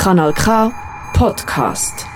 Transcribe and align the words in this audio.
Kanal 0.00 0.32
K 0.32 0.72
Podcast. 1.12 2.06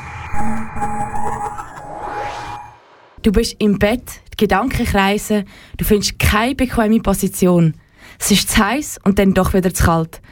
Du 3.22 3.30
bist 3.30 3.56
im 3.58 3.78
Bett, 3.78 4.22
die 4.32 4.38
Gedanken 4.38 4.86
kreisen, 4.86 5.44
du 5.76 5.84
findest 5.84 6.18
keine 6.18 6.54
bequeme 6.54 7.00
Position. 7.00 7.74
Es 8.18 8.30
ist 8.30 8.52
zu 8.52 8.64
heiß 8.64 9.00
und 9.04 9.18
dann 9.18 9.34
doch 9.34 9.52
wieder 9.52 9.74
zu 9.74 9.84
kalt. 9.84 10.22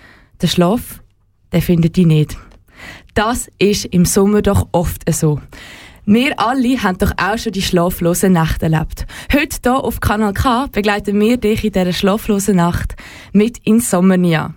Der 0.40 0.46
Schlaf, 0.46 1.02
der 1.52 1.60
findet 1.60 1.98
dich 1.98 2.06
nicht. 2.06 2.38
Das 3.12 3.50
ist 3.58 3.84
im 3.84 4.06
Sommer 4.06 4.40
doch 4.40 4.68
oft 4.72 5.02
so. 5.12 5.38
Wir 6.06 6.40
alle 6.40 6.82
haben 6.82 6.96
doch 6.96 7.12
auch 7.18 7.36
schon 7.36 7.52
die 7.52 7.60
schlaflosen 7.60 8.32
Nächte 8.32 8.64
erlebt. 8.64 9.04
Heute 9.30 9.58
hier 9.62 9.84
auf 9.84 10.00
Kanal 10.00 10.32
K 10.32 10.68
begleiten 10.72 11.20
wir 11.20 11.36
dich 11.36 11.62
in 11.66 11.72
dieser 11.72 11.92
schlaflosen 11.92 12.56
Nacht 12.56 12.96
mit 13.34 13.58
Insomnia. 13.58 14.54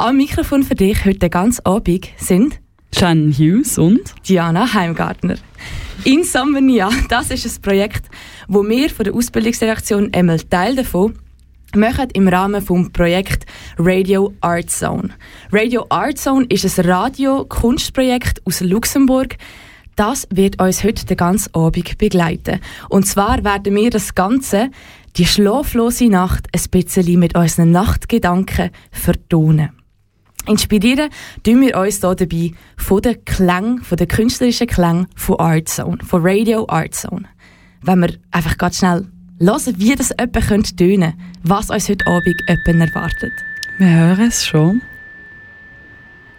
Am 0.00 0.16
Mikrofon 0.16 0.62
für 0.62 0.74
dich 0.74 1.04
heute 1.04 1.28
ganz 1.28 1.60
Abend 1.60 2.08
sind 2.16 2.58
Jan 2.94 3.34
Hughes 3.34 3.76
und 3.76 4.00
Diana 4.26 4.72
Heimgartner. 4.72 5.34
Insomnia, 6.04 6.88
das 7.10 7.30
ist 7.30 7.44
ein 7.44 7.60
Projekt, 7.60 8.06
wo 8.48 8.66
wir 8.66 8.88
von 8.88 9.04
der 9.04 9.14
Ausbildungsredaktion 9.14 10.08
einmal 10.14 10.40
Teil 10.40 10.74
davon 10.74 11.18
machen 11.76 12.08
im 12.14 12.28
Rahmen 12.28 12.62
vom 12.62 12.90
Projekt 12.90 13.44
Radio 13.76 14.32
Art 14.40 14.70
Zone. 14.70 15.10
Radio 15.52 15.84
Art 15.90 16.16
Zone 16.16 16.46
ist 16.48 16.78
ein 16.78 16.90
Radio-Kunstprojekt 16.90 18.40
aus 18.46 18.62
Luxemburg. 18.62 19.36
Das 19.96 20.26
wird 20.30 20.62
uns 20.62 20.82
heute 20.82 21.04
den 21.04 21.18
ganzen 21.18 21.54
Abend 21.54 21.98
begleiten. 21.98 22.60
Und 22.88 23.06
zwar 23.06 23.44
werden 23.44 23.76
wir 23.76 23.90
das 23.90 24.14
Ganze, 24.14 24.70
die 25.18 25.26
schlaflose 25.26 26.08
Nacht, 26.08 26.48
ein 26.54 26.70
bisschen 26.70 27.18
mit 27.18 27.36
unseren 27.36 27.70
Nachtgedanken 27.70 28.70
vertonen. 28.90 29.72
Inspirieren 30.46 31.10
tun 31.42 31.60
wir 31.60 31.76
uns 31.76 32.00
hier 32.00 32.14
dabei 32.14 32.52
von 32.76 33.02
den 33.02 33.24
Klängen, 33.24 33.82
von 33.82 33.96
den 33.96 34.08
künstlerischen 34.08 34.66
Klängen 34.66 35.06
von 35.14 35.38
Art 35.38 35.68
Zone, 35.68 35.98
von 36.04 36.22
Radio 36.24 36.66
Art 36.68 36.94
Zone. 36.94 37.26
Wenn 37.82 38.00
wir 38.00 38.14
einfach 38.30 38.56
ganz 38.58 38.78
schnell 38.78 39.06
hören, 39.38 39.74
wie 39.78 39.94
das 39.94 40.10
jemand 40.10 40.46
könnte 40.46 40.76
tönen, 40.76 41.14
was 41.42 41.70
uns 41.70 41.88
heute 41.88 42.06
Abend 42.06 42.36
jemand 42.48 42.94
erwartet. 42.94 43.32
Wir 43.78 43.88
hören 43.88 44.28
es 44.28 44.46
schon. 44.46 44.82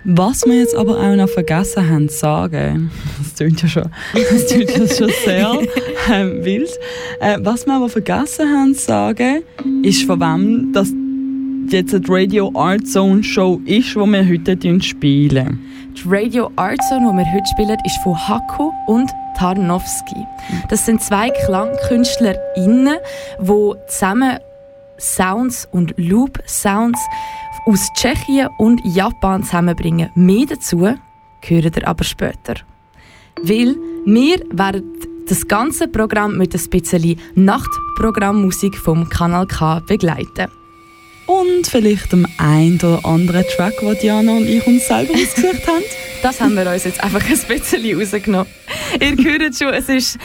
Was 0.04 0.44
wir 0.46 0.56
jetzt 0.56 0.76
aber 0.76 1.00
auch 1.00 1.16
noch 1.16 1.30
vergessen 1.30 1.88
haben 1.88 2.10
zu 2.10 2.18
sagen, 2.18 2.90
das 3.20 3.36
klingt 3.36 3.62
ja 3.62 3.68
schon, 3.68 3.90
das 4.14 4.48
klingt 4.48 4.72
ja 4.72 4.88
schon 4.88 5.12
sehr 5.24 5.60
ähm, 6.12 6.44
wild. 6.44 6.70
Äh, 7.20 7.38
was 7.42 7.68
wir 7.68 7.76
aber 7.76 7.88
vergessen 7.88 8.50
haben 8.50 8.74
zu 8.74 8.86
sagen, 8.86 9.44
ist 9.84 10.04
von 10.06 10.20
wem 10.20 10.74
das 10.74 10.92
jetzt 11.72 11.94
die 11.94 12.02
Radio 12.08 12.52
Art 12.54 12.88
Zone 12.88 13.24
Show 13.24 13.62
ist, 13.66 13.96
die 13.96 13.96
wir 13.96 14.28
heute 14.28 14.82
spielen. 14.82 15.60
Die 15.96 16.02
Radio 16.06 16.52
Art 16.56 16.82
Zone, 16.90 17.12
die 17.12 17.18
wir 17.18 17.34
heute 17.34 17.46
spielen, 17.52 17.78
ist 17.86 17.98
von 18.04 18.16
Haku 18.16 18.72
und 18.88 19.10
Tarnowski. 19.38 20.26
Das 20.70 20.86
sind 20.86 21.02
zwei 21.02 21.30
KlangkünstlerInnen, 21.46 22.96
die 23.40 23.74
zusammen 23.88 24.40
Sounds 25.00 25.68
und 25.72 25.94
Loop 25.98 26.40
Sounds 26.46 27.00
aus 27.66 27.90
Tschechien 27.96 28.50
und 28.58 28.82
Japan 28.84 29.44
zusammenbringen. 29.44 30.10
Mehr 30.16 30.46
dazu 30.48 30.82
hören 30.82 31.72
ihr 31.76 31.88
aber 31.88 32.04
später. 32.04 32.56
Weil 33.44 33.76
wir 34.06 34.40
werden 34.52 34.84
das 35.28 35.48
ganze 35.48 35.88
Programm 35.88 36.38
mit 36.38 36.54
ein 36.54 36.70
bisschen 36.70 37.20
Nachtprogrammmusik 37.36 38.76
vom 38.76 39.08
Kanal 39.10 39.48
K 39.48 39.80
begleiten. 39.88 40.61
Und 41.32 41.66
vielleicht 41.66 42.12
dem 42.12 42.28
ein 42.38 42.76
oder 42.76 43.06
anderen 43.06 43.46
Track, 43.56 43.80
den 43.80 43.98
Diana 44.02 44.34
und 44.34 44.48
ich 44.48 44.68
uns 44.68 44.86
selber 44.86 45.14
ausgesucht 45.16 45.66
haben. 45.66 45.84
Das 46.22 46.42
haben 46.42 46.56
wir 46.56 46.70
uns 46.70 46.84
jetzt 46.84 47.02
einfach 47.02 47.22
ein 47.24 47.40
bisschen 47.48 48.00
rausgenommen. 48.00 48.52
Ihr 49.00 49.16
hört 49.24 49.56
schon, 49.56 49.74
es 49.74 49.88
ist 49.88 50.18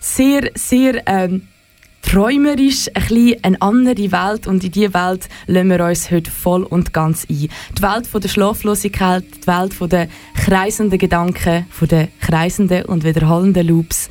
sehr, 0.00 0.50
sehr 0.54 1.02
ähm, 1.06 1.42
träumerisch, 2.00 2.88
ein 2.94 3.02
bisschen 3.02 3.44
eine 3.44 3.60
andere 3.60 4.10
Welt 4.10 4.46
und 4.46 4.64
in 4.64 4.70
diese 4.70 4.94
Welt 4.94 5.28
lassen 5.46 5.68
wir 5.68 5.84
uns 5.84 6.10
heute 6.10 6.30
voll 6.30 6.62
und 6.62 6.94
ganz 6.94 7.26
ein. 7.28 7.48
Die 7.76 7.82
Welt 7.82 8.06
von 8.06 8.22
der 8.22 8.28
Schlaflosigkeit, 8.30 9.24
die 9.42 9.46
Welt 9.46 9.74
von 9.74 9.90
der 9.90 10.08
kreisenden 10.42 10.98
Gedanken, 10.98 11.66
von 11.68 11.88
den 11.88 12.08
kreisenden 12.22 12.86
und 12.86 13.04
wiederholenden 13.04 13.66
Loops. 13.66 14.08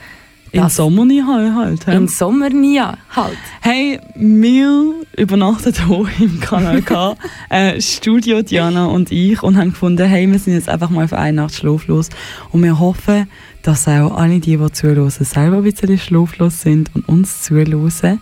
In 0.56 0.70
Sommer 0.70 1.06
nie 1.06 1.22
halt. 1.22 1.88
In 1.88 2.08
Sommer 2.08 2.50
nie 2.50 2.80
halt. 2.80 3.38
Hey, 3.62 4.00
wir 4.16 4.94
übernachten 5.18 5.74
hier 5.74 6.06
im 6.20 6.40
Kanal 6.40 6.82
K, 6.82 7.16
äh, 7.50 7.82
Studio 7.82 8.42
Diana 8.42 8.86
und 8.86 9.12
ich 9.12 9.44
und 9.44 9.58
haben 9.58 9.72
gefunden, 9.72 10.08
hey, 10.08 10.32
wir 10.32 10.40
sind 10.40 10.54
jetzt 10.54 10.70
einfach 10.70 10.90
mal 10.90 11.08
für 11.08 11.18
eine 11.18 11.42
Nacht 11.42 11.56
schlaflos 11.56 12.10
und 12.52 12.64
wir 12.64 12.80
hoffen, 12.80 13.28
dass 13.64 13.88
auch 13.88 14.16
alle 14.18 14.40
die, 14.40 14.58
die 14.58 14.72
zuhören, 14.72 15.10
selber 15.10 15.58
ein 15.58 15.64
bisschen 15.64 15.98
schlaflos 15.98 16.62
sind 16.62 16.90
und 16.96 17.08
uns 17.08 17.44
zuhören. 17.44 18.20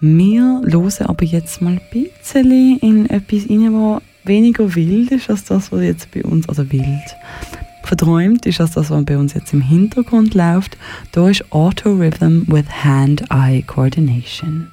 Wir 0.00 0.62
hören 0.64 1.06
aber 1.06 1.24
jetzt 1.24 1.62
mal 1.62 1.74
ein 1.74 1.80
bisschen 1.92 2.78
in 2.78 3.10
etwas 3.10 3.48
rein, 3.48 3.72
was 3.72 4.02
weniger 4.24 4.74
wild 4.74 5.10
ist 5.10 5.30
als 5.30 5.44
das, 5.44 5.72
was 5.72 5.82
jetzt 5.82 6.10
bei 6.12 6.22
uns, 6.24 6.48
also 6.48 6.70
wild, 6.70 7.16
verträumt 7.86 8.46
ist 8.46 8.60
als 8.60 8.72
das, 8.72 8.90
was 8.90 9.04
bei 9.04 9.16
uns 9.16 9.34
jetzt 9.34 9.52
im 9.52 9.60
Hintergrund 9.60 10.34
läuft. 10.34 10.76
Da 11.12 11.28
ist 11.28 11.50
Auto 11.52 11.94
Rhythm 11.94 12.42
with 12.46 12.66
Hand-Eye 12.84 13.62
Coordination. 13.62 14.70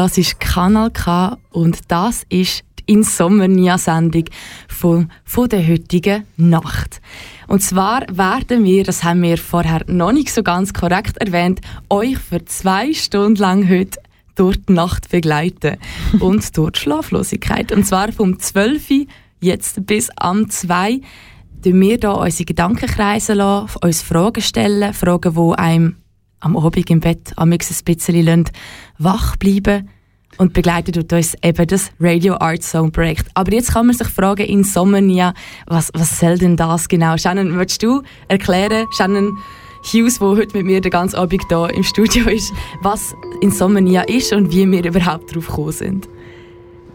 Hörst 0.00 0.40
Kanal 0.40 0.90
K 0.90 1.36
und 1.50 1.78
das 1.88 2.24
ist 2.30 2.64
die 2.78 2.94
Insomnia-Sendung 2.94 4.24
von, 4.66 5.10
von 5.24 5.48
der 5.48 5.66
heutigen 5.66 6.24
Nacht. 6.38 7.02
Und 7.48 7.62
zwar 7.62 8.06
werden 8.10 8.64
wir, 8.64 8.84
das 8.84 9.04
haben 9.04 9.20
wir 9.20 9.36
vorher 9.36 9.82
noch 9.88 10.12
nicht 10.12 10.32
so 10.32 10.42
ganz 10.42 10.72
korrekt 10.72 11.18
erwähnt, 11.18 11.60
euch 11.90 12.16
für 12.16 12.42
zwei 12.46 12.94
Stunden 12.94 13.36
lang 13.36 13.68
heute 13.68 14.00
durch 14.36 14.56
die 14.66 14.72
Nacht 14.72 15.10
begleiten 15.10 15.76
und 16.20 16.56
durch 16.56 16.72
die 16.72 16.80
Schlaflosigkeit. 16.80 17.70
Und 17.70 17.84
zwar 17.84 18.10
vom 18.10 18.38
12 18.38 19.06
jetzt 19.40 19.84
bis 19.86 20.08
am 20.16 20.48
2 20.48 21.00
tun 21.62 21.80
wir 21.80 21.98
hier 22.00 22.14
unsere 22.14 22.46
Gedanken 22.46 22.88
kreisen 22.88 23.36
lassen, 23.36 23.76
uns 23.82 24.00
Fragen 24.00 24.40
stellen, 24.40 24.94
Fragen, 24.94 25.34
die 25.34 25.58
einem 25.58 25.96
am 26.40 26.56
Abend 26.56 26.90
im 26.90 27.00
Bett 27.00 27.32
am 27.36 27.52
ein 27.52 27.58
bisschen 27.58 28.44
wach 28.98 29.36
bleiben 29.36 29.88
und 30.38 30.52
begleitet 30.52 30.94
tut 30.94 31.12
uns 31.12 31.34
eben 31.42 31.66
das 31.66 31.90
Radio 32.00 32.36
Art 32.36 32.62
Zone 32.62 32.90
Projekt. 32.90 33.26
Aber 33.34 33.52
jetzt 33.52 33.72
kann 33.72 33.86
man 33.86 33.96
sich 33.96 34.08
fragen, 34.08 34.46
Insomnia, 34.46 35.34
was, 35.66 35.90
was 35.94 36.18
soll 36.18 36.38
denn 36.38 36.56
das 36.56 36.88
genau? 36.88 37.16
Shannon, 37.16 37.52
würdest 37.54 37.82
du 37.82 38.02
erklären, 38.28 38.86
Shannon 38.96 39.36
Hughes, 39.82 40.18
der 40.18 40.28
heute 40.28 40.56
mit 40.56 40.66
mir 40.66 40.80
den 40.80 40.90
ganzen 40.90 41.16
Abend 41.16 41.42
hier 41.48 41.74
im 41.74 41.82
Studio 41.82 42.28
ist, 42.28 42.52
was 42.82 43.14
Insomnia 43.40 44.02
ist 44.02 44.32
und 44.32 44.50
wie 44.50 44.70
wir 44.70 44.84
überhaupt 44.84 45.30
darauf 45.30 45.46
gekommen 45.46 45.72
sind? 45.72 46.08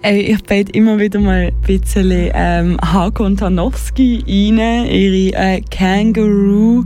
Ich 0.03 0.43
bete 0.43 0.71
immer 0.73 0.99
wieder 0.99 1.19
mal 1.19 1.47
ein 1.47 1.61
bisschen 1.65 2.29
ähm, 2.33 2.77
Hakon 2.79 3.37
Tarnowski 3.37 4.23
rein, 4.27 4.85
ihre 4.85 5.35
äh, 5.35 5.61
Kangaroo 5.61 6.83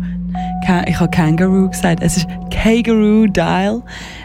ich 0.88 1.00
habe 1.00 1.10
Kangaroo 1.12 1.70
gesagt, 1.70 2.02
es 2.02 2.18
ist 2.18 2.28
Kangaroo 2.52 3.28
Dial, 3.28 3.82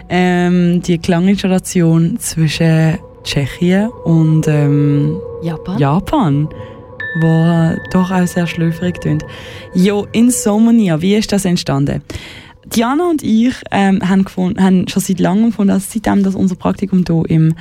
ähm, 0.08 0.82
die 0.82 0.98
Klanginstallation 0.98 2.18
zwischen 2.18 2.98
Tschechien 3.22 3.88
und 4.04 4.46
ähm, 4.48 5.18
Japan. 5.42 5.78
Japan 5.78 6.48
wo 7.20 7.76
doch 7.92 8.10
auch 8.10 8.26
sehr 8.26 8.46
schlüpfrig 8.46 9.00
klingt. 9.00 9.24
Jo, 9.74 10.06
Insomnia, 10.12 11.00
wie 11.00 11.14
ist 11.14 11.32
das 11.32 11.44
entstanden? 11.44 12.02
Diana 12.66 13.10
und 13.10 13.22
ich 13.22 13.54
ähm, 13.70 14.00
haben, 14.08 14.24
gefunden, 14.24 14.62
haben 14.62 14.88
schon 14.88 15.02
seit 15.02 15.20
langem 15.20 15.46
gefunden, 15.50 15.72
also 15.72 15.86
seitdem 15.88 16.22
dass 16.22 16.34
unser 16.34 16.56
Praktikum 16.56 17.04
hier 17.06 17.22
im 17.28 17.54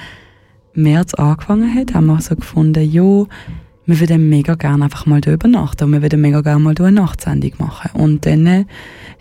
März 0.74 1.13
angefangen 1.13 1.74
hat, 1.75 1.94
haben 1.94 2.07
wir 2.07 2.19
so 2.22 2.36
gefunden, 2.36 2.89
jo, 2.89 3.28
wir 3.85 4.00
würden 4.00 4.30
mega 4.30 4.56
gerne 4.56 4.85
einfach 4.85 5.06
mal 5.06 5.21
da 5.21 5.31
übernachten 5.31 5.85
und 5.85 5.91
wir 5.91 6.01
würden 6.01 6.21
mega 6.21 6.41
gerne 6.41 6.59
mal 6.59 6.75
eine 6.77 6.91
Nachtsendung 6.91 7.51
machen. 7.58 7.91
Und 7.93 8.25
dann 8.25 8.65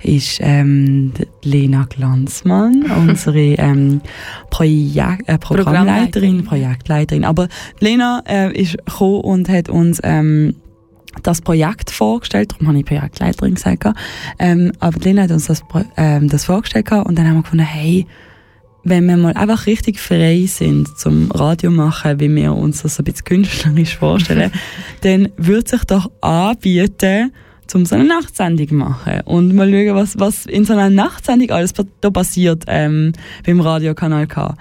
ist 0.02 0.38
ähm, 0.40 1.12
Lena 1.42 1.86
Glanzmann, 1.88 2.84
unsere 2.96 3.38
ähm, 3.38 4.00
Projek 4.50 5.24
äh, 5.26 5.38
Programmleiterin, 5.38 6.44
Projektleiterin. 6.44 7.24
Aber 7.24 7.48
Lena 7.80 8.22
äh, 8.28 8.52
ist 8.52 8.78
gekommen 8.78 9.20
und 9.22 9.48
hat 9.48 9.68
uns 9.68 10.00
ähm, 10.02 10.54
das 11.22 11.40
Projekt 11.42 11.90
vorgestellt, 11.90 12.52
darum 12.52 12.68
habe 12.68 12.78
ich 12.78 12.86
Projektleiterin 12.86 13.54
gesagt. 13.54 13.84
Ähm, 14.38 14.72
aber 14.80 14.98
Lena 15.00 15.22
hat 15.22 15.30
uns 15.30 15.46
das, 15.46 15.62
ähm, 15.96 16.28
das 16.28 16.44
vorgestellt 16.44 16.90
und 16.90 17.18
dann 17.18 17.26
haben 17.28 17.36
wir 17.36 17.42
gefunden, 17.42 17.64
hey, 17.64 18.06
wenn 18.84 19.06
wir 19.06 19.16
mal 19.16 19.34
einfach 19.34 19.66
richtig 19.66 20.00
frei 20.00 20.44
sind 20.46 20.98
zum 20.98 21.30
Radio 21.30 21.70
machen, 21.70 22.20
wie 22.20 22.34
wir 22.34 22.54
uns 22.54 22.82
das 22.82 22.98
ein 22.98 23.04
bisschen 23.04 23.24
künstlerisch 23.24 23.96
vorstellen, 23.96 24.50
dann 25.02 25.28
würde 25.36 25.70
sich 25.70 25.84
doch 25.84 26.10
anbieten, 26.20 27.32
um 27.74 27.86
so 27.86 27.94
eine 27.94 28.04
Nachtsendung 28.04 28.76
machen 28.76 29.20
und 29.24 29.54
mal 29.54 29.70
schauen, 29.70 29.94
was, 29.94 30.18
was 30.18 30.44
in 30.44 30.66
so 30.66 30.74
einer 30.74 30.90
Nachtsendung 30.90 31.50
alles 31.50 31.72
da 31.72 32.10
passiert 32.10 32.64
ähm, 32.66 33.12
beim 33.46 33.60
Radiokanal 33.60 34.26
K. 34.26 34.54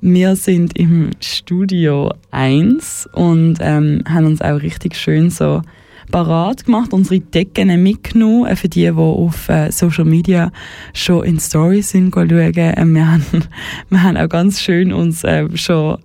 Wir 0.00 0.34
sind 0.34 0.76
im 0.76 1.10
Studio 1.20 2.12
1 2.32 3.08
und 3.12 3.58
ähm, 3.60 4.02
haben 4.08 4.26
uns 4.26 4.42
auch 4.42 4.62
richtig 4.62 4.96
schön 4.96 5.30
so 5.30 5.62
parat 6.10 6.64
gemacht, 6.64 6.92
unsere 6.92 7.20
Decken 7.20 7.82
mitgenommen, 7.82 8.46
äh, 8.46 8.56
für 8.56 8.68
die, 8.68 8.82
die 8.82 8.92
auf 8.92 9.48
äh, 9.48 9.70
Social 9.70 10.04
Media 10.04 10.50
schon 10.92 11.24
in 11.24 11.40
Stories 11.40 11.90
sind 11.90 12.12
schauen. 12.12 12.28
Äh, 12.28 12.84
wir, 12.86 13.12
haben, 13.12 13.24
wir 13.90 14.02
haben 14.02 14.16
auch 14.16 14.28
ganz 14.28 14.60
schön 14.60 14.92
uns 14.92 15.24
äh, 15.24 15.48
schon 15.56 15.98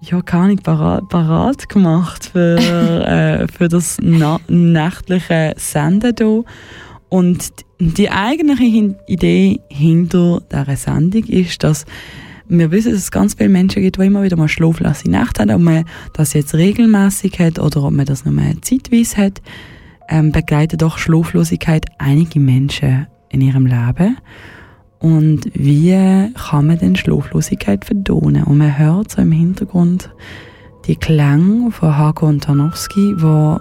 ja, 0.00 0.20
gar 0.20 0.46
nicht 0.46 0.62
parat, 0.62 1.08
parat 1.08 1.68
gemacht 1.68 2.30
für, 2.32 2.56
äh, 2.58 3.48
für 3.48 3.68
das 3.68 3.98
na 4.00 4.38
nächtliche 4.48 5.54
Senden 5.56 6.14
hier. 6.18 6.44
Und 7.08 7.50
die 7.78 8.10
eigentliche 8.10 8.96
Idee 9.06 9.60
hinter 9.68 10.42
dieser 10.50 10.76
Sendung 10.76 11.24
ist, 11.24 11.62
dass 11.62 11.84
wir 12.48 12.70
wissen, 12.70 12.92
dass 12.92 13.02
es 13.02 13.10
ganz 13.10 13.34
viele 13.34 13.48
Menschen 13.48 13.82
gibt, 13.82 13.96
die 13.96 14.06
immer 14.06 14.22
wieder 14.22 14.36
mal 14.36 14.48
schlaflose 14.48 15.10
Nacht 15.10 15.38
haben. 15.38 15.50
Ob 15.50 15.60
man 15.60 15.84
das 16.12 16.32
jetzt 16.32 16.54
regelmäßig 16.54 17.38
hat 17.38 17.58
oder 17.58 17.84
ob 17.84 17.92
man 17.92 18.06
das 18.06 18.24
nur 18.24 18.34
zeitweise 18.62 19.16
hat, 19.16 19.42
ähm, 20.08 20.32
begleitet 20.32 20.82
doch 20.82 20.98
Schlaflosigkeit 20.98 21.86
einige 21.98 22.40
Menschen 22.40 23.06
in 23.30 23.40
ihrem 23.40 23.66
Leben. 23.66 24.16
Und 24.98 25.50
wie 25.54 26.30
kann 26.34 26.66
man 26.66 26.78
denn 26.78 26.96
Schlaflosigkeit 26.96 27.84
verdonen? 27.84 28.44
Und 28.44 28.58
man 28.58 28.78
hört 28.78 29.10
so 29.10 29.22
im 29.22 29.32
Hintergrund 29.32 30.10
die 30.86 30.96
Klänge 30.96 31.70
von 31.70 31.96
Hago 31.96 32.32
Tarnowski, 32.32 33.14
wo 33.18 33.58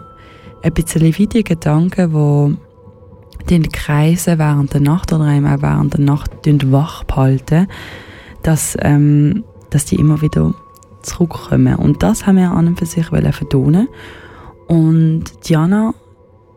ein 0.63 0.73
bisschen 0.73 1.01
wie 1.17 1.27
die 1.27 1.43
Gedanken, 1.43 2.11
die 2.13 3.49
den 3.49 3.71
Kreisen 3.71 4.39
während 4.39 4.73
der 4.73 4.81
Nacht 4.81 5.11
oder 5.13 5.25
einem 5.25 5.45
auch 5.45 5.61
während 5.61 5.93
der 5.93 6.01
Nacht 6.01 6.31
wach 6.71 7.03
behalten, 7.03 7.67
dass, 8.45 8.77
ähm, 8.81 9.43
dass 9.71 9.85
die 9.85 9.95
immer 9.95 10.21
wieder 10.21 10.53
zurückkommen. 11.01 11.75
Und 11.75 12.03
das 12.03 12.25
haben 12.25 12.37
wir 12.37 12.51
an 12.51 12.67
und 12.67 12.79
für 12.79 12.85
sich 12.85 13.07
vertonen. 13.07 13.87
Und 14.67 15.23
Diana 15.47 15.93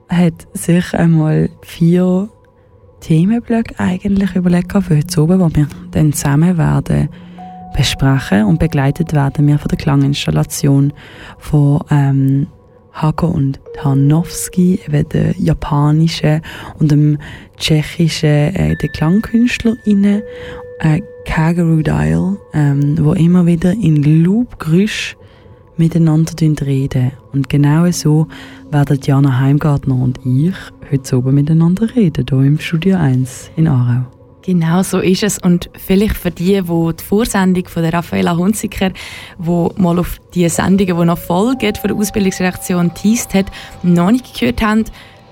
hat 0.09 0.47
sich 0.55 0.95
einmal 0.95 1.51
vier 1.63 2.29
Themenblöcke 3.01 3.75
eigentlich 3.79 4.35
überlegt 4.35 4.73
für 4.73 4.97
heute 4.97 5.23
oben, 5.23 5.49
die 5.49 5.57
wir 5.57 5.69
dann 5.93 6.13
zusammen 6.13 6.59
werden 6.59 7.09
besprechen 7.77 8.45
und 8.45 8.59
begleitet 8.59 9.13
werden 9.13 9.47
wir 9.47 9.59
von 9.59 9.69
der 9.69 9.79
Klanginstallation 9.79 10.93
von 11.39 11.81
ähm, 11.91 12.49
Hako 12.93 13.29
und 13.29 13.61
Tarnowski, 13.75 14.81
eben 14.87 15.09
der 15.11 15.33
japanischen 15.39 16.41
und 16.81 16.91
dem 16.91 17.19
tschechischen 17.57 18.55
äh, 18.55 18.77
der 18.77 18.89
äh, 20.81 21.01
Kangaroo 21.25 21.83
Dial, 21.83 22.37
ähm, 22.53 22.97
wo 23.01 23.13
immer 23.13 23.47
wieder 23.47 23.73
in 23.73 24.03
Loop-Geräusch 24.25 25.17
miteinander 25.77 26.33
reden. 26.63 27.13
Und 27.33 27.49
genau 27.49 27.91
so 27.91 28.27
werden 28.71 28.99
Jana 29.03 29.39
Heimgartner 29.39 29.95
und 29.95 30.19
ich 30.25 30.55
heute 30.91 31.19
oben 31.19 31.35
miteinander 31.35 31.95
reden, 31.95 32.27
hier 32.29 32.41
im 32.41 32.59
Studio 32.59 32.97
1 32.97 33.51
in 33.57 33.69
Aarau. 33.69 34.07
Genau 34.43 34.83
so 34.83 35.01
ist 35.01 35.23
es. 35.23 35.39
Und 35.39 35.69
vielleicht 35.77 36.17
für 36.17 36.31
die, 36.31 36.63
die 36.63 36.63
die 36.63 37.05
Vorsendung 37.05 37.69
von 37.69 37.83
der 37.83 37.93
Raffaella 37.93 38.37
Hunziker, 38.37 38.91
die 39.39 39.69
mal 39.77 39.99
auf 39.99 40.19
die 40.35 40.49
Sendungen, 40.49 40.99
die 40.99 41.05
noch 41.05 41.19
folgen, 41.19 41.75
von 41.75 41.89
der 41.89 41.97
Ausbildungsreaktion 41.97 42.95
teased 42.95 43.35
hat, 43.35 43.47
noch 43.83 44.11
nicht 44.11 44.39
gehört 44.39 44.63
haben, 44.63 44.85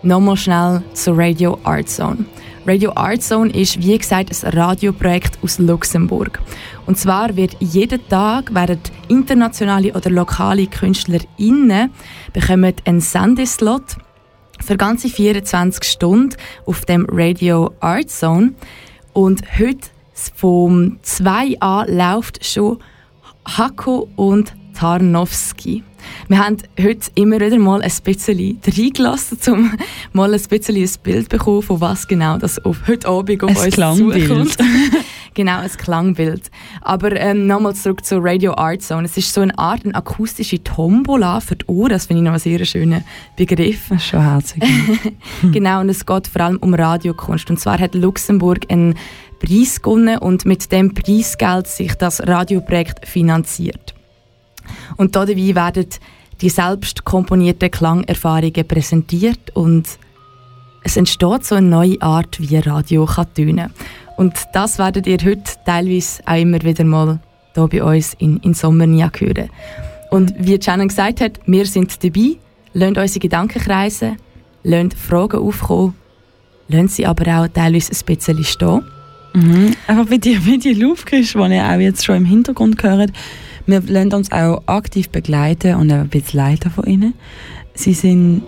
nochmal 0.03 0.37
schnell 0.37 0.83
zur 0.93 1.17
Radio 1.17 1.59
Art 1.65 1.89
Zone. 1.89 2.27
Radio 2.67 2.93
Art 2.97 3.23
Zone 3.23 3.51
ist, 3.55 3.81
wie 3.81 3.97
gesagt, 3.97 4.31
ein 4.43 4.59
Radioprojekt 4.59 5.39
aus 5.43 5.61
Luxemburg. 5.61 6.41
Und 6.87 6.99
zwar 6.99 7.37
wird 7.37 7.57
jeden 7.61 8.07
Tag 8.09 8.53
werden 8.55 8.81
internationale 9.07 9.93
oder 9.93 10.11
lokale 10.11 10.67
KünstlerInnen 10.67 11.91
bekommen 12.33 12.75
einen 12.85 13.01
Sendeslot 13.01 13.97
für 14.65 14.77
ganze 14.77 15.09
24 15.09 15.85
Stunden 15.85 16.35
auf 16.65 16.85
dem 16.85 17.07
Radio 17.09 17.73
Art 17.79 18.11
Zone. 18.11 18.55
Und 19.13 19.43
heute 19.59 19.89
vom 20.35 20.99
2 21.03 21.61
an 21.61 21.97
läuft 21.97 22.45
schon 22.45 22.79
Hako 23.47 24.09
und 24.17 24.55
Tarnowski. 24.75 25.85
Wir 26.29 26.39
haben 26.39 26.57
heute 26.81 27.11
immer 27.15 27.41
wieder 27.41 27.59
mal 27.59 27.83
ein 27.83 27.93
bisschen 28.03 28.61
reingelassen, 28.67 29.39
um 29.49 29.73
mal 30.13 30.33
ein 30.33 30.41
bisschen 30.41 30.77
ein 30.77 30.91
Bild 31.03 31.25
zu 31.25 31.29
bekommen, 31.29 31.63
von 31.63 31.81
was 31.81 32.09
genau 32.09 32.39
das 32.39 32.65
auf, 32.65 32.87
heute 32.87 33.09
Abend 33.09 33.43
auf 33.43 33.51
ein 33.51 33.57
uns 33.57 33.75
Klangbild. 33.75 34.29
zukommt. 34.29 34.57
genau, 35.35 35.59
ein 35.59 35.71
Klangbild. 35.71 36.51
Aber 36.81 37.13
ähm, 37.13 37.47
nochmal 37.47 37.75
zurück 37.75 38.05
zur 38.05 38.25
Radio 38.25 38.55
Art 38.55 38.83
Zone. 38.83 39.07
Es 39.07 39.17
ist 39.17 39.33
so 39.33 39.41
eine 39.41 39.57
Art 39.59 39.85
eine 39.85 39.95
akustische 39.95 40.63
Tombola 40.63 41.41
für 41.41 41.57
die 41.57 41.67
Ohren. 41.67 41.91
Das 41.91 42.07
finde 42.07 42.23
ich 42.23 42.25
noch 42.25 42.33
einen 42.33 42.41
sehr 42.41 42.65
schönen 42.65 43.05
Begriff. 43.37 43.89
Das 43.89 43.99
ist 43.99 44.09
schon 44.09 44.23
herzig. 44.23 44.63
genau, 45.53 45.81
und 45.81 45.89
es 45.89 46.05
geht 46.05 46.27
vor 46.27 46.43
allem 46.43 46.59
um 46.59 46.75
Radiokunst. 46.75 47.51
Und 47.51 47.61
zwar 47.61 47.79
hat 47.79 47.95
Luxemburg 47.95 48.67
einen 48.69 48.95
Preis 49.39 49.83
gewonnen 49.83 50.19
und 50.19 50.47
mit 50.47 50.73
dem 50.73 50.95
Preisgeld 50.95 51.67
sich 51.67 51.95
das 51.95 52.27
Radioprojekt 52.27 53.07
finanziert. 53.07 53.96
Und 54.97 55.17
dabei 55.17 55.55
werden 55.55 55.87
die 56.41 56.49
selbst 56.51 57.05
komponierten 57.05 57.71
Klangerfahrungen 57.71 58.67
präsentiert 58.67 59.55
und 59.55 59.99
es 60.83 60.97
entsteht 60.97 61.45
so 61.45 61.57
eine 61.57 61.67
neue 61.67 62.01
Art, 62.01 62.39
wie 62.39 62.59
Radio 62.59 63.07
kann 63.07 63.33
tönen. 63.35 63.71
Und 64.17 64.35
das 64.53 64.79
werdet 64.79 65.07
ihr 65.07 65.19
heute 65.19 65.43
teilweise 65.65 66.23
auch 66.27 66.37
immer 66.37 66.63
wieder 66.63 66.85
mal 66.85 67.19
hier 67.55 67.69
bei 67.69 67.83
uns 67.83 68.15
in 68.19 68.37
Insomnia 68.39 69.11
hören. 69.19 69.51
Und 70.11 70.35
wie 70.39 70.61
Shannon 70.63 70.89
gesagt 70.89 71.21
hat, 71.21 71.41
wir 71.47 71.67
sind 71.67 72.03
dabei, 72.05 72.37
lasst 72.73 72.99
unsere 72.99 73.21
Gedanken 73.21 73.61
kreisen, 73.61 74.17
lasst 74.63 74.95
Fragen 74.95 75.41
aufkommen, 75.41 75.95
lasst 76.69 76.97
sie 76.97 77.07
aber 77.07 77.41
auch 77.41 77.49
teilweise 77.49 77.93
ein 77.93 78.07
bisschen 78.07 78.45
stehen. 78.45 78.85
Mhm. 79.35 79.75
Einfach 79.87 80.11
wie 80.11 80.19
die, 80.19 80.47
wie 80.47 80.59
die 80.59 80.73
Luftgeräusche, 80.73 81.39
die 81.39 81.55
ihr 81.55 81.65
auch 81.69 81.81
jetzt 81.81 82.05
schon 82.05 82.17
im 82.17 82.25
Hintergrund 82.25 82.79
gehört. 82.79 83.11
Wir 83.67 83.83
lassen 83.83 84.15
uns 84.15 84.33
auch 84.33 84.63
aktiv 84.67 85.09
begleiten 85.09 85.75
und 85.75 85.91
ein 85.91 86.09
bisschen 86.09 86.39
leiten 86.39 86.71
von 86.71 86.85
ihnen. 86.85 87.15
Sie 87.75 87.93
sind, 87.93 88.43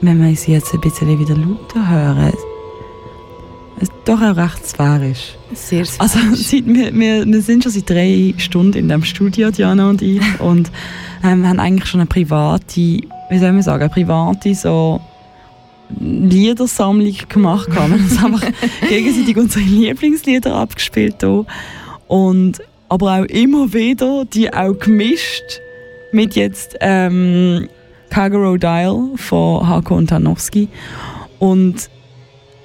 wenn 0.00 0.22
wir 0.22 0.34
sie 0.36 0.52
jetzt 0.52 0.72
ein 0.72 0.80
bisschen 0.80 1.18
wieder 1.18 1.36
lauter 1.36 1.88
hören, 1.88 2.32
doch 4.06 4.22
auch 4.22 4.36
recht 4.36 4.66
sphärisch. 4.66 5.34
Sehr 5.52 5.84
sphärisch. 5.84 6.00
Also 6.00 6.18
seit, 6.34 6.66
wir, 6.66 6.94
wir, 6.94 7.26
wir 7.26 7.42
sind 7.42 7.64
schon 7.64 7.72
seit 7.72 7.90
drei 7.90 8.34
Stunden 8.38 8.78
in 8.78 8.88
dem 8.88 9.04
Studio, 9.04 9.50
Diana 9.50 9.90
und 9.90 10.00
ich, 10.00 10.22
und 10.40 10.70
ähm, 11.24 11.42
wir 11.42 11.48
haben 11.48 11.60
eigentlich 11.60 11.88
schon 11.88 12.00
eine 12.00 12.06
private, 12.06 12.64
wie 12.76 13.38
soll 13.38 13.52
man 13.52 13.62
sagen, 13.62 13.82
eine 13.82 13.90
private 13.90 14.54
so 14.54 15.00
Liedersammlung 16.00 17.14
gemacht. 17.28 17.68
Wir 17.70 17.82
haben 17.82 17.92
uns 17.94 18.22
einfach 18.22 18.42
gegenseitig 18.88 19.36
unsere 19.36 19.64
Lieblingslieder 19.64 20.54
abgespielt 20.54 21.16
hier. 21.20 21.44
Und 22.08 22.60
aber 22.88 23.20
auch 23.20 23.24
immer 23.24 23.72
wieder 23.72 24.24
die 24.24 24.52
auch 24.52 24.74
gemischt 24.78 25.60
mit 26.12 26.34
jetzt 26.34 26.76
ähm, 26.80 27.68
Kagero 28.10 28.56
Dial 28.56 29.10
von 29.16 29.68
Hako 29.68 29.96
und 29.96 30.08
Tarnowski. 30.08 30.68
Und 31.38 31.90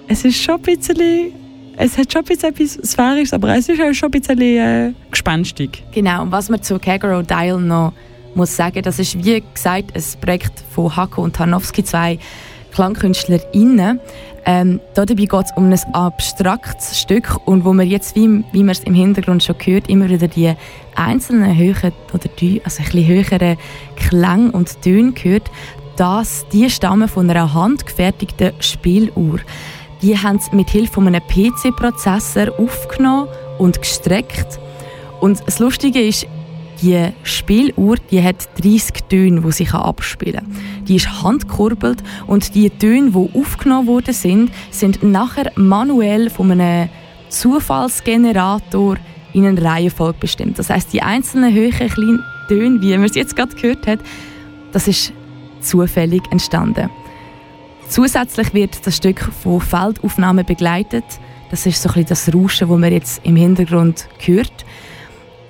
es 0.07 0.23
ist 0.25 0.41
schon 0.41 0.55
ein 0.55 0.61
bisschen, 0.61 1.33
es 1.77 1.97
hat 1.97 2.11
schon 2.11 2.21
ein 2.21 2.25
bisschen 2.25 2.49
etwas 2.49 2.73
Sphärisches, 2.91 3.33
aber 3.33 3.55
es 3.55 3.67
ist 3.67 3.81
auch 3.81 3.93
schon 3.93 4.09
ein 4.13 4.19
bisschen 4.19 4.39
äh, 4.39 4.93
gespenstig. 5.09 5.83
Genau, 5.91 6.23
und 6.23 6.31
was 6.31 6.49
man 6.49 6.61
zu 6.61 6.79
Kagero 6.79 7.21
Dial 7.21 7.59
noch 7.59 7.93
muss 8.33 8.55
sagen, 8.55 8.81
das 8.81 8.99
ist 8.99 9.23
wie 9.23 9.43
gesagt 9.53 9.93
ein 9.93 10.03
Projekt 10.21 10.63
von 10.69 10.95
Hako 10.95 11.23
und 11.23 11.35
Tarnowski, 11.35 11.83
zwei 11.83 12.17
KlangkünstlerInnen. 12.71 13.99
Ähm, 14.43 14.79
dabei 14.95 15.13
geht 15.13 15.33
es 15.33 15.51
um 15.55 15.71
ein 15.71 15.93
abstraktes 15.93 16.99
Stück 16.99 17.39
und 17.45 17.63
wo 17.63 17.73
man 17.73 17.87
jetzt, 17.87 18.15
wie, 18.15 18.43
wie 18.51 18.63
man 18.63 18.69
es 18.69 18.79
im 18.79 18.93
Hintergrund 18.93 19.43
schon 19.43 19.57
gehört, 19.57 19.87
immer 19.87 20.09
wieder 20.09 20.27
die 20.27 20.53
einzelnen 20.95 21.55
höheren 21.55 21.93
oder 22.13 22.27
die, 22.39 22.61
also 22.63 22.79
ein 22.79 22.85
bisschen 22.85 23.07
höheren 23.07 23.57
Klänge 23.95 24.51
und 24.51 24.81
Töne 24.81 25.13
hört, 25.21 25.51
dass 25.95 26.47
die 26.51 26.69
stammen 26.69 27.07
von 27.07 27.29
einer 27.29 27.53
handgefertigten 27.53 28.53
Spieluhr. 28.59 29.39
Die 30.01 30.17
haben 30.17 30.39
sie 30.39 30.55
mit 30.55 30.69
Hilfe 30.71 30.93
von 30.93 31.07
einem 31.07 31.21
PC-Prozessor 31.21 32.57
aufgenommen 32.57 33.27
und 33.59 33.79
gestreckt. 33.79 34.59
Und 35.19 35.45
das 35.45 35.59
Lustige 35.59 36.01
ist, 36.01 36.25
die 36.81 37.09
Spieluhr 37.23 37.97
die 38.09 38.23
hat 38.23 38.49
30 38.61 39.03
Töne, 39.09 39.41
die 39.41 39.51
sie 39.51 39.67
abspielen 39.69 40.45
kann. 40.45 40.85
Die 40.87 40.95
ist 40.95 41.23
handkurbelt 41.23 42.03
und 42.27 42.55
die 42.55 42.69
Töne, 42.69 43.11
die 43.11 43.39
aufgenommen 43.39 43.87
worden 43.87 44.13
sind, 44.13 44.51
sind 44.71 45.03
nachher 45.03 45.51
manuell 45.55 46.29
von 46.29 46.51
einem 46.51 46.89
Zufallsgenerator 47.29 48.97
in 49.33 49.45
eine 49.45 49.63
Reihenfolge 49.63 50.17
bestimmt. 50.19 50.59
Das 50.59 50.69
heißt, 50.69 50.91
die 50.91 51.01
einzelnen 51.01 51.53
höheren 51.53 51.89
kleinen 51.89 52.23
Töne, 52.47 52.81
wie 52.81 52.97
man 52.97 53.05
es 53.05 53.15
jetzt 53.15 53.35
gerade 53.35 53.55
gehört 53.55 53.87
hat, 53.87 53.99
das 54.71 54.87
ist 54.87 55.13
zufällig 55.61 56.21
entstanden. 56.31 56.89
Zusätzlich 57.87 58.53
wird 58.53 58.85
das 58.85 58.97
Stück 58.97 59.19
von 59.43 59.59
Feldaufnahmen 59.59 60.45
begleitet. 60.45 61.03
Das 61.49 61.65
ist 61.65 61.81
so 61.81 61.89
ein 61.89 61.93
bisschen 61.93 62.09
das 62.09 62.33
Rauschen, 62.33 62.69
das 62.69 62.77
man 62.77 62.91
jetzt 62.91 63.25
im 63.25 63.35
Hintergrund 63.35 64.07
hört. 64.19 64.65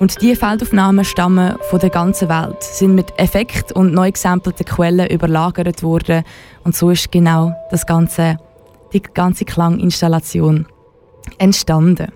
Und 0.02 0.20
diese 0.20 0.36
Feldaufnahmen 0.36 1.06
stammen 1.06 1.58
von 1.70 1.80
der 1.80 1.92
ganzen 1.92 2.28
Welt, 2.28 2.64
sind 2.64 2.96
mit 2.96 3.14
Effekt 3.20 3.72
und 3.72 3.94
neu 3.94 4.12
gesampelten 4.12 4.66
Quellen 4.66 5.08
überlagert 5.08 5.84
worden. 5.84 6.24
Und 6.64 6.76
so 6.76 6.90
ist 6.90 7.12
genau 7.12 7.54
das 7.70 7.86
ganze, 7.86 8.38
die 8.94 9.04
ganze 9.04 9.46
Klanginstallation 9.46 10.66
entstanden. 11.38 12.12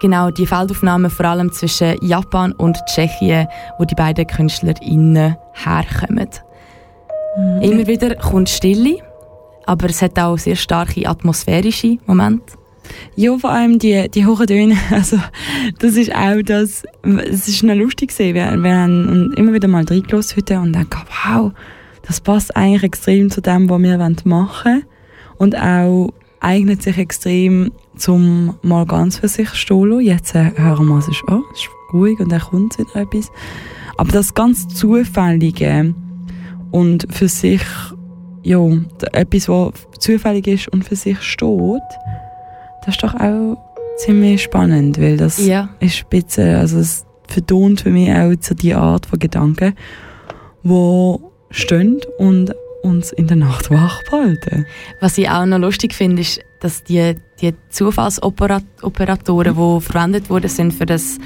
Genau, 0.00 0.30
die 0.30 0.46
Feldaufnahmen 0.46 1.10
vor 1.10 1.26
allem 1.26 1.52
zwischen 1.52 1.96
Japan 2.00 2.52
und 2.52 2.78
Tschechien, 2.86 3.46
wo 3.78 3.84
die 3.84 3.94
beiden 3.94 4.26
KünstlerInnen 4.26 5.36
herkommen. 5.52 6.30
Mhm. 7.36 7.60
Immer 7.60 7.86
wieder 7.86 8.14
kommt 8.14 8.48
Stille, 8.48 8.96
aber 9.66 9.90
es 9.90 10.00
hat 10.00 10.18
auch 10.18 10.38
sehr 10.38 10.56
starke 10.56 11.06
atmosphärische 11.06 11.98
Momente. 12.06 12.59
Ja, 13.16 13.36
vor 13.38 13.50
allem 13.50 13.78
die, 13.78 14.08
die 14.10 14.26
hohen 14.26 14.46
Töne. 14.46 14.76
Also, 14.90 15.18
das 15.78 15.96
ist 15.96 16.14
auch 16.14 16.42
das, 16.42 16.84
es 17.02 17.48
ist 17.48 17.62
noch 17.62 17.74
lustig 17.74 18.08
gesehen. 18.08 18.34
Wir, 18.34 18.46
haben 18.46 19.32
immer 19.36 19.52
wieder 19.52 19.68
mal 19.68 19.84
reingelassen 19.84 20.36
heute 20.36 20.58
und 20.58 20.72
denken, 20.72 21.00
wow, 21.24 21.52
das 22.06 22.20
passt 22.20 22.56
eigentlich 22.56 22.84
extrem 22.84 23.30
zu 23.30 23.40
dem, 23.40 23.68
was 23.68 23.80
wir 23.82 23.98
machen 23.98 24.24
wollen. 24.24 24.84
Und 25.38 25.56
auch 25.56 26.12
eignet 26.40 26.82
sich 26.82 26.98
extrem 26.98 27.72
zum 27.96 28.56
mal 28.62 28.86
ganz 28.86 29.18
für 29.18 29.28
sich 29.28 29.50
stehen 29.50 30.00
Jetzt 30.00 30.34
äh, 30.34 30.52
hören 30.56 30.88
wir, 30.88 30.98
es 30.98 31.08
ist, 31.08 31.22
oh, 31.28 31.42
es 31.52 31.60
ist 31.60 31.68
ruhig 31.92 32.18
und 32.18 32.32
er 32.32 32.40
kommt 32.40 32.78
wieder 32.78 32.96
etwas. 32.96 33.30
Aber 33.96 34.10
das 34.10 34.34
ganz 34.34 34.66
Zufällige 34.68 35.94
und 36.70 37.06
für 37.10 37.28
sich, 37.28 37.62
ja, 38.42 38.60
etwas, 39.12 39.48
was 39.48 39.72
zufällig 39.98 40.46
ist 40.46 40.68
und 40.68 40.84
für 40.84 40.96
sich 40.96 41.20
steht, 41.20 41.82
das 42.84 42.94
ist 42.94 43.02
doch 43.02 43.14
auch 43.14 43.56
ziemlich 43.98 44.42
spannend, 44.42 45.00
weil 45.00 45.16
das 45.16 45.44
ja. 45.44 45.68
ist 45.80 46.08
bisschen, 46.10 46.56
also 46.56 46.78
es 46.78 47.04
vertont 47.28 47.82
für 47.82 47.90
mich 47.90 48.10
auch 48.10 48.32
so 48.40 48.54
die 48.54 48.74
Art 48.74 49.06
von 49.06 49.18
Gedanken, 49.18 49.74
wo 50.62 51.32
stehen 51.50 52.00
und 52.18 52.54
uns 52.82 53.12
in 53.12 53.26
der 53.26 53.36
Nacht 53.36 53.70
wach 53.70 54.02
behalten. 54.04 54.66
Was 55.00 55.18
ich 55.18 55.28
auch 55.28 55.44
noch 55.46 55.58
lustig 55.58 55.94
finde, 55.94 56.22
ist, 56.22 56.40
dass 56.60 56.82
die, 56.84 57.16
die 57.40 57.54
Zufallsoperatoren, 57.70 59.54
die 59.54 59.80
verwendet 59.80 60.30
wurden 60.30 60.48
sind 60.48 60.72
für 60.72 60.86
das 60.86 61.18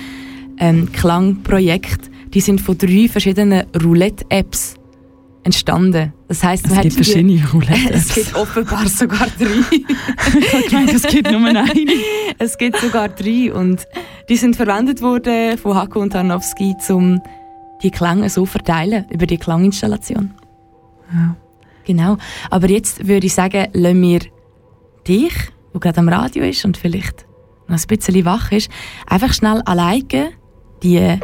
ähm, 0.58 0.90
Klangprojekt, 0.92 2.10
die 2.32 2.40
sind 2.40 2.60
von 2.60 2.76
drei 2.76 3.08
verschiedenen 3.08 3.64
Roulette-Apps 3.80 4.74
entstanden. 5.44 6.12
Das 6.28 6.42
heisst, 6.42 6.66
es 6.66 6.80
gibt 6.80 6.94
verschiedene 6.94 7.46
Roulette. 7.52 7.92
Es 7.92 8.14
gibt 8.14 8.34
offenbar 8.34 8.88
sogar 8.88 9.28
drei. 9.38 9.84
ich 10.66 10.72
meine, 10.72 10.92
es 10.92 11.02
gibt 11.02 11.30
nur 11.30 11.46
eine. 11.46 11.64
es 12.38 12.58
gibt 12.58 12.78
sogar 12.78 13.08
drei 13.08 13.52
und 13.52 13.86
die 14.28 14.36
sind 14.36 14.56
verwendet 14.56 15.02
worden 15.02 15.58
von 15.58 15.76
Hako 15.76 16.00
und 16.00 16.10
Tarnowski, 16.10 16.74
um 16.88 17.20
die 17.82 17.90
Klänge 17.90 18.30
so 18.30 18.46
verteilen 18.46 19.04
über 19.10 19.26
die 19.26 19.38
Klanginstallation. 19.38 20.34
Ja. 21.12 21.36
Genau. 21.84 22.16
Aber 22.50 22.68
jetzt 22.70 23.06
würde 23.06 23.26
ich 23.26 23.34
sagen, 23.34 23.68
lassen 23.74 24.02
wir 24.02 24.20
dich, 25.06 25.34
der 25.72 25.80
gerade 25.80 25.98
am 25.98 26.08
Radio 26.08 26.44
ist 26.44 26.64
und 26.64 26.78
vielleicht 26.78 27.26
noch 27.68 27.78
ein 27.78 27.86
bisschen 27.86 28.24
wach 28.24 28.50
ist, 28.52 28.70
einfach 29.06 29.32
schnell 29.34 29.60
alleine 29.66 30.30
die 30.82 31.18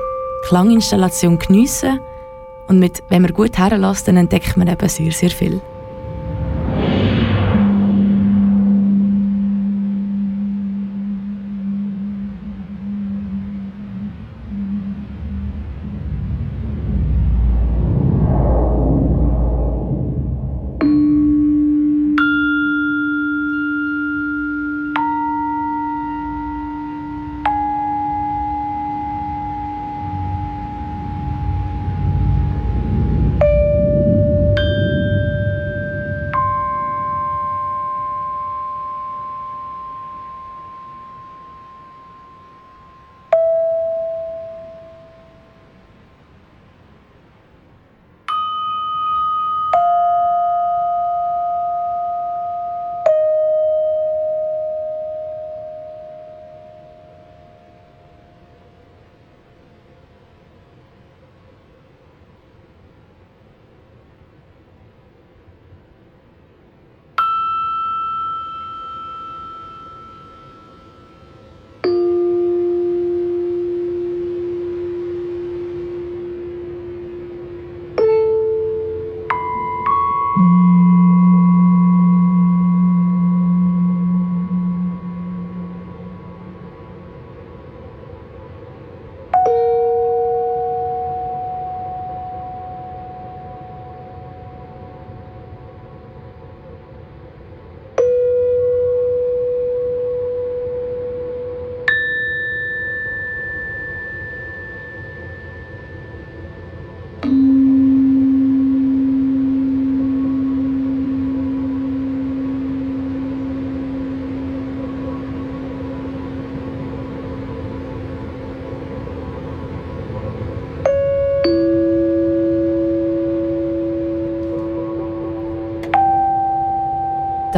Klanginstallation 0.48 1.38
geniessen 1.38 1.98
und 2.70 2.78
mit, 2.78 3.02
wenn 3.08 3.22
man 3.22 3.34
gut 3.34 3.58
herlässt, 3.58 4.06
dann 4.06 4.16
entdeckt 4.16 4.56
man 4.56 4.68
eben 4.68 4.88
sehr, 4.88 5.10
sehr 5.10 5.30
viel. 5.30 5.60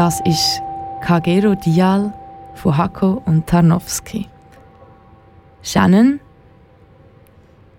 Das 0.05 0.19
ist 0.23 0.61
Kagero 1.01 1.55
Dial 1.55 2.13
von 2.57 2.77
Hako 2.77 3.23
und 3.25 3.47
Tarnowski. 3.47 4.27
Shannon, 5.63 6.19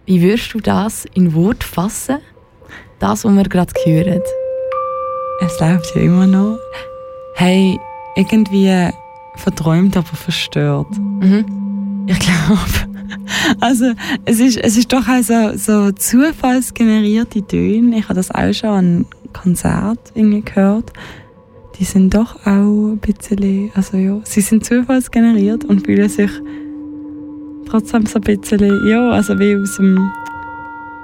wie 0.05 0.21
würdest 0.21 0.53
du 0.53 0.61
das 0.61 1.03
in 1.15 1.33
Wort 1.33 1.65
fassen? 1.65 2.19
Das, 2.99 3.25
was 3.25 3.33
wir 3.33 3.43
gerade 3.43 3.73
hören. 3.83 4.21
Es 5.41 5.59
läuft 5.59 5.93
ja 5.97 6.01
immer 6.03 6.25
noch. 6.25 6.59
Hey, 7.35 7.77
irgendwie 8.15 8.89
verträumt, 9.35 9.97
aber 9.97 10.07
verstört. 10.07 10.97
Mhm. 10.97 12.05
Ich 12.07 12.19
glaube. 12.19 12.57
Also, 13.59 13.93
es 14.25 14.39
ist, 14.39 14.57
es 14.57 14.77
ist 14.77 14.93
doch 14.93 15.07
auch 15.07 15.21
so, 15.21 15.57
so 15.57 15.91
zufallsgenerierte 15.91 17.45
Töne. 17.45 17.99
Ich 17.99 18.05
habe 18.05 18.15
das 18.15 18.31
auch 18.31 18.53
schon 18.53 18.69
an 18.69 19.05
Konzert 19.33 19.99
irgendwie 20.15 20.41
gehört. 20.41 20.93
Die 21.83 21.89
sind 21.89 22.15
doch 22.15 22.37
auch 22.45 22.91
ein 22.93 22.97
bisschen, 22.99 23.69
also 23.75 23.97
ja, 23.97 24.17
sie 24.23 24.39
sind 24.39 24.63
zufallsgeneriert 24.63 25.65
und 25.65 25.85
fühlen 25.85 26.07
sich 26.07 26.31
trotzdem 27.67 28.05
so 28.05 28.19
ein 28.19 28.21
bisschen, 28.21 28.87
ja, 28.87 29.09
also 29.09 29.37
wie 29.37 29.53
aus 29.57 29.75
dem 29.75 30.09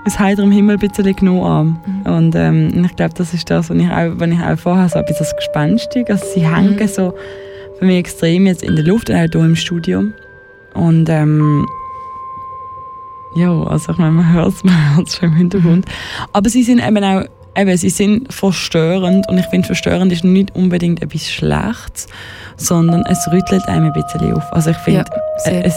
aus 0.05 0.17
heiterem 0.17 0.51
Himmel 0.51 0.77
ein 0.77 0.79
bisschen 0.79 1.13
genommen 1.17 1.43
an. 1.43 1.79
Mhm. 2.05 2.11
Und 2.13 2.35
ähm, 2.37 2.85
ich 2.85 2.95
glaube, 2.95 3.13
das 3.13 3.33
ist 3.33 3.49
das, 3.49 3.69
was 3.69 3.75
ich 3.75 3.89
auch, 3.91 4.11
was 4.19 4.29
ich 4.29 4.39
auch 4.41 4.57
vorher 4.57 4.87
so 4.87 4.99
ein 4.99 5.05
bisschen 5.05 5.27
Gespenstig, 5.35 6.09
also 6.09 6.25
sie 6.33 6.43
Mhm. 6.45 6.55
hängen 6.55 6.87
so 6.87 7.13
für 7.77 7.83
mich 7.83 7.97
extrem 7.97 8.45
jetzt 8.45 8.63
in 8.63 8.77
der 8.77 8.85
Luft 8.85 9.09
und 9.09 9.17
auch 9.17 9.27
hier 9.29 9.43
im 9.43 9.57
Studio. 9.57 10.05
Und 10.75 11.09
ähm, 11.09 11.65
ja, 13.35 13.51
also 13.51 13.91
ich 13.91 13.97
meine, 13.97 14.11
man 14.11 14.31
hört 14.31 14.53
es, 14.53 14.63
man 14.63 14.95
hört 14.95 15.09
es 15.09 15.17
schon 15.17 15.27
im 15.27 15.35
Hintergrund. 15.35 15.87
Aber 16.31 16.49
sie 16.49 16.63
sind 16.63 16.79
eben 16.79 17.03
auch, 17.03 17.25
eben, 17.57 17.77
sie 17.77 17.89
sind 17.89 18.31
verstörend 18.33 19.27
und 19.29 19.37
ich 19.37 19.45
finde, 19.47 19.65
verstörend 19.67 20.11
ist 20.11 20.23
nicht 20.23 20.55
unbedingt 20.55 21.01
etwas 21.01 21.29
Schlechtes, 21.29 22.07
sondern 22.57 23.03
es 23.05 23.27
rüttelt 23.31 23.67
einem 23.67 23.91
ein 23.91 23.93
bisschen 23.93 24.33
auf. 24.33 24.43
Also 24.53 24.71
ich 24.71 24.77
finde, 24.77 25.05
Ja, 25.45 25.51
es, 25.51 25.75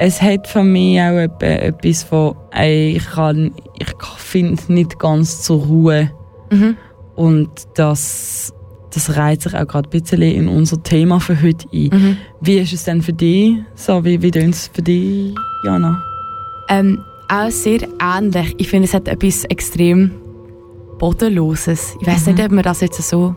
es 0.00 0.22
hat 0.22 0.46
für 0.46 0.62
mich 0.64 1.00
auch 1.00 1.16
etwa 1.18 1.46
etwas 1.46 2.02
von, 2.04 2.36
ich 2.58 3.04
kann, 3.10 3.52
ich 3.78 3.88
finde 4.18 4.60
nicht 4.72 4.98
ganz 4.98 5.42
zur 5.42 5.64
Ruhe 5.64 6.10
Mhm. 6.50 6.76
und 7.14 7.50
das, 7.74 8.54
das 8.94 9.16
reiht 9.18 9.42
sich 9.42 9.54
auch 9.54 9.66
gerade 9.66 9.86
ein 9.88 10.00
bisschen 10.00 10.22
in 10.22 10.48
unser 10.48 10.82
Thema 10.82 11.20
für 11.20 11.42
heute 11.42 11.66
ein. 11.74 11.90
Mhm. 11.92 12.16
Wie 12.40 12.56
ist 12.58 12.72
es 12.72 12.84
denn 12.84 13.02
für 13.02 13.12
dich? 13.12 13.56
So, 13.74 14.02
wie, 14.04 14.22
wie 14.22 14.30
es 14.30 14.68
für 14.72 14.80
dich, 14.80 15.34
Jana? 15.64 16.02
Ähm, 16.70 17.04
auch 17.28 17.50
sehr 17.50 17.80
ähnlich. 18.00 18.54
Ich 18.56 18.68
finde, 18.68 18.86
es 18.86 18.94
hat 18.94 19.08
etwas 19.08 19.44
extrem 19.44 20.12
Bodenloses. 20.98 21.96
Ich 22.00 22.06
weiß 22.06 22.26
Mhm. 22.26 22.34
nicht, 22.34 22.44
ob 22.44 22.52
man 22.52 22.64
das 22.64 22.80
jetzt 22.80 23.00
so 23.02 23.34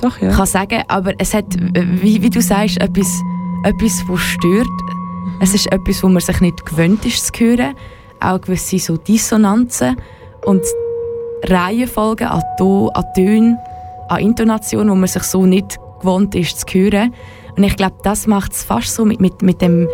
Doch, 0.00 0.18
ja. 0.20 0.30
kann 0.30 0.46
sagen, 0.46 0.82
aber 0.88 1.12
es 1.18 1.34
hat, 1.34 1.46
wie, 1.58 2.22
wie 2.22 2.30
du 2.30 2.40
sagst, 2.40 2.80
etwas, 2.80 3.08
etwas, 3.64 4.02
was 4.08 4.20
stört. 4.20 4.66
Es 5.40 5.54
ist 5.54 5.70
etwas, 5.72 6.02
wo 6.02 6.08
man 6.08 6.20
sich 6.20 6.40
nicht 6.40 6.64
gewöhnt 6.64 7.04
ist 7.04 7.26
zu 7.34 7.44
hören. 7.44 7.74
Auch 8.20 8.40
gewisse 8.40 8.78
so 8.78 8.96
Dissonanzen 8.96 9.96
und 10.44 10.62
Reihenfolgen 11.44 12.26
an, 12.26 12.42
to 12.58 12.88
an 12.94 13.04
Tönen, 13.14 13.58
an 14.08 14.20
Intonationen, 14.20 14.90
wo 14.90 14.94
man 14.96 15.06
sich 15.08 15.22
so 15.22 15.46
nicht 15.46 15.78
gewohnt 16.00 16.34
ist 16.34 16.58
zu 16.60 16.66
hören. 16.78 17.14
Und 17.56 17.64
ich 17.64 17.76
glaube, 17.76 17.96
das 18.02 18.26
macht 18.26 18.52
es 18.52 18.62
fast 18.64 18.94
so 18.94 19.04
mit, 19.04 19.20
mit, 19.20 19.42
mit 19.42 19.60
dem 19.60 19.88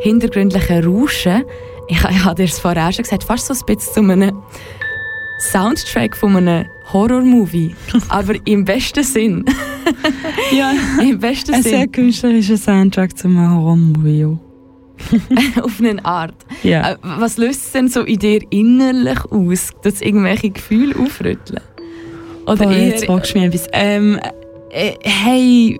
hintergründlichen 0.00 0.84
Rauschen. 0.84 1.44
Ich, 1.88 1.98
ich 2.04 2.24
habe 2.24 2.34
dir 2.36 2.44
es 2.44 2.58
vorher 2.58 2.92
schon 2.92 3.02
gesagt, 3.02 3.24
fast 3.24 3.46
so 3.46 3.54
ein 3.54 3.76
bisschen 3.76 3.92
zu 4.06 4.12
einem 4.12 4.42
Soundtrack 5.38 6.16
von 6.16 6.36
einem 6.36 6.66
Horror-Movie. 6.92 7.74
aber 8.08 8.34
im 8.44 8.64
besten 8.64 9.04
Sinn. 9.04 9.44
ja. 10.52 10.72
Im 11.00 11.18
besten 11.18 11.54
Ein 11.54 11.62
sehr 11.62 11.80
Sinn. 11.80 11.92
künstlerischer 11.92 12.56
Soundtrack 12.56 13.16
zum 13.16 13.38
Horror-Movie. 13.38 14.20
ja. 14.20 14.38
Auf 15.62 15.80
eine 15.80 16.04
Art. 16.04 16.34
Ja. 16.62 16.92
Äh, 16.92 16.96
Was 17.02 17.36
löst 17.38 17.66
es 17.66 17.72
denn 17.72 17.88
so 17.88 18.02
in 18.02 18.18
dir 18.18 18.40
innerlich 18.50 19.24
aus? 19.30 19.70
Es 19.84 20.00
irgendwelche 20.00 20.50
Gefühle 20.50 20.96
aufrütteln? 20.98 21.60
Oder 22.46 22.64
Boah, 22.64 22.72
eher... 22.72 22.88
jetzt 22.88 23.04
fragst 23.04 23.34
du 23.34 23.38
mich 23.38 23.46
etwas. 23.48 23.68
Ähm, 23.72 24.18
äh, 24.70 24.92
hey, 25.02 25.78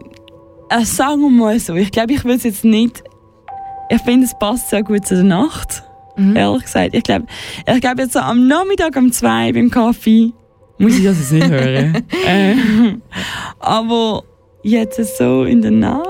äh, 0.70 0.84
sagen 0.84 1.20
wir 1.22 1.30
mal 1.30 1.58
so, 1.58 1.74
ich 1.74 1.90
glaube, 1.90 2.12
ich 2.12 2.24
will 2.24 2.36
es 2.36 2.44
jetzt 2.44 2.64
nicht. 2.64 3.02
Ich 3.90 4.02
finde, 4.02 4.26
es 4.26 4.38
passt 4.38 4.68
sehr 4.70 4.82
gut 4.82 5.06
zu 5.06 5.14
der 5.14 5.24
Nacht, 5.24 5.82
Mhm. 6.18 6.36
ehrlich 6.36 6.64
gesagt. 6.64 6.94
Ich 6.94 7.02
glaube, 7.02 7.26
ich 7.66 7.80
glaub 7.80 7.98
jetzt 7.98 8.12
so 8.12 8.18
am 8.18 8.46
Nachmittag 8.46 8.96
um 8.96 9.12
zwei 9.12 9.52
beim 9.52 9.70
Kaffee, 9.70 10.32
muss 10.78 10.98
ich 10.98 11.04
das 11.04 11.18
jetzt 11.18 11.32
nicht 11.32 11.48
hören. 11.48 12.02
ähm, 12.26 13.02
aber 13.58 14.22
jetzt 14.62 15.16
so 15.16 15.44
in 15.44 15.62
der 15.62 15.70
Nacht, 15.70 16.04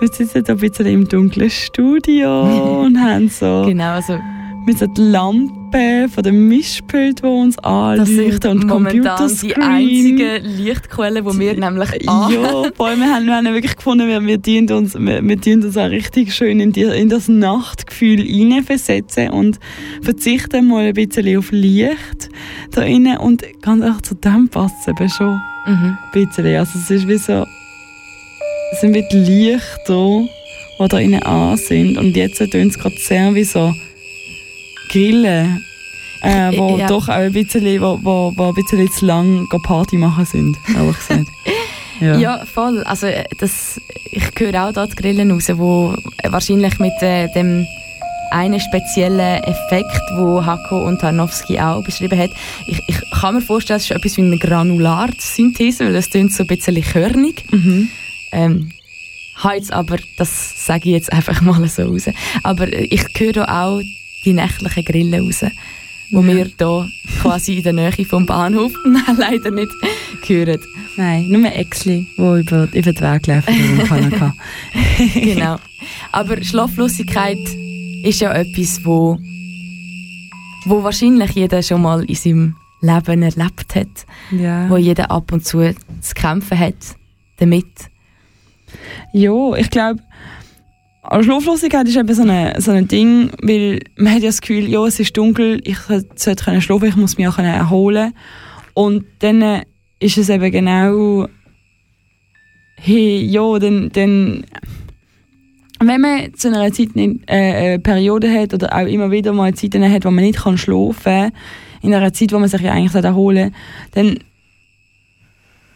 wir 0.00 0.08
sitzen 0.08 0.44
da 0.44 0.52
ein 0.52 0.58
bisschen 0.58 0.86
im 0.86 1.08
dunklen 1.08 1.50
Studio 1.50 2.80
und 2.84 2.98
haben 3.00 3.28
so 3.28 3.64
Genau, 3.66 3.92
also 3.94 4.18
mit 4.66 4.78
so 4.78 4.86
die 4.86 5.00
Lampe 5.00 6.08
von 6.12 6.22
dem 6.24 6.48
Mischpult, 6.48 7.22
wo 7.22 7.42
uns 7.42 7.56
anleuchtet 7.58 8.46
und 8.46 8.66
Computerscreen. 8.66 9.54
die 9.54 9.56
einzigen 9.56 10.44
Lichtquellen, 10.64 11.24
die 11.24 11.38
wir 11.38 11.54
nämlich 11.54 12.08
an. 12.08 12.32
Ja, 12.32 12.64
voll, 12.74 12.96
wir 12.96 13.14
haben, 13.14 13.26
wir 13.26 13.36
haben 13.36 13.46
wirklich 13.54 13.76
gefunden, 13.76 14.08
wir, 14.08 14.20
wir, 14.26 14.42
tun 14.42 14.70
uns, 14.76 14.94
wir, 14.94 15.22
wir 15.22 15.54
uns 15.64 15.76
auch 15.76 15.88
richtig 15.90 16.34
schön 16.34 16.60
in, 16.60 16.72
die, 16.72 16.82
in 16.82 17.08
das 17.08 17.28
Nachtgefühl 17.28 18.20
hineinversetzen 18.22 19.30
und 19.30 19.58
verzichten 20.02 20.66
mal 20.68 20.86
ein 20.86 20.94
bisschen 20.94 21.38
auf 21.38 21.52
Licht 21.52 22.28
da 22.72 22.82
innen 22.82 23.18
und 23.18 23.44
ganz 23.62 23.84
ehrlich, 23.84 24.02
zu 24.02 24.14
dem 24.16 24.48
passt 24.48 24.74
es 24.82 24.88
eben 24.88 25.08
schon 25.08 25.40
Mhm. 25.66 25.98
ein 26.00 26.12
bisschen. 26.12 26.46
Also 26.56 26.78
es 26.78 26.90
ist 26.90 27.08
wie 27.08 27.18
so, 27.18 27.44
es 28.72 28.80
sind 28.80 28.94
wie 28.94 29.04
die 29.10 29.16
Lichter, 29.16 30.24
die 30.78 30.88
da 30.88 30.98
innen 30.98 31.22
an 31.24 31.56
sind 31.56 31.98
und 31.98 32.16
jetzt 32.16 32.38
tun 32.38 32.68
es 32.68 32.78
gerade 32.78 32.96
sehr 32.98 33.34
wie 33.34 33.44
so 33.44 33.72
Grillen, 34.88 35.64
äh, 36.22 36.52
wo 36.58 36.76
Ja. 36.76 36.86
doch 36.86 37.08
auch 37.08 37.14
ein 37.14 37.32
bisschen, 37.32 37.80
wo, 37.80 37.98
wo, 38.02 38.32
wo 38.36 38.48
ein 38.48 38.54
bisschen 38.54 38.90
zu 38.92 39.06
lang 39.06 39.46
Party 39.62 39.96
machen 39.96 40.24
sind, 40.24 40.56
ehrlich 40.74 40.96
gesagt. 40.96 41.28
Ja. 41.98 42.44
voll. 42.44 42.82
Also 42.84 43.06
äh, 43.06 43.24
das, 43.38 43.80
ich 44.10 44.22
höre 44.38 44.68
auch 44.68 44.86
die 44.86 44.96
Grillen 44.96 45.30
raus, 45.30 45.48
wo 45.54 45.94
äh, 46.22 46.30
wahrscheinlich 46.30 46.78
mit 46.78 46.92
äh, 47.00 47.26
dem 47.32 47.66
einen 48.30 48.60
speziellen 48.60 49.42
Effekt, 49.44 49.98
wo 50.16 50.44
Hako 50.44 50.84
und 50.86 51.00
Tarnowski 51.00 51.58
auch 51.58 51.82
beschrieben 51.82 52.18
hat. 52.18 52.30
Ich, 52.66 52.82
ich 52.86 52.96
kann 53.18 53.34
mir 53.36 53.40
vorstellen, 53.40 53.78
es 53.78 53.84
ist 53.84 53.92
etwas 53.92 54.16
wie 54.18 54.22
eine 54.22 54.36
Granularsynthese, 54.36 55.86
weil 55.86 55.96
es 55.96 56.10
klingt 56.10 56.32
so 56.34 56.42
ein 56.42 56.48
bisschen 56.48 56.82
körnig. 56.82 57.44
Mhm. 57.50 57.88
Ähm, 58.32 58.68
jetzt 59.54 59.72
aber, 59.72 59.96
das 60.18 60.66
sage 60.66 60.90
ich 60.90 60.96
jetzt 60.96 61.12
einfach 61.14 61.40
mal 61.40 61.66
so 61.68 61.84
raus. 61.84 62.10
Aber 62.42 62.70
äh, 62.70 62.84
ich 62.90 63.04
höre 63.16 63.48
auch 63.48 63.80
die 64.26 64.32
nächtlichen 64.34 64.84
Grillen 64.84 65.24
raus, 65.24 65.44
wo 66.12 66.20
Ja. 66.20 66.26
wir 66.28 66.44
hier 66.44 66.88
quasi 67.22 67.54
in 67.58 67.62
der 67.62 67.72
Nähe 67.72 68.04
vom 68.04 68.26
Bahnhof 68.26 68.72
leider 69.16 69.50
nicht 69.50 69.72
hören. 70.26 70.60
Nein, 70.96 71.28
nur 71.28 71.44
Äxli, 71.52 72.06
die 72.16 72.20
über, 72.20 72.68
über 72.72 72.92
den 72.92 73.00
Weg 73.00 73.26
laufen 73.26 74.12
genau. 75.14 75.56
Aber 76.12 76.42
Schlaflosigkeit 76.42 77.38
ist 78.02 78.20
ja 78.20 78.32
etwas, 78.32 78.84
wo, 78.84 79.18
wo 80.64 80.82
wahrscheinlich 80.82 81.30
jeder 81.32 81.62
schon 81.62 81.82
mal 81.82 82.04
in 82.04 82.14
seinem 82.14 82.56
Leben 82.80 83.22
erlebt 83.22 83.74
hat, 83.74 84.06
ja. 84.30 84.68
wo 84.70 84.76
jeder 84.76 85.10
ab 85.10 85.32
und 85.32 85.44
zu 85.44 85.74
zu 86.00 86.14
kämpfen 86.14 86.58
hat 86.58 86.74
damit. 87.38 87.66
Ja, 89.12 89.54
ich 89.56 89.70
glaube, 89.70 90.00
Schlaflosigkeit 91.22 91.86
ist 91.88 91.96
eben 91.96 92.14
so 92.14 92.22
ein 92.22 92.60
so 92.60 92.72
ein 92.72 92.88
Ding, 92.88 93.30
weil 93.42 93.80
man 93.96 94.14
hat 94.14 94.22
ja 94.22 94.28
das 94.28 94.40
Gefühl, 94.40 94.68
ja, 94.68 94.84
es 94.86 95.00
ist 95.00 95.16
dunkel, 95.16 95.60
ich 95.64 95.78
sollte 96.14 96.44
können 96.44 96.60
schlafen, 96.60 96.88
ich 96.88 96.96
muss 96.96 97.16
mich 97.16 97.28
auch 97.28 97.38
erholen 97.38 98.12
Und 98.74 99.04
dann 99.20 99.42
äh, 99.42 99.62
ist 100.00 100.18
es 100.18 100.28
eben 100.28 100.50
genau, 100.50 101.26
hey, 102.76 103.24
ja, 103.24 103.58
dann, 103.58 103.90
dann 103.92 104.44
wenn 105.80 106.00
man 106.00 106.34
zu 106.34 106.48
einer 106.48 106.72
Zeit 106.72 106.96
nicht, 106.96 107.20
äh, 107.26 107.74
eine 107.74 107.78
Periode 107.78 108.32
hat 108.32 108.54
oder 108.54 108.74
auch 108.74 108.86
immer 108.86 109.10
wieder 109.10 109.32
mal 109.32 109.54
Zeiten 109.54 109.90
hat, 109.90 110.04
wo 110.04 110.10
man 110.10 110.24
nicht 110.24 110.38
kann 110.40 110.56
schlafen 110.56 111.02
kann, 111.02 111.32
in 111.82 111.94
einer 111.94 112.12
Zeit, 112.12 112.32
wo 112.32 112.38
man 112.38 112.48
sich 112.48 112.60
ja 112.60 112.72
eigentlich 112.72 112.94
erholen 113.04 113.52
sollte, 113.94 114.14
dann 114.14 114.18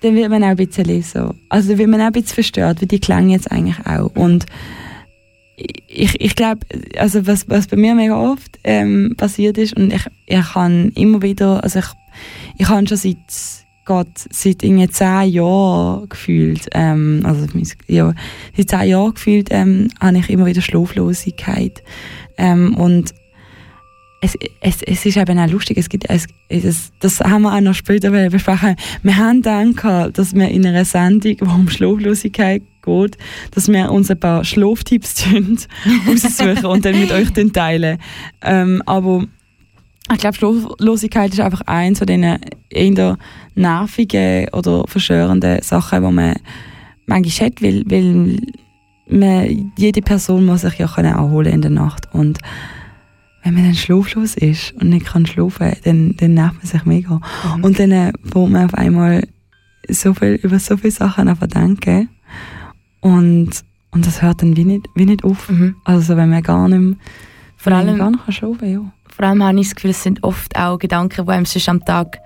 dann 0.02 0.14
wird 0.14 0.30
man 0.30 0.42
auch 0.42 0.48
ein 0.48 0.56
bisschen 0.56 1.02
so, 1.02 1.34
also 1.50 1.68
dann 1.68 1.78
wird 1.78 1.90
man 1.90 2.00
auch 2.00 2.06
ein 2.06 2.12
bisschen 2.12 2.34
verstört, 2.34 2.80
wie 2.80 2.86
die 2.86 3.00
Klänge 3.00 3.34
jetzt 3.34 3.52
eigentlich 3.52 3.84
auch. 3.84 4.10
Und 4.16 4.46
ich, 5.88 6.20
ich 6.20 6.36
glaube, 6.36 6.60
also 6.96 7.26
was, 7.26 7.48
was 7.48 7.66
bei 7.66 7.76
mir 7.76 7.94
mega 7.94 8.18
oft 8.18 8.58
ähm, 8.64 9.14
passiert 9.16 9.58
ist 9.58 9.76
und 9.76 9.92
ich, 9.92 10.06
ich 10.26 10.52
kann 10.52 10.90
immer 10.94 11.22
wieder, 11.22 11.62
also 11.62 11.80
ich, 11.80 11.86
ich 12.58 12.68
habe 12.68 12.86
schon 12.86 12.96
seit 12.96 13.16
Gott, 13.84 14.26
seit 14.30 14.62
irgendwie 14.62 14.88
zehn 14.88 15.30
Jahren 15.30 16.08
gefühlt, 16.08 16.68
ähm, 16.72 17.22
also 17.24 17.46
ja, 17.88 18.14
seit 18.56 18.70
zehn 18.70 18.88
Jahren 18.88 19.14
gefühlt, 19.14 19.48
ähm, 19.50 19.88
habe 20.00 20.18
ich 20.18 20.30
immer 20.30 20.46
wieder 20.46 20.62
Schlaflosigkeit 20.62 21.82
ähm, 22.38 22.74
und 22.76 23.14
es, 24.20 24.36
es, 24.60 24.82
es 24.82 25.06
ist 25.06 25.16
eben 25.16 25.38
auch 25.38 25.48
lustig, 25.48 25.78
es 25.78 25.88
gibt, 25.88 26.08
es, 26.08 26.26
es, 26.48 26.92
das 27.00 27.20
haben 27.20 27.42
wir 27.42 27.54
auch 27.54 27.60
noch 27.60 27.74
später 27.74 28.10
besprechen. 28.28 28.76
Wir 29.02 29.16
haben 29.16 29.42
gedacht, 29.42 30.18
dass 30.18 30.34
wir 30.34 30.48
in 30.48 30.66
einer 30.66 30.84
Sendung, 30.84 31.36
die 31.36 31.42
um 31.42 31.68
Schlaflosigkeit 31.68 32.62
geht, 32.82 33.18
dass 33.52 33.68
wir 33.68 33.90
uns 33.90 34.10
ein 34.10 34.20
paar 34.20 34.44
Schlaftipps 34.44 35.24
aussuchen 36.06 36.66
und 36.66 36.84
dann 36.84 37.00
mit 37.00 37.12
euch 37.12 37.30
teilen. 37.52 37.98
Ähm, 38.42 38.82
aber 38.84 39.24
ich 40.12 40.18
glaube, 40.18 40.36
Schlaflosigkeit 40.36 41.32
ist 41.32 41.40
einfach 41.40 41.62
eins 41.62 41.98
von 41.98 42.06
diesen 42.06 42.38
eher 42.68 43.16
nervigen 43.54 44.48
oder 44.52 44.84
verschörenden 44.86 45.62
Sachen, 45.62 46.04
die 46.04 46.12
man 46.12 46.34
manchmal 47.06 47.46
hat, 47.48 47.62
weil, 47.62 47.84
weil 47.86 48.38
man, 49.08 49.72
jede 49.78 50.02
Person 50.02 50.44
muss 50.44 50.60
sich 50.60 50.78
ja 50.78 50.94
erholen 50.94 51.52
in 51.54 51.62
der 51.62 51.70
Nacht 51.70 52.06
und 52.12 52.38
wenn 53.42 53.54
man 53.54 53.64
dann 53.64 53.74
schlaflos 53.74 54.36
ist 54.36 54.72
und 54.74 54.90
nicht 54.90 55.06
kann 55.06 55.26
schlafen, 55.26 55.72
dann, 55.84 56.16
dann 56.16 56.34
nervt 56.34 56.56
man 56.56 56.66
sich 56.66 56.84
mega. 56.84 57.20
Mhm. 57.56 57.64
Und 57.64 57.78
dann 57.78 57.90
äh, 57.90 58.12
man 58.34 58.66
auf 58.66 58.74
einmal 58.74 59.26
so 59.88 60.14
viel, 60.14 60.34
über 60.34 60.58
so 60.58 60.76
viele 60.76 60.90
Sachen 60.90 61.28
einfach 61.28 61.46
denken. 61.46 62.08
Und, 63.00 63.50
und 63.90 64.06
das 64.06 64.20
hört 64.22 64.42
dann 64.42 64.56
wie 64.56 64.64
nicht, 64.64 64.88
wie 64.94 65.06
nicht 65.06 65.24
auf. 65.24 65.48
Mhm. 65.48 65.76
Also 65.84 66.16
wenn 66.16 66.30
man 66.30 66.42
gar 66.42 66.68
nicht, 66.68 66.98
vor 67.56 67.72
allem, 67.72 67.98
gar 67.98 68.10
nicht 68.10 68.32
schlafen 68.32 68.72
ja. 68.72 68.92
Vor 69.08 69.26
allem 69.26 69.42
habe 69.42 69.58
ich 69.60 69.68
das 69.68 69.74
Gefühl, 69.74 69.90
es 69.90 70.02
sind 70.02 70.22
oft 70.22 70.56
auch 70.56 70.78
Gedanken, 70.78 71.24
die 71.24 71.32
einem 71.32 71.46
sonst 71.46 71.68
am 71.68 71.84
Tag 71.84 72.18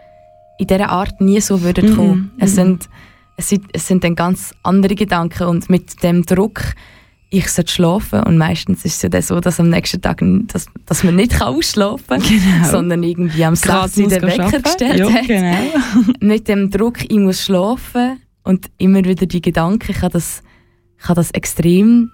in 0.58 0.66
dieser 0.66 0.90
Art 0.90 1.20
nie 1.20 1.40
so 1.40 1.62
würden 1.62 1.90
mhm. 1.90 1.96
kommen. 1.96 2.30
Es, 2.38 2.52
mhm. 2.52 2.54
sind, 2.54 2.88
es, 3.36 3.48
sind, 3.48 3.64
es 3.72 3.86
sind 3.86 4.04
dann 4.04 4.14
ganz 4.16 4.54
andere 4.62 4.94
Gedanken 4.94 5.44
und 5.44 5.70
mit 5.70 6.02
dem 6.02 6.24
Druck, 6.24 6.74
ich 7.36 7.48
sollte 7.50 7.72
schlafen 7.72 8.22
und 8.22 8.38
meistens 8.38 8.84
ist 8.84 8.96
es 8.96 9.02
ja 9.02 9.08
dann 9.08 9.22
so, 9.22 9.40
dass 9.40 9.58
am 9.58 9.68
nächsten 9.68 10.00
Tag 10.00 10.22
dass, 10.48 10.66
dass 10.86 11.04
man 11.04 11.16
nicht 11.16 11.40
ausschlafen 11.42 12.06
kann, 12.06 12.20
genau. 12.20 12.68
sondern 12.70 13.02
irgendwie 13.02 13.44
am 13.44 13.56
6 13.56 13.92
den 13.92 14.10
Wecker 14.10 14.60
gestellt 14.60 14.98
ja, 14.98 15.10
hat. 15.10 15.26
Genau. 15.26 15.56
Mit 16.20 16.48
dem 16.48 16.70
Druck, 16.70 17.02
ich 17.02 17.18
muss 17.18 17.42
schlafen 17.42 18.20
und 18.44 18.70
immer 18.78 19.04
wieder 19.04 19.26
die 19.26 19.42
Gedanken, 19.42 19.92
kann 19.92 20.10
das, 20.12 20.42
kann 20.98 21.16
das 21.16 21.30
extrem 21.32 22.10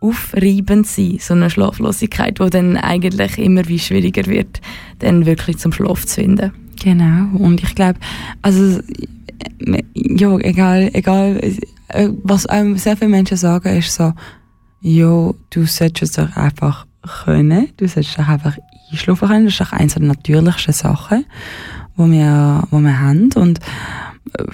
aufreibend 0.00 0.86
sein, 0.86 1.18
so 1.20 1.34
eine 1.34 1.48
Schlaflosigkeit, 1.48 2.38
die 2.38 2.50
dann 2.50 2.76
eigentlich 2.76 3.38
immer 3.38 3.66
wie 3.68 3.78
schwieriger 3.78 4.26
wird, 4.26 4.60
dann 4.98 5.26
wirklich 5.26 5.58
zum 5.58 5.72
Schlaf 5.72 6.06
zu 6.06 6.16
finden. 6.16 6.52
Genau, 6.82 7.36
und 7.38 7.62
ich 7.62 7.74
glaube, 7.74 7.98
also 8.42 8.80
ja, 9.94 10.38
egal, 10.38 10.90
egal, 10.92 11.40
äh, 11.88 12.08
was 12.22 12.46
einem 12.46 12.76
sehr 12.76 12.96
viele 12.96 13.10
Menschen 13.10 13.36
sagen, 13.36 13.76
ist 13.76 13.94
so, 13.94 14.12
ja, 14.80 15.30
du 15.50 15.64
solltest 15.64 16.18
doch 16.18 16.36
einfach 16.36 16.86
können, 17.24 17.68
du 17.76 17.86
solltest 17.86 18.18
doch 18.18 18.28
einfach 18.28 18.56
einschlafen 18.90 19.28
können, 19.28 19.44
das 19.46 19.54
ist 19.54 19.60
auch 19.62 19.72
eines 19.72 19.94
der 19.94 20.02
natürlichsten 20.02 20.74
Sachen, 20.74 21.24
die 21.96 22.10
wir, 22.10 22.68
die 22.70 22.80
wir 22.80 23.00
haben. 23.00 23.30
Und 23.34 23.60
äh, 24.38 24.44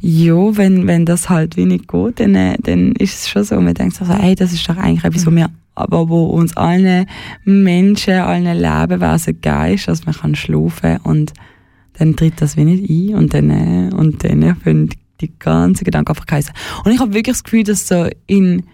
ja, 0.00 0.56
wenn, 0.56 0.86
wenn 0.86 1.04
das 1.06 1.28
halt 1.28 1.56
wenig 1.56 1.86
geht, 1.88 2.20
dann, 2.20 2.34
äh, 2.34 2.56
dann 2.62 2.92
ist 2.92 3.20
es 3.20 3.28
schon 3.28 3.44
so, 3.44 3.60
man 3.60 3.74
denkt 3.74 3.96
sich 3.96 4.06
so, 4.06 4.12
ey, 4.12 4.34
das 4.34 4.52
ist 4.52 4.68
doch 4.68 4.76
eigentlich 4.76 5.04
etwas, 5.04 5.26
was 5.26 5.34
wir 5.34 5.50
aber 5.74 6.08
wo 6.08 6.26
uns 6.26 6.56
allen 6.56 7.06
Menschen, 7.44 8.14
allen 8.14 8.44
Lebewesen 8.44 9.40
gegeben 9.40 9.74
ist, 9.74 9.88
dass 9.88 10.04
man 10.04 10.14
kann 10.14 10.34
schlafen 10.34 10.98
und 10.98 11.32
dann 11.98 12.16
tritt 12.16 12.40
das 12.40 12.56
wie 12.56 12.64
nicht 12.64 12.88
ein 12.88 13.16
und 13.16 13.34
dann, 13.34 13.50
äh, 13.50 13.94
und 13.94 14.24
dann 14.24 14.56
fangen 14.56 14.90
die 15.20 15.32
ganzen 15.38 15.84
Gedanken 15.84 16.10
einfach 16.10 16.26
heißen. 16.30 16.52
Und 16.84 16.92
ich 16.92 17.00
habe 17.00 17.14
wirklich 17.14 17.36
das 17.36 17.44
Gefühl, 17.44 17.64
dass 17.64 17.86
so 17.86 18.08
in 18.26 18.64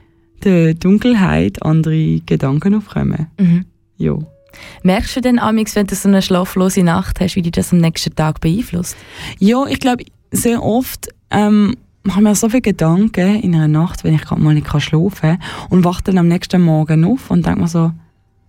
der 0.45 0.75
Dunkelheit 0.75 1.63
andere 1.63 2.21
Gedanken 2.21 2.75
aufkommen. 2.75 3.27
Mhm. 3.39 3.65
Ja. 3.97 4.17
Merkst 4.83 5.17
du 5.17 5.21
denn, 5.21 5.39
Amix, 5.39 5.77
wenn 5.77 5.87
du 5.87 5.95
so 5.95 6.09
eine 6.09 6.23
schlaflose 6.23 6.83
Nacht 6.83 7.21
hast, 7.21 7.37
wie 7.37 7.43
dich 7.43 7.53
das 7.53 7.73
am 7.73 7.79
nächsten 7.79 8.15
Tag 8.15 8.41
beeinflusst? 8.41 8.97
Ja, 9.39 9.67
ich 9.67 9.81
glaube, 9.81 10.05
sehr 10.31 10.63
oft 10.63 11.09
ähm, 11.31 11.75
machen 12.03 12.25
wir 12.25 12.35
so 12.35 12.49
viele 12.49 12.63
Gedanken 12.63 13.41
in 13.41 13.55
einer 13.55 13.69
Nacht, 13.69 14.05
wenn 14.05 14.15
ich 14.15 14.23
gerade 14.23 14.41
mal 14.41 14.55
nicht 14.55 14.69
schlafen 14.83 15.11
kann 15.21 15.43
und 15.69 15.85
wache 15.85 16.05
dann 16.05 16.19
am 16.19 16.29
nächsten 16.29 16.63
Morgen 16.63 17.05
auf 17.05 17.31
und 17.31 17.47
denke 17.47 17.61
mir 17.61 17.69
so, 17.69 17.93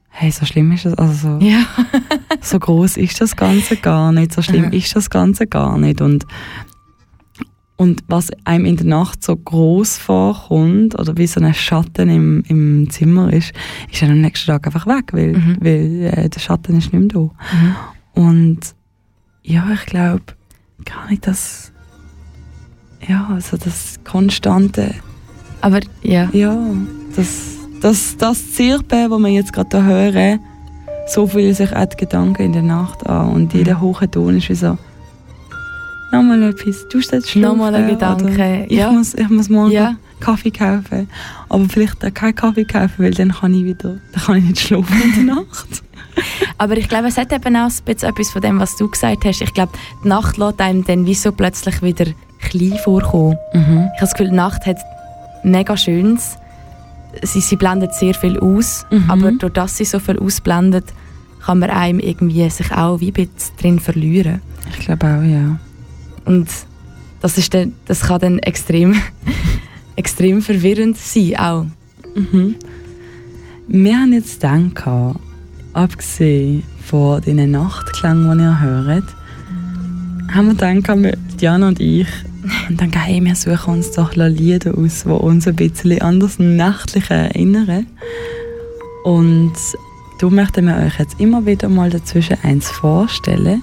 hey, 0.09 0.31
so 0.31 0.45
schlimm 0.45 0.71
ist 0.71 0.85
das, 0.85 0.93
also 0.95 1.13
so, 1.13 1.45
ja. 1.45 1.65
so 2.41 2.59
groß 2.59 2.97
ist 2.97 3.21
das 3.21 3.35
Ganze 3.35 3.77
gar 3.77 4.11
nicht, 4.11 4.33
so 4.33 4.41
schlimm 4.41 4.71
ist 4.71 4.95
das 4.95 5.09
Ganze 5.09 5.47
gar 5.47 5.77
nicht 5.77 6.01
und 6.01 6.25
und 7.77 8.03
was 8.09 8.27
einem 8.43 8.65
in 8.65 8.75
der 8.75 8.87
Nacht 8.87 9.23
so 9.23 9.33
groß 9.37 9.97
vorkommt 9.99 10.99
oder 10.99 11.15
wie 11.15 11.27
so 11.27 11.39
ein 11.39 11.53
Schatten 11.53 12.09
im, 12.09 12.43
im 12.49 12.89
Zimmer 12.89 13.31
ist, 13.31 13.53
ist 13.89 14.01
dann 14.01 14.11
am 14.11 14.19
nächsten 14.19 14.47
Tag 14.47 14.67
einfach 14.67 14.85
weg, 14.85 15.13
weil, 15.13 15.31
mhm. 15.31 15.57
weil 15.61 16.11
äh, 16.13 16.29
der 16.29 16.39
Schatten 16.41 16.77
ist 16.77 16.91
nicht 16.91 16.93
mehr 16.93 17.07
da. 17.07 17.19
Mhm. 17.19 17.75
Und 18.21 18.59
ja, 19.43 19.65
ich 19.73 19.85
glaube 19.85 20.23
gar 20.83 21.09
nicht, 21.09 21.25
dass 21.25 21.71
ja, 23.07 23.29
also 23.31 23.55
das 23.55 23.97
konstante 24.03 24.93
aber 25.61 25.79
ja. 26.01 26.29
Ja, 26.31 26.57
das 27.15 27.58
das, 27.81 28.17
das 28.17 28.53
Zirpen, 28.53 29.09
das 29.09 29.19
wir 29.19 29.29
jetzt 29.29 29.53
gerade 29.53 29.83
hören, 29.83 30.39
so 31.07 31.27
fühlen 31.27 31.53
sich 31.53 31.75
auch 31.75 31.85
die 31.85 31.97
Gedanken 31.97 32.43
in 32.43 32.53
der 32.53 32.61
Nacht 32.61 33.07
an. 33.07 33.31
Und 33.31 33.53
jeder 33.53 33.81
hohe 33.81 34.09
Ton 34.09 34.37
ist 34.37 34.49
wie 34.49 34.55
so, 34.55 34.77
nochmal 36.11 36.43
etwas, 36.43 36.87
du 36.89 36.99
jetzt 36.99 37.29
schlafen. 37.29 37.41
Nochmal 37.41 37.75
ein 37.75 37.87
Gedanke, 37.87 38.65
ich 38.67 38.77
ja. 38.77 38.91
Muss, 38.91 39.13
ich 39.13 39.29
muss 39.29 39.49
morgen 39.49 39.71
ja. 39.71 39.95
Kaffee 40.19 40.51
kaufen. 40.51 41.09
Aber 41.47 41.65
vielleicht 41.69 42.03
auch 42.05 42.13
keinen 42.13 42.35
Kaffee 42.35 42.65
kaufen, 42.65 42.95
weil 42.97 43.11
dann 43.11 43.31
kann 43.31 43.53
ich 43.53 43.65
wieder, 43.65 43.97
dann 44.13 44.23
kann 44.23 44.37
ich 44.37 44.43
nicht 44.43 44.59
schlafen 44.59 45.01
in 45.01 45.27
der 45.27 45.35
Nacht. 45.35 45.83
Aber 46.57 46.75
ich 46.75 46.89
glaube, 46.89 47.07
es 47.07 47.17
hat 47.17 47.31
eben 47.31 47.55
auch 47.55 47.69
ein 47.69 47.83
bisschen 47.85 48.09
etwas 48.09 48.29
von 48.29 48.41
dem, 48.41 48.59
was 48.59 48.75
du 48.75 48.89
gesagt 48.89 49.23
hast. 49.23 49.41
Ich 49.41 49.53
glaube, 49.53 49.71
die 50.03 50.07
Nacht 50.07 50.37
lässt 50.37 50.59
einem 50.59 50.83
dann 50.83 51.05
wie 51.05 51.13
so 51.13 51.31
plötzlich 51.31 51.81
wieder 51.81 52.05
klein 52.41 52.77
vorkommen. 52.83 53.37
Mhm. 53.53 53.61
Ich 53.61 53.67
habe 53.67 53.91
das 54.01 54.11
Gefühl, 54.13 54.29
die 54.29 54.35
Nacht 54.35 54.65
hat 54.65 54.77
mega 55.43 55.77
Schönes 55.77 56.37
sie, 57.23 57.41
sie 57.41 57.55
blendet 57.55 57.93
sehr 57.93 58.13
viel 58.13 58.39
aus, 58.39 58.85
mhm. 58.91 59.09
aber 59.09 59.31
durch 59.31 59.53
das 59.53 59.77
sie 59.77 59.85
so 59.85 59.99
viel 59.99 60.19
ausblendet, 60.19 60.85
kann 61.43 61.59
man 61.59 61.69
einem 61.69 61.99
irgendwie 61.99 62.49
sich 62.49 62.71
auch 62.71 62.99
wie 62.99 63.07
ein 63.07 63.13
bisschen 63.13 63.55
drin 63.59 63.79
verlieren. 63.79 64.41
Ich 64.71 64.85
glaube 64.85 65.05
auch, 65.07 65.23
ja. 65.23 65.59
Und 66.25 66.49
das, 67.21 67.37
ist 67.37 67.53
dann, 67.53 67.73
das 67.85 68.01
kann 68.01 68.19
dann 68.19 68.39
extrem, 68.39 68.95
extrem 69.95 70.41
verwirrend 70.41 70.97
sein, 70.97 71.35
auch. 71.37 71.65
Mhm. 72.15 72.55
Wir 73.67 73.97
haben 73.97 74.13
jetzt 74.13 74.41
gedacht, 74.41 75.15
abgesehen 75.73 76.63
von 76.83 77.21
diesen 77.21 77.51
Nachtklängen, 77.51 78.37
die 78.37 78.43
ihr 78.43 78.59
hört, 78.59 79.15
haben 80.33 80.57
wir 80.59 80.73
gedacht, 80.73 81.17
Diana 81.39 81.67
und 81.67 81.79
ich 81.79 82.07
und 82.69 82.81
dann 82.81 82.91
hey, 82.93 83.23
wir 83.23 83.35
suchen 83.35 83.75
uns 83.75 83.91
doch 83.91 84.15
Lieder 84.15 84.77
aus, 84.77 85.03
die 85.03 85.09
uns 85.09 85.47
ein 85.47 85.55
bisschen 85.55 86.01
an 86.01 86.19
das 86.19 86.39
Nächtliche 86.39 87.13
erinnern. 87.13 87.87
Und 89.03 89.53
du 90.19 90.29
möchten 90.29 90.67
wir 90.67 90.77
euch 90.77 90.99
jetzt 90.99 91.19
immer 91.19 91.45
wieder 91.45 91.69
mal 91.69 91.89
dazwischen 91.89 92.37
eins 92.43 92.69
vorstellen. 92.69 93.61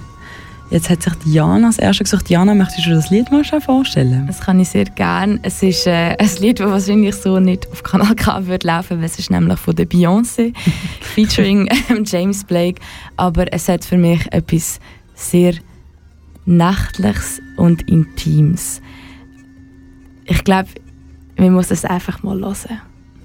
Jetzt 0.69 0.89
hat 0.89 1.01
sich 1.01 1.13
Diana 1.25 1.67
als 1.67 1.79
erstes 1.79 2.11
gesagt, 2.11 2.29
Diana, 2.29 2.53
möchtest 2.53 2.87
du 2.87 2.91
das 2.91 3.09
Lied 3.09 3.31
mal 3.31 3.45
schon 3.45 3.61
vorstellen? 3.61 4.27
Das 4.27 4.41
kann 4.41 4.59
ich 4.59 4.67
sehr 4.67 4.83
gerne. 4.83 5.39
Es 5.43 5.63
ist 5.63 5.87
äh, 5.87 6.17
ein 6.17 6.29
Lied, 6.39 6.59
das 6.59 6.69
wahrscheinlich 6.69 7.15
so 7.15 7.39
nicht 7.39 7.71
auf 7.71 7.83
Kanal 7.83 8.15
K 8.15 8.47
wird 8.47 8.65
laufen, 8.65 8.97
weil 8.97 9.05
es 9.05 9.17
ist 9.17 9.31
nämlich 9.31 9.57
von 9.59 9.75
der 9.75 9.87
Beyoncé, 9.87 10.53
featuring 11.01 11.69
ähm, 11.89 12.03
James 12.05 12.43
Blake. 12.43 12.81
Aber 13.15 13.51
es 13.53 13.69
hat 13.69 13.85
für 13.85 13.97
mich 13.97 14.21
etwas 14.33 14.81
sehr 15.15 15.53
Nächtliches 16.47 17.41
und 17.57 17.89
Intimes. 17.89 18.81
Ich 20.25 20.43
glaube, 20.43 20.69
wir 21.35 21.51
müssen 21.51 21.73
es 21.73 21.85
einfach 21.85 22.23
mal 22.23 22.39
hören. 22.39 22.81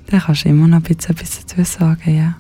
Da 0.09 0.19
kannst 0.19 0.45
du 0.45 0.49
immer 0.49 0.67
noch 0.69 0.79
ein 0.79 0.83
bisschen 0.83 1.15
etwas 1.15 1.41
dazu 1.41 1.65
sagen, 1.65 2.17
ja. 2.17 2.37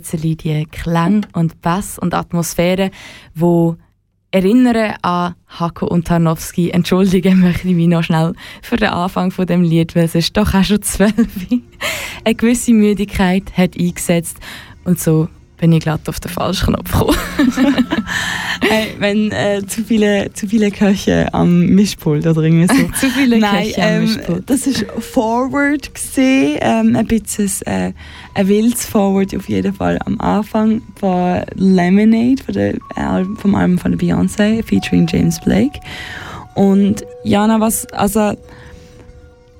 Bisschen 0.00 0.36
die 0.36 0.66
Klänge 0.66 1.22
und 1.32 1.60
Bass 1.62 1.98
und 1.98 2.14
Atmosphäre, 2.14 2.90
wo 3.34 3.76
erinnern 4.30 4.94
an 5.02 5.34
Hako 5.46 5.86
und 5.86 6.06
Tarnowski. 6.06 6.70
Entschuldigen 6.70 7.40
möchte 7.40 7.68
ich 7.68 7.74
mich 7.74 7.88
noch 7.88 8.02
schnell 8.02 8.34
für 8.62 8.76
den 8.76 8.90
Anfang 8.90 9.30
von 9.30 9.46
dem 9.46 9.62
Lied, 9.62 9.96
weil 9.96 10.04
es 10.04 10.14
ist 10.14 10.36
doch 10.36 10.54
auch 10.54 10.64
schon 10.64 10.82
zwölf. 10.82 11.12
Eine 12.24 12.34
gewisse 12.34 12.72
Müdigkeit 12.72 13.56
hat 13.56 13.76
eingesetzt 13.78 14.38
und 14.84 15.00
so 15.00 15.28
bin 15.60 15.72
ich 15.72 15.80
glatt 15.80 16.08
auf 16.08 16.18
den 16.18 16.30
falschen 16.30 16.74
Knopf 16.74 16.90
gekommen. 16.90 17.16
hey, 18.62 18.94
wenn 18.98 19.30
äh, 19.30 19.62
zu, 19.66 19.84
viele, 19.84 20.32
zu 20.32 20.48
viele 20.48 20.70
Köche 20.70 21.32
am 21.34 21.66
Mischpult 21.66 22.26
oder 22.26 22.42
irgendwie 22.42 22.66
so. 22.66 22.88
zu 22.98 23.10
viele 23.10 23.38
Nein, 23.38 23.66
Köche 23.66 23.82
am 23.82 23.88
ähm, 23.88 24.02
Mischpult. 24.04 24.50
das 24.50 24.66
ist 24.66 24.86
Forward 24.98 25.94
gesehen, 25.94 26.58
ähm, 26.62 26.96
ein 26.96 27.06
bisschen 27.06 27.50
äh, 27.66 27.92
ein 28.34 28.48
wildes 28.48 28.86
Forward 28.86 29.36
auf 29.36 29.48
jeden 29.50 29.74
Fall 29.74 29.98
am 30.06 30.18
Anfang 30.18 30.80
von 30.98 31.42
Lemonade, 31.56 32.42
von 32.42 32.54
der, 32.54 32.74
äh, 32.74 33.24
vom 33.36 33.54
Album 33.54 33.78
von 33.78 33.98
Beyoncé, 33.98 34.64
featuring 34.64 35.06
James 35.06 35.38
Blake. 35.40 35.78
Und 36.54 37.04
Jana, 37.22 37.60
was, 37.60 37.86
also 37.92 38.32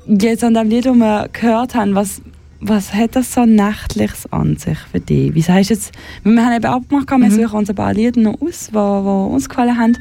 jetzt 0.06 0.42
an 0.42 0.54
dem 0.54 0.70
Lied, 0.70 0.86
das 0.86 0.96
wir 0.96 1.28
gehört 1.30 1.74
haben, 1.74 1.94
was, 1.94 2.22
was 2.60 2.92
hat 2.92 3.16
das 3.16 3.32
so 3.32 3.46
Nächtliches 3.46 4.30
an 4.32 4.56
sich 4.56 4.78
für 4.92 5.00
dich? 5.00 5.34
Wie 5.34 5.40
sagst 5.40 5.70
du 5.70 5.74
jetzt, 5.74 5.92
wir 6.24 6.44
haben 6.44 6.54
eben 6.56 6.66
abgemacht, 6.66 7.10
wir 7.10 7.18
Mhm. 7.18 7.30
suchen 7.30 7.58
uns 7.58 7.70
ein 7.70 7.76
paar 7.76 7.94
Lieder 7.94 8.20
noch 8.20 8.40
aus, 8.40 8.68
die, 8.72 8.76
uns 8.76 9.48
gefallen 9.48 9.78
haben 9.78 9.96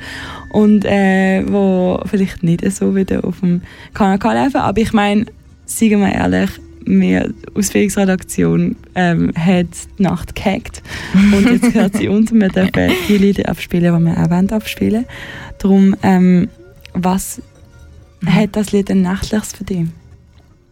und 0.52 0.84
äh, 0.86 1.44
wo 1.48 2.02
vielleicht 2.06 2.44
nicht 2.44 2.70
so 2.72 2.96
wieder 2.96 3.24
auf 3.24 3.40
dem 3.40 3.62
Kanal 3.94 4.20
laufen, 4.36 4.58
aber 4.58 4.82
ich 4.82 4.92
meine, 4.94 5.26
sagen 5.66 6.02
wir 6.02 6.12
ehrlich, 6.14 6.50
wir 6.86 7.34
Ausbildungsredaktion 7.56 8.76
ähm, 8.96 9.32
hat 9.38 9.68
die 9.98 10.04
Nacht 10.04 10.36
gehackt 10.36 10.82
und 11.14 11.50
jetzt 11.52 11.74
hört 11.74 11.96
sie 11.96 12.08
uns 12.08 12.32
und 12.32 12.42
wir 12.42 12.50
dürfen 12.50 12.92
die 13.08 13.18
Lieder 13.18 13.48
abspielen, 13.50 13.96
die 13.98 14.06
wir 14.06 14.18
auch 14.24 14.30
wollen 14.30 14.50
abspielen 14.52 15.06
Darum, 15.60 15.96
ähm, 16.04 16.50
was 16.94 17.42
Mhm. 18.22 18.36
hat 18.36 18.56
das 18.58 18.74
Lied 18.74 18.92
ein 18.92 19.02
Nächtliches 19.04 19.54
für 19.54 19.64
dich? 19.64 19.86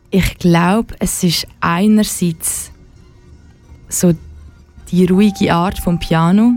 Ich 0.09 0.37
glaube, 0.37 0.95
es 0.99 1.23
ist 1.23 1.47
einerseits 1.59 2.71
so 3.89 4.13
die 4.89 5.05
ruhige 5.05 5.53
Art 5.53 5.79
vom 5.79 5.99
Piano, 5.99 6.53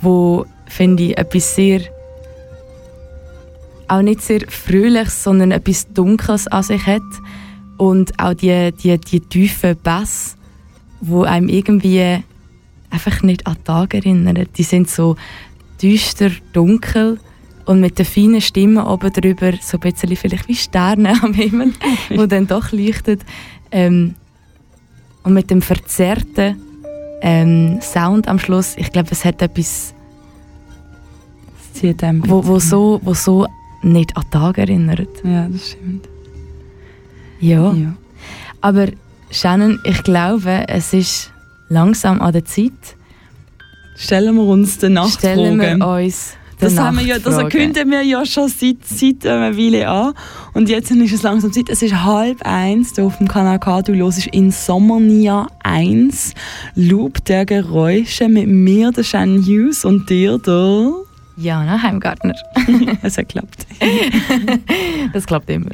wo 0.00 0.44
finde 0.66 1.04
ich 1.04 1.18
etwas 1.18 1.54
sehr 1.54 1.80
auch 3.88 4.02
nicht 4.02 4.22
sehr 4.22 4.40
fröhliches, 4.48 5.22
sondern 5.22 5.50
etwas 5.50 5.92
Dunkles 5.92 6.48
an 6.48 6.62
sich 6.62 6.86
hat 6.86 7.02
und 7.76 8.18
auch 8.18 8.32
die, 8.32 8.72
die, 8.72 8.98
die 8.98 9.20
tiefen 9.20 9.76
Bass, 9.82 10.36
wo 11.00 11.24
einem 11.24 11.48
irgendwie 11.48 12.22
einfach 12.88 13.22
nicht 13.22 13.46
an 13.46 13.54
den 13.54 13.64
Tag 13.64 13.94
erinnern. 13.94 14.46
Die 14.56 14.62
sind 14.62 14.88
so 14.88 15.16
düster, 15.82 16.30
dunkel 16.54 17.20
und 17.64 17.80
mit 17.80 17.98
der 17.98 18.06
feinen 18.06 18.40
Stimme 18.40 18.86
oben 18.86 19.12
drüber 19.12 19.52
so 19.60 19.76
ein 19.76 19.80
bisschen 19.80 20.16
vielleicht 20.16 20.48
wie 20.48 20.54
Sterne 20.54 21.14
am 21.22 21.34
Himmel, 21.34 21.72
wo 22.14 22.26
dann 22.26 22.46
doch 22.46 22.72
leuchtet. 22.72 23.20
Ähm, 23.70 24.14
und 25.22 25.34
mit 25.34 25.50
dem 25.50 25.62
verzerrten 25.62 26.60
ähm, 27.22 27.80
Sound 27.80 28.26
am 28.28 28.38
Schluss, 28.38 28.76
ich 28.76 28.90
glaube, 28.90 29.08
es 29.12 29.24
hat 29.24 29.40
etwas, 29.40 29.94
einem 32.02 32.28
wo, 32.28 32.44
wo, 32.46 32.58
so, 32.58 33.00
wo 33.02 33.14
so 33.14 33.46
nicht 33.82 34.16
an 34.16 34.24
Tag 34.30 34.58
erinnert. 34.58 35.08
Ja, 35.24 35.48
das 35.48 35.70
stimmt. 35.70 36.08
Ja. 37.40 37.72
Ja. 37.72 37.94
Aber 38.60 38.86
Shannon, 39.30 39.80
ich 39.84 40.02
glaube, 40.02 40.64
es 40.68 40.92
ist 40.92 41.32
langsam 41.68 42.20
an 42.20 42.32
der 42.32 42.44
Zeit. 42.44 42.72
Stellen 43.96 44.36
wir 44.36 44.44
uns 44.44 44.78
den 44.78 44.98
Stellen 45.08 45.58
wir 45.58 45.76
Nachtfragen. 45.76 45.82
uns 45.82 46.36
Das, 46.62 46.78
haben 46.78 46.98
wir 46.98 47.04
ja, 47.04 47.18
das 47.18 47.36
erkünden 47.36 47.90
wir 47.90 48.02
ja 48.02 48.24
schon 48.24 48.48
seit, 48.48 48.76
seit 48.84 49.26
einer 49.26 49.56
Weile 49.56 49.88
an. 49.88 50.14
Und 50.54 50.68
jetzt 50.68 50.92
ist 50.92 51.12
es 51.12 51.22
langsam 51.22 51.52
Zeit. 51.52 51.68
Es 51.68 51.82
ist 51.82 52.04
halb 52.04 52.40
eins 52.42 52.94
hier 52.94 53.04
auf 53.04 53.18
dem 53.18 53.26
Kanal 53.26 53.58
K. 53.58 53.82
Du 53.82 53.94
hörst 53.94 54.28
Insomnia 54.28 55.48
1. 55.64 56.34
Loop 56.76 57.24
der 57.24 57.46
Geräusche 57.46 58.28
mit 58.28 58.46
mir, 58.46 58.92
der 58.92 59.02
Shannon 59.02 59.42
Hughes 59.42 59.84
und 59.84 60.08
dir, 60.08 60.38
der... 60.38 60.92
Jana 61.36 61.82
Heimgartner. 61.82 62.34
es 63.02 63.18
hat 63.18 63.28
geklappt. 63.28 63.66
Das 65.12 65.26
klappt 65.26 65.50
immer. 65.50 65.70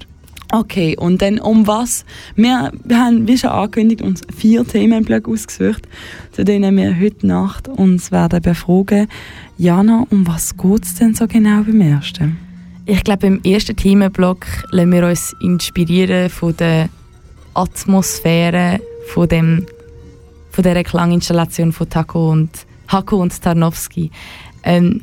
Okay, 0.51 0.97
und 0.97 1.21
dann 1.21 1.39
um 1.39 1.67
was? 1.67 2.07
Wir, 2.35 2.73
haben, 2.91 3.29
wie 3.29 3.37
schon 3.37 3.51
angekündigt, 3.51 4.01
uns 4.01 4.23
vier 4.35 4.67
Themenblöcke 4.67 5.31
ausgesucht, 5.31 5.87
zu 6.33 6.43
denen 6.43 6.75
wir 6.77 6.99
heute 6.99 7.27
Nacht 7.27 7.69
uns 7.69 8.11
werden 8.11 8.41
befragen. 8.41 9.09
Jana, 9.59 10.07
um 10.09 10.27
was 10.27 10.57
geht 10.57 10.85
es 10.85 10.95
denn 10.95 11.15
so 11.15 11.27
genau 11.27 11.63
beim 11.65 11.81
ersten? 11.83 12.39
Ich 12.87 13.05
glaube, 13.05 13.27
im 13.27 13.43
ersten 13.43 13.77
Themenblock 13.77 14.47
lassen 14.71 14.93
wir 14.93 15.07
uns 15.07 15.37
inspirieren 15.43 16.31
von 16.31 16.57
der 16.57 16.89
Atmosphäre, 17.53 18.81
von, 19.09 19.29
dem, 19.29 19.67
von 20.51 20.65
dieser 20.65 20.83
Klanginstallation 20.83 21.73
von 21.73 21.91
Taco 21.91 22.31
und, 22.31 22.51
Hako 22.89 23.21
und 23.21 23.43
Tarnowski. 23.43 24.11
Ähm, 24.63 25.03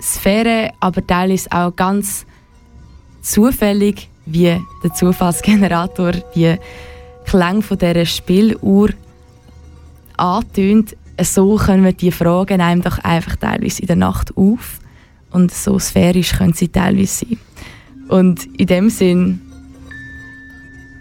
Sphäre, 0.00 0.70
aber 0.80 1.06
teilweise 1.06 1.52
auch 1.52 1.76
ganz 1.76 2.24
zufällig, 3.20 4.08
wie 4.32 4.60
der 4.82 4.94
Zufallsgenerator 4.94 6.12
die 6.34 6.56
Klänge 7.24 7.62
von 7.62 7.78
dieser 7.78 8.06
Spieluhr 8.06 8.90
antönt. 10.16 10.96
So 11.22 11.56
können 11.56 11.84
wir 11.84 11.92
die 11.92 12.12
Fragen 12.12 12.60
einem 12.60 12.82
doch 12.82 12.98
einfach 12.98 13.36
teilweise 13.36 13.82
in 13.82 13.86
der 13.86 13.96
Nacht 13.96 14.36
auf 14.36 14.80
und 15.30 15.52
so 15.52 15.78
sphärisch 15.78 16.32
können 16.32 16.54
sie 16.54 16.68
teilweise 16.68 17.26
sein. 17.26 17.38
Und 18.08 18.46
in 18.58 18.66
dem 18.66 18.90
Sinn 18.90 19.40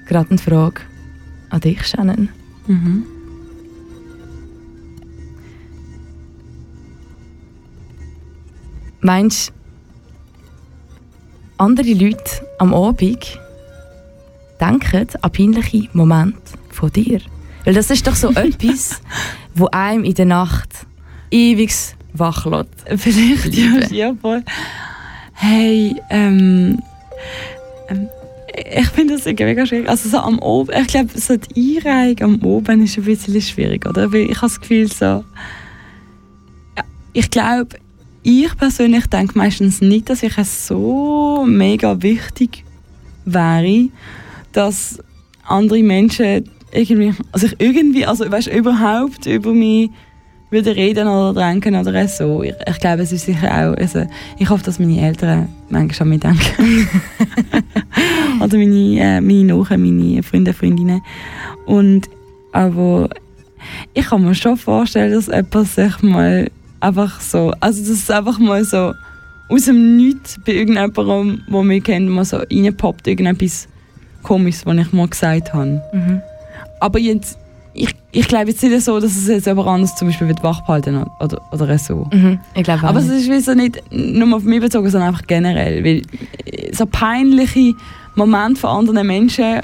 gerade 0.06 0.30
eine 0.30 0.40
Frage 0.40 0.82
an 1.50 1.62
dich, 1.62 1.86
Shannon. 1.86 2.30
Mhm. 2.68 3.06
Meinst 9.02 9.50
du, 9.50 9.54
andere 11.58 11.94
Leute 11.94 12.49
am 12.60 12.74
Abend 12.74 13.40
denken 14.60 15.08
an 15.22 15.32
peinliche 15.32 15.90
Momente 15.94 16.40
von 16.70 16.92
dir? 16.92 17.20
Weil 17.66 17.74
das 17.74 17.90
ist 17.90 18.08
doch 18.08 18.16
so 18.16 18.30
etwas, 18.36 19.02
wo 19.56 19.68
einem 19.68 20.04
in 20.04 20.14
der 20.14 20.26
Nacht 20.26 20.86
ewig 21.32 21.74
wach 22.14 22.46
lässt. 22.46 22.70
Vielleicht, 23.02 23.56
ja, 23.56 23.72
Liebe. 23.72 23.96
ja, 23.96 24.14
voll. 24.22 24.44
Hey, 25.34 25.96
ähm, 26.10 26.80
ähm, 27.88 28.10
ich 28.56 28.88
finde 28.90 29.16
das 29.16 29.26
irgendwie 29.26 29.46
mega 29.46 29.66
schwierig. 29.66 29.88
Also 29.88 30.10
so 30.10 30.18
am 30.18 30.40
Oben, 30.40 30.72
ich 30.82 30.88
glaube, 30.88 31.18
so 31.18 31.38
die 31.38 31.78
Einreihung 31.78 32.22
am 32.22 32.44
Oben 32.44 32.84
ist 32.84 32.98
ein 32.98 33.06
bisschen 33.06 33.42
schwierig, 33.42 33.88
oder? 33.88 34.12
Weil 34.12 34.30
ich 34.30 34.38
habe 34.38 34.48
das 34.48 34.60
Gefühl 34.60 34.92
so, 34.92 35.06
ja, 35.06 36.84
ich 37.14 37.30
glaube, 37.30 37.78
ich 38.24 38.56
persönlich 38.58 39.08
denke 39.08 39.38
meistens 39.38 39.82
nicht, 39.82 40.10
dass 40.10 40.24
ich 40.24 40.38
es 40.38 40.68
so 40.68 41.46
mega 41.48 42.02
wichtig 42.02 42.64
wäre, 43.26 43.90
dass 44.52 45.00
andere 45.44 45.84
Menschen 45.84 46.50
irgendwie, 46.72 47.14
also 47.32 47.48
ich 47.48 47.56
irgendwie, 47.60 48.06
also 48.06 48.30
weißt, 48.30 48.48
überhaupt 48.48 49.26
über 49.26 49.54
mich 49.54 49.90
würde 50.52 50.76
reden 50.76 51.08
oder 51.08 51.34
denken 51.34 51.76
oder 51.76 52.08
so. 52.08 52.44
Ich, 52.44 52.56
ich 52.68 52.80
glaube, 52.80 53.04
es 53.04 53.12
ist 53.12 53.26
sicher 53.26 53.48
auch, 53.48 53.78
also 53.78 54.06
ich 54.38 54.50
hoffe, 54.50 54.64
dass 54.64 54.80
meine 54.80 55.00
Eltern 55.00 55.48
manchmal 55.70 56.02
an 56.02 56.10
mich 56.10 56.20
denken. 56.20 56.90
oder 58.42 58.58
meine, 58.58 59.00
äh, 59.00 59.22
meine 59.22 59.44
Nachbarn, 59.46 59.82
meine 59.82 60.24
Freunde, 60.24 60.54
Freundinnen. 60.54 61.02
Und, 61.66 62.10
aber 62.52 63.10
ich 63.94 64.06
kann 64.08 64.24
mir 64.24 64.34
schon 64.34 64.58
vorstellen, 64.58 65.14
dass 65.14 65.28
jemand 65.28 65.68
sich 65.68 66.02
mal 66.02 66.50
einfach 66.80 67.20
so, 67.22 67.54
also 67.60 67.82
dass 67.82 67.90
es 67.90 68.12
einfach 68.12 68.40
mal 68.40 68.64
so 68.64 68.94
aus 69.50 69.66
dem 69.66 69.98
Nichts 69.98 70.40
bei 70.46 70.54
irgendjemandem, 70.54 71.44
der 71.48 71.64
mich 71.64 71.84
kennt, 71.84 72.10
mal 72.10 72.26
so 72.26 72.38
reinpoppt, 72.38 73.08
irgendetwas 73.08 73.68
Komisches, 74.22 74.66
was 74.66 74.78
ich 74.78 74.94
mal 74.94 75.08
gesagt 75.08 75.54
habe. 75.54 75.82
Mhm. 75.94 76.22
Aber 76.80 77.00
jetzt, 77.00 77.38
ich, 77.74 77.96
ich 78.12 78.28
glaube 78.28 78.50
jetzt 78.50 78.62
nicht 78.62 78.82
so, 78.82 79.00
dass 79.00 79.16
es 79.16 79.28
jetzt 79.28 79.48
jemand 79.48 79.68
anderes 79.68 79.96
zum 79.96 80.10
Beispiel 80.10 80.28
wird 80.28 80.44
wachbehalten 80.44 81.06
oder, 81.20 81.42
oder 81.52 81.78
so. 81.78 82.08
Mhm. 82.12 82.40
Ich 82.54 82.64
glaube 82.64 82.84
Aber 82.84 83.00
es 83.00 83.08
ist 83.08 83.30
wie 83.30 83.40
so 83.40 83.54
nicht 83.54 83.82
nur 83.92 84.36
auf 84.36 84.44
mich 84.44 84.60
bezogen, 84.60 84.90
sondern 84.90 85.10
einfach 85.10 85.26
generell. 85.26 85.84
Weil 85.84 86.02
äh, 86.46 86.76
so 86.76 86.86
peinliche 86.86 87.74
Momente 88.16 88.60
von 88.60 88.70
anderen 88.70 89.08
Menschen, 89.08 89.62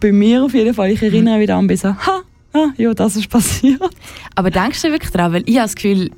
bei 0.00 0.12
mir 0.12 0.44
auf 0.44 0.54
jeden 0.54 0.74
Fall, 0.74 0.90
ich 0.90 1.02
erinnere 1.02 1.40
wieder 1.40 1.56
an, 1.56 1.66
bis 1.66 1.82
so, 1.82 1.88
ha, 1.88 2.22
ah, 2.52 2.66
ja, 2.76 2.94
das 2.94 3.16
ist 3.16 3.28
passiert. 3.28 3.80
Aber 4.34 4.50
denkst 4.50 4.82
du 4.82 4.90
wirklich 4.90 5.10
daran? 5.10 5.32
Weil 5.32 5.42
ich 5.46 5.56
habe 5.56 5.66
das 5.66 5.74
Gefühl, 5.74 6.10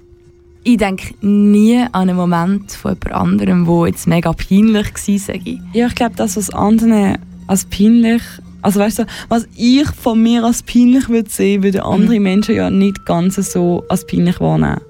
ich 0.67 0.79
denke 0.79 1.15
nie 1.25 1.79
an 1.79 1.89
einen 1.93 2.17
Moment 2.17 2.73
von 2.73 2.93
jemand 2.93 3.13
anderem, 3.13 3.67
der 3.67 3.87
jetzt 3.87 4.09
mega 4.09 4.33
peinlich 4.33 4.87
war, 4.87 5.19
sage 5.19 5.41
ich. 5.45 5.61
Ja, 5.73 5.87
ich 5.87 5.95
glaube, 5.95 6.17
das, 6.17 6.37
was 6.37 6.51
anderen 6.51 7.19
als 7.47 7.67
peinlich 7.67 8.23
Also 8.63 8.81
weißt 8.81 8.99
du, 8.99 9.07
was 9.29 9.47
ich 9.55 9.87
von 9.87 10.21
mir 10.21 10.43
als 10.43 10.65
peinlich 10.65 11.09
würde 11.09 11.31
sehen, 11.31 11.63
würden 11.63 11.83
andere 11.83 12.19
Menschen 12.19 12.57
ja 12.57 12.69
nicht 12.69 13.07
ganz 13.07 13.37
so 13.37 13.85
als 13.89 14.07
peinlich 14.09 14.41
wahrnehmen. 14.41 14.81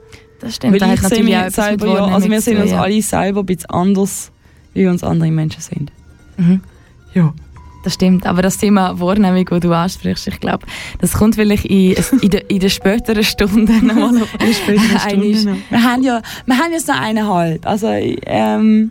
Das 0.40 0.56
stimmt. 0.56 0.72
Weil 0.72 0.80
da 0.80 0.94
ich 0.94 1.00
sehe 1.00 1.18
auch 1.18 1.24
mich 1.24 1.44
mit 1.44 1.54
selber, 1.54 1.86
ja, 1.86 2.04
also 2.06 2.30
wir 2.30 2.40
sehen 2.40 2.62
uns 2.62 2.70
ja. 2.70 2.80
alle 2.80 3.02
selber 3.02 3.40
ein 3.40 3.46
bisschen 3.46 3.70
anders, 3.70 4.32
wie 4.72 4.86
uns 4.86 5.04
andere 5.04 5.30
Menschen 5.30 5.60
sehen. 5.60 5.90
Mhm. 6.38 6.60
Ja. 7.12 7.34
Das 7.86 7.94
stimmt, 7.94 8.26
aber 8.26 8.42
das 8.42 8.58
Thema 8.58 8.98
Wahrnehmung, 8.98 9.44
das 9.44 9.60
du 9.60 9.72
ansprichst, 9.72 10.26
ich 10.26 10.40
glaube, 10.40 10.66
das 10.98 11.12
kommt 11.12 11.36
vielleicht 11.36 11.66
in, 11.66 11.94
in, 12.20 12.30
den, 12.30 12.40
in 12.48 12.58
den 12.58 12.68
späteren 12.68 13.22
Stunden 13.22 13.86
nochmal 13.86 14.22
auf. 14.22 14.34
In 14.40 14.52
späteren. 14.54 14.98
Stunden 14.98 15.44
noch. 15.44 15.56
Wir 15.70 15.82
haben 15.84 16.02
ja, 16.02 16.20
wir 16.46 16.58
haben 16.58 16.72
jetzt 16.72 16.88
noch 16.88 17.00
eineinhalb, 17.00 17.64
also 17.64 17.86
ähm, 17.86 18.90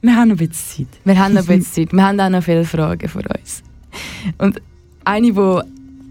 wir 0.00 0.16
haben 0.16 0.28
noch 0.28 0.38
ein 0.40 0.48
bisschen 0.48 0.86
Zeit. 0.88 1.00
Wir 1.04 1.18
haben 1.18 1.34
noch 1.34 1.42
ein 1.42 1.58
bisschen 1.58 1.86
Zeit, 1.86 1.92
wir 1.92 2.02
haben 2.02 2.18
auch 2.18 2.30
noch 2.30 2.42
viele 2.42 2.64
Fragen 2.64 3.08
vor 3.10 3.24
uns. 3.38 3.62
Und 4.38 4.62
eine, 5.04 5.36
wo, 5.36 5.60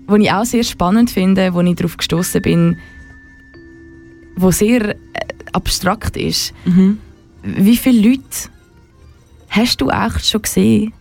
wo 0.05 0.15
ich 0.17 0.31
auch 0.31 0.45
sehr 0.45 0.63
spannend 0.63 1.09
finde, 1.09 1.51
wo 1.55 1.61
ich 1.61 1.75
darauf 1.75 1.97
gestoßen 1.97 2.43
bin, 2.43 2.77
wo 4.35 4.51
sehr 4.51 4.89
äh, 4.89 4.95
abstrakt 5.51 6.15
ist. 6.15 6.53
Mhm. 6.65 6.99
Wie 7.41 7.75
viele 7.75 8.07
Leute 8.09 8.49
hast 9.49 9.82
du 9.82 9.89
echt 9.89 10.29
schon 10.29 10.43
gesehen 10.43 10.93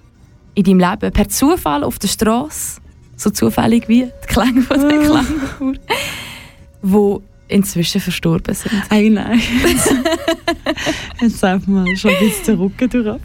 in 0.54 0.64
deinem 0.64 0.78
Leben 0.80 1.12
per 1.12 1.28
Zufall 1.28 1.84
auf 1.84 1.98
der 1.98 2.08
Straße, 2.08 2.80
so 3.16 3.30
zufällig 3.30 3.88
wie 3.88 4.04
die 4.04 4.26
Klänge 4.26 4.62
von 4.62 4.80
der 4.80 4.98
Ah. 5.00 5.04
Klangkur, 5.04 5.74
wo 6.82 7.22
inzwischen 7.48 8.00
verstorben 8.00 8.54
sind? 8.54 8.72
Ey, 8.90 9.10
nein. 9.10 9.40
Jetzt 11.20 11.38
sagt 11.40 11.66
man 11.68 11.96
schon 11.96 12.12
ein 12.12 12.18
bisschen 12.20 12.44
den 12.46 12.58
Rücken 12.58 12.88
durch 12.88 13.08
ab. 13.08 13.20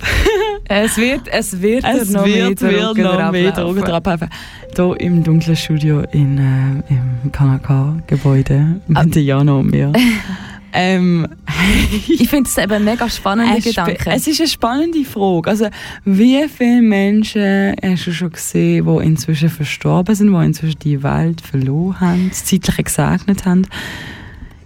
Es 0.67 0.97
wird, 0.97 1.27
es 1.27 1.61
wird 1.61 1.83
Es 1.85 2.09
noch 2.09 2.25
mehr 2.25 2.49
wird, 2.49 2.61
der 2.61 2.71
wird 2.71 2.97
noch 2.97 3.31
mehr 3.31 3.49
ablaufen. 3.49 3.77
Rücken 3.77 3.91
ablaufen. 3.91 4.29
Hier 4.75 4.95
im 4.99 5.23
dunklen 5.23 5.55
Studio 5.55 6.01
in, 6.11 6.37
äh, 6.39 6.93
im 6.93 7.31
KNK-Gebäude 7.31 8.81
Ah. 8.95 9.03
mit 9.03 9.15
der 9.15 9.23
Jana 9.23 9.53
und 9.53 9.71
mir. 9.71 9.93
ähm, 10.75 11.27
Ich 12.07 12.29
finde 12.29 12.49
es 12.49 12.57
eben 12.57 12.83
mega 12.83 13.09
spannende 13.09 13.57
es, 13.57 13.63
Gedanken. 13.63 14.09
es 14.11 14.27
ist 14.27 14.39
eine 14.39 14.49
spannende 14.49 15.03
Frage. 15.03 15.49
Also, 15.49 15.67
wie 16.03 16.47
viele 16.47 16.81
Menschen 16.81 17.75
hast 17.81 18.07
du 18.07 18.13
schon 18.13 18.31
gesehen, 18.31 18.85
die 18.85 19.05
inzwischen 19.05 19.49
verstorben 19.49 20.13
sind, 20.15 20.31
die 20.31 20.45
inzwischen 20.45 20.79
die 20.79 21.01
Welt 21.01 21.41
verloren 21.41 21.99
haben, 21.99 22.29
das 22.29 22.45
Zeitliche 22.45 22.83
gesegnet 22.83 23.45
haben? 23.45 23.67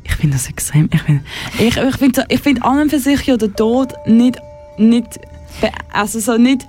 Ich 0.03 0.15
finde 0.15 0.37
das 0.37 0.49
extrem. 0.49 0.89
Ich 0.91 1.01
finde 1.01 1.23
ich, 1.59 1.77
ich 1.77 1.95
find, 1.97 2.25
ich 2.27 2.39
find 2.39 2.63
an 2.63 2.81
und 2.81 2.89
für 2.89 2.99
sich 2.99 3.21
ja 3.23 3.37
der 3.37 3.53
Tod 3.53 3.93
nicht, 4.07 4.37
nicht 4.77 5.19
also 5.93 6.19
so 6.19 6.37
nicht, 6.37 6.65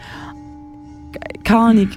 keine 1.45 1.61
Ahnung, 1.61 1.91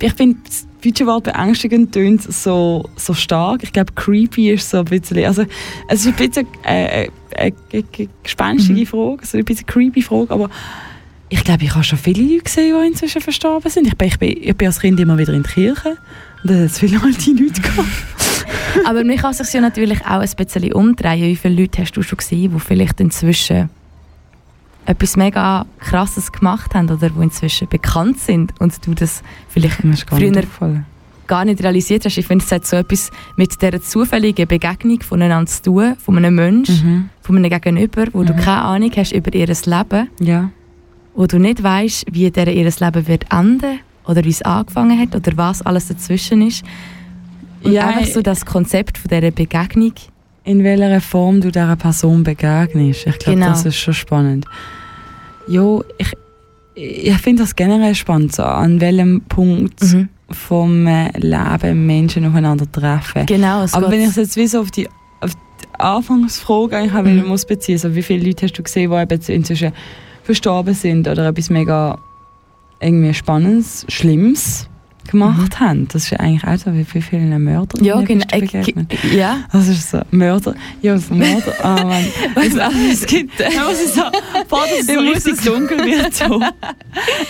ich 0.00 0.12
finde 0.14 0.38
das 0.80 0.92
deutsche 0.92 1.06
Wort 1.06 1.24
beängstigend 1.24 1.92
tönt 1.92 2.22
so, 2.22 2.88
so 2.96 3.14
stark. 3.14 3.62
Ich 3.62 3.72
glaube, 3.72 3.92
creepy 3.94 4.50
ist 4.52 4.70
so 4.70 4.78
ein 4.78 4.84
bisschen, 4.84 5.24
also 5.24 5.44
es 5.88 6.00
ist 6.00 6.06
ein 6.06 6.14
bisschen 6.14 6.46
äh, 6.64 7.08
eine 7.36 7.52
äh, 7.72 7.78
äh, 7.78 8.08
gespenstige 8.22 8.80
Mhm. 8.80 8.86
Frage, 8.86 9.26
so 9.26 9.38
ein 9.38 9.44
bisschen 9.44 9.66
creepy 9.66 10.02
Frage, 10.02 10.30
aber 10.30 10.50
ich 11.28 11.42
glaube, 11.42 11.64
ich 11.64 11.74
habe 11.74 11.82
schon 11.82 11.98
viele 11.98 12.22
Leute 12.22 12.44
gesehen, 12.44 12.76
die 12.80 12.86
inzwischen 12.86 13.20
verstorben 13.20 13.68
sind. 13.70 13.86
Ich 13.88 13.96
bin, 13.96 14.08
ich 14.08 14.18
bin, 14.18 14.36
ich 14.40 14.56
bin 14.56 14.68
als 14.68 14.78
Kind 14.80 15.00
immer 15.00 15.18
wieder 15.18 15.32
in 15.34 15.42
die 15.42 15.48
Kirche 15.48 15.96
und 16.42 16.50
da 16.50 16.54
hat 16.54 16.62
es 16.66 16.78
viele 16.78 17.02
alte 17.02 17.30
Leute 17.32 17.60
gehabt. 17.60 17.88
Aber 18.86 19.02
man 19.02 19.16
kann 19.16 19.32
sich 19.34 19.52
ja 19.52 19.60
natürlich 19.60 20.00
auch 20.02 20.20
ein 20.20 20.30
bisschen 20.36 20.72
umdrehen. 20.72 21.22
Wie 21.24 21.36
viele 21.36 21.62
Leute 21.62 21.82
hast 21.82 21.92
du 21.92 22.02
schon 22.02 22.18
gesehen, 22.18 22.52
die 22.54 22.60
vielleicht 22.60 23.00
inzwischen 23.00 23.70
etwas 24.86 25.16
mega 25.16 25.66
Krasses 25.80 26.32
gemacht 26.32 26.74
haben 26.74 26.88
oder 26.90 27.10
die 27.10 27.22
inzwischen 27.22 27.68
bekannt 27.68 28.18
sind 28.20 28.52
und 28.60 28.86
du 28.86 28.94
das 28.94 29.22
vielleicht 29.48 29.84
nicht 29.84 30.08
Früher- 30.08 30.44
gar 31.26 31.44
nicht 31.44 31.60
realisiert 31.62 32.04
hast. 32.04 32.16
Ich 32.18 32.26
finde, 32.26 32.44
es 32.44 32.52
hat 32.52 32.64
so 32.66 32.76
etwas 32.76 33.10
mit 33.36 33.60
dieser 33.60 33.82
zufälligen 33.82 34.46
Begegnung 34.46 35.00
voneinander 35.02 35.50
zu 35.50 35.62
tun, 35.62 35.96
von 35.98 36.16
einem 36.16 36.36
Menschen, 36.36 36.86
Mhm. 36.86 37.08
von 37.20 37.36
einem 37.36 37.50
Gegenüber, 37.50 38.04
wo 38.12 38.22
du 38.22 38.32
Mhm. 38.32 38.36
keine 38.38 38.62
Ahnung 38.62 38.92
hast 38.96 39.10
über 39.12 39.34
ihr 39.34 39.48
Leben, 39.48 40.08
Ja. 40.20 40.50
wo 41.16 41.26
du 41.26 41.38
nicht 41.40 41.62
weißt, 41.62 42.06
wie 42.12 42.30
der 42.30 42.46
ihr 42.54 42.64
Leben 42.70 43.08
wird 43.08 43.24
enden 43.32 43.80
oder 44.06 44.22
wie 44.24 44.28
es 44.30 44.42
angefangen 44.42 45.00
hat 45.00 45.16
oder 45.16 45.32
was 45.36 45.62
alles 45.62 45.88
dazwischen 45.88 46.42
ist. 46.46 46.62
Und 47.64 47.72
Ja, 47.72 47.88
einfach 47.88 48.04
so 48.06 48.22
das 48.22 48.46
Konzept 48.46 48.96
von 48.98 49.08
dieser 49.08 49.32
Begegnung. 49.32 49.94
In 50.46 50.64
welcher 50.64 51.00
Form 51.00 51.40
du 51.40 51.50
dieser 51.52 51.76
Person 51.76 52.22
begegnest. 52.22 53.06
Ich 53.06 53.18
glaube, 53.18 53.38
Genau. 53.38 53.48
das 53.50 53.66
ist 53.66 53.76
schon 53.76 53.94
spannend. 53.94 54.46
Jo, 55.48 55.84
ich, 55.98 56.12
ich 56.74 57.18
finde 57.18 57.42
das 57.42 57.54
generell 57.54 57.94
spannend, 57.94 58.34
so 58.34 58.42
an 58.44 58.80
welchem 58.80 59.20
Punkt 59.22 59.82
Mhm. 59.82 60.08
vom 60.30 60.86
äh, 60.86 61.10
Leben 61.18 61.86
Menschen 61.86 62.24
aufeinander 62.26 62.70
treffen. 62.70 63.26
Genau, 63.26 63.62
es 63.64 63.74
Aber 63.74 63.90
wenn 63.90 64.00
ich 64.00 64.08
es 64.08 64.16
jetzt 64.16 64.36
wie 64.36 64.46
so 64.46 64.60
auf 64.60 64.70
die, 64.70 64.88
auf 65.20 65.32
die 65.34 65.80
Anfangsfrage 65.80 66.76
eigentlich 66.76 67.22
Mhm. 67.22 67.28
muss 67.28 67.44
beziehen, 67.44 67.78
so 67.78 67.94
wie 67.94 68.02
viele 68.02 68.24
Leute 68.26 68.46
hast 68.46 68.54
du 68.58 68.62
gesehen, 68.62 68.90
die 68.90 68.96
eben 68.96 69.20
inzwischen 69.28 69.72
verstorben 70.22 70.74
sind 70.74 71.06
oder 71.08 71.28
etwas 71.28 71.50
mega 71.50 71.98
irgendwie 72.80 73.14
Spannendes, 73.14 73.84
Schlimmes 73.88 74.68
gemacht 75.08 75.60
haben? 75.60 75.88
Das 75.88 76.04
ist 76.04 76.10
ja 76.10 76.18
eigentlich 76.20 76.44
auch 76.44 76.56
so, 76.58 76.72
wie 76.74 76.86
wie 76.92 77.02
vielen 77.02 77.42
Mördern 77.42 77.80
Mhm. 77.80 77.86
ja, 77.86 78.00
genau. 78.00 78.24
du 78.30 78.36
äh, 78.36 79.16
Ja. 79.16 79.38
Das 79.52 79.68
ist 79.68 79.90
so, 79.90 80.00
Mörder, 80.10 80.54
ja, 80.82 80.96
Mörder, 81.10 81.54
ah 81.64 81.84
man. 81.84 82.04
Weißt 82.34 82.56
du, 82.56 82.60
es 82.90 83.06
gibt, 83.06 83.38
Da 83.40 83.44
muss 83.64 83.80
ich 83.84 83.92
so, 83.92 84.02
vor 84.48 84.60
dass 84.66 84.80
es 84.80 84.86
so 84.86 85.00
richtig 85.00 85.32
es- 85.34 85.44
dunkel 85.44 85.78
wird. 85.78 86.14
So. 86.14 86.40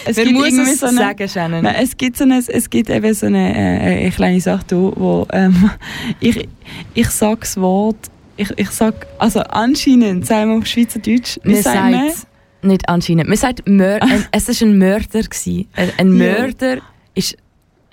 Es 0.04 0.16
gibt 0.16 0.28
irgendwie 0.30 0.70
es 0.72 0.80
so 0.80 0.86
eine, 0.86 0.96
sagen, 0.98 1.28
Shannon. 1.28 1.62
Nein, 1.64 1.76
es 1.82 1.96
gibt, 1.96 2.16
so 2.16 2.24
eine, 2.24 2.38
es 2.46 2.70
gibt 2.70 2.88
eben 2.90 3.14
so 3.14 3.26
eine, 3.26 3.54
äh, 3.54 4.00
eine 4.02 4.10
kleine 4.10 4.40
Sache, 4.40 4.64
da, 4.68 4.76
wo 4.76 5.26
ähm, 5.32 5.70
ich, 6.20 6.48
ich 6.94 7.08
sage 7.10 7.40
das 7.40 7.56
Wort, 7.56 7.96
ich, 8.36 8.50
ich 8.56 8.70
sag, 8.70 9.06
also 9.18 9.40
anscheinend, 9.40 10.26
sagen 10.26 10.50
wir 10.52 10.58
auf 10.58 10.66
Schweizerdeutsch, 10.66 11.38
wir 11.42 11.54
Man 11.54 11.62
sagen 11.62 12.10
nicht 12.62 12.88
anscheinend, 12.88 13.28
man 13.28 13.36
sagt, 13.36 13.66
Mör 13.68 13.98
es 14.32 14.48
war 14.48 14.68
ein 14.68 14.78
Mörder. 14.78 15.22
Gewesen. 15.22 15.68
Ein, 15.76 15.90
ein 15.98 16.16
Ja. 16.16 16.32
Mörder 16.38 16.78
ist, 17.14 17.36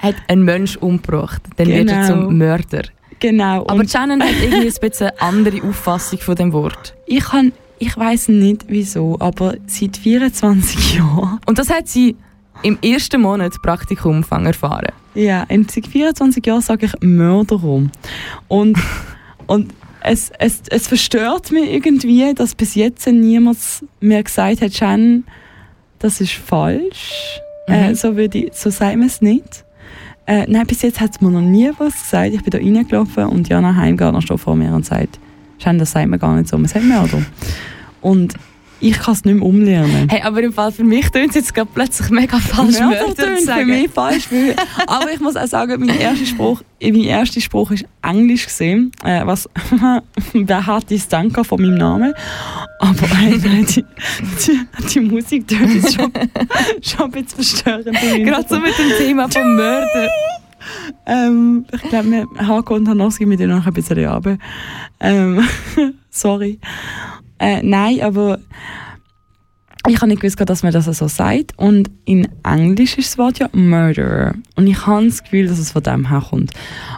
hat 0.03 0.15
einen 0.27 0.43
Menschen 0.43 0.81
umgebracht. 0.81 1.41
Dann 1.57 1.67
wird 1.67 1.89
er 1.89 2.07
Genau. 2.07 2.25
zum 2.27 2.37
Mörder. 2.37 2.83
genau, 3.19 3.65
Aber 3.67 3.87
Shannon 3.87 4.21
hat 4.21 4.33
irgendwie 4.41 4.67
ein 4.67 4.73
bisschen 4.89 5.07
eine 5.07 5.21
andere 5.21 5.63
Auffassung 5.63 6.19
von 6.19 6.35
dem 6.35 6.51
Wort. 6.53 6.93
ich, 7.07 7.23
kann, 7.23 7.53
ich 7.79 7.97
weiss 7.97 8.27
nicht 8.27 8.65
wieso, 8.67 9.17
aber 9.19 9.55
seit 9.67 9.97
24 9.97 10.95
Jahren, 10.97 11.39
Und 11.47 11.57
das 11.57 11.69
hat 11.69 11.87
sie 11.87 12.15
im 12.61 12.77
ersten 12.83 13.21
Monat 13.21 13.53
Praktikumfang 13.61 14.45
erfahren. 14.45 14.91
ja, 15.15 15.43
in 15.49 15.67
seit 15.69 15.87
24 15.87 16.45
Jahren 16.45 16.61
sage 16.61 16.85
ich 16.87 16.93
Mörderum. 17.01 17.91
Und, 18.47 18.77
und 19.47 19.73
es, 20.01 20.31
es, 20.37 20.61
es 20.69 20.87
verstört 20.89 21.51
mich 21.51 21.71
irgendwie, 21.71 22.33
dass 22.33 22.55
bis 22.55 22.75
jetzt 22.75 23.07
niemand 23.07 23.57
mir 24.01 24.21
gesagt 24.21 24.61
hat, 24.61 24.77
Jen, 24.79 25.23
das 25.99 26.19
ist 26.19 26.33
falsch. 26.33 27.39
Äh, 27.67 27.89
Mhm. 27.91 27.95
so, 27.95 28.17
würde 28.17 28.37
ich, 28.39 28.53
so 28.53 28.69
sagt 28.69 28.97
man 28.97 29.07
es 29.07 29.21
nicht. 29.21 29.63
Äh, 30.25 30.45
nein, 30.47 30.65
bis 30.65 30.81
jetzt 30.81 31.01
hat 31.01 31.11
es 31.11 31.21
mir 31.21 31.29
noch 31.29 31.41
nie 31.41 31.71
was 31.77 31.93
gesagt. 31.93 32.33
Ich 32.33 32.43
bin 32.43 32.51
da 32.51 32.57
reingelaufen 32.57 33.25
und 33.25 33.49
Jana 33.49 33.75
Heimgartner 33.75 34.21
steht 34.21 34.39
vor 34.39 34.55
mir 34.55 34.73
und 34.73 34.85
sagt, 34.85 35.19
Jen, 35.59 35.77
das 35.77 35.91
sagt 35.91 36.07
man 36.07 36.19
gar 36.19 36.35
nicht 36.35 36.47
so, 36.47 36.57
man 36.57 36.67
sagt 36.67 36.85
Mörder. 36.85 37.21
Und 38.01 38.35
ich 38.83 38.99
kann 38.99 39.13
es 39.13 39.23
nicht 39.23 39.35
mehr 39.35 39.45
umlernen. 39.45 40.09
Hey, 40.09 40.21
aber 40.21 40.43
im 40.43 40.51
Fall 40.51 40.71
für 40.71 40.83
mich 40.83 41.09
tönt 41.09 41.29
es 41.29 41.35
jetzt 41.35 41.53
gerade 41.53 41.69
plötzlich 41.73 42.09
mega 42.09 42.37
falsch, 42.37 42.79
Mörder 42.79 43.07
zu 43.07 43.15
tönt 43.15 43.49
für 43.49 43.65
mich 43.65 43.89
falsch. 43.89 44.27
Aber 44.87 45.11
ich 45.11 45.19
muss 45.19 45.35
auch 45.35 45.47
sagen, 45.47 45.85
mein 45.85 45.97
erster 45.97 46.25
Spruch, 46.25 46.61
mein 46.81 47.03
erster 47.03 47.39
Spruch 47.39 47.71
ist 47.71 47.85
Englisch 48.01 48.45
gesehen, 48.45 48.91
äh, 49.03 49.25
was 49.25 49.49
wer 50.33 50.67
hat 50.67 50.89
die 50.89 51.01
Danke 51.09 51.43
von 51.43 51.61
meinem 51.61 51.75
Namen. 51.75 52.13
Aber 52.79 53.05
äh, 53.23 53.63
die, 53.63 53.85
die, 54.45 54.59
die 54.93 54.99
Musik 54.99 55.47
tönt 55.47 55.73
jetzt 55.73 55.95
schon, 55.95 56.11
schon 56.81 57.05
ein 57.05 57.11
bisschen 57.11 57.27
verstörend. 57.35 57.97
Gerade 58.25 58.45
so 58.49 58.59
mit 58.59 58.77
dem 58.77 58.97
Thema 58.97 59.29
vom 59.29 59.55
Mörder. 59.55 60.09
Ähm, 61.05 61.65
ich 61.71 61.81
glaube, 61.83 62.11
wir 62.11 62.27
Hako 62.47 62.75
und 62.75 62.87
Hanowski 62.87 63.25
mit 63.25 63.39
denen 63.39 63.55
noch 63.57 63.65
ein 63.65 63.73
bisschen 63.73 64.05
runter. 64.05 64.37
Ähm, 64.99 65.47
sorry. 66.09 66.59
Äh, 67.43 67.61
nein, 67.61 67.99
aber 68.01 68.39
ich 69.85 69.97
habe 69.97 70.07
nicht 70.07 70.21
gewusst, 70.21 70.39
dass 70.39 70.63
man 70.63 70.71
das 70.71 70.85
so 70.85 71.09
sagt. 71.09 71.51
Und 71.57 71.91
in 72.05 72.29
Englisch 72.45 72.97
ist 72.97 73.09
das 73.09 73.17
Wort 73.17 73.39
ja 73.39 73.49
Murderer. 73.51 74.33
Und 74.55 74.67
ich 74.67 74.87
habe 74.87 75.05
das 75.05 75.21
Gefühl, 75.21 75.47
dass 75.47 75.59
es 75.59 75.73
von 75.73 75.83
dem 75.83 76.09
herkommt. 76.09 76.51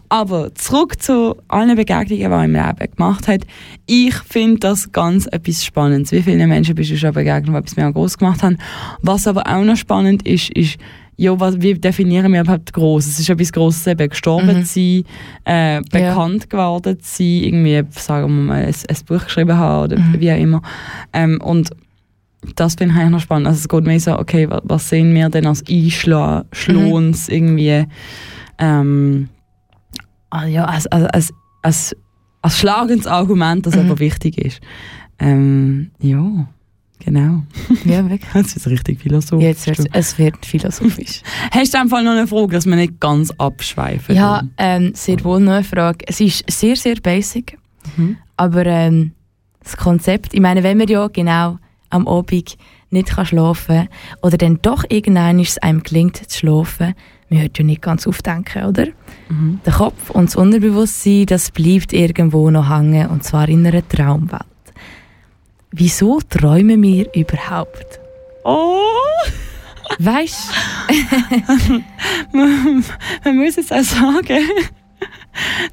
Aber 0.07 0.53
zurück 0.53 1.01
zu 1.01 1.35
allen 1.47 1.75
Begegnungen, 1.75 2.07
die 2.09 2.21
er 2.21 2.45
im 2.45 2.53
Leben 2.53 2.95
gemacht 2.95 3.27
hat. 3.27 3.41
Ich 3.87 4.13
finde 4.13 4.59
das 4.59 4.91
ganz 4.91 5.25
etwas 5.25 5.65
Spannendes. 5.65 6.11
Wie 6.11 6.21
viele 6.21 6.45
Menschen 6.45 6.75
bist 6.75 6.91
du 6.91 6.97
schon 6.97 7.13
begegnet, 7.13 7.55
die 7.55 7.57
etwas 7.57 7.75
mehr 7.75 7.91
groß 7.91 8.19
gemacht 8.19 8.43
haben. 8.43 8.59
Was 9.01 9.25
aber 9.25 9.47
auch 9.47 9.63
noch 9.63 9.77
spannend 9.77 10.27
ist, 10.27 10.51
ist, 10.51 10.77
ja, 11.17 11.39
was, 11.39 11.61
wie 11.61 11.73
definieren 11.73 12.31
wir 12.33 12.41
überhaupt 12.41 12.73
groß? 12.73 13.07
Es 13.07 13.19
ist 13.19 13.29
etwas 13.29 13.51
Grosses, 13.51 13.87
eben 13.87 14.09
gestorben 14.09 14.59
Mhm. 14.59 14.65
zu 14.65 14.73
sein, 14.73 15.03
äh, 15.45 15.81
bekannt 15.89 16.49
geworden 16.49 16.99
zu 16.99 17.17
sein, 17.17 17.43
irgendwie, 17.43 17.83
sagen 17.91 18.27
wir 18.27 18.43
mal, 18.43 18.65
ein, 18.65 18.73
ein 18.73 18.97
Buch 19.05 19.23
geschrieben 19.23 19.57
haben 19.57 19.83
oder 19.85 19.99
Mhm. 19.99 20.19
wie 20.19 20.31
auch 20.31 20.37
immer. 20.37 20.61
Ähm, 21.13 21.39
und 21.41 21.69
das 22.55 22.75
finde 22.75 22.93
ich 22.93 22.99
eigentlich 22.99 23.11
noch 23.11 23.19
spannend. 23.21 23.47
Also 23.47 23.59
es 23.59 23.67
geht 23.67 23.85
mehr 23.85 23.99
so, 23.99 24.19
okay, 24.19 24.49
was, 24.49 24.61
was 24.65 24.89
sehen 24.89 25.13
wir 25.13 25.29
denn 25.29 25.47
als 25.47 25.63
Einschlohns 25.69 27.27
mhm. 27.27 27.33
irgendwie, 27.33 27.85
ähm, 28.59 29.29
ah, 30.29 30.45
ja, 30.45 30.65
als, 30.65 30.85
als, 30.87 31.05
als, 31.07 31.33
als, 31.61 31.95
als 32.41 32.57
schlagendes 32.59 33.07
Argument, 33.07 33.65
das 33.65 33.75
mhm. 33.75 33.81
aber 33.89 33.99
wichtig 33.99 34.37
ist. 34.37 34.61
Ähm, 35.17 35.91
ja. 35.99 36.47
Genau. 36.99 37.43
Ja, 37.85 38.09
wirklich. 38.09 38.33
Jetzt 38.33 38.55
ist 38.55 38.67
richtig 38.67 39.01
philosophisch. 39.01 39.43
Jetzt 39.43 39.67
wird 39.67 39.89
es 39.91 40.17
wird 40.17 40.45
philosophisch. 40.45 41.21
Hast 41.51 41.73
du 41.73 41.79
einfach 41.79 42.01
noch 42.01 42.11
eine 42.11 42.27
Frage, 42.27 42.53
dass 42.53 42.65
wir 42.65 42.75
nicht 42.75 42.99
ganz 42.99 43.31
abschweifen? 43.37 44.15
Ja, 44.15 44.43
ähm, 44.57 44.91
sehr 44.95 45.23
wohl 45.23 45.39
noch 45.39 45.53
eine 45.53 45.63
Frage. 45.63 46.05
Es 46.07 46.19
ist 46.19 46.49
sehr, 46.49 46.75
sehr 46.75 46.95
basic, 46.95 47.57
mhm. 47.95 48.17
aber 48.37 48.65
ähm, 48.65 49.11
das 49.63 49.77
Konzept, 49.77 50.33
ich 50.33 50.39
meine, 50.39 50.63
wenn 50.63 50.77
man 50.77 50.87
ja 50.87 51.07
genau 51.07 51.57
am 51.89 52.07
Abend 52.07 52.57
nicht 52.89 53.09
kann 53.09 53.25
schlafen 53.25 53.87
oder 54.21 54.37
dann 54.37 54.59
doch 54.61 54.83
irgendwann 54.89 55.39
es 55.39 55.57
einem 55.57 55.83
gelingt 55.83 56.17
zu 56.17 56.39
schlafen, 56.39 56.95
man 57.29 57.41
hört 57.41 57.57
ja 57.57 57.63
nicht 57.63 57.81
ganz 57.81 58.07
aufdenken, 58.07 58.65
oder? 58.65 58.87
Mhm. 59.29 59.59
Der 59.65 59.73
Kopf 59.73 60.09
und 60.11 60.29
das 60.29 60.35
Unterbewusstsein, 60.35 61.25
das 61.25 61.51
bleibt 61.51 61.93
irgendwo 61.93 62.49
noch 62.49 62.69
hängen 62.69 63.09
und 63.09 63.23
zwar 63.23 63.49
in 63.49 63.65
einer 63.65 63.87
Traumwelt. 63.87 64.54
Wieso 65.71 66.19
träumen 66.29 66.81
wir 66.81 67.13
überhaupt? 67.13 67.99
Oh! 68.43 68.79
Weißt 69.99 70.49
du? 70.87 71.83
man 73.23 73.37
muss 73.37 73.55
jetzt 73.55 73.71
auch 73.71 73.83
sagen, 73.83 74.43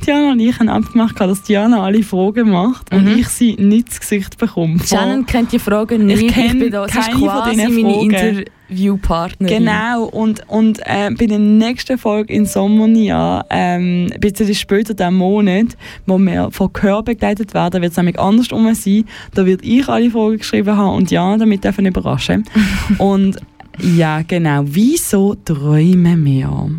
Diana 0.05 0.33
und 0.33 0.41
ich 0.41 0.59
haben 0.59 0.69
abgemacht, 0.69 1.21
dass 1.21 1.43
Diana 1.43 1.85
alle 1.85 2.03
Fragen 2.03 2.51
macht 2.51 2.93
und 2.93 3.05
mhm. 3.05 3.19
ich 3.19 3.29
sie 3.29 3.55
nicht 3.55 3.89
ins 3.89 4.01
Gesicht 4.01 4.39
bekomme. 4.39 4.81
Shannon 4.85 5.27
kennt 5.27 5.53
die 5.53 5.59
Fragen 5.59 6.07
nicht. 6.07 6.23
Ich 6.23 6.33
kenne 6.33 6.71
keine 6.71 7.19
von 7.19 7.51
diesen 7.51 7.75
meine 7.75 8.45
Interviewpartnerin. 8.73 9.65
Genau, 9.65 10.05
und, 10.05 10.49
und 10.49 10.81
äh, 10.85 11.11
bei 11.11 11.27
der 11.27 11.39
nächsten 11.39 11.99
Folge 11.99 12.33
in 12.33 12.47
Sommernia, 12.47 13.45
ähm, 13.51 14.09
ein 14.13 14.21
bisschen 14.21 14.55
später 14.55 14.95
diesen 14.95 15.15
Monat, 15.15 15.77
wo 16.07 16.19
wir 16.19 16.51
von 16.51 16.73
Gehör 16.73 17.03
begleitet 17.03 17.55
werden, 17.55 17.83
wird 17.83 17.93
es 17.93 17.97
nämlich 17.97 18.19
andersrum 18.19 18.73
sein. 18.75 19.05
Da 19.35 19.45
wird 19.47 19.65
ich 19.65 19.89
alle 19.89 20.11
Fragen 20.11 20.39
geschrieben 20.39 20.77
haben 20.77 20.97
und 20.97 21.11
Diana 21.11 21.39
damit 21.39 21.65
dürfen 21.65 21.87
überraschen. 21.87 22.45
und 22.99 23.37
ja, 23.79 24.23
genau. 24.23 24.63
Wieso 24.65 25.35
träumen 25.35 26.25
wir? 26.25 26.71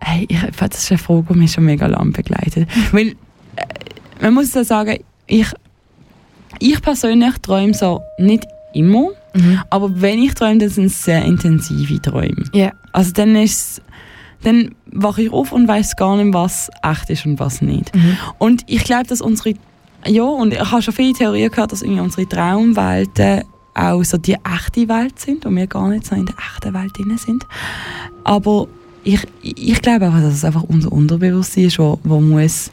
Hey, 0.00 0.26
ich, 0.28 0.40
das 0.56 0.82
ist 0.82 0.90
eine 0.90 0.98
Frage, 0.98 1.26
die 1.32 1.38
mich 1.38 1.52
schon 1.52 1.64
mega 1.64 1.86
lange 1.86 2.12
begleitet. 2.12 2.68
Weil, 2.92 3.08
äh, 3.08 3.14
man 4.20 4.34
muss 4.34 4.54
ja 4.54 4.64
sagen, 4.64 4.98
ich, 5.26 5.48
ich 6.60 6.80
persönlich 6.80 7.34
träume 7.38 7.74
so 7.74 8.00
nicht 8.18 8.46
immer, 8.72 9.08
mhm. 9.34 9.60
aber 9.70 10.00
wenn 10.00 10.18
ich 10.18 10.34
träume, 10.34 10.58
dann 10.58 10.68
sind 10.68 10.86
es 10.86 11.02
sehr 11.02 11.24
intensive 11.24 12.00
Träume. 12.00 12.44
Yeah. 12.54 12.72
Also 12.92 13.12
dann 13.12 13.36
ist 13.36 13.82
dann 14.42 14.70
wache 14.92 15.22
ich 15.22 15.32
auf 15.32 15.52
und 15.52 15.68
weiß 15.68 15.96
gar 15.96 16.16
nicht, 16.16 16.32
was 16.32 16.70
echt 16.82 17.10
ist 17.10 17.26
und 17.26 17.38
was 17.40 17.60
nicht. 17.60 17.94
Mhm. 17.94 18.16
Und 18.38 18.62
ich 18.66 18.84
glaube, 18.84 19.06
dass 19.06 19.20
unsere, 19.20 19.54
ja, 20.06 20.22
und 20.22 20.54
ich 20.54 20.60
habe 20.60 20.82
schon 20.82 20.94
viele 20.94 21.12
Theorien 21.12 21.50
gehört, 21.50 21.72
dass 21.72 21.82
irgendwie 21.82 22.00
unsere 22.00 22.28
Traumwelten 22.28 23.42
auch 23.74 24.02
so 24.02 24.18
die 24.18 24.34
echte 24.34 24.88
Welt 24.88 25.18
sind 25.18 25.46
und 25.46 25.56
wir 25.56 25.66
gar 25.66 25.88
nicht 25.88 26.06
so 26.06 26.14
in 26.14 26.26
der 26.26 26.34
echten 26.38 26.74
Welt 26.74 26.96
drin 26.96 27.16
sind. 27.18 27.44
Aber 28.24 28.66
ich, 29.04 29.20
ich 29.42 29.80
glaube 29.80 30.06
einfach, 30.06 30.20
dass 30.20 30.34
es 30.34 30.44
einfach 30.44 30.64
unser 30.64 30.92
Unterbewusstsein 30.92 31.64
ist, 31.64 31.78
wo, 31.78 31.98
wo 32.02 32.20
muss, 32.20 32.70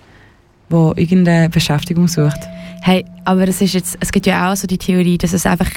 wo 0.69 0.93
irgendeine 0.95 1.49
Beschäftigung 1.49 2.07
sucht. 2.07 2.39
Hey, 2.85 3.03
aber 3.23 3.47
es 3.47 3.61
ist 3.61 3.73
jetzt, 3.73 3.97
es 3.99 4.11
gibt 4.11 4.27
ja 4.27 4.51
auch 4.51 4.55
so 4.55 4.67
die 4.67 4.77
Theorie, 4.77 5.17
dass 5.17 5.33
es 5.33 5.47
einfach 5.47 5.71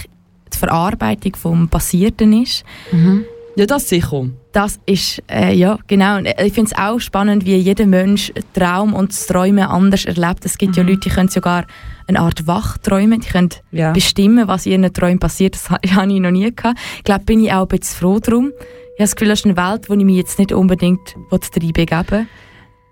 die 0.52 0.58
Verarbeitung 0.58 1.36
vom 1.36 1.66
Passierten 1.66 2.42
ist. 2.42 2.64
Mhm. 2.92 3.24
Ja, 3.56 3.64
das 3.64 3.88
sicher. 3.88 4.26
Das 4.52 4.78
ist, 4.84 5.22
äh, 5.26 5.54
ja, 5.54 5.78
genau. 5.86 6.18
Ich 6.18 6.52
finde 6.52 6.70
es 6.70 6.78
auch 6.78 6.98
spannend, 6.98 7.46
wie 7.46 7.56
jeder 7.56 7.86
Mensch 7.86 8.30
Traum 8.52 8.92
und 8.92 9.12
das 9.12 9.26
Träumen 9.26 9.64
anders 9.64 10.04
erlebt. 10.04 10.44
Es 10.44 10.58
gibt 10.58 10.72
mhm. 10.72 10.82
ja 10.82 10.82
Leute, 10.82 11.00
die 11.00 11.08
können 11.08 11.30
sogar 11.30 11.64
eine 12.06 12.20
Art 12.20 12.46
Wachträumen, 12.46 13.20
die 13.20 13.28
können 13.28 13.48
ja. 13.72 13.92
bestimmen, 13.92 14.46
was 14.46 14.66
in 14.66 14.82
ihren 14.82 14.92
Träumen 14.92 15.18
passiert. 15.18 15.54
Das 15.54 15.70
habe 15.70 15.80
ich 15.82 16.20
noch 16.20 16.30
nie 16.30 16.54
gehabt. 16.54 16.78
Ich 16.98 17.04
glaube, 17.04 17.24
bin 17.24 17.42
ich 17.42 17.50
auch 17.54 17.62
ein 17.62 17.68
bisschen 17.68 18.00
froh 18.00 18.18
drum. 18.18 18.52
Ich 18.52 18.60
habe 18.60 19.04
das 19.04 19.16
Gefühl, 19.16 19.28
das 19.30 19.38
ist 19.38 19.46
eine 19.46 19.56
Welt, 19.56 19.88
wo 19.88 19.94
ich 19.94 20.04
mich 20.04 20.16
jetzt 20.16 20.38
nicht 20.38 20.52
unbedingt 20.52 21.16
reinbegeben 21.30 22.28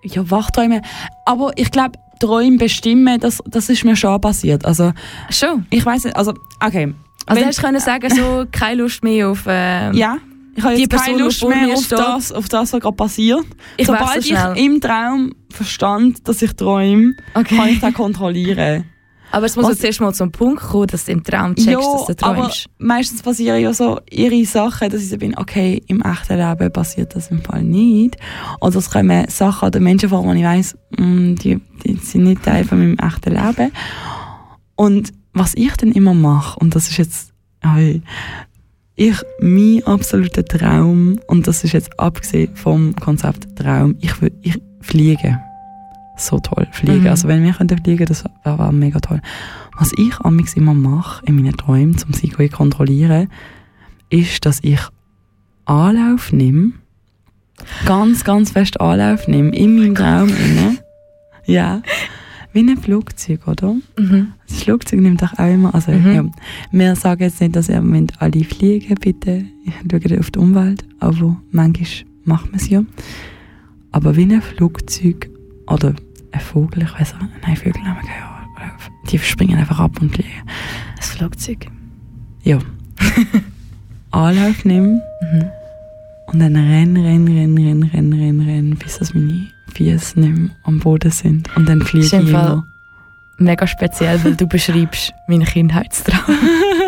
Ja, 0.04 0.30
Wachträume. 0.30 0.80
Aber 1.26 1.52
ich 1.56 1.70
glaube, 1.70 1.98
Träume 2.20 2.56
bestimmen, 2.58 3.20
das, 3.20 3.42
das 3.46 3.68
ist 3.68 3.84
mir 3.84 3.96
schon 3.96 4.20
passiert. 4.20 4.64
Also, 4.64 4.92
schon? 5.30 5.66
Ich 5.70 5.84
weiß 5.84 6.04
nicht, 6.04 6.16
also, 6.16 6.34
okay. 6.64 6.94
Also 7.26 7.40
Wenn, 7.40 7.48
hast 7.48 7.58
du 7.58 7.62
können 7.62 7.80
sagen, 7.80 8.14
so, 8.14 8.44
keine 8.52 8.82
Lust 8.82 9.02
mehr 9.02 9.28
auf... 9.28 9.46
Äh, 9.46 9.96
ja. 9.96 10.18
Ich 10.54 10.64
habe 10.64 10.74
jetzt 10.74 11.04
keine 11.04 11.18
Lust 11.18 11.46
mehr 11.46 11.74
auf 11.74 11.86
das, 11.88 12.32
auf 12.32 12.48
das, 12.48 12.72
was 12.72 12.80
gerade 12.80 12.96
passiert. 12.96 13.44
Ich 13.76 13.86
Sobald 13.86 14.22
so 14.22 14.34
ich 14.34 14.64
im 14.64 14.80
Traum 14.80 15.34
verstand, 15.50 16.26
dass 16.26 16.40
ich 16.40 16.54
träume, 16.54 17.14
okay. 17.34 17.56
kann 17.56 17.68
ich 17.68 17.80
das 17.80 17.92
kontrollieren. 17.92 18.86
Aber 19.36 19.44
es 19.44 19.54
muss 19.54 19.66
also, 19.66 19.78
zuerst 19.78 20.00
mal 20.00 20.14
zum 20.14 20.32
Punkt 20.32 20.62
kommen, 20.62 20.86
dass 20.86 21.04
du 21.04 21.12
im 21.12 21.22
Traum 21.22 21.54
checkst, 21.54 21.68
ja, 21.68 21.78
dass 21.78 22.06
du 22.06 22.14
träumst. 22.14 22.20
aber 22.22 22.50
meistens 22.78 23.20
passieren 23.20 23.60
ja 23.60 23.74
so 23.74 24.00
ihre 24.10 24.42
Sachen, 24.46 24.88
dass 24.88 25.02
ich 25.02 25.10
so 25.10 25.18
bin, 25.18 25.36
okay, 25.36 25.82
im 25.88 26.00
echten 26.00 26.38
Leben 26.38 26.72
passiert 26.72 27.14
das 27.14 27.30
im 27.30 27.42
Fall 27.42 27.62
nicht. 27.62 28.16
Oder 28.62 28.76
es 28.76 28.88
kommen 28.88 29.28
Sachen 29.28 29.66
oder 29.66 29.78
Menschen 29.78 30.08
vor, 30.08 30.24
wo 30.24 30.32
ich 30.32 30.42
weiss, 30.42 30.74
mm, 30.96 31.34
die, 31.34 31.60
die 31.84 31.96
sind 31.96 32.24
nicht 32.24 32.44
Teil 32.44 32.64
von 32.64 32.78
meinem 32.78 32.96
echten 32.96 33.34
Leben. 33.34 33.72
Und 34.74 35.12
was 35.34 35.52
ich 35.54 35.76
dann 35.76 35.92
immer 35.92 36.14
mache, 36.14 36.58
und 36.58 36.74
das 36.74 36.88
ist 36.88 36.96
jetzt, 36.96 37.34
hey, 37.60 38.00
ich, 38.94 39.20
mein 39.42 39.82
absoluter 39.84 40.46
Traum, 40.46 41.20
und 41.26 41.46
das 41.46 41.62
ist 41.62 41.74
jetzt 41.74 42.00
abgesehen 42.00 42.56
vom 42.56 42.96
Konzept 42.96 43.54
Traum, 43.54 43.96
ich, 44.00 44.14
ich 44.40 44.58
fliege 44.80 45.38
so 46.16 46.38
toll 46.38 46.66
fliegen. 46.72 47.02
Mhm. 47.02 47.08
Also 47.08 47.28
wenn 47.28 47.42
wir 47.44 47.52
könnten 47.52 47.78
fliegen, 47.82 48.06
das 48.06 48.24
wäre 48.44 48.58
wär 48.58 48.72
mega 48.72 49.00
toll. 49.00 49.20
Was 49.78 49.92
ich 49.96 50.18
amigs 50.20 50.54
immer 50.54 50.74
mache 50.74 51.24
in 51.26 51.36
meinen 51.36 51.56
Träumen, 51.56 51.96
um 52.06 52.12
sie 52.12 52.30
zu 52.30 52.48
kontrollieren, 52.48 53.28
ist, 54.10 54.46
dass 54.46 54.60
ich 54.62 54.80
Anlauf 55.66 56.32
nehme, 56.32 56.72
ganz, 57.84 58.24
ganz 58.24 58.52
fest 58.52 58.80
Anlauf 58.80 59.28
nehme, 59.28 59.54
in 59.54 59.78
meinem 59.78 59.94
Traum 59.94 60.28
inne. 60.28 60.78
Ja. 61.48 61.80
Wie 62.52 62.58
ein 62.58 62.76
Flugzeug, 62.76 63.46
oder? 63.46 63.76
Mhm. 63.96 64.32
Das 64.48 64.62
Flugzeug 64.62 65.00
nimmt 65.00 65.22
doch 65.22 65.38
auch 65.38 65.46
immer, 65.46 65.72
also 65.72 65.92
mhm. 65.92 66.12
ja, 66.12 66.24
wir 66.72 66.96
sagen 66.96 67.22
jetzt 67.22 67.40
nicht, 67.40 67.54
dass 67.54 67.68
ihr 67.68 67.80
alle 68.18 68.44
fliegen, 68.44 68.96
bitte 68.96 69.44
schaut 69.88 70.18
auf 70.18 70.30
die 70.32 70.38
Umwelt, 70.40 70.84
aber 70.98 71.36
manchmal 71.52 71.88
macht 72.24 72.46
man 72.46 72.56
es 72.56 72.68
ja. 72.68 72.82
Aber 73.92 74.16
wie 74.16 74.22
ein 74.22 74.42
Flugzeug 74.42 75.30
oder 75.68 75.94
ein 76.36 76.40
Vogel, 76.40 76.82
ich 76.82 77.00
weiß 77.00 77.14
nicht, 77.14 77.30
nein, 77.42 77.56
Vögel 77.56 77.82
haben 77.84 78.06
keine 78.06 78.24
Ahnung. 78.24 78.72
Die 79.10 79.18
springen 79.18 79.58
einfach 79.58 79.80
ab 79.80 79.92
und 80.00 80.14
fliegen. 80.14 80.30
Ein 80.96 81.02
Flugzeug. 81.02 81.66
Ja. 82.42 82.58
Anlauf 84.10 84.64
nehmen 84.64 85.00
mhm. 85.20 85.50
und 86.26 86.38
dann 86.38 86.56
rennen, 86.56 86.96
rennen, 86.96 87.28
rennen, 87.28 87.58
rennen, 87.58 87.82
rennen, 87.82 88.12
rennen, 88.12 88.40
rennen, 88.40 88.76
bis 88.76 88.98
das 88.98 89.14
meine 89.14 89.48
Füße 89.74 90.20
nicht 90.20 90.36
mehr 90.36 90.50
am 90.64 90.80
Boden 90.80 91.10
sind. 91.10 91.54
Und 91.56 91.68
dann 91.68 91.82
fliege 91.82 92.06
ich 92.06 92.12
immer. 92.12 92.66
Mega 93.38 93.66
speziell, 93.66 94.24
weil 94.24 94.34
du 94.34 94.46
beschreibst 94.46 95.12
meinen 95.28 95.44
Kindheitstraum. 95.44 96.38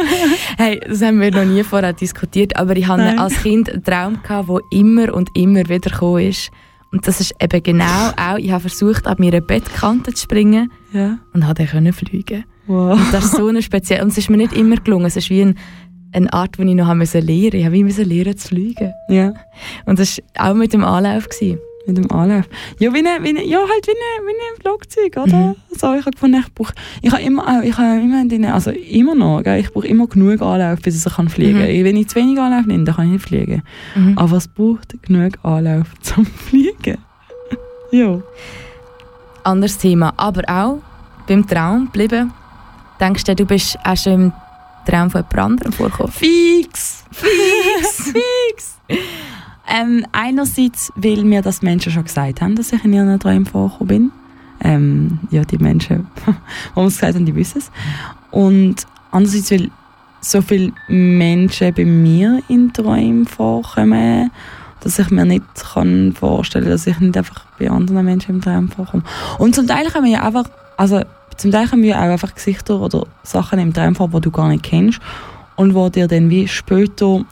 hey, 0.57 0.81
das 0.87 1.03
haben 1.03 1.21
wir 1.21 1.31
noch 1.31 1.45
nie 1.45 1.63
vorher 1.63 1.93
diskutiert, 1.93 2.57
aber 2.57 2.75
ich 2.77 2.87
hatte 2.87 3.19
als 3.19 3.43
Kind 3.43 3.71
einen 3.71 3.85
Traum, 3.85 4.23
gehabt, 4.23 4.49
der 4.49 4.61
immer 4.71 5.13
und 5.13 5.29
immer 5.35 5.69
wieder 5.69 5.91
gekommen 5.91 6.29
ist. 6.29 6.51
Und 6.91 7.07
das 7.07 7.21
ist 7.21 7.35
eben 7.41 7.63
genau 7.63 8.11
auch, 8.17 8.39
ich 8.39 8.51
habe 8.51 8.63
versucht, 8.63 9.07
ab 9.07 9.19
meiner 9.19 9.41
Bettkante 9.41 10.15
zu 10.15 10.23
springen 10.23 10.73
ja. 10.93 11.19
und 11.35 11.47
habe 11.47 11.67
dann 11.67 11.93
fliegen. 11.93 12.45
Wow. 12.67 12.99
Und 12.99 13.13
das 13.13 13.27
ist 13.27 13.37
so 13.37 13.47
eine 13.47 13.63
spezielle, 13.63 14.03
und 14.03 14.09
es 14.09 14.19
ist 14.19 14.31
mir 14.31 14.37
nicht 14.37 14.55
immer 14.55 14.77
gelungen. 14.77 15.07
Es 15.07 15.17
ist 15.17 15.31
wie 15.31 15.43
ein, 15.43 15.59
eine 16.13 16.33
Art, 16.33 16.57
die 16.59 16.63
ich 16.63 16.75
noch 16.75 16.87
lernen 16.87 16.99
musste. 16.99 17.19
Ich 17.19 17.73
wie 17.73 17.83
lernen 17.83 18.37
zu 18.37 18.49
fliegen. 18.49 18.93
Ja. 19.09 19.35
Und 19.85 19.99
das 19.99 20.21
war 20.35 20.51
auch 20.51 20.55
mit 20.55 20.73
dem 20.73 20.85
Anlauf. 20.85 21.29
Gewesen 21.29 21.59
mit 21.89 21.97
dem 21.97 22.11
Anlauf. 22.13 22.45
Ja, 22.79 22.93
wie 22.93 22.99
eine, 22.99 23.23
wie 23.25 23.31
eine, 23.31 23.45
ja 23.45 23.59
halt 23.59 23.87
wie, 23.87 23.91
eine, 23.91 24.27
wie 24.27 24.31
ein 24.31 24.61
Flugzeug, 24.61 25.17
oder? 25.17 25.37
Mhm. 25.37 25.55
So, 25.71 25.95
ich 25.95 26.03
habe 26.03 26.11
gefunden, 26.13 26.45
ich 26.47 26.55
brauche, 26.55 26.75
ich 27.03 27.11
habe 27.11 27.23
immer, 27.23 27.63
ich 27.65 27.77
habe 27.77 28.01
immer 28.01 28.25
den, 28.27 28.45
also 28.45 28.71
immer 28.71 29.15
noch, 29.15 29.43
gell, 29.43 29.59
ich 29.59 29.73
brauche 29.73 29.87
immer 29.87 30.07
genug 30.07 30.43
Anlauf, 30.43 30.81
bis 30.81 31.05
ich 31.05 31.13
kann 31.13 31.29
fliegen. 31.29 31.59
Mhm. 31.59 31.85
Wenn 31.85 31.97
ich 31.97 32.09
zu 32.09 32.17
wenig 32.17 32.39
Anlauf 32.39 32.67
nehme, 32.67 32.85
dann 32.85 32.95
kann 32.95 33.07
ich 33.07 33.13
nicht 33.13 33.27
fliegen. 33.27 33.63
Mhm. 33.97 34.17
Aber 34.17 34.37
es 34.37 34.47
braucht 34.47 35.03
genug 35.03 35.39
Anlauf 35.43 35.87
zum 36.03 36.27
Fliegen. 36.27 36.99
ja. 37.91 38.21
Anderes 39.45 39.79
Thema, 39.79 40.13
aber 40.17 40.43
auch 40.47 40.79
beim 41.27 41.47
Traum 41.47 41.89
bleiben. 41.89 42.33
Denkst 43.01 43.25
du, 43.25 43.35
du 43.35 43.47
bist 43.47 43.79
auch 43.83 43.97
schon 43.97 44.13
im 44.13 44.33
Traum 44.87 45.11
von 45.11 45.23
jemand 45.23 45.39
anderem 45.39 45.73
vorgekommen? 45.73 46.13
Fix! 46.13 47.05
Fix! 47.13 48.13
Fix! 48.13 48.79
Ähm, 49.71 50.07
einerseits, 50.13 50.93
weil 50.97 51.25
mir 51.25 51.43
das 51.43 51.63
Menschen 51.63 51.93
schon 51.93 52.05
gesagt 52.05 52.41
haben, 52.41 52.57
dass 52.57 52.73
ich 52.73 52.85
in 52.85 52.93
ihren 52.93 53.19
Träumen 53.21 53.47
vorgekommen 53.47 53.89
bin. 53.89 54.13
Ähm, 54.61 55.21
ja, 55.31 55.45
die 55.45 55.59
Menschen, 55.59 56.07
die 56.75 56.81
uns 56.81 56.97
gesagt 56.97 57.15
haben, 57.15 57.27
die 57.27 57.35
wissen 57.35 57.59
es. 57.59 57.71
Und 58.31 58.87
andererseits, 59.11 59.51
weil 59.51 59.71
so 60.21 60.43
viele 60.43 60.73
Menschen 60.89 61.75
bei 61.75 61.85
mir 61.85 62.43
in 62.49 62.73
Träumen 62.73 63.27
vorkommen, 63.27 64.31
dass 64.81 64.99
ich 64.99 65.11
mir 65.11 65.25
nicht 65.25 65.45
kann 65.73 66.13
vorstellen 66.13 66.65
kann, 66.65 66.73
dass 66.73 66.87
ich 66.87 66.99
nicht 66.99 67.17
einfach 67.17 67.45
bei 67.59 67.71
anderen 67.71 68.05
Menschen 68.05 68.37
im 68.37 68.41
Traum 68.41 68.69
vorkomme. 68.69 69.03
Und 69.39 69.55
zum 69.55 69.67
Teil 69.67 69.87
wir 69.87 70.11
ja 70.11 70.25
einfach, 70.25 70.45
also 70.77 71.03
zum 71.37 71.51
Teil 71.51 71.69
wir 71.73 71.97
auch 71.97 72.03
einfach 72.03 72.35
Gesichter 72.35 72.81
oder 72.81 73.07
Sachen 73.23 73.59
im 73.59 73.73
Traum 73.73 73.95
vor, 73.95 74.09
die 74.09 74.21
du 74.21 74.31
gar 74.31 74.49
nicht 74.49 74.65
kennst 74.65 75.01
und 75.57 75.75
wo 75.75 75.89
dir 75.89 76.09
dann 76.09 76.31
wie 76.31 76.49
später 76.49 77.25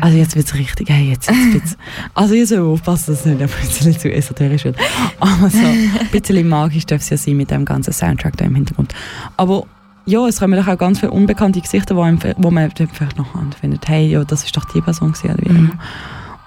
also 0.00 0.16
jetzt 0.16 0.36
wird 0.36 0.46
es 0.46 0.54
richtig, 0.54 0.90
hey, 0.90 1.10
jetzt, 1.10 1.28
jetzt 1.28 1.52
wird's, 1.52 1.76
also 2.14 2.34
ich 2.34 2.48
soll 2.48 2.60
aufpassen, 2.60 3.12
dass 3.12 3.20
es 3.20 3.26
nicht 3.26 3.40
ein 3.40 3.48
bisschen 3.48 3.98
zu 3.98 4.12
esoterisch 4.12 4.64
wird. 4.64 4.76
Aber 5.18 5.48
so 5.48 5.58
ein 5.58 5.90
bisschen 6.12 6.48
magisch 6.48 6.86
darf 6.86 7.00
es 7.00 7.10
ja 7.10 7.16
sein 7.16 7.36
mit 7.36 7.50
dem 7.50 7.64
ganzen 7.64 7.92
Soundtrack 7.92 8.36
da 8.36 8.44
im 8.44 8.54
Hintergrund. 8.54 8.94
Aber 9.36 9.64
ja, 10.06 10.26
es 10.26 10.40
kommen 10.40 10.58
doch 10.58 10.66
auch 10.66 10.78
ganz 10.78 11.00
viele 11.00 11.12
unbekannte 11.12 11.60
Gesichter, 11.60 11.96
wo, 11.96 12.02
einem, 12.02 12.18
wo 12.36 12.50
man 12.50 12.70
vielleicht 12.70 13.16
noch 13.16 13.28
findet, 13.58 13.86
hey, 13.88 14.08
ja, 14.08 14.24
das 14.24 14.44
ist 14.44 14.56
doch 14.56 14.64
die 14.66 14.80
Person 14.80 15.12
gewesen, 15.12 15.30
oder 15.30 15.42
wie 15.42 15.48
immer. 15.48 15.60
Mhm. 15.60 15.78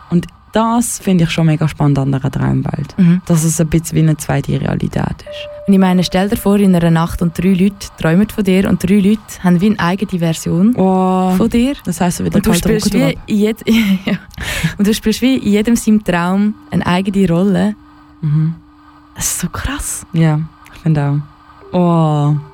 Und 0.10 0.28
das 0.54 1.00
finde 1.00 1.26
ich 1.26 1.32
schon 1.32 1.48
mega 1.48 1.68
spannend 1.68 2.00
an 2.00 2.14
einer 2.14 2.32
Traumwelt. 2.32 2.98
Mhm. 2.98 3.22
Dass 3.26 3.44
es 3.44 3.60
ein 3.60 3.68
bisschen 3.68 3.98
wie 3.98 4.02
eine 4.02 4.18
zweite 4.18 4.62
Realität 4.62 5.22
ist. 5.22 5.50
Und 5.68 5.74
ich 5.74 5.80
meine, 5.80 6.04
stell 6.04 6.30
dir 6.30 6.38
vor, 6.38 6.58
in 6.58 6.76
einer 6.76 6.92
Nacht 6.92 7.22
und 7.22 7.38
drei 7.38 7.54
Leute 7.54 7.88
träumen 8.00 8.30
von 8.30 8.44
dir 8.44 8.70
und 8.70 8.88
drei 8.88 9.00
Leute 9.00 9.20
haben 9.42 9.60
wie 9.62 9.72
eine 9.72 9.80
eigene 9.80 10.20
Version 10.20 10.76
oh, 10.76 11.32
von 11.36 11.50
dir. 11.50 11.74
Das 11.86 12.00
heisst, 12.00 12.18
so 12.18 12.26
wie 12.26 12.30
der 12.30 12.38
und 12.38 12.46
du 12.46 12.54
spielst 12.54 12.94
wie 12.94 13.18
in 13.26 13.38
jed 13.38 13.58
ja. 14.06 14.14
Und 14.78 14.88
du 14.88 14.94
spielst 14.94 15.22
wie 15.22 15.38
in 15.38 15.52
jedem 15.52 15.76
seinem 15.76 16.04
Traum 16.04 16.54
eine 16.70 16.86
eigene 16.86 17.28
Rolle. 17.28 17.76
Mhm. 18.22 18.56
Das 19.16 19.26
ist 19.26 19.40
so 19.40 19.50
krass. 19.50 20.06
Ja, 20.14 20.40
ich 20.74 20.82
finde 20.82 21.22
auch. 21.72 21.78
Oh. 21.78 22.53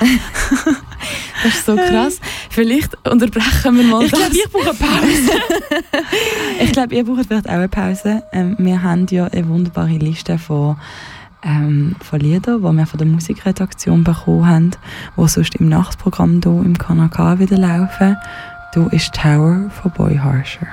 das 1.42 1.54
ist 1.54 1.66
so 1.66 1.76
krass. 1.76 2.20
Vielleicht 2.50 2.96
unterbrechen 3.06 3.76
wir 3.76 3.84
mal 3.84 4.04
ich 4.04 4.10
das. 4.10 4.32
Ich 4.32 4.34
glaube, 4.34 4.36
ich 4.36 4.50
brauche 4.50 4.70
eine 4.70 5.00
Pause. 5.00 5.32
ich 6.60 6.72
glaube, 6.72 6.94
ihr 6.94 7.04
braucht 7.04 7.26
vielleicht 7.26 7.48
auch 7.48 7.52
eine 7.52 7.68
Pause. 7.68 8.22
Ähm, 8.32 8.56
wir 8.58 8.82
haben 8.82 9.06
ja 9.10 9.26
eine 9.26 9.48
wunderbare 9.48 9.96
Liste 9.96 10.38
von, 10.38 10.76
ähm, 11.42 11.96
von 12.00 12.20
Liedern, 12.20 12.62
die 12.62 12.76
wir 12.76 12.86
von 12.86 12.98
der 12.98 13.06
Musikredaktion 13.06 14.04
bekommen 14.04 14.46
haben, 14.46 14.70
die 15.16 15.28
sonst 15.28 15.56
im 15.56 15.68
Nachtprogramm 15.68 16.40
hier 16.42 16.62
im 16.64 16.78
KNK 16.78 17.38
wieder 17.38 17.58
laufen. 17.58 18.16
Du 18.74 18.88
ist 18.88 19.14
Tower 19.14 19.70
von 19.70 19.90
Boy 19.92 20.16
Harsher. 20.16 20.68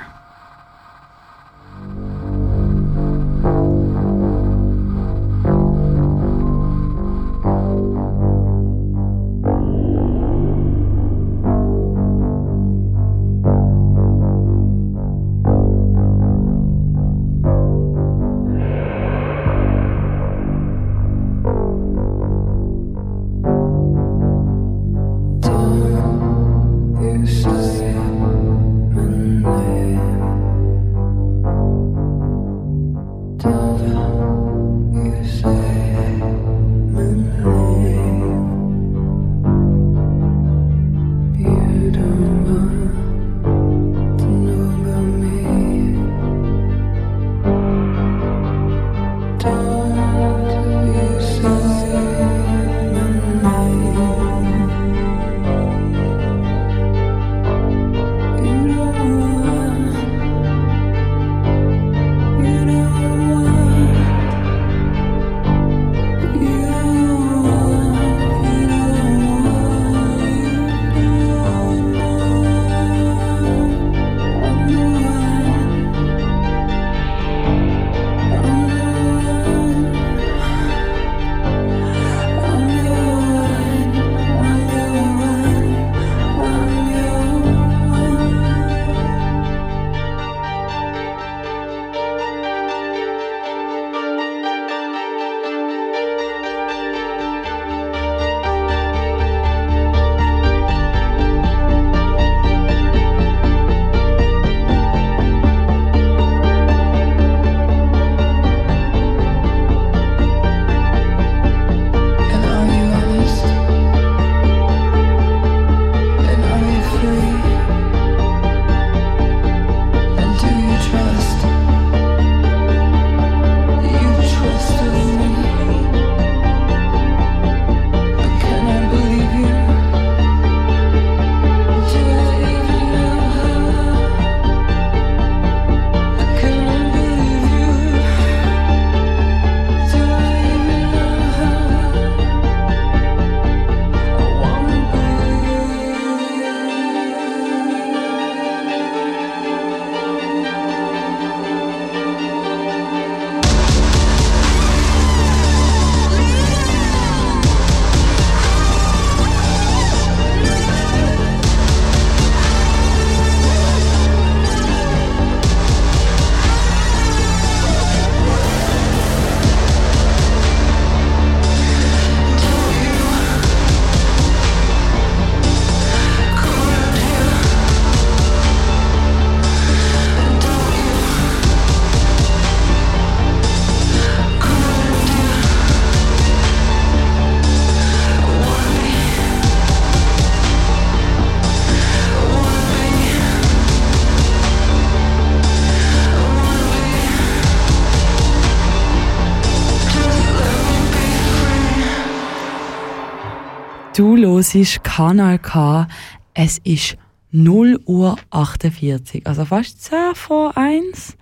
Du 204.06 204.16
hörst 204.16 204.84
Kanal 204.84 205.40
K. 205.40 205.88
Es 206.32 206.58
ist 206.58 206.96
0 207.32 207.80
Uhr 207.86 208.16
48, 208.30 209.26
also 209.26 209.44
fast 209.44 209.82
10 209.82 210.14
vor 210.14 210.56
1. 210.56 211.16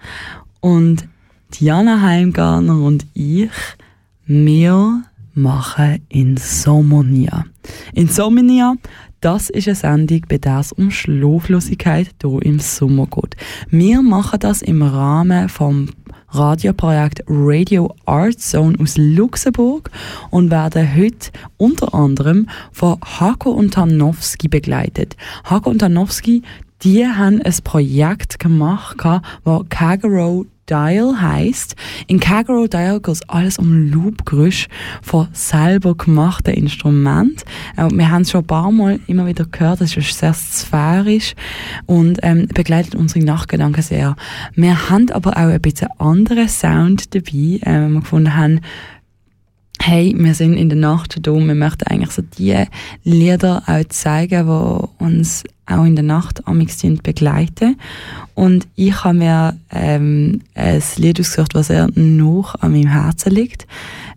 Und 0.61 1.09
Diana 1.55 2.03
Heimgartner 2.03 2.79
und 2.79 3.07
ich, 3.15 3.49
wir 4.27 5.03
machen 5.33 6.03
Insomnia. 6.11 7.47
Insomnia, 7.95 8.75
das 9.23 9.49
ist 9.49 9.67
eine 9.67 9.77
Sendung, 9.77 10.21
bei 10.29 10.37
der 10.37 10.59
es 10.59 10.73
um 10.73 10.91
Schlaflosigkeit 10.91 12.11
hier 12.21 12.43
im 12.43 12.59
Sommer 12.61 13.07
geht. 13.07 13.35
Wir 13.71 14.03
machen 14.03 14.41
das 14.41 14.61
im 14.61 14.83
Rahmen 14.83 15.49
vom 15.49 15.89
Radioprojekt 16.35 17.23
Radio 17.29 17.95
Art 18.07 18.41
Zone 18.41 18.77
aus 18.81 18.97
Luxemburg 18.97 19.91
und 20.31 20.51
werden 20.51 20.97
heute 20.97 21.31
unter 21.57 21.95
anderem 21.95 22.49
von 22.73 22.99
Hako 23.03 23.51
und 23.51 23.75
Tarnowski 23.75 24.49
begleitet. 24.49 25.17
Hako 25.45 25.71
und 25.71 25.79
Tarnowski, 25.79 26.43
die 26.83 27.07
haben 27.07 27.41
ein 27.41 27.55
Projekt 27.63 28.39
gemacht, 28.39 28.97
das 29.45 29.63
Kagero 29.69 30.47
Dial 30.69 31.21
heisst. 31.21 31.77
In 32.07 32.21
Kagero 32.21 32.67
Dial 32.67 33.01
geht 33.01 33.15
es 33.15 33.29
alles 33.29 33.59
um 33.59 33.91
Loopgeräusche 33.91 34.69
von 35.03 35.29
selber 35.33 35.95
gemachten 35.95 36.55
Instrumenten. 36.55 37.37
Äh, 37.77 37.89
wir 37.91 38.11
haben 38.11 38.23
es 38.23 38.31
schon 38.31 38.43
ein 38.43 38.47
paar 38.47 38.71
Mal 38.71 39.01
immer 39.07 39.27
wieder 39.27 39.45
gehört, 39.45 39.81
das 39.81 39.97
ist 39.97 40.19
sehr 40.19 40.35
sphärisch 40.35 41.35
und 41.87 42.19
ähm, 42.23 42.49
begleitet 42.49 42.95
unsere 42.95 43.25
Nachgedanken 43.25 43.83
sehr. 43.83 44.17
Wir 44.55 44.91
haben 44.91 45.11
aber 45.11 45.33
auch 45.33 45.49
ein 45.49 45.61
bisschen 45.61 45.89
anderen 45.99 46.49
Sound 46.49 47.15
dabei, 47.15 47.61
äh, 47.63 47.89
wir 47.89 48.01
gefunden 48.01 48.37
haben, 48.37 48.61
hey, 49.87 50.15
wir 50.17 50.33
sind 50.33 50.55
in 50.55 50.71
der 50.71 50.79
Nacht 50.79 51.19
da, 51.27 51.33
wir 51.33 51.55
möchten 51.55 51.87
eigentlich 51.87 52.11
so 52.13 52.23
die 52.23 52.65
Lieder 53.03 53.63
auch 53.67 53.85
zeigen, 53.91 54.47
die 54.47 55.05
uns 55.05 55.45
auch 55.67 55.85
in 55.85 55.95
der 55.95 56.05
Nacht 56.05 56.47
amix 56.47 56.79
begleiten. 57.03 57.77
Und 58.33 58.67
ich 58.77 59.05
habe 59.05 59.19
mir 59.19 59.59
ähm, 59.71 60.41
ein 60.55 60.83
Lied 60.97 61.21
ausgesucht, 61.21 61.55
was 61.55 61.67
sehr 61.67 61.89
noch 61.97 62.55
an 62.63 62.73
meinem 62.73 62.89
Herzen 62.89 63.33
liegt. 63.33 63.67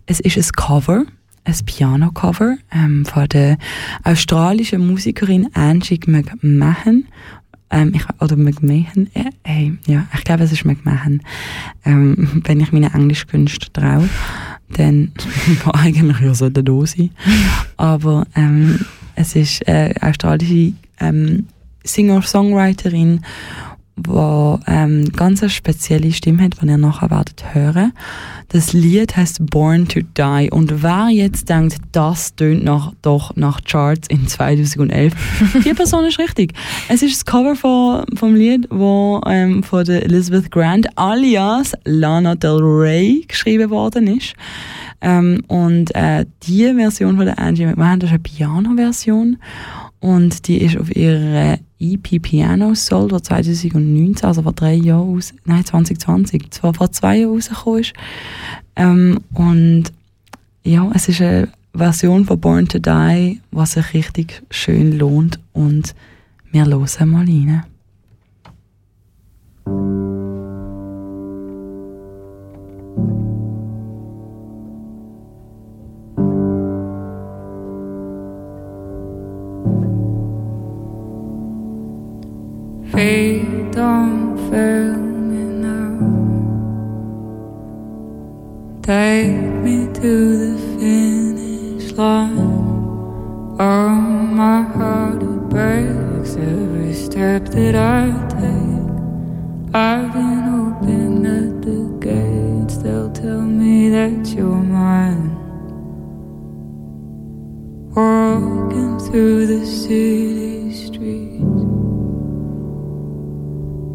Es 0.06 0.20
ist 0.20 0.38
ein 0.38 0.52
Cover, 0.56 1.04
ein 1.44 1.54
Piano-Cover 1.66 2.56
ähm, 2.72 3.04
von 3.04 3.28
der 3.28 3.58
australischen 4.04 4.86
Musikerin 4.86 5.50
Angie 5.52 6.00
McMahon. 6.06 7.04
Ähm, 7.70 7.92
ich, 7.94 8.06
oder 8.22 8.36
McMahon, 8.36 9.10
äh, 9.44 9.72
ja, 9.86 10.06
ich 10.14 10.24
glaube, 10.24 10.44
es 10.44 10.52
ist 10.52 10.64
McMahon, 10.64 11.20
ähm, 11.84 12.40
wenn 12.46 12.60
ich 12.60 12.72
meine 12.72 12.94
Englischkünste 12.94 13.70
traue 13.70 14.08
dann 14.70 15.12
war 15.64 15.74
eigentlich 15.76 16.20
ja 16.20 16.34
so 16.34 16.48
der 16.48 16.62
Dose. 16.62 17.10
Aber 17.76 18.26
ähm, 18.34 18.80
es 19.14 19.34
ist 19.34 19.66
eine 19.66 19.94
australische 20.00 20.72
ähm, 21.00 21.46
Singer-Songwriterin, 21.84 23.24
die 24.06 24.58
ähm, 24.66 25.10
ganz 25.12 25.42
eine 25.42 25.50
spezielle 25.50 26.12
Stimme 26.12 26.44
hat, 26.44 26.60
die 26.60 26.66
ihr 26.66 26.78
nachher 26.78 27.10
werdet 27.10 27.54
hören. 27.54 27.92
Das 28.48 28.72
Lied 28.72 29.16
heißt 29.16 29.50
Born 29.50 29.88
to 29.88 30.00
Die 30.16 30.50
und 30.50 30.82
wer 30.82 31.08
jetzt 31.10 31.48
denkt, 31.48 31.76
das 31.92 32.34
tönt 32.34 32.64
nach, 32.64 32.92
doch 33.02 33.36
nach 33.36 33.62
Charts 33.64 34.08
in 34.08 34.26
2011, 34.26 35.14
die 35.64 35.74
Person 35.74 36.04
ist 36.04 36.18
richtig. 36.18 36.54
Es 36.88 37.02
ist 37.02 37.16
das 37.16 37.24
Cover 37.24 37.56
von, 37.56 38.04
vom 38.14 38.34
Lied, 38.34 38.66
wo 38.70 39.20
ähm, 39.26 39.62
von 39.62 39.84
der 39.84 40.04
Elizabeth 40.04 40.50
Grant 40.50 40.86
alias 40.96 41.72
Lana 41.84 42.34
Del 42.34 42.58
Rey 42.60 43.24
geschrieben 43.28 43.70
worden 43.70 44.06
ist. 44.06 44.34
Ähm, 45.00 45.42
und 45.46 45.94
äh, 45.94 46.24
die 46.42 46.74
Version 46.74 47.16
von 47.16 47.26
der 47.26 47.38
Angie 47.38 47.66
McMahon, 47.66 48.00
das 48.00 48.08
ist 48.08 48.14
eine 48.14 48.20
Piano-Version 48.20 49.38
und 50.00 50.46
die 50.46 50.58
ist 50.58 50.76
auf 50.76 50.94
ihrer 50.94 51.58
EP 51.80 52.22
Piano 52.22 52.74
Soul, 52.74 53.08
die 53.08 53.22
2019, 53.22 54.26
also 54.26 54.42
vor 54.42 54.52
drei 54.52 54.74
Jahren 54.74 55.16
aus, 55.16 55.34
nein 55.44 55.64
2020, 55.64 56.50
zwar 56.50 56.74
vor 56.74 56.90
zwei 56.92 57.18
Jahren 57.18 57.34
rausgekommen 57.34 57.80
ist. 57.80 57.92
Ähm, 58.76 59.18
und 59.34 59.84
ja, 60.64 60.90
es 60.94 61.08
ist 61.08 61.20
eine 61.20 61.48
Version 61.74 62.24
von 62.24 62.40
Born 62.40 62.68
to 62.68 62.78
Die, 62.78 63.40
was 63.50 63.72
sich 63.72 63.94
richtig 63.94 64.42
schön 64.50 64.98
lohnt 64.98 65.40
und 65.52 65.94
wir 66.50 66.64
hören 66.64 67.08
mal 67.10 67.24
rein. 67.24 67.64
To 90.00 90.38
the 90.38 90.78
finish 90.78 91.90
line. 91.94 92.38
Oh, 93.58 93.90
my 94.40 94.62
heart 94.62 95.20
it 95.20 95.48
breaks 95.50 96.36
every 96.36 96.94
step 96.94 97.46
that 97.46 97.74
I 97.74 98.04
take. 98.28 99.74
I've 99.74 100.12
been 100.12 100.42
hoping 100.54 101.26
at 101.26 101.62
the 101.62 101.80
gates. 101.98 102.76
They'll 102.76 103.10
tell 103.10 103.40
me 103.40 103.88
that 103.88 104.28
you're 104.28 104.62
mine. 104.78 105.34
Walking 107.96 109.00
through 109.00 109.46
the 109.48 109.66
city 109.66 110.47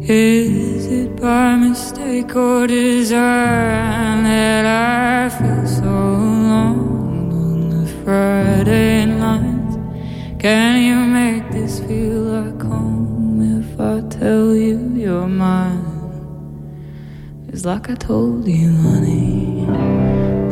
Is 0.06 0.84
it 0.84 1.16
by 1.18 1.56
mistake 1.56 2.36
or 2.36 2.66
design 2.66 4.24
that 4.24 4.66
I 4.66 5.30
feel 5.30 5.66
so 5.66 5.82
alone 5.82 7.32
on 7.32 7.70
the 7.70 7.86
Friday 8.04 9.06
night? 9.06 10.38
Can 10.38 10.82
you 10.82 10.96
make 10.96 11.50
this 11.50 11.80
feel 11.80 12.20
like 12.20 12.60
home 12.60 13.62
if 13.62 13.80
I 13.80 14.06
tell 14.10 14.54
you 14.54 14.92
you're 14.94 15.26
mine? 15.26 15.80
It's 17.48 17.64
like 17.64 17.88
I 17.88 17.94
told 17.94 18.46
you, 18.46 18.76
honey. 18.76 19.64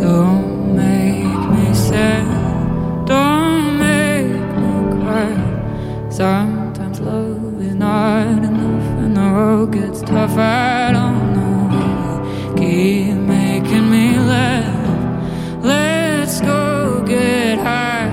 Don't 0.00 0.74
make 0.74 1.50
me 1.50 1.74
sad. 1.74 3.04
Don't 3.04 3.78
make 3.78 4.48
me 4.62 5.02
cry. 5.02 6.08
Sometimes 6.08 7.00
love 7.00 7.60
is 7.60 7.74
not 7.74 8.51
road 9.32 9.72
gets 9.72 10.00
tough. 10.02 10.36
I 10.36 10.92
don't 10.92 11.34
know. 11.36 12.54
Keep 12.56 13.16
making 13.16 13.90
me 13.90 14.18
laugh. 14.18 15.64
Let's 15.64 16.40
go 16.40 17.02
get 17.06 17.58
high. 17.58 18.10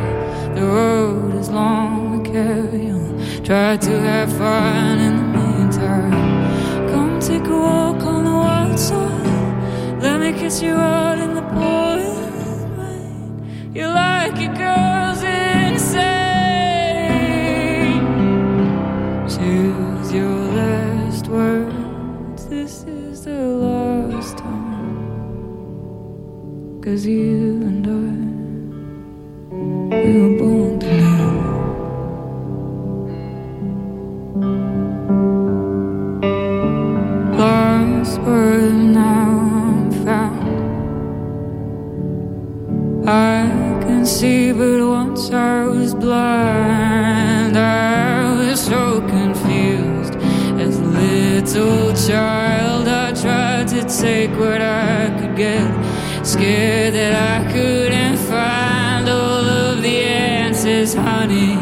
The 0.55 0.65
road 0.65 1.35
is 1.35 1.49
long, 1.49 2.21
we 2.21 2.29
carry 2.29 2.91
on. 2.91 3.43
Try 3.43 3.77
to 3.77 3.93
have 4.09 4.31
fun 4.37 4.99
in 4.99 5.13
the 5.17 5.27
meantime. 5.37 6.89
Come 6.91 7.19
take 7.19 7.47
a 7.47 7.59
walk 7.67 8.01
on 8.03 8.23
the 8.23 8.31
wild 8.31 8.79
side. 8.79 10.01
Let 10.01 10.19
me 10.21 10.31
kiss 10.39 10.61
you 10.61 10.73
out 10.73 11.17
in 11.19 11.35
the 11.35 11.45
pouring 11.53 12.77
rain. 12.77 13.71
You 13.75 13.87
like 13.87 14.37
it, 14.37 14.55
girls 14.57 14.98
the 23.29 23.45
last 23.65 24.37
time. 24.37 24.97
Cause 26.81 27.05
you 27.05 27.61
and 27.69 27.85
I, 27.87 28.09
we 30.03 30.11
were 30.21 30.35
born 30.39 30.79
to 30.79 30.87
live. 31.03 31.47
Lost 37.39 38.17
but 38.25 38.71
now 39.01 39.31
I'm 39.65 39.89
found. 40.05 40.47
I 43.07 43.09
can 43.83 44.05
see, 44.05 44.51
but 44.51 44.81
once 44.99 45.31
I 45.31 45.65
was 45.65 45.93
blind. 45.93 47.55
I 47.57 48.35
was 48.37 48.59
so 48.61 48.98
little 51.55 51.93
child. 51.95 52.87
I 52.87 53.11
tried 53.13 53.67
to 53.69 53.81
take 53.83 54.31
what 54.31 54.61
I 54.61 55.09
could 55.19 55.35
get, 55.35 55.67
scared 56.25 56.93
that 56.93 57.13
I 57.15 57.51
couldn't 57.51 58.17
find 58.17 59.09
all 59.09 59.45
of 59.45 59.81
the 59.81 59.97
answers, 60.01 60.93
honey. 60.93 61.55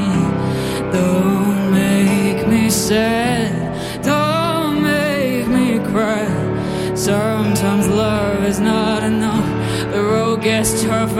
Don't 0.91 1.71
make 1.71 2.47
me 2.47 2.69
sad, 2.69 4.03
don't 4.03 4.83
make 4.83 5.47
me 5.47 5.79
cry. 5.91 6.27
Sometimes 6.95 7.87
love 7.87 8.43
is 8.43 8.59
not 8.59 9.03
enough. 9.03 9.47
The 9.93 10.01
road 10.03 10.41
gets 10.41 10.83
tough, 10.83 11.17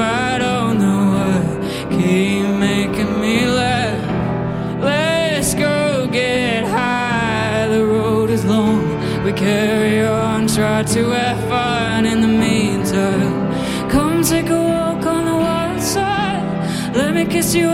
to 10.86 11.10
have 11.10 11.40
fun 11.50 12.06
in 12.06 12.22
the 12.22 12.28
meantime. 12.28 13.90
Come 13.90 14.22
take 14.22 14.50
a 14.50 14.62
walk 14.62 15.06
on 15.08 15.26
the 15.26 15.36
wild 15.36 15.82
side. 15.82 16.96
Let 16.96 17.16
me 17.16 17.26
kiss 17.26 17.56
you 17.56 17.68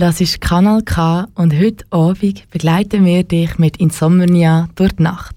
Du 0.00 0.06
lassest 0.06 0.40
Kanal 0.40 0.80
K 0.80 1.28
und 1.34 1.54
heute 1.54 1.84
Abend 1.90 2.48
begleiten 2.48 3.04
wir 3.04 3.22
dich 3.22 3.58
mit 3.58 3.76
Insomnia 3.76 4.70
durch 4.74 4.92
die 4.92 5.02
Nacht. 5.02 5.36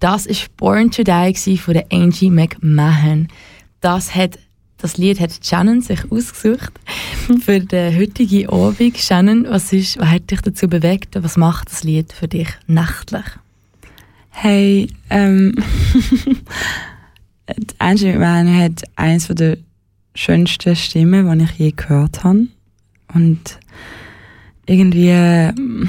Das 0.00 0.24
ist 0.24 0.56
Born 0.56 0.90
to 0.90 1.02
Die 1.02 1.58
von 1.58 1.74
der 1.74 1.84
Angie 1.92 2.30
McMahon. 2.30 3.28
Das 3.82 4.14
hat 4.14 4.38
das 4.78 4.96
Lied 4.96 5.20
hat 5.20 5.44
Shannon 5.44 5.82
sich 5.82 6.10
ausgesucht 6.10 6.72
für 7.42 7.60
den 7.60 7.98
heutigen 7.98 8.48
Abend. 8.48 8.96
Shannon, 8.96 9.44
was, 9.46 9.74
ist, 9.74 9.98
was 9.98 10.08
hat 10.08 10.30
dich 10.30 10.40
dazu 10.40 10.68
bewegt? 10.68 11.22
Was 11.22 11.36
macht 11.36 11.70
das 11.70 11.84
Lied 11.84 12.10
für 12.14 12.28
dich 12.28 12.48
nächtlich? 12.66 13.26
Hey, 14.30 14.88
ähm, 15.10 15.54
die 17.58 17.74
Angie 17.78 18.12
McMahon 18.12 18.58
hat 18.58 18.84
eines 18.96 19.28
der 19.28 19.58
schönsten 20.14 20.76
Stimmen, 20.76 21.38
die 21.38 21.44
ich 21.44 21.58
je 21.58 21.72
gehört 21.72 22.24
habe. 22.24 22.46
Und 23.12 23.58
irgendwie, 24.68 25.08
ähm, 25.08 25.88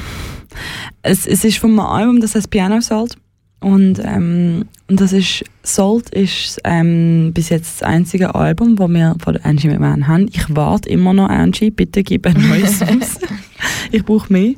es, 1.01 1.27
es 1.27 1.43
ist 1.43 1.57
von 1.57 1.71
einem 1.71 1.79
Album, 1.81 2.21
das 2.21 2.35
heißt 2.35 2.49
Piano 2.49 2.79
Salt. 2.81 3.17
Und, 3.61 3.99
ähm, 4.01 4.65
und 4.87 5.01
das 5.01 5.11
ist, 5.11 5.43
Salt 5.63 6.09
ist 6.11 6.61
ähm, 6.63 7.31
bis 7.33 7.49
jetzt 7.49 7.81
das 7.81 7.87
einzige 7.87 8.33
Album, 8.33 8.77
das 8.77 8.89
wir 8.89 9.15
von 9.21 9.37
Angie 9.37 9.67
McMahon 9.67 10.07
haben. 10.07 10.29
Ich 10.31 10.45
warte 10.55 10.87
immer 10.87 11.13
noch, 11.13 11.29
Angie, 11.29 11.69
bitte 11.69 12.03
gib 12.03 12.25
ein 12.25 12.47
neues 12.47 12.81
raus. 12.81 13.19
ich 13.91 14.05
brauche 14.05 14.31
mehr. 14.31 14.53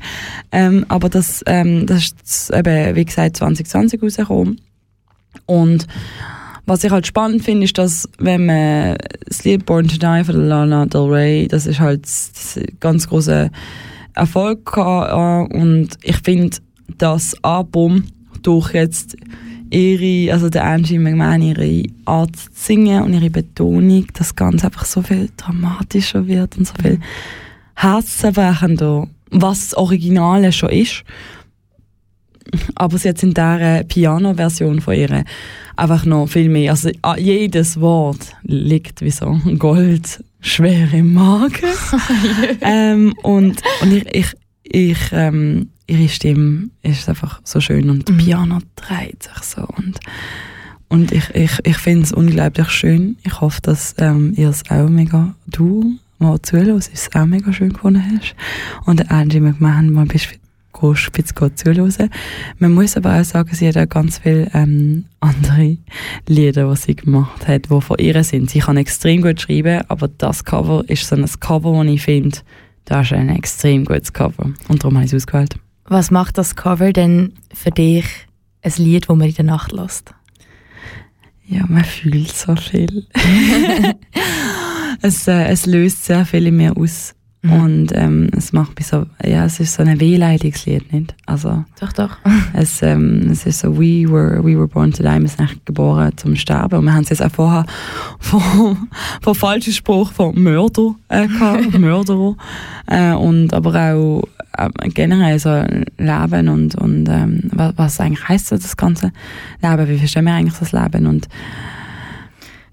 Ähm, 0.52 0.86
aber 0.88 1.10
das, 1.10 1.44
ähm, 1.48 1.88
das 1.88 2.14
ist 2.24 2.52
eben, 2.52 2.96
wie 2.96 3.06
gesagt, 3.06 3.38
2020 3.38 4.04
rausgekommen. 4.04 4.62
Und 5.48 5.88
was 6.68 6.84
ich 6.84 6.92
halt 6.92 7.08
spannend 7.08 7.44
finde, 7.44 7.66
ist, 7.66 7.78
dass 7.80 8.08
wenn 8.20 8.46
man 8.46 8.98
das 9.26 9.44
Lied 9.44 9.66
Born 9.66 9.88
to 9.88 9.98
Die 9.98 10.24
von 10.24 10.48
Lana 10.48 10.86
Del 10.86 11.02
Rey, 11.02 11.48
das 11.48 11.66
ist 11.66 11.80
halt 11.80 12.04
das 12.04 12.60
ganz 12.80 13.10
große 13.10 13.50
Erfolg 14.14 14.66
gehabt, 14.66 15.52
äh, 15.54 15.58
und 15.58 15.90
ich 16.04 16.18
finde, 16.18 16.58
das 16.98 17.36
Album 17.44 18.06
durch 18.42 18.74
jetzt 18.74 19.16
ihre, 19.70 20.34
also 20.34 20.50
der 20.50 20.66
Angie 20.66 21.00
McMahon, 21.00 21.42
ihre 21.42 21.84
Art 22.06 22.36
zu 22.36 22.50
singen 22.54 23.04
und 23.04 23.14
ihre 23.14 23.30
Betonung, 23.30 24.06
das 24.14 24.36
Ganze 24.36 24.68
einfach 24.68 24.86
so 24.86 25.02
viel 25.02 25.30
dramatischer 25.38 26.28
wird 26.28 26.58
und 26.58 26.68
so 26.68 26.74
viel 26.82 27.00
herzzerbrechender, 27.76 29.08
was 29.32 29.70
das 29.70 29.78
Originale 29.78 30.52
schon 30.52 30.70
ist. 30.70 31.04
Aber 32.76 32.98
sie 32.98 33.10
jetzt 33.10 33.24
in 33.24 33.34
dieser 33.34 33.84
Piano-Version 33.84 34.82
von 34.82 34.96
ihr 34.96 35.24
einfach 35.76 36.06
noch 36.06 36.28
viel 36.28 36.50
mehr. 36.50 36.72
Also 36.72 36.90
ah, 37.02 37.18
jedes 37.18 37.80
Wort 37.80 38.36
liegt 38.44 39.02
wie 39.02 39.12
so 39.12 39.40
Gold 39.58 40.24
schwer 40.42 40.94
im 40.94 41.14
Magen. 41.14 41.54
ähm, 42.62 43.14
und 43.24 43.62
und 43.82 43.94
ich, 43.94 44.14
ich, 44.14 44.34
ich 44.64 45.00
ähm, 45.12 45.70
ihre 45.88 46.10
Stimme 46.10 46.70
ist 46.84 47.10
einfach 47.10 47.42
so 47.44 47.60
schön 47.60 47.90
und 47.90 48.10
Mhm. 48.10 48.18
Piano 48.18 48.60
dreht 48.76 49.24
sich 49.24 49.44
so 49.44 49.62
und 49.78 50.00
und 50.92 51.14
ich, 51.14 51.30
ich, 51.34 51.52
ich 51.64 51.78
finde 51.78 52.04
es 52.04 52.12
unglaublich 52.12 52.70
schön. 52.70 53.16
Ich 53.24 53.40
hoffe, 53.40 53.62
dass 53.62 53.96
ähm, 53.98 54.34
ihr 54.36 54.50
es 54.50 54.70
auch 54.70 54.90
mega, 54.90 55.34
du, 55.48 55.98
mal 56.20 56.42
zuhörst, 56.42 56.92
es 56.94 57.16
auch 57.16 57.26
mega 57.26 57.54
schön 57.54 57.72
gefunden 57.72 58.04
hast. 58.20 58.36
Und 58.86 59.10
Angie 59.10 59.40
McMahon, 59.40 59.92
mal 59.92 60.06
bist 60.06 60.28
spitz 60.94 61.34
zuhören. 61.56 62.10
Man 62.58 62.74
muss 62.74 62.98
aber 62.98 63.20
auch 63.20 63.24
sagen, 63.24 63.54
sie 63.54 63.68
hat 63.68 63.78
auch 63.78 63.90
ganz 63.90 64.20
viele 64.20 64.50
ähm, 64.54 65.06
andere 65.20 65.78
Lieder, 66.28 66.70
die 66.70 66.78
sie 66.78 66.96
gemacht 66.96 67.48
hat, 67.48 67.70
die 67.70 67.82
von 67.82 67.98
ihr 68.00 68.24
sind. 68.24 68.50
Sie 68.50 68.60
kann 68.60 68.78
extrem 68.78 69.22
gut 69.22 69.42
schreiben, 69.42 69.82
aber 69.88 70.08
das 70.08 70.44
Cover 70.44 70.84
ist 70.88 71.08
so 71.08 71.16
ein 71.16 71.26
Cover, 71.40 71.84
das 71.84 71.94
ich 71.94 72.02
finde, 72.02 72.38
das 72.86 73.08
ist 73.08 73.14
ein 73.14 73.30
extrem 73.30 73.86
gutes 73.86 74.14
Cover. 74.14 74.52
Und 74.68 74.84
darum 74.84 74.96
habe 74.96 75.06
ich 75.06 75.14
es 75.14 75.24
ausgewählt. 75.24 75.56
Was 75.86 76.12
macht 76.12 76.38
das 76.38 76.56
Cover 76.56 76.94
denn 76.94 77.34
für 77.54 77.72
dich 77.72 78.06
ein 78.62 78.74
Lied, 78.78 79.10
das 79.10 79.16
man 79.16 79.28
in 79.28 79.36
der 79.36 79.46
Nacht 79.46 79.72
lässt? 79.72 80.14
Ja, 81.46 81.66
man 81.68 81.84
fühlt 81.84 82.32
so 82.32 82.56
viel. 82.56 83.08
es, 85.02 85.28
äh, 85.28 85.48
es 85.48 85.66
löst 85.66 86.06
sehr 86.06 86.26
viel 86.26 86.48
in 86.48 86.56
mir 86.56 86.78
aus. 86.78 87.14
Mhm. 87.44 87.52
Und 87.54 87.88
ähm, 87.96 88.30
es 88.38 88.54
macht 88.54 88.78
mich 88.78 88.88
so, 88.88 89.06
ja, 89.24 89.46
es 89.46 89.60
ist 89.60 89.74
so 89.74 89.82
ein 89.82 90.00
Wehleidigungslied, 90.00 90.94
nicht? 90.94 91.16
Also, 91.26 91.66
Doch, 91.80 91.92
doch. 91.94 92.18
es, 92.54 92.82
ähm, 92.84 93.30
es 93.32 93.46
ist 93.48 93.60
so, 93.60 93.76
we 93.76 94.08
were, 94.08 94.44
we 94.44 94.56
were 94.56 94.68
born 94.68 94.92
to 94.92 95.02
die, 95.02 95.10
wir 95.10 95.28
sind 95.28 95.40
eigentlich 95.40 95.66
geboren 95.66 96.12
zum 96.18 96.36
Sterben. 96.36 96.80
Und 96.80 96.86
wir 96.86 96.94
haben 96.94 97.04
es 97.04 97.10
jetzt 97.10 97.24
auch 97.24 97.32
vorher 97.32 97.66
von, 98.20 98.90
von 99.22 99.36
falschen 99.36 99.74
Spruch 99.74 100.12
von 100.12 100.40
Mörder 100.42 100.94
äh, 101.10 101.28
gehabt, 101.28 101.74
Mörderer. 101.80 102.36
Äh, 102.86 103.14
und 103.14 103.54
aber 103.54 103.94
auch 103.94 104.24
äh, 104.58 104.90
generell 104.90 105.40
so 105.40 105.64
Leben 105.98 106.48
und, 106.48 106.76
und 106.76 107.10
ähm, 107.10 107.42
was, 107.54 107.74
was 107.76 108.00
eigentlich 108.00 108.28
heisst 108.28 108.48
so 108.48 108.56
das 108.56 108.78
ganze 108.78 109.12
Leben, 109.64 109.88
wie 109.88 109.98
verstehen 109.98 110.26
wir 110.26 110.34
eigentlich 110.34 110.60
das 110.60 110.74
Leben 110.74 111.08
und 111.08 111.28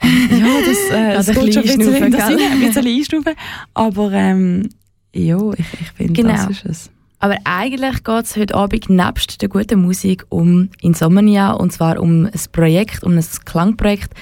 ja, 0.03 0.47
das, 0.67 0.91
äh, 0.91 1.15
das 1.15 1.29
ein 1.29 1.35
geht 1.35 1.55
schon 1.55 1.63
ein 1.63 1.79
bisschen 1.79 1.95
einstufen, 1.95 2.13
das 2.13 2.23
ein 2.29 2.61
bisschen 2.61 2.87
einstufen. 2.87 3.33
Aber 3.75 4.13
ähm, 4.13 4.69
ja, 5.15 5.39
ich, 5.53 5.67
ich 5.81 5.91
finde, 5.93 6.13
Genau. 6.13 6.33
das 6.35 6.51
ist 6.51 6.65
es. 6.67 6.91
Aber 7.21 7.37
eigentlich 7.45 8.05
geht 8.05 8.25
es 8.25 8.37
heute 8.37 8.55
Abend 8.55 8.89
nebst 8.89 9.43
der 9.43 9.49
guten 9.49 9.83
Musik 9.83 10.25
um 10.29 10.69
Insomnia 10.81 11.51
und 11.53 11.73
zwar 11.73 12.01
um 12.01 12.27
ein 12.27 12.41
Projekt, 12.53 13.03
um 13.03 13.17
ein 13.17 13.25
Klangprojekt 13.45 14.13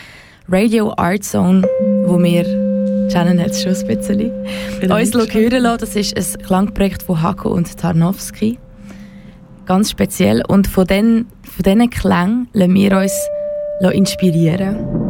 Radio 0.49 0.95
Art 0.97 1.25
Zone, 1.25 1.69
wo 2.07 2.23
wir, 2.23 2.45
Shannon 3.11 3.39
hat 3.41 3.51
es 3.51 3.63
schon 3.63 3.75
ein 3.75 3.99
bisschen, 3.99 4.31
uns 4.91 5.35
hören 5.35 5.63
lassen. 5.63 5.81
Das 5.81 5.97
ist 5.97 6.17
ein 6.17 6.43
Klangprojekt 6.43 7.03
von 7.03 7.21
Hako 7.21 7.51
und 7.51 7.77
Tarnowski. 7.77 8.59
Ganz 9.67 9.91
speziell. 9.91 10.43
Und 10.47 10.69
von 10.69 10.87
diesen 10.87 11.27
von 11.43 11.63
diesen 11.63 11.91
Klängen 11.91 12.49
lassen 12.53 12.75
wir 12.75 12.99
uns 12.99 13.13
inspirieren. 13.93 15.06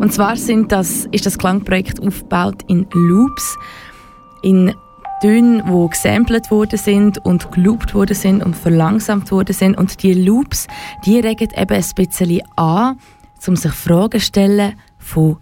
Und 0.00 0.14
zwar 0.14 0.34
sind 0.36 0.72
das, 0.72 1.06
ist 1.12 1.26
das 1.26 1.36
Klangprojekt 1.36 2.00
aufgebaut 2.00 2.62
in 2.68 2.86
Loops, 2.94 3.58
in 4.40 4.74
Töne, 5.20 5.62
die 5.62 5.90
gesampelt 5.90 6.50
worden 6.50 6.78
sind 6.78 7.18
und 7.18 7.52
geloopt 7.52 7.94
worden 7.94 8.16
sind 8.16 8.42
und 8.42 8.56
verlangsamt 8.56 9.30
worden 9.30 9.52
sind. 9.54 9.76
Und 9.76 10.02
die 10.02 10.14
Loops, 10.14 10.68
die 11.04 11.20
regen 11.20 11.50
eben 11.54 11.76
ein 11.76 11.84
bisschen 11.94 12.40
an, 12.56 12.96
um 13.46 13.56
sich 13.56 13.72
Fragen 13.72 14.20
zu 14.20 14.24
stellen 14.24 14.72
von, 14.98 15.36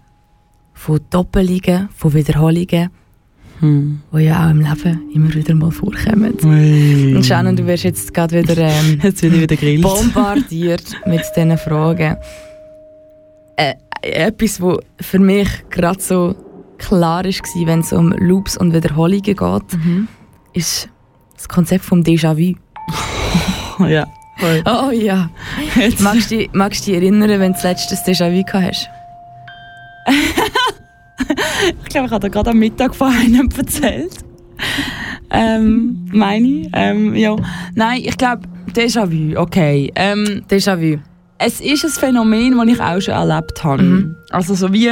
von 0.72 0.98
Doppelungen, 1.08 1.88
von 1.94 2.12
Wiederholungen. 2.14 2.90
Hm. 3.60 4.02
die 4.12 4.18
ja 4.18 4.46
auch 4.46 4.50
im 4.50 4.60
Leben 4.60 5.10
immer 5.12 5.34
wieder 5.34 5.54
mal 5.54 5.72
vorkommen. 5.72 6.34
Ui. 6.44 7.14
Und 7.14 7.26
Shannon, 7.26 7.56
du 7.56 7.66
wirst 7.66 7.82
jetzt 7.82 8.14
gerade 8.14 8.40
wieder 8.40 8.56
ähm, 8.56 9.00
Jetzt 9.02 9.20
wieder 9.22 9.46
gegrillt. 9.48 9.82
bombardiert 9.82 10.84
mit 11.06 11.22
diesen 11.36 11.58
Fragen. 11.58 12.16
Äh, 13.58 13.74
etwas, 14.02 14.60
was 14.62 14.78
für 15.00 15.18
mich 15.18 15.48
gerade 15.70 16.00
so 16.00 16.34
klar 16.78 17.24
war, 17.24 17.66
wenn 17.66 17.80
es 17.80 17.92
um 17.92 18.12
Loops 18.12 18.56
und 18.56 18.72
Wiederholungen 18.72 19.22
geht, 19.22 19.40
Mhm. 19.40 20.06
ist 20.54 20.88
das 21.34 21.48
Konzept 21.48 21.84
vom 21.84 22.02
Déjà-vu. 22.02 22.54
Ja. 23.88 24.06
Voll. 24.38 24.62
Oh 24.66 24.90
ja. 24.92 25.30
Jetzt. 25.76 26.00
Magst 26.00 26.30
du 26.30 26.36
dich, 26.38 26.50
magst 26.52 26.86
dich 26.86 26.94
erinnern, 26.94 27.28
wenn 27.28 27.52
du 27.52 27.58
das 27.60 27.64
letzte 27.64 27.94
Déjà-vu 27.96 28.44
gehabt 28.44 28.64
hast? 28.68 28.88
Ich 31.82 31.88
glaube, 31.90 32.06
ich 32.06 32.12
habe 32.12 32.26
dir 32.26 32.30
gerade 32.30 32.50
am 32.50 32.58
Mittag 32.58 32.94
von 32.94 33.08
einem 33.12 33.48
erzählt. 33.56 34.12
Ähm, 35.30 36.06
meine 36.12 36.46
ich. 36.46 36.68
Ähm, 36.72 37.14
ja. 37.16 37.36
Nein, 37.74 38.02
ich 38.04 38.16
glaube, 38.16 38.42
Déjà-vu, 38.72 39.36
okay. 39.38 39.92
Ähm, 39.94 40.44
Déjà-vu. 40.48 40.98
Es 41.38 41.60
ist 41.60 41.84
ein 41.84 41.90
Phänomen, 41.90 42.56
das 42.56 42.66
ich 42.68 42.80
auch 42.80 43.00
schon 43.00 43.14
erlebt 43.14 43.64
habe. 43.64 43.82
Mhm. 43.82 44.16
Also 44.30 44.54
so 44.54 44.72
wie 44.72 44.90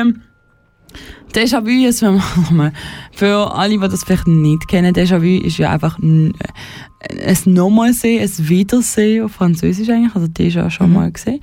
Déjà-vu 1.35 1.87
ist, 1.87 2.03
wenn 2.03 2.21
man, 2.51 2.73
für 3.13 3.55
alle, 3.55 3.71
die 3.71 3.79
das 3.79 4.05
vielleicht 4.05 4.27
nicht 4.27 4.69
kennen, 4.69 4.95
Déjà-vu 4.95 5.45
ist 5.45 5.59
ja 5.59 5.71
einfach 5.71 5.99
ein, 5.99 6.33
ein 7.01 7.39
Nochmalsehen, 7.53 8.23
ein 8.23 8.49
Wiedersehen 8.49 9.25
auf 9.25 9.33
Französisch 9.33 9.89
eigentlich, 9.91 10.15
also 10.15 10.29
déjà 10.29 10.71
schon 10.71 10.89
Mhm. 10.89 10.95
mal 10.95 11.13
gesehen, 11.13 11.41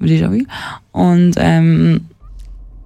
Déjà-vu. 0.00 0.44
Und 0.92 1.34
ähm, 1.38 2.06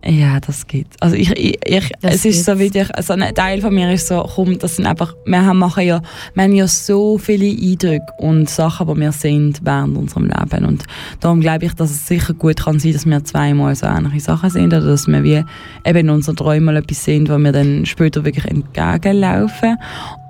ja, 0.05 0.39
das 0.39 0.67
geht. 0.67 0.87
Also 1.01 1.17
ich, 1.17 1.31
ich, 1.33 1.59
ich 1.65 1.91
es 2.03 2.25
ist 2.25 2.45
so 2.45 2.55
gibt's. 2.55 2.75
wie 2.75 2.79
ich, 2.79 2.95
also 2.95 3.15
ein 3.15 3.35
Teil 3.35 3.61
von 3.61 3.75
mir 3.75 3.93
ist 3.93 4.07
so, 4.07 4.29
komm, 4.35 4.59
das 4.59 4.77
sind 4.77 4.87
einfach, 4.87 5.15
wir 5.27 5.45
haben, 5.45 5.59
machen 5.59 5.85
ja, 5.85 6.01
wir 6.35 6.45
haben 6.45 6.55
ja 6.55 6.69
so 6.69 7.19
viele 7.19 7.47
Eindrücke 7.47 8.07
und 8.19 8.49
Sachen, 8.49 8.87
die 8.87 9.01
wir 9.01 9.13
sind 9.13 9.61
während 9.65 9.99
unserem 9.99 10.25
Leben 10.25 10.65
und 10.67 10.85
darum 11.21 11.41
glaube 11.41 11.67
ich, 11.67 11.75
dass 11.75 11.91
es 11.91 12.07
sicher 12.07 12.33
gut 12.33 12.65
kann 12.65 12.79
sein, 12.79 12.93
dass 12.93 13.07
wir 13.07 13.25
zweimal 13.25 13.75
so 13.75 13.87
ähnliche 13.87 14.21
Sachen 14.21 14.51
sehen 14.51 14.67
oder 14.67 14.81
dass 14.83 15.09
wir 15.09 15.25
wie 15.25 15.45
eben 15.85 15.99
in 15.99 16.11
unseren 16.11 16.37
Träumen 16.37 16.77
etwas 16.77 17.05
sehen, 17.05 17.29
wo 17.29 17.37
wir 17.37 17.53
dann 17.53 17.85
später 17.85 18.25
wirklich 18.25 18.45
entgegenlaufen. 18.45 19.77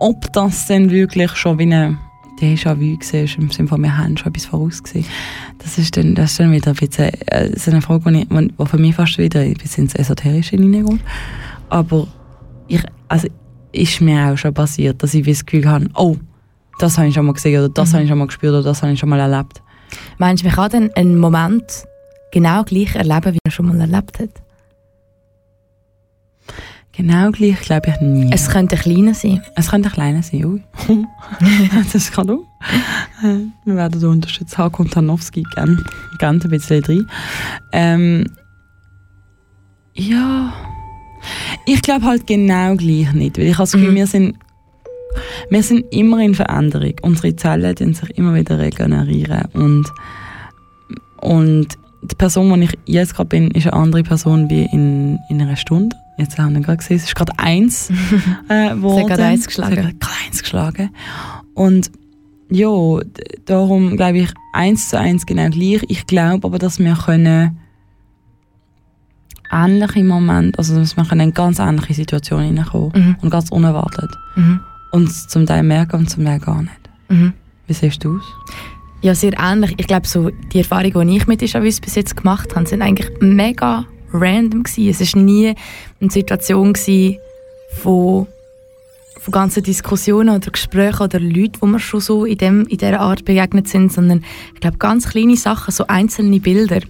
Ob 0.00 0.32
das 0.32 0.66
dann 0.66 0.90
wirklich 0.90 1.32
schon 1.36 1.58
wie 1.58 1.64
eine 1.64 1.98
Déjà-vu 2.40 2.80
war, 2.80 3.38
im 3.38 3.50
Sinne 3.50 3.68
von, 3.68 3.82
wir 3.82 3.96
haben 3.98 4.16
schon 4.16 4.28
etwas 4.32 4.46
vorausgesehen. 4.46 5.04
Das 5.58 5.78
ist 5.78 5.96
dann, 5.96 6.14
das 6.14 6.32
ist 6.32 6.40
dann 6.40 6.52
wieder 6.52 6.70
ein 6.70 6.76
bisschen, 6.76 7.10
äh, 7.26 7.58
so 7.58 7.70
eine 7.70 7.82
Frage, 7.82 8.10
die, 8.12 8.20
ich, 8.22 8.28
die 8.28 8.66
für 8.66 8.78
mich 8.78 8.94
fast 8.94 9.18
wieder 9.18 9.40
ein 9.40 9.54
bisschen 9.54 9.84
ins 9.84 9.94
Esoterische 9.94 10.56
hineingeht. 10.56 11.00
Aber 11.68 12.06
ich, 12.68 12.82
also, 13.08 13.28
ist 13.72 14.00
mir 14.00 14.32
auch 14.32 14.38
schon 14.38 14.54
passiert, 14.54 15.02
dass 15.02 15.14
ich 15.14 15.26
das 15.26 15.44
Gefühl 15.44 15.68
habe, 15.68 15.88
oh, 15.94 16.16
das 16.78 16.96
habe 16.96 17.08
ich 17.08 17.14
schon 17.14 17.26
mal 17.26 17.32
gesehen 17.32 17.58
oder 17.60 17.68
das 17.68 17.90
Mhm. 17.90 17.94
habe 17.94 18.02
ich 18.04 18.08
schon 18.08 18.18
mal 18.18 18.26
gespürt 18.26 18.52
oder 18.52 18.62
das 18.62 18.82
habe 18.82 18.92
ich 18.92 18.98
schon 19.00 19.08
mal 19.08 19.20
erlebt. 19.20 19.62
Meinst 20.18 20.42
du, 20.42 20.46
man 20.48 20.56
kann 20.56 20.70
dann 20.70 20.90
einen 20.94 21.18
Moment 21.18 21.64
genau 22.32 22.62
gleich 22.64 22.94
erleben, 22.94 23.34
wie 23.34 23.38
er 23.44 23.50
schon 23.50 23.66
mal 23.66 23.80
erlebt 23.80 24.20
hat? 24.20 24.30
Genau 26.98 27.30
gleich 27.30 27.60
glaube 27.60 27.90
ich 27.90 28.00
nie. 28.00 28.28
Es 28.32 28.50
könnte 28.50 28.74
ein 28.74 28.82
kleiner 28.82 29.14
sein. 29.14 29.40
Es 29.54 29.70
könnte 29.70 29.88
ein 29.88 29.92
kleiner 29.92 30.22
sein, 30.24 30.44
ui. 30.44 30.62
das 31.92 32.10
kann 32.10 32.28
auch. 32.28 32.44
Wir 33.64 33.76
werden 33.76 34.00
da 34.00 34.08
unterstützt. 34.08 34.58
Haku 34.58 34.82
und 34.82 34.92
Tarnowski 34.92 35.44
gern, 35.54 35.84
gern 36.18 36.40
ein 36.42 36.50
bisschen 36.50 36.82
drin. 36.82 37.06
Ähm, 37.72 38.26
ja. 39.94 40.52
Ich 41.66 41.82
glaube 41.82 42.04
halt 42.04 42.26
genau 42.26 42.74
gleich 42.74 43.12
nicht, 43.12 43.38
weil 43.38 43.46
ich 43.46 43.54
habe 43.54 43.62
das 43.62 43.72
Gefühl, 43.72 43.92
Mhm. 43.92 43.96
wir 43.96 44.06
sind 44.08 44.36
wir 45.50 45.62
sind 45.62 45.84
immer 45.92 46.20
in 46.20 46.34
Veränderung. 46.34 46.94
Unsere 47.02 47.34
Zellen 47.36 47.74
die 47.76 47.94
sich 47.94 48.10
immer 48.18 48.34
wieder 48.34 48.58
regenerieren 48.58 49.44
und 49.52 49.86
und 51.20 51.68
die 52.02 52.14
Person, 52.16 52.60
die 52.60 52.66
ich 52.66 52.78
jetzt 52.86 53.14
gerade 53.14 53.28
bin, 53.28 53.50
ist 53.52 53.66
eine 53.66 53.72
andere 53.80 54.02
Person 54.02 54.50
wie 54.50 54.64
in, 54.72 55.18
in 55.28 55.40
einer 55.40 55.56
Stunde. 55.56 55.96
Jetzt 56.18 56.38
haben 56.38 56.54
wir 56.54 56.60
gerade 56.62 56.78
gesehen, 56.78 56.96
es 56.96 57.04
ist 57.04 57.14
gerade 57.14 57.32
eins 57.38 57.90
äh, 58.48 58.70
geworden. 58.70 59.06
gerade 59.06 59.24
eins 59.24 59.46
geschlagen. 59.46 59.78
Es 59.78 59.84
hat 59.86 60.00
gerade 60.00 60.14
eins 60.26 60.42
geschlagen. 60.42 60.90
Und 61.54 61.90
ja, 62.50 62.68
darum 63.46 63.96
glaube 63.96 64.18
ich, 64.18 64.30
eins 64.52 64.88
zu 64.88 64.98
eins 64.98 65.24
genau 65.26 65.48
gleich. 65.50 65.82
Ich 65.88 66.06
glaube 66.06 66.46
aber, 66.46 66.58
dass 66.58 66.78
wir 66.78 66.94
können 66.94 67.58
ähnliche 69.50 70.04
Momente, 70.04 70.58
also 70.58 70.76
dass 70.76 70.96
wir 70.96 71.04
können 71.04 71.20
in 71.28 71.34
ganz 71.34 71.58
ähnliche 71.58 71.94
Situationen 71.94 72.46
hineinkommen 72.48 72.92
Mhm. 72.94 73.16
und 73.22 73.30
ganz 73.30 73.50
unerwartet. 73.50 74.10
Mhm. 74.36 74.60
Und 74.92 75.10
zum 75.12 75.46
Teil 75.46 75.62
merken 75.62 75.96
und 75.96 76.10
zum 76.10 76.24
Teil 76.24 76.38
gar 76.38 76.60
nicht. 76.62 76.72
Mhm. 77.08 77.32
Wie 77.66 77.72
siehst 77.74 78.02
du 78.04 78.16
es? 78.16 78.24
Ja, 79.02 79.14
sehr 79.14 79.32
ähnlich. 79.38 79.74
Ich 79.78 79.86
glaube, 79.86 80.06
so 80.08 80.30
die 80.30 80.58
Erfahrungen, 80.58 81.08
die 81.08 81.16
ich 81.18 81.26
mit 81.26 81.40
Déjà-vus 81.40 81.80
bis 81.80 81.94
jetzt 81.94 82.16
gemacht 82.16 82.56
habe, 82.56 82.66
sind 82.66 82.82
eigentlich 82.82 83.08
mega 83.20 83.84
random 84.12 84.62
gewesen. 84.62 85.02
Es 85.02 85.14
war 85.14 85.22
nie 85.22 85.54
eine 86.00 86.10
Situation 86.10 86.72
gewesen 86.72 87.18
von, 87.76 88.26
von 89.20 89.32
ganzen 89.32 89.62
Diskussionen 89.62 90.34
oder 90.34 90.50
Gesprächen 90.50 91.02
oder 91.02 91.20
Leuten, 91.20 91.56
wo 91.60 91.66
mir 91.66 91.80
schon 91.80 92.00
so 92.00 92.24
in, 92.24 92.38
dem, 92.38 92.66
in 92.66 92.78
dieser 92.78 93.00
Art 93.00 93.24
begegnet 93.24 93.68
sind, 93.68 93.92
sondern 93.92 94.24
ich 94.54 94.60
glaube, 94.60 94.78
ganz 94.78 95.08
kleine 95.08 95.36
Sachen, 95.36 95.72
so 95.72 95.86
einzelne 95.86 96.40
Bilder. 96.40 96.80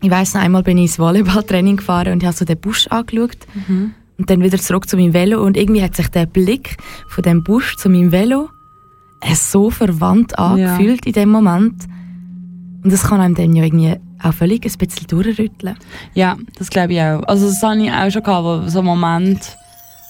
Ich 0.00 0.10
weiss 0.10 0.34
noch 0.34 0.42
einmal 0.42 0.62
bin 0.62 0.78
ich 0.78 0.84
ins 0.84 0.98
Volleyballtraining 0.98 1.78
gefahren 1.78 2.12
und 2.12 2.22
ich 2.22 2.26
habe 2.26 2.36
so 2.36 2.44
den 2.44 2.58
Busch 2.58 2.86
angeschaut 2.86 3.38
und 4.18 4.30
dann 4.30 4.42
wieder 4.42 4.58
zurück 4.58 4.88
zu 4.88 4.96
meinem 4.96 5.12
Velo 5.12 5.42
und 5.42 5.56
irgendwie 5.56 5.82
hat 5.82 5.96
sich 5.96 6.08
der 6.08 6.26
Blick 6.26 6.76
von 7.08 7.22
dem 7.22 7.42
Busch 7.42 7.76
zu 7.76 7.88
meinem 7.88 8.12
Velo 8.12 8.48
äh, 9.20 9.34
so 9.34 9.70
verwandt 9.70 10.38
angefühlt 10.38 11.06
in 11.06 11.12
dem 11.12 11.30
Moment. 11.30 11.84
Und 12.82 12.92
das 12.92 13.04
kann 13.04 13.20
einem 13.20 13.34
dann 13.34 13.54
ja 13.54 13.64
irgendwie 13.64 13.96
auch 14.22 14.34
völlig 14.34 14.64
ein 14.64 14.72
bisschen 14.78 15.06
durchrütteln. 15.06 15.76
Ja, 16.14 16.36
das 16.58 16.70
glaube 16.70 16.92
ich 16.94 17.00
auch. 17.00 17.22
Also 17.24 17.46
das 17.48 17.62
habe 17.62 17.82
ich 17.82 17.90
auch 17.92 18.10
schon 18.10 18.22
gehabt, 18.22 18.70
so 18.70 18.78
ein 18.80 18.84
Moment, 18.84 19.56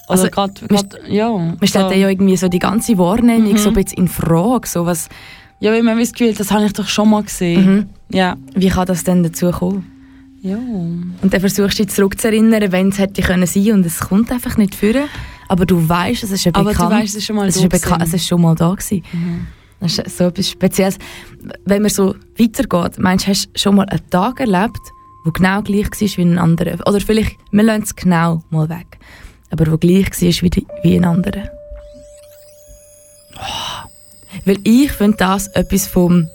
Also, 0.07 0.27
gerade, 0.29 0.53
man- 0.69 0.89
ja. 1.07 1.29
Man 1.29 1.57
stellt 1.63 1.85
so, 1.85 1.89
dann 1.91 1.99
ja 1.99 2.09
irgendwie 2.09 2.35
so 2.37 2.47
die 2.47 2.57
ganze 2.59 2.97
Wahrnehmung 2.97 3.51
Mhm. 3.53 3.57
so 3.57 3.69
ein 3.69 3.75
bisschen 3.75 3.99
in 3.99 4.07
Frage. 4.07 4.67
So 4.67 4.85
was, 4.85 5.07
ja, 5.59 5.71
weil 5.71 5.83
man 5.83 5.99
das 5.99 6.13
Gefühl, 6.13 6.33
das 6.33 6.49
habe 6.51 6.65
ich 6.65 6.73
doch 6.73 6.87
schon 6.87 7.09
mal 7.11 7.21
gesehen. 7.23 7.65
mhm. 7.75 7.89
Ja. 8.15 8.35
Wie 8.55 8.69
kann 8.69 8.87
das 8.87 9.03
denn 9.03 9.21
dazu 9.23 9.51
kommen? 9.51 9.85
Ja. 10.41 10.55
Und 10.55 11.31
dann 11.33 11.39
versuchst 11.41 11.77
du 11.77 11.83
dich 11.85 11.93
zurückzuerinnern, 11.93 12.71
wenn 12.71 12.89
es 12.89 12.97
hätte 12.97 13.21
können 13.21 13.45
sein 13.45 13.71
und 13.73 13.85
es 13.85 13.99
kommt 13.99 14.31
einfach 14.31 14.57
nicht 14.57 14.73
führen. 14.73 15.03
Aber 15.47 15.65
du 15.65 15.87
weißt, 15.87 16.23
es 16.23 16.31
ist 16.31 16.43
ja 16.45 16.51
Aber 16.55 16.71
bekannt. 16.71 16.91
du 16.91 16.95
weißt, 16.95 17.09
es 17.09 17.15
ist 17.15 17.25
schon 17.25 17.35
mal 17.35 17.47
es 17.47 17.57
ist, 17.57 17.69
bekannt, 17.69 18.01
es 18.03 18.13
ist 18.13 18.25
schon 18.27 18.41
mal 18.41 18.55
da 18.55 18.71
gewesen. 18.73 19.03
Mhm. 19.11 19.47
Das 19.81 19.97
ist 19.97 20.17
so 20.17 20.25
etwas 20.25 20.49
Spezielles. 20.49 20.97
Wenn 21.65 21.81
man 21.83 21.89
so 21.91 22.15
weitergeht, 22.37 22.99
meinst 22.99 23.25
du, 23.25 23.29
hast 23.31 23.45
du 23.45 23.59
schon 23.59 23.75
mal 23.75 23.85
einen 23.87 24.09
Tag 24.09 24.39
erlebt, 24.39 24.79
der 25.25 25.31
genau 25.31 25.61
gleich 25.61 25.89
war 25.89 26.17
wie 26.17 26.21
ein 26.21 26.37
anderer? 26.37 26.85
Oder 26.87 26.99
vielleicht, 26.99 27.37
wir 27.51 27.63
lassen 27.63 27.83
es 27.83 27.95
genau 27.95 28.43
mal 28.49 28.67
weg, 28.69 28.97
aber 29.51 29.71
wo 29.71 29.77
gleich 29.77 30.09
war 30.11 30.41
wie, 30.43 30.49
die- 30.49 30.67
wie 30.83 30.95
ein 30.97 31.05
anderer? 31.05 31.49
Weil 34.45 34.57
ich 34.63 34.91
finde 34.91 35.17
das 35.17 35.47
etwas 35.47 35.87
vom 35.87 36.27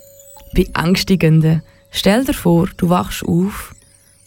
Beängstigenden. 0.54 1.62
Stell 1.90 2.24
dir 2.24 2.34
vor, 2.34 2.68
du 2.76 2.88
wachst 2.88 3.24
auf 3.24 3.74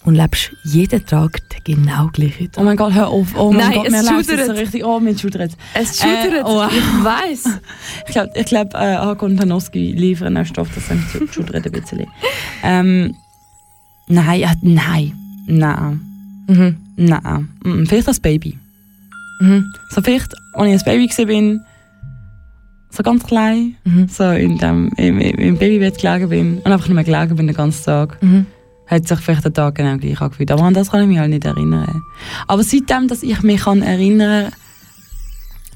und 0.08 0.16
lebst 0.16 0.52
jeden 0.64 1.06
Tag 1.06 1.42
genau 1.66 2.08
gleichen 2.14 2.46
Oh 2.48 2.52
Tag. 2.56 2.64
mein 2.64 2.78
Gott, 2.78 2.94
hör 2.94 3.10
auf. 3.10 3.28
Oh 3.38 3.52
mein 3.52 3.58
Nein, 3.68 3.74
Gott, 3.74 3.88
es 3.88 3.92
mir 3.92 4.04
läuft 4.12 4.30
schudert. 4.30 4.46
so 4.48 4.52
richtig. 4.54 4.84
Oh, 4.86 5.00
mir 5.02 5.18
schudert. 5.18 5.52
Es 5.74 6.02
Äh, 6.02 6.08
schüttert, 6.24 6.46
oh. 6.46 6.64
ich 6.72 7.04
weiss. 7.04 7.44
Ich 8.08 8.14
glaube, 8.14 8.32
ich 8.36 8.46
glaub, 8.46 8.74
äh, 8.74 8.96
Hakon 8.96 9.32
und 9.32 9.38
Tanowski 9.38 9.92
liefern 9.92 10.38
auch 10.38 10.46
Stoff, 10.46 10.70
das 10.74 10.86
schudert 11.34 11.66
ein 11.66 11.72
bisschen. 11.74 12.06
Ähm, 12.64 13.16
nein, 14.08 14.40
ja, 14.40 14.54
nein. 14.62 15.12
Nein. 15.46 16.02
Mhm. 16.48 16.78
Nein. 16.96 17.50
Vielleicht 17.86 18.08
als 18.08 18.20
Baby. 18.22 18.58
Mhm. 19.42 19.66
So 19.90 20.02
vielleicht, 20.02 20.34
als 20.54 20.68
ich 20.68 20.74
als 20.74 20.84
Baby 20.86 21.10
war, 21.10 21.60
so 22.92 23.04
ganz 23.04 23.24
klein, 23.26 23.76
Mhm. 23.84 24.08
so 24.08 24.24
in 24.32 24.58
dem, 24.58 24.90
im, 24.96 25.20
im 25.20 25.58
Babybett 25.58 25.98
gelegen 26.00 26.30
bin 26.30 26.58
und 26.60 26.72
einfach 26.72 26.88
nur 26.88 26.96
mehr 26.96 27.04
gelegen 27.04 27.36
bin 27.36 27.48
den 27.48 27.56
ganzen 27.56 27.84
Tag, 27.84 28.18
Mhm. 28.24 28.46
Hat 28.88 29.08
sich 29.08 29.20
vielleicht 29.20 29.46
der 29.46 29.54
Tag 29.54 29.76
genau 29.76 29.98
gleich 29.98 30.20
angefühlt. 30.22 30.52
Aber 30.52 30.64
an 30.64 30.74
das 30.74 30.92
kann 30.92 31.02
ich 31.02 31.08
mich 31.08 31.20
halt 31.20 31.30
nicht 31.30 31.46
erinnern. 31.46 32.04
Aber 32.48 32.64
seitdem, 32.64 33.08
dass 33.08 33.24
ich 33.24 33.42
mich 33.44 33.62
kann 33.62 33.82
erinnern 33.82 34.52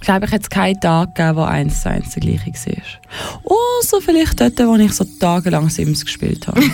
glaube 0.01 0.25
ich, 0.25 0.31
hat 0.31 0.41
es 0.41 0.49
keinen 0.49 0.79
Tag 0.79 1.13
gegeben, 1.13 1.35
wo 1.37 1.43
eins 1.43 1.83
zu 1.83 1.89
eins 1.89 2.09
der 2.15 2.21
gleiche 2.21 2.47
war. 2.47 3.53
Außer 3.79 4.01
vielleicht 4.01 4.41
dort, 4.41 4.57
wo 4.59 4.75
ich 4.75 4.93
so 4.93 5.05
tagelang 5.19 5.69
Sims 5.69 6.03
gespielt 6.03 6.47
habe. 6.47 6.61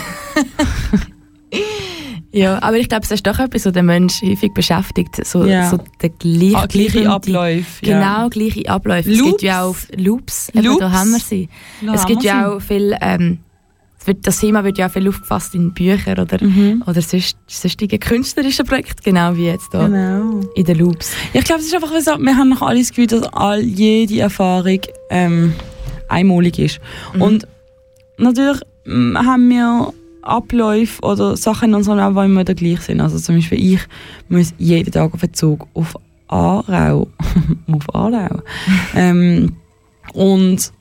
Ja, 2.32 2.62
aber 2.62 2.78
ich 2.78 2.90
glaube, 2.90 3.04
es 3.04 3.12
ist 3.12 3.26
doch 3.26 3.40
etwas, 3.40 3.66
was 3.66 3.74
den 3.74 3.86
Mensch 3.86 4.22
häufig 4.22 4.54
beschäftigt. 4.54 5.26
So, 5.26 5.46
Ja. 5.46 5.70
so 5.70 5.80
der 6.02 6.10
gleiche, 6.10 6.58
ah, 6.58 6.66
gleiche 6.68 7.10
Abläufe. 7.10 7.86
Genau, 7.86 8.30
gleiche 8.30 8.70
Abläufe. 8.70 9.10
Es 9.10 9.18
Loops. 9.18 9.30
gibt 9.32 9.42
ja 9.44 9.64
auch 9.64 9.76
Loops. 9.96 10.50
Eben, 10.50 10.66
Loops. 10.66 10.80
da 10.80 10.92
haben 10.92 11.12
wir 11.12 11.20
sie. 11.20 11.50
Ja. 11.82 11.94
es 11.94 12.06
gibt 12.06 12.24
ja 12.24 12.50
auch 12.50 12.60
viel, 12.60 12.96
ähm, 13.02 13.40
das 14.14 14.40
Thema 14.40 14.64
wird 14.64 14.78
ja 14.78 14.90
viel 14.90 15.08
aufgefasst 15.08 15.56
in 15.56 15.74
Büchern 15.74 16.20
oder, 16.20 16.44
Mhm. 16.44 16.84
oder 16.86 17.02
sonst, 17.02 17.38
sonstigen 17.48 18.00
künstlerischen 18.00 18.66
Projekten, 18.66 19.02
genau 19.04 19.36
wie 19.36 19.46
jetzt 19.48 19.70
hier 19.72 19.86
Genau. 19.88 20.42
in 20.56 20.64
den 20.66 20.78
Loops. 20.80 21.12
Ich 21.34 21.44
glaube, 21.44 21.62
es 21.62 21.68
ist 21.68 21.76
einfach 21.76 21.92
so, 22.00 22.18
wir 22.20 22.38
haben 22.38 22.50
noch 22.50 22.62
alle 22.62 22.80
das 22.80 22.90
Gefühl, 22.90 23.08
dass 23.08 23.24
all, 23.34 23.62
jede 23.62 24.20
Erfahrung 24.20 24.80
ähm, 25.10 25.54
einmalig 26.10 26.60
ist. 26.60 26.80
Mhm. 27.14 27.22
Und 27.22 27.48
natürlich 28.18 28.62
haben 28.88 29.50
wir 29.50 29.94
Abläufe 30.22 31.02
oder 31.04 31.38
Sachen 31.38 31.70
in 31.70 31.76
unserem 31.76 31.98
Leben, 32.00 32.16
die 32.16 32.26
immer 32.26 32.40
wieder 32.42 32.54
gleich 32.54 32.82
sind. 32.82 33.00
Also 33.02 33.18
zum 33.20 33.36
Beispiel 33.36 33.74
ich 33.76 33.80
muss 34.30 34.54
jeden 34.58 34.92
Tag 34.92 35.14
auf 35.14 35.22
den 35.22 35.34
Zug 35.34 35.68
auf 35.74 35.96
Aarau, 36.28 37.08
auf 37.72 37.96
Aarau. 37.96 38.42
ähm, 38.96 39.56
und, 40.14 40.72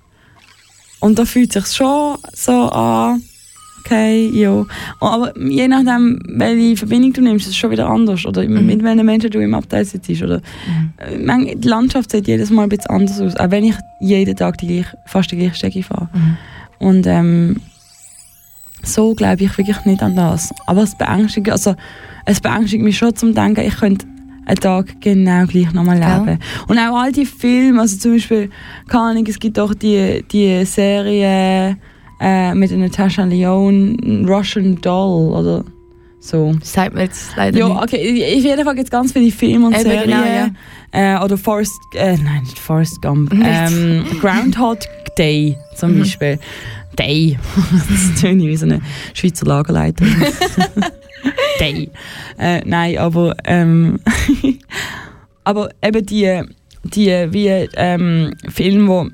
und 1.00 1.18
da 1.18 1.24
fühlt 1.24 1.52
sich 1.52 1.66
schon 1.66 2.16
so 2.34 2.52
an, 2.70 3.22
okay, 3.84 4.28
ja. 4.32 4.64
Aber 5.00 5.32
je 5.38 5.68
nachdem, 5.68 6.20
welche 6.26 6.76
Verbindung 6.76 7.12
du 7.12 7.20
nimmst, 7.22 7.46
ist 7.46 7.50
es 7.52 7.56
schon 7.56 7.70
wieder 7.70 7.88
anders. 7.88 8.24
Oder 8.26 8.42
Mhm. 8.48 8.66
mit 8.66 8.82
welchen 8.82 9.06
Menschen 9.06 9.30
du 9.30 9.38
im 9.40 9.54
Abteil 9.54 9.84
sitzt. 9.84 10.10
Oder, 10.22 10.40
äh, 10.98 11.16
manch- 11.18 11.54
die 11.60 11.68
Landschaft 11.68 12.10
sieht 12.10 12.26
jedes 12.26 12.50
Mal 12.50 12.64
ein 12.64 12.68
bisschen 12.68 12.90
anders 12.90 13.20
aus. 13.20 13.36
Auch 13.36 13.50
wenn 13.50 13.64
ich 13.64 13.74
jeden 14.00 14.34
Tag 14.36 14.58
die 14.58 14.66
gleiche, 14.66 14.96
fast 15.06 15.30
die 15.30 15.36
gleiche 15.36 15.54
Strecke 15.54 15.82
fahre. 15.82 16.08
Mhm. 16.12 16.36
Und 16.78 17.06
ähm, 17.06 17.56
so 18.82 19.14
glaube 19.14 19.44
ich 19.44 19.56
wirklich 19.58 19.84
nicht 19.84 20.02
an 20.02 20.16
das. 20.16 20.50
Aber 20.66 20.82
es 20.82 20.96
beängstigt, 20.96 21.50
also, 21.50 21.74
es 22.24 22.40
beängstigt 22.40 22.82
mich 22.82 22.98
schon 22.98 23.14
zum 23.14 23.34
Denken, 23.34 23.60
ich 23.66 23.76
könnte 23.76 24.06
einen 24.46 24.56
Tag 24.60 25.00
genau 25.00 25.44
gleich 25.46 25.72
nochmal 25.72 25.98
leben. 25.98 26.38
Und 26.68 26.78
auch 26.78 26.96
all 26.96 27.12
die 27.12 27.26
Filme, 27.26 27.80
also 27.80 27.96
zum 27.98 28.12
Beispiel, 28.14 28.48
keine 28.88 29.04
Ahnung, 29.04 29.26
es 29.26 29.38
gibt 29.38 29.58
auch 29.58 29.74
die, 29.74 30.24
die 30.30 30.64
Serie 30.64 31.76
äh, 32.20 32.54
mit 32.54 32.70
Natasha 32.70 33.24
Leone, 33.24 34.24
Russian 34.26 34.80
Doll 34.80 35.32
oder 35.32 35.64
so. 36.20 36.54
Das 36.58 36.72
sagt 36.72 36.94
mir 36.94 37.02
jetzt 37.02 37.36
leider 37.36 37.58
Ja, 37.58 37.66
okay, 37.82 38.36
auf 38.38 38.42
jeden 38.44 38.64
Fall 38.64 38.74
gibt 38.74 38.86
es 38.86 38.90
ganz 38.90 39.12
viele 39.12 39.30
Filme 39.30 39.66
und 39.66 39.74
Eben, 39.74 39.82
Serien. 39.82 40.04
genau, 40.10 40.24
ja. 40.24 41.18
äh, 41.20 41.24
oder 41.24 41.36
Forrest, 41.36 41.72
äh, 41.94 42.16
nein, 42.16 42.42
nicht 42.42 42.58
Forrest 42.58 43.02
Gump. 43.02 43.32
Ähm, 43.34 44.04
Groundhog 44.20 44.78
Day 45.18 45.56
zum 45.76 45.94
Mhm. 45.94 45.98
Beispiel. 46.00 46.38
Day. 46.98 47.38
das 47.90 48.20
tönt 48.20 48.42
wie 48.42 48.56
so 48.56 48.64
eine 48.64 48.80
Schweizer 49.12 49.44
Lagerleiter. 49.46 50.04
Day. 51.60 51.90
Äh, 52.38 52.62
nein, 52.64 52.98
aber, 52.98 53.36
ähm, 53.44 53.98
aber 55.44 55.70
eben 55.82 56.06
die, 56.06 56.42
die 56.84 57.08
wie 57.30 57.68
ähm, 57.76 58.34
Filme, 58.48 58.88
wo 58.88 59.08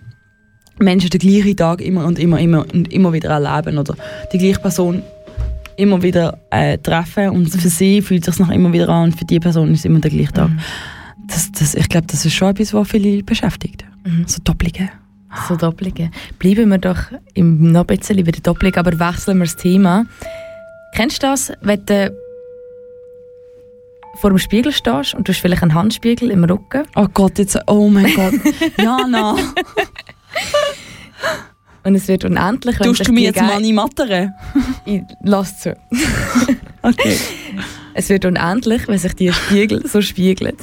Menschen 0.78 1.10
den 1.10 1.20
gleichen 1.20 1.56
Tag 1.56 1.80
immer 1.80 2.04
und 2.04 2.18
immer, 2.18 2.38
immer 2.38 2.66
und 2.72 2.92
immer 2.92 3.12
wieder 3.12 3.30
erleben 3.30 3.78
oder 3.78 3.94
die 4.32 4.38
gleiche 4.38 4.60
Person 4.60 5.02
immer 5.76 6.02
wieder 6.02 6.38
äh, 6.50 6.78
treffen 6.78 7.30
und 7.30 7.48
für 7.48 7.68
sie 7.68 8.02
fühlt 8.02 8.26
es 8.26 8.36
sich 8.36 8.46
noch 8.46 8.52
immer 8.52 8.72
wieder 8.72 8.88
an 8.88 9.04
und 9.04 9.18
für 9.18 9.24
die 9.24 9.40
Person 9.40 9.72
ist 9.72 9.80
es 9.80 9.84
immer 9.86 10.00
der 10.00 10.10
gleiche 10.10 10.32
Tag. 10.32 10.50
Das, 11.26 11.50
das, 11.52 11.74
ich 11.74 11.88
glaube, 11.88 12.06
das 12.08 12.24
ist 12.24 12.34
schon 12.34 12.50
etwas, 12.50 12.74
was 12.74 12.88
viele 12.88 13.22
beschäftigt. 13.22 13.84
Mhm. 14.04 14.24
So 14.26 14.40
Doppelungen. 14.44 14.90
So 15.48 15.56
Doppelungen. 15.56 16.10
Bleiben 16.38 16.68
wir 16.68 16.78
doch 16.78 16.98
im, 17.34 17.72
noch 17.72 17.82
ein 17.82 17.86
bisschen 17.86 18.22
bei 18.24 18.32
der 18.32 18.42
Doppelung, 18.42 18.74
aber 18.74 18.98
wechseln 18.98 19.38
wir 19.38 19.44
das 19.44 19.56
Thema. 19.56 20.04
Kennst 20.94 21.22
du 21.22 21.26
das, 21.26 21.52
wenn 21.62 21.84
du 21.86 22.12
vor 24.20 24.30
dem 24.30 24.38
Spiegel 24.38 24.72
stehst 24.72 25.14
und 25.14 25.26
du 25.26 25.32
hast 25.32 25.40
vielleicht 25.40 25.62
einen 25.62 25.74
Handspiegel 25.74 26.30
im 26.30 26.44
Rücken 26.44 26.84
Oh 26.94 27.06
Gott, 27.12 27.38
jetzt, 27.38 27.58
oh 27.66 27.88
mein 27.88 28.12
Gott. 28.14 28.34
Jana, 28.78 29.36
und 31.84 31.94
es 31.96 32.06
wird 32.06 32.24
unendlich, 32.24 32.78
wenn 32.78 32.86
tust 32.88 33.08
du 33.08 33.12
mir 33.12 33.22
jetzt 33.22 33.38
Ge- 33.38 33.44
Mani 33.46 33.72
mattere? 33.72 34.32
Ich 34.84 35.00
lass 35.22 35.60
zu. 35.60 35.76
Okay. 36.84 37.16
Es 37.94 38.08
wird 38.08 38.24
unendlich, 38.24 38.88
wenn 38.88 38.98
sich 38.98 39.14
die 39.14 39.32
Spiegel 39.32 39.86
so 39.86 40.02
spiegeln. 40.02 40.56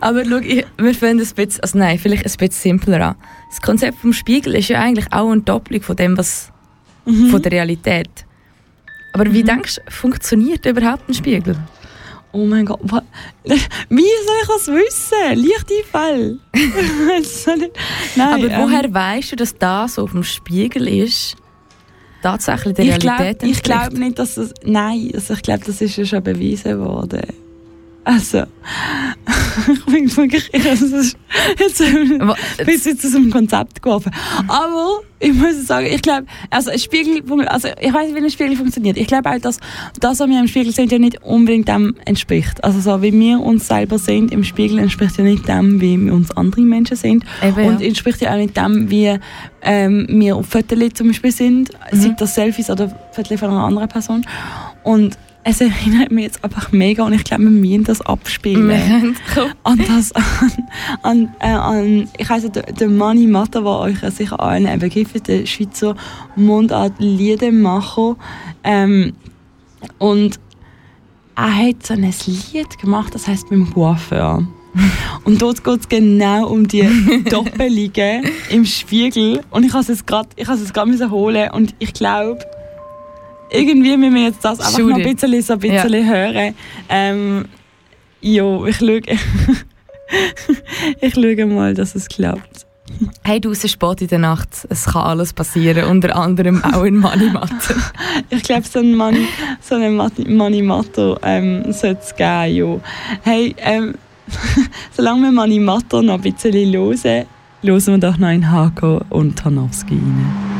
Aber 0.00 0.24
schau, 0.24 0.36
ich, 0.38 0.64
wir 0.78 0.94
finden 0.94 1.18
es 1.20 1.32
ein 1.32 1.34
bisschen, 1.34 1.62
also 1.62 1.76
nein, 1.78 1.98
vielleicht 1.98 2.24
ein 2.24 2.32
bisschen 2.38 2.50
simpler 2.78 3.08
an. 3.08 3.16
Das 3.50 3.60
Konzept 3.60 3.98
vom 3.98 4.14
Spiegel 4.14 4.54
ist 4.54 4.68
ja 4.68 4.80
eigentlich 4.80 5.12
auch 5.12 5.30
eine 5.30 5.42
Doppelung 5.42 5.82
von 5.82 5.96
dem, 5.96 6.16
was 6.16 6.50
von 7.04 7.42
der 7.42 7.52
Realität. 7.52 8.08
Aber 9.12 9.32
wie 9.32 9.42
denkst 9.42 9.76
du, 9.84 9.90
funktioniert 9.90 10.64
überhaupt 10.66 11.08
ein 11.08 11.14
Spiegel? 11.14 11.56
Oh 12.32 12.44
mein 12.46 12.64
Gott. 12.64 12.78
wa- 12.84 13.02
Wie 13.44 13.56
soll 13.98 14.36
ich 14.42 14.48
das 14.48 14.66
wissen? 14.68 15.38
Lichteinfall. 15.38 16.38
Ich. 17.20 17.46
Nein, 18.16 18.34
Aber 18.34 18.50
ähm, 18.50 18.60
woher 18.62 18.92
weißt 18.94 19.32
du, 19.32 19.36
dass 19.36 19.56
das, 19.58 19.92
was 19.92 19.98
auf 19.98 20.12
dem 20.12 20.22
Spiegel 20.22 20.86
ist, 20.86 21.36
tatsächlich 22.22 22.74
der 22.74 22.84
ich 22.84 22.98
glaube 23.00 23.18
Realität 23.24 23.50
ich 23.50 23.62
glaub 23.62 23.78
entspricht? 23.86 24.00
nicht, 24.04 24.18
dass 24.20 24.34
das. 24.36 24.54
Nein, 24.64 25.10
also 25.14 25.34
ich 25.34 25.42
glaube, 25.42 25.64
das 25.66 25.80
ist 25.80 25.96
ja 25.96 26.04
schon 26.04 26.22
bewiesen 26.22 26.78
worden. 26.78 27.22
Also, 28.10 28.42
ich 29.72 29.84
bin 29.86 30.16
wirklich. 30.16 30.50
Ich, 30.52 30.66
also, 30.68 30.96
ist 30.96 31.16
jetzt, 31.58 31.78
bin 31.78 32.34
jetzt 32.66 33.04
aus 33.06 33.12
dem 33.12 33.30
Konzept 33.30 33.80
geworfen. 33.80 34.10
Aber 34.48 35.00
ich 35.20 35.32
muss 35.32 35.64
sagen, 35.66 35.86
ich 35.86 36.02
glaube, 36.02 36.26
also 36.50 36.70
ein 36.70 36.78
Spiegel, 36.80 37.22
also 37.46 37.68
ich 37.80 37.92
weiß 37.94 38.08
nicht, 38.08 38.16
wie 38.16 38.24
ein 38.24 38.30
Spiegel 38.30 38.56
funktioniert. 38.56 38.96
Ich 38.96 39.06
glaube 39.06 39.30
auch, 39.30 39.38
dass 39.38 39.60
das, 40.00 40.18
was 40.18 40.28
wir 40.28 40.40
im 40.40 40.48
Spiegel 40.48 40.72
sehen, 40.72 40.88
ja 40.88 40.98
nicht 40.98 41.22
unbedingt 41.22 41.68
dem 41.68 41.94
entspricht. 42.04 42.64
Also 42.64 42.80
so, 42.80 43.00
wie 43.00 43.12
wir 43.12 43.38
uns 43.40 43.68
selber 43.68 43.98
sehen 43.98 44.28
im 44.30 44.42
Spiegel, 44.42 44.80
entspricht 44.80 45.16
ja 45.18 45.24
nicht 45.24 45.46
dem, 45.46 45.80
wie 45.80 45.96
wir 46.04 46.12
uns 46.12 46.32
andere 46.36 46.62
Menschen 46.62 46.96
sehen. 46.96 47.24
Eben, 47.42 47.68
Und 47.68 47.80
ja. 47.80 47.86
entspricht 47.86 48.20
ja 48.22 48.32
auch 48.32 48.36
nicht 48.38 48.56
dem, 48.56 48.90
wie 48.90 49.18
ähm, 49.62 50.06
wir 50.08 50.34
auf 50.36 50.46
Fotos 50.46 50.78
zum 50.94 51.08
Beispiel 51.08 51.32
sind, 51.32 51.70
Mhm. 51.92 52.00
sei 52.00 52.08
das 52.18 52.34
Selfies 52.34 52.70
oder 52.70 52.88
Fotos 53.12 53.38
von 53.38 53.50
einer 53.50 53.64
anderen 53.64 53.88
Person. 53.88 54.26
Und 54.82 55.16
es 55.42 55.60
erinnert 55.60 56.10
mich 56.10 56.24
jetzt 56.24 56.44
einfach 56.44 56.70
mega 56.72 57.04
und 57.04 57.12
ich 57.12 57.24
glaube, 57.24 57.44
wir 57.44 57.50
müssen 57.50 57.84
das 57.84 58.00
abspielen. 58.02 59.16
An 59.62 59.78
das, 59.78 60.12
an, 60.12 60.52
an, 61.02 61.34
äh, 61.40 61.48
an 61.48 62.08
ich 62.18 62.28
nicht, 62.28 62.56
der, 62.56 62.64
der 62.64 62.88
Mani 62.88 63.26
Matta, 63.26 63.60
der 63.60 63.70
euch 63.70 63.98
sicher 64.14 64.38
allen 64.38 64.66
ein 64.66 64.78
Begriff 64.78 65.14
ist, 65.14 65.28
der 65.28 65.46
Schweizer 65.46 65.96
Mundart-Liedemacher. 66.36 68.16
Ähm, 68.64 69.14
und 69.98 70.38
er 71.36 71.54
hat 71.54 71.86
so 71.86 71.94
ein 71.94 72.02
Lied 72.02 72.78
gemacht, 72.78 73.14
das 73.14 73.26
heißt 73.26 73.48
«Beim 73.48 73.72
Coiffeur». 73.72 74.46
Und 75.24 75.42
dort 75.42 75.64
geht 75.64 75.80
es 75.80 75.88
genau 75.88 76.46
um 76.48 76.68
die 76.68 76.88
Doppelungen 77.30 78.30
im 78.50 78.64
Spiegel. 78.64 79.42
Und 79.50 79.64
ich 79.64 79.72
habe 79.72 79.82
es 79.82 79.88
jetzt 79.88 80.06
gerade 80.06 80.28
holen 81.10 81.50
und 81.50 81.74
ich 81.78 81.92
glaube, 81.92 82.40
irgendwie 83.52 83.96
müssen 83.96 84.14
wir 84.14 84.22
jetzt 84.24 84.44
das 84.44 84.60
einfach 84.60 84.78
noch 84.78 84.96
ein 84.96 85.02
bisschen, 85.14 85.42
so 85.42 85.52
ein 85.54 85.58
bisschen 85.60 86.08
hören. 86.08 86.54
Ähm, 86.88 87.44
ja, 88.20 88.64
ich 88.66 88.76
schaue, 88.76 89.00
ich 91.00 91.14
schaue 91.14 91.46
mal, 91.46 91.74
dass 91.74 91.94
es 91.94 92.08
klappt. 92.08 92.66
Hey, 93.22 93.40
du, 93.40 93.52
es 93.52 93.62
ist 93.64 93.72
spät 93.72 94.02
in 94.02 94.08
der 94.08 94.18
Nacht. 94.18 94.66
Es 94.68 94.84
kann 94.86 95.02
alles 95.02 95.32
passieren, 95.32 95.84
unter 95.88 96.16
anderem 96.16 96.62
auch 96.64 96.82
in 96.82 96.96
Manimatte. 96.96 97.76
Ich 98.30 98.42
glaube, 98.42 98.62
so 98.66 98.80
ein 98.80 98.94
Mann, 98.94 99.16
so 99.60 99.76
einen 99.76 99.96
Mani- 99.96 100.28
Manimato 100.28 101.16
ähm, 101.22 101.72
sollte 101.72 102.00
es 102.02 102.14
geben, 102.16 102.54
ja. 102.54 102.80
Hey, 103.22 103.54
ähm, 103.58 103.94
solange 104.96 105.22
wir 105.22 105.32
Manimato 105.32 106.02
noch 106.02 106.14
ein 106.14 106.20
bisschen 106.32 106.52
hören, 106.72 107.26
hören 107.62 107.86
wir 107.86 107.98
doch 107.98 108.18
noch 108.18 108.30
in 108.30 108.50
Hako 108.50 109.00
und 109.10 109.38
Tarnowski 109.38 109.94
rein. 109.94 110.59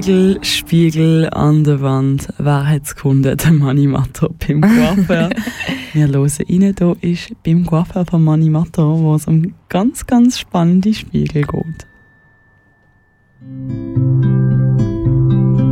Spiegel, 0.00 0.38
Spiegel 0.42 1.28
an 1.28 1.62
der 1.62 1.82
Wand. 1.82 2.32
Wer 2.38 2.66
hat 2.66 2.84
es 2.84 2.94
gefunden? 2.94 3.36
Der 3.36 3.52
Manimato 3.52 4.30
beim 4.30 4.62
Coiffeur. 4.62 5.28
Wir 5.92 6.08
hören 6.08 6.22
rein. 6.22 6.44
Hier 6.46 6.96
ist 7.02 7.34
beim 7.44 7.66
Coiffeur 7.66 8.06
von 8.06 8.24
Manimato, 8.24 8.98
wo 8.98 9.14
es 9.14 9.26
um 9.26 9.52
ganz, 9.68 10.06
ganz 10.06 10.38
spannende 10.38 10.94
Spiegel 10.94 11.42
geht. 11.42 11.86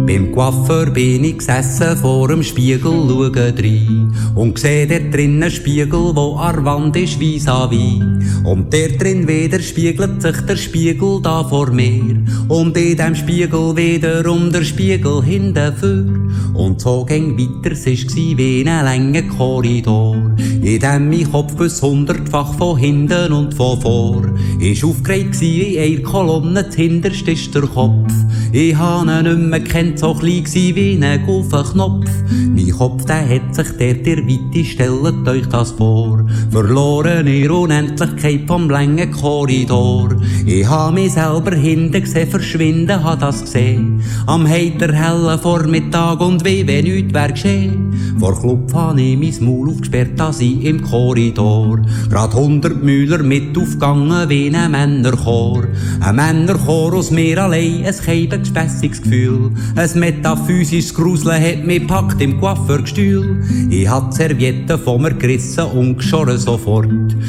Beim 0.09 0.33
Coiffeur 0.33 0.87
bin 0.87 1.23
ich 1.23 1.37
gesessen 1.37 1.95
vor 1.99 2.29
dem 2.29 2.43
Spiegel, 2.43 2.81
schaue 2.81 3.31
rein. 3.37 4.11
Und 4.35 4.59
seh 4.59 4.87
dort 4.87 5.13
drinnen 5.13 5.51
Spiegel, 5.51 6.17
wo 6.17 6.35
an 6.37 6.65
Wand 6.65 6.97
ist 6.97 7.21
vis-à-vis. 7.21 8.03
Und 8.43 8.73
der 8.73 8.89
drin 8.97 9.29
widerspiegelt 9.29 10.23
sich 10.23 10.41
der 10.49 10.57
Spiegel 10.57 11.21
da 11.23 11.45
vor 11.45 11.71
mir. 11.71 12.25
Und 12.49 12.75
in 12.79 12.97
dem 12.97 13.15
Spiegel 13.15 13.77
wiederum 13.77 14.51
der 14.51 14.65
Spiegel 14.65 15.23
hinten 15.23 15.75
für. 15.77 16.07
Und 16.55 16.81
so 16.81 17.05
ging 17.05 17.39
weiter, 17.39 17.73
es 17.73 17.85
war 17.87 18.39
wie 18.39 18.67
ein 18.67 18.85
langer 18.85 19.29
Korridor. 19.37 20.17
In 20.63 20.81
dem 20.81 21.11
mein 21.11 21.31
Kopf 21.31 21.55
bis 21.57 21.83
hundertfach 21.83 22.55
von 22.55 22.79
hinten 22.79 23.31
und 23.33 23.53
von 23.53 23.79
vor. 23.83 24.23
Ist 24.59 24.85
aufgeregt 24.85 25.39
wie 25.41 25.79
eine 25.79 26.01
Kolonne, 26.01 26.65
hinterst 26.75 27.29
ist 27.29 27.55
der 27.55 27.63
Kopf. 27.63 28.11
Ich 28.51 28.75
habe 28.75 29.11
ihn 29.11 29.25
nicht 29.25 29.51
mehr 29.51 29.61
kennt, 29.61 29.98
so 29.99 30.15
klein 30.15 30.45
gsi 30.45 30.75
wie 30.75 31.03
ein 31.03 31.27
Golfenknopf. 31.27 32.09
Mein 32.55 32.70
Kopf, 32.70 33.05
der 33.05 33.29
hat 33.29 33.55
sich 33.55 33.77
der 33.77 33.97
Weite, 33.97 34.65
stellt 34.65 35.29
euch 35.29 35.47
das 35.47 35.73
vor. 35.73 36.25
Verloren 36.51 37.27
in 37.27 37.51
Unendlichkeit 37.51 38.43
vom 38.47 38.70
langen 38.70 39.11
Korridor. 39.11 40.11
Ich 40.47 40.66
habe 40.66 40.95
mich 40.95 41.12
selber 41.12 41.55
hinten 41.55 42.01
gesehen, 42.01 42.31
verschwinden, 42.31 43.03
hab 43.03 43.20
das 43.20 43.43
gesehen. 43.43 44.03
Am 44.27 44.47
heiter 44.47 44.93
hellen 44.93 45.39
Vormittag 45.39 46.20
und 46.20 46.45
wie 46.45 46.66
wenn 46.66 46.85
nichts 46.85 47.15
wär 47.15 47.33
geschehen. 47.33 47.89
Vor 48.19 48.41
Club 48.41 48.73
habe 48.75 49.01
ich 49.01 49.16
mein 49.16 49.45
Maul 49.45 49.70
aufgesperrt, 49.70 50.19
dass 50.19 50.41
ich 50.41 50.65
im 50.65 50.83
Korridor. 50.83 51.81
Grad 52.11 52.35
hundert 52.35 52.83
Müller 52.83 53.23
mit 53.23 53.57
aufgegangen 53.57 54.29
wie 54.29 54.55
ein 54.55 54.70
Männerchor. 54.70 55.65
Ein 56.01 56.16
Männerchor 56.16 56.95
aus 56.95 57.11
mir 57.11 57.43
allein, 57.43 57.85
ein 57.85 57.97
keibes 57.97 58.41
gespässiges 58.41 59.03
Gefühl. 59.03 59.53
Ein 59.77 59.88
metaphysisches 59.94 60.94
Gruseln 60.94 61.43
hat 61.43 61.65
mich 61.65 61.86
packt 61.86 62.20
im 62.20 62.40
Coiffeurgestühl. 62.40 63.43
Ich 63.70 63.89
hab 63.89 64.12
Servietten 64.12 64.78
von 64.78 65.02
mir 65.02 65.15
gerissen 65.15 65.65
und 65.65 65.98
geschoren 65.98 66.39
sofort. 66.39 66.89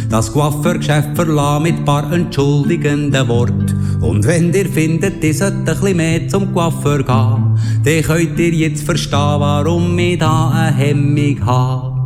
Das 0.10 0.31
Coiffeurgeschäft 0.31 1.15
verlassen 1.15 1.64
mit 1.64 1.86
paar 1.86 2.11
entschuldigenden 2.11 3.27
Worten. 3.27 3.99
Und 4.02 4.26
wenn 4.26 4.53
ihr 4.53 4.68
findet, 4.68 5.23
ihr 5.23 5.34
sollt 5.34 5.53
ein 5.53 5.65
bisschen 5.65 5.98
mehr 5.98 6.27
zum 6.27 6.53
Coiffeur 6.53 7.03
gehen, 7.03 7.60
dann 7.84 8.02
könnt 8.03 8.40
ihr 8.40 8.53
jetzt 8.53 8.84
verstehen, 8.84 9.40
warum 9.40 9.98
ich 9.99 10.18
da 10.18 10.49
eine 10.49 10.76
Hemmung 10.76 11.45
habe. 11.45 11.99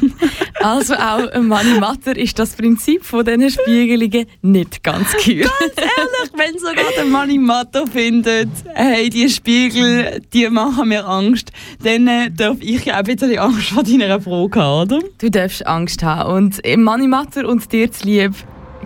Also 0.60 0.94
auch 0.94 1.30
ein 1.32 1.46
Money 1.46 1.78
Matter 1.78 2.16
ist 2.16 2.38
das 2.38 2.54
Prinzip 2.54 3.04
von 3.04 3.24
diesen 3.24 3.50
Spiegelungen 3.50 4.26
nicht 4.42 4.82
ganz 4.82 5.12
kühl. 5.12 5.42
Ganz 5.42 5.76
ehrlich, 5.76 6.32
wenn 6.34 6.58
sogar 6.58 6.90
der 6.96 7.04
Money 7.04 7.38
Matto 7.38 7.86
findet, 7.86 8.48
hey, 8.74 9.10
die 9.10 9.28
Spiegel, 9.28 10.22
die 10.32 10.48
machen 10.48 10.88
mir 10.88 11.06
Angst, 11.06 11.52
dann 11.82 12.06
äh, 12.08 12.30
darf 12.30 12.56
ich 12.60 12.84
ja 12.84 12.94
auch 12.94 12.98
ein 12.98 13.04
bisschen 13.04 13.38
Angst 13.38 13.68
vor 13.68 13.82
deiner 13.82 14.20
Frage 14.20 14.60
haben, 14.60 14.92
oder? 14.92 15.00
Du 15.18 15.30
darfst 15.30 15.66
Angst 15.66 16.02
haben. 16.02 16.32
Und 16.32 16.58
im 16.60 16.82
Money 16.82 17.06
Matter 17.06 17.46
und 17.46 17.70
dir 17.72 17.90
zu 17.90 18.06
lieb 18.06 18.34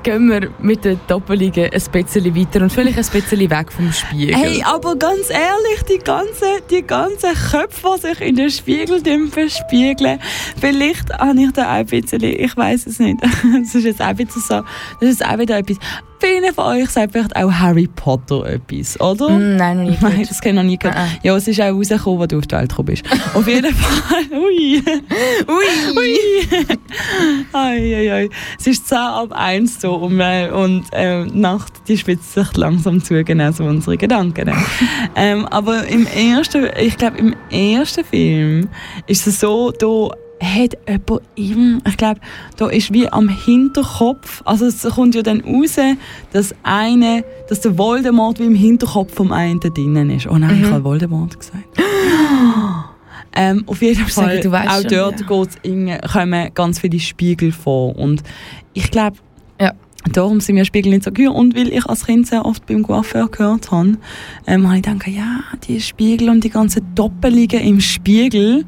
gehen 0.02 0.28
wir 0.30 0.50
mit 0.60 0.84
den 0.84 1.00
Doppelungen 1.06 1.64
ein 1.64 1.70
bisschen 1.70 2.36
weiter 2.36 2.62
und 2.62 2.72
vielleicht 2.72 2.98
ein 2.98 3.20
bisschen 3.20 3.50
weg 3.50 3.72
vom 3.72 3.92
Spiegel. 3.92 4.36
Hey, 4.36 4.62
aber 4.64 4.96
ganz 4.96 5.30
ehrlich, 5.30 5.82
die 5.88 5.98
ganzen, 5.98 6.48
die 6.70 6.82
ganzen 6.82 7.34
Köpfe, 7.50 7.88
die 7.96 8.00
sich 8.00 8.20
in 8.20 8.36
den 8.36 8.50
Spiegel 8.50 9.28
verspiegeln, 9.28 10.20
vielleicht 10.60 11.10
habe 11.12 11.40
ich 11.40 11.52
da 11.52 11.64
auch 11.64 11.68
ein 11.76 11.86
bisschen, 11.86 12.22
ich 12.22 12.56
weiß 12.56 12.86
es 12.86 12.98
nicht, 12.98 13.18
das 13.22 13.74
ist 13.74 13.84
jetzt 13.84 14.00
auch 14.00 14.16
wieder 14.16 14.32
so, 14.32 14.62
das 15.00 15.10
ist 15.10 15.24
auch 15.24 15.38
wieder 15.38 15.58
etwas, 15.58 15.78
Viele 16.20 16.52
von 16.52 16.66
euch 16.66 16.90
sagt 16.90 17.12
vielleicht 17.12 17.34
auch 17.34 17.50
Harry 17.50 17.88
Potter 17.88 18.44
etwas, 18.46 19.00
oder? 19.00 19.30
Mm, 19.30 19.56
nein, 19.56 19.76
noch 19.78 19.84
nie 19.84 19.96
gehört. 19.96 20.14
Nein, 20.14 20.26
das 20.28 20.40
kenne 20.40 20.60
ich 20.60 20.64
noch 20.64 20.70
nie 20.70 20.78
gehört. 20.78 20.98
Ah, 20.98 21.04
ah. 21.04 21.18
Ja, 21.22 21.36
es 21.36 21.48
ist 21.48 21.60
auch 21.60 21.72
rausgekommen, 21.72 22.20
als 22.20 22.28
du 22.28 22.38
auf 22.38 22.46
die 22.46 22.56
Welt 22.56 22.68
gekommen 22.68 22.86
bist. 22.86 23.04
auf 23.34 23.48
jeden 23.48 23.74
Fall. 23.74 24.22
Ui. 24.38 24.82
Ui! 25.48 25.96
Ui. 25.96 26.18
ai, 27.52 27.96
ai, 27.96 28.12
ai. 28.12 28.28
Es 28.58 28.66
ist 28.66 28.88
10 28.88 28.98
ab 28.98 29.32
1 29.32 29.80
so 29.80 29.94
und, 29.94 30.20
und 30.20 30.84
äh, 30.92 31.24
Nacht 31.24 31.80
die 31.88 31.98
spitzt 31.98 32.34
sich 32.34 32.56
langsam 32.56 33.02
zu, 33.02 33.22
genauso 33.24 33.64
unsere 33.64 33.96
Gedanken. 33.96 34.52
ähm, 35.16 35.46
aber 35.46 35.86
im 35.86 36.06
ersten, 36.06 36.68
ich 36.78 36.96
glaube, 36.96 37.18
im 37.18 37.34
ersten 37.50 38.04
Film 38.04 38.68
ist 39.06 39.26
es 39.26 39.40
so, 39.40 39.72
da 39.72 40.10
hat 40.42 40.76
jemand 40.88 41.22
ihm, 41.36 41.82
ich 41.86 41.96
glaube, 41.96 42.20
da 42.56 42.68
ist 42.68 42.92
wie 42.92 43.08
am 43.08 43.28
Hinterkopf, 43.28 44.42
also 44.44 44.66
es 44.66 44.82
kommt 44.82 45.14
ja 45.14 45.22
dann 45.22 45.42
raus, 45.42 45.76
dass 46.32 46.54
eine, 46.62 47.24
dass 47.48 47.60
der 47.60 47.76
Voldemort 47.76 48.38
wie 48.40 48.44
im 48.46 48.54
Hinterkopf 48.54 49.14
vom 49.14 49.32
einen 49.32 49.60
drinnen 49.60 50.10
ist. 50.10 50.26
Oh 50.26 50.38
nein, 50.38 50.60
ich 50.62 50.68
Mhm. 50.68 50.72
habe 50.72 50.84
Voldemort 50.84 51.38
gesagt. 51.38 51.64
ähm, 53.36 53.64
auf 53.66 53.82
jeden 53.82 54.06
Fall, 54.06 54.42
weißt 54.44 54.68
auch 54.70 54.80
schon, 54.90 55.14
dort 55.28 55.50
ja. 55.52 55.56
in, 55.70 55.98
kommen 56.12 56.50
ganz 56.54 56.78
viele 56.80 56.98
Spiegel 56.98 57.52
vor 57.52 57.96
und 57.96 58.22
ich 58.72 58.90
glaube, 58.90 59.16
Ja. 59.60 59.72
Darum 60.14 60.40
sind 60.40 60.54
mir 60.54 60.64
Spiegel 60.64 60.92
nicht 60.92 61.04
so 61.04 61.10
gut. 61.10 61.28
Und 61.28 61.54
weil 61.54 61.68
ich 61.68 61.84
als 61.84 62.06
Kind 62.06 62.26
sehr 62.26 62.46
oft 62.46 62.64
beim 62.64 62.82
Coiffeur 62.82 63.28
gehört 63.28 63.70
habe, 63.70 63.98
ähm, 64.46 64.66
habe 64.66 64.78
ich 64.78 64.82
gedacht, 64.82 65.06
ja, 65.08 65.40
die 65.68 65.78
Spiegel 65.82 66.30
und 66.30 66.42
die 66.42 66.48
ganzen 66.48 66.82
Doppelungen 66.94 67.60
im 67.60 67.80
Spiegel, 67.82 68.64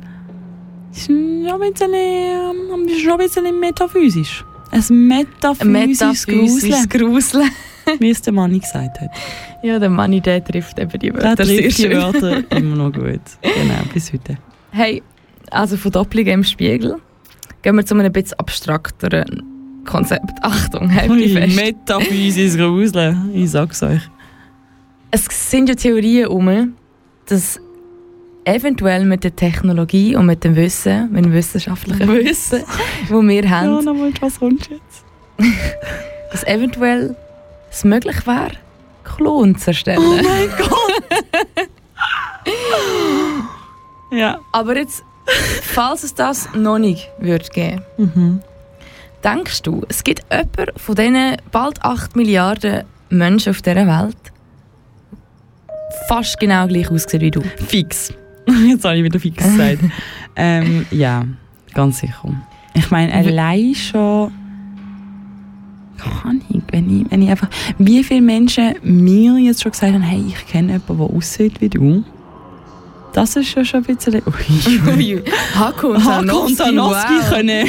schon 0.95 1.47
ein 1.63 1.73
bisschen, 1.73 2.87
ist 2.87 3.01
schon 3.01 3.13
ein 3.13 3.19
bisschen 3.19 3.61
metaphysisch. 3.61 4.45
Ein 4.71 5.07
metaphysisches 5.07 6.27
Metaphysisches 6.27 6.89
Gruseln, 6.89 6.89
Gruseln. 6.89 7.51
wie 7.99 8.11
es 8.11 8.23
der 8.23 8.33
Manni 8.33 8.59
gesagt 8.59 9.01
hat. 9.01 9.11
Ja, 9.63 9.79
der 9.79 9.91
Money, 9.91 10.21
der 10.21 10.43
trifft 10.43 10.79
eben 10.79 10.99
die 10.99 11.11
Der 11.11 11.23
Wörter 11.23 11.45
sehr 11.45 11.63
trifft 11.63 11.79
die. 11.79 11.91
Wörter 11.91 12.51
immer 12.57 12.77
noch 12.77 12.93
gut. 12.93 13.21
Genau, 13.43 13.83
bis 13.93 14.13
heute. 14.13 14.39
Hey, 14.71 15.03
also 15.51 15.77
von 15.77 15.93
Doppelungen 15.93 16.33
im 16.33 16.45
Spiegel 16.45 16.97
gehen 17.63 17.77
wir 17.77 17.85
zu 17.85 17.95
einem 17.95 18.13
bisschen 18.13 18.39
abstrakteren 18.39 19.83
Konzept. 19.85 20.31
Achtung, 20.43 20.95
halt 20.95 21.11
dich 21.11 21.33
fest. 21.33 21.57
metaphysisches 21.57 22.57
Gruseln, 22.57 23.31
ich 23.35 23.51
sag's 23.51 23.83
euch. 23.83 24.03
Es 25.11 25.27
sind 25.51 25.69
ja 25.69 25.75
Theorien 25.75 26.29
um, 26.29 26.75
dass 27.27 27.61
eventuell 28.45 29.05
mit 29.05 29.25
der 29.25 29.35
Technologie 29.37 30.17
und 30.17 30.27
mit 30.27 30.43
dem 30.45 30.57
Wissen, 30.57 31.11
mit 31.13 31.25
dem 31.25 31.33
wissenschaftlichen 31.33 32.09
Wissen, 32.09 32.63
wo 33.09 33.23
wir 33.23 33.45
Ja, 33.45 33.51
haben, 33.51 33.85
nochmal, 33.85 34.13
was 34.21 34.39
kommt 34.41 34.69
jetzt? 34.71 35.05
dass 36.33 36.45
eventuell 36.45 37.17
es 37.71 37.85
möglich 37.85 38.27
wäre, 38.27 38.53
Klon 39.05 39.57
zu 39.57 39.69
erstellen. 39.71 39.99
Oh 40.01 40.23
mein 40.23 40.49
Gott! 40.59 41.69
ja. 44.11 44.39
Aber 44.53 44.77
jetzt, 44.77 45.03
falls 45.63 46.03
es 46.05 46.15
das 46.15 46.49
noch 46.55 46.79
nicht 46.79 47.09
würde 47.19 47.49
geben, 47.53 47.83
Mhm. 47.97 48.41
denkst 49.25 49.63
du, 49.63 49.83
es 49.89 50.05
gibt 50.05 50.23
jemanden 50.31 50.79
von 50.79 50.95
diesen 50.95 51.37
bald 51.51 51.83
8 51.85 52.17
Milliarden 52.17 52.85
Menschen 53.09 53.51
auf 53.51 53.63
dieser 53.63 53.87
Welt, 53.87 54.17
fast 56.09 56.39
genau 56.41 56.67
gleich 56.67 56.91
aussieht 56.91 57.21
wie 57.21 57.31
du? 57.31 57.43
Fix. 57.67 58.13
Jetzt 58.69 58.85
habe 58.85 58.97
ich 58.97 59.05
wieder 59.05 59.21
fix 59.21 59.43
gesagt. 59.43 59.81
ähm, 60.37 60.87
ja, 60.91 61.25
ganz 61.75 62.01
sicher. 62.01 62.23
Ich 62.75 62.91
meine, 62.91 63.13
allein 63.13 63.75
schon. 63.75 64.33
Kann 65.99 66.43
ich, 66.49 66.61
wenn 66.73 67.01
ich, 67.01 67.11
wenn 67.11 67.23
ich 67.23 67.31
einfach. 67.31 67.49
Wie 67.79 68.03
viele 68.03 68.23
Menschen 68.23 68.75
mir 68.83 69.39
jetzt 69.39 69.63
schon 69.63 69.73
gesagt 69.73 69.93
haben, 69.93 70.03
hey, 70.03 70.25
ich 70.27 70.47
kenne 70.47 70.73
jemanden, 70.73 70.99
der 70.99 71.17
aussieht 71.17 71.61
wie 71.61 71.69
du. 71.69 72.05
Das 73.13 73.37
ist 73.37 73.55
ja 73.55 73.65
schon 73.65 73.85
ein 73.85 73.95
bisschen. 73.95 74.23
Ui. 74.27 74.97
Ui, 74.97 75.23
Hako 75.55 75.89
und 75.89 76.57
Sanowski 76.57 77.15
wow. 77.15 77.31
können. 77.31 77.69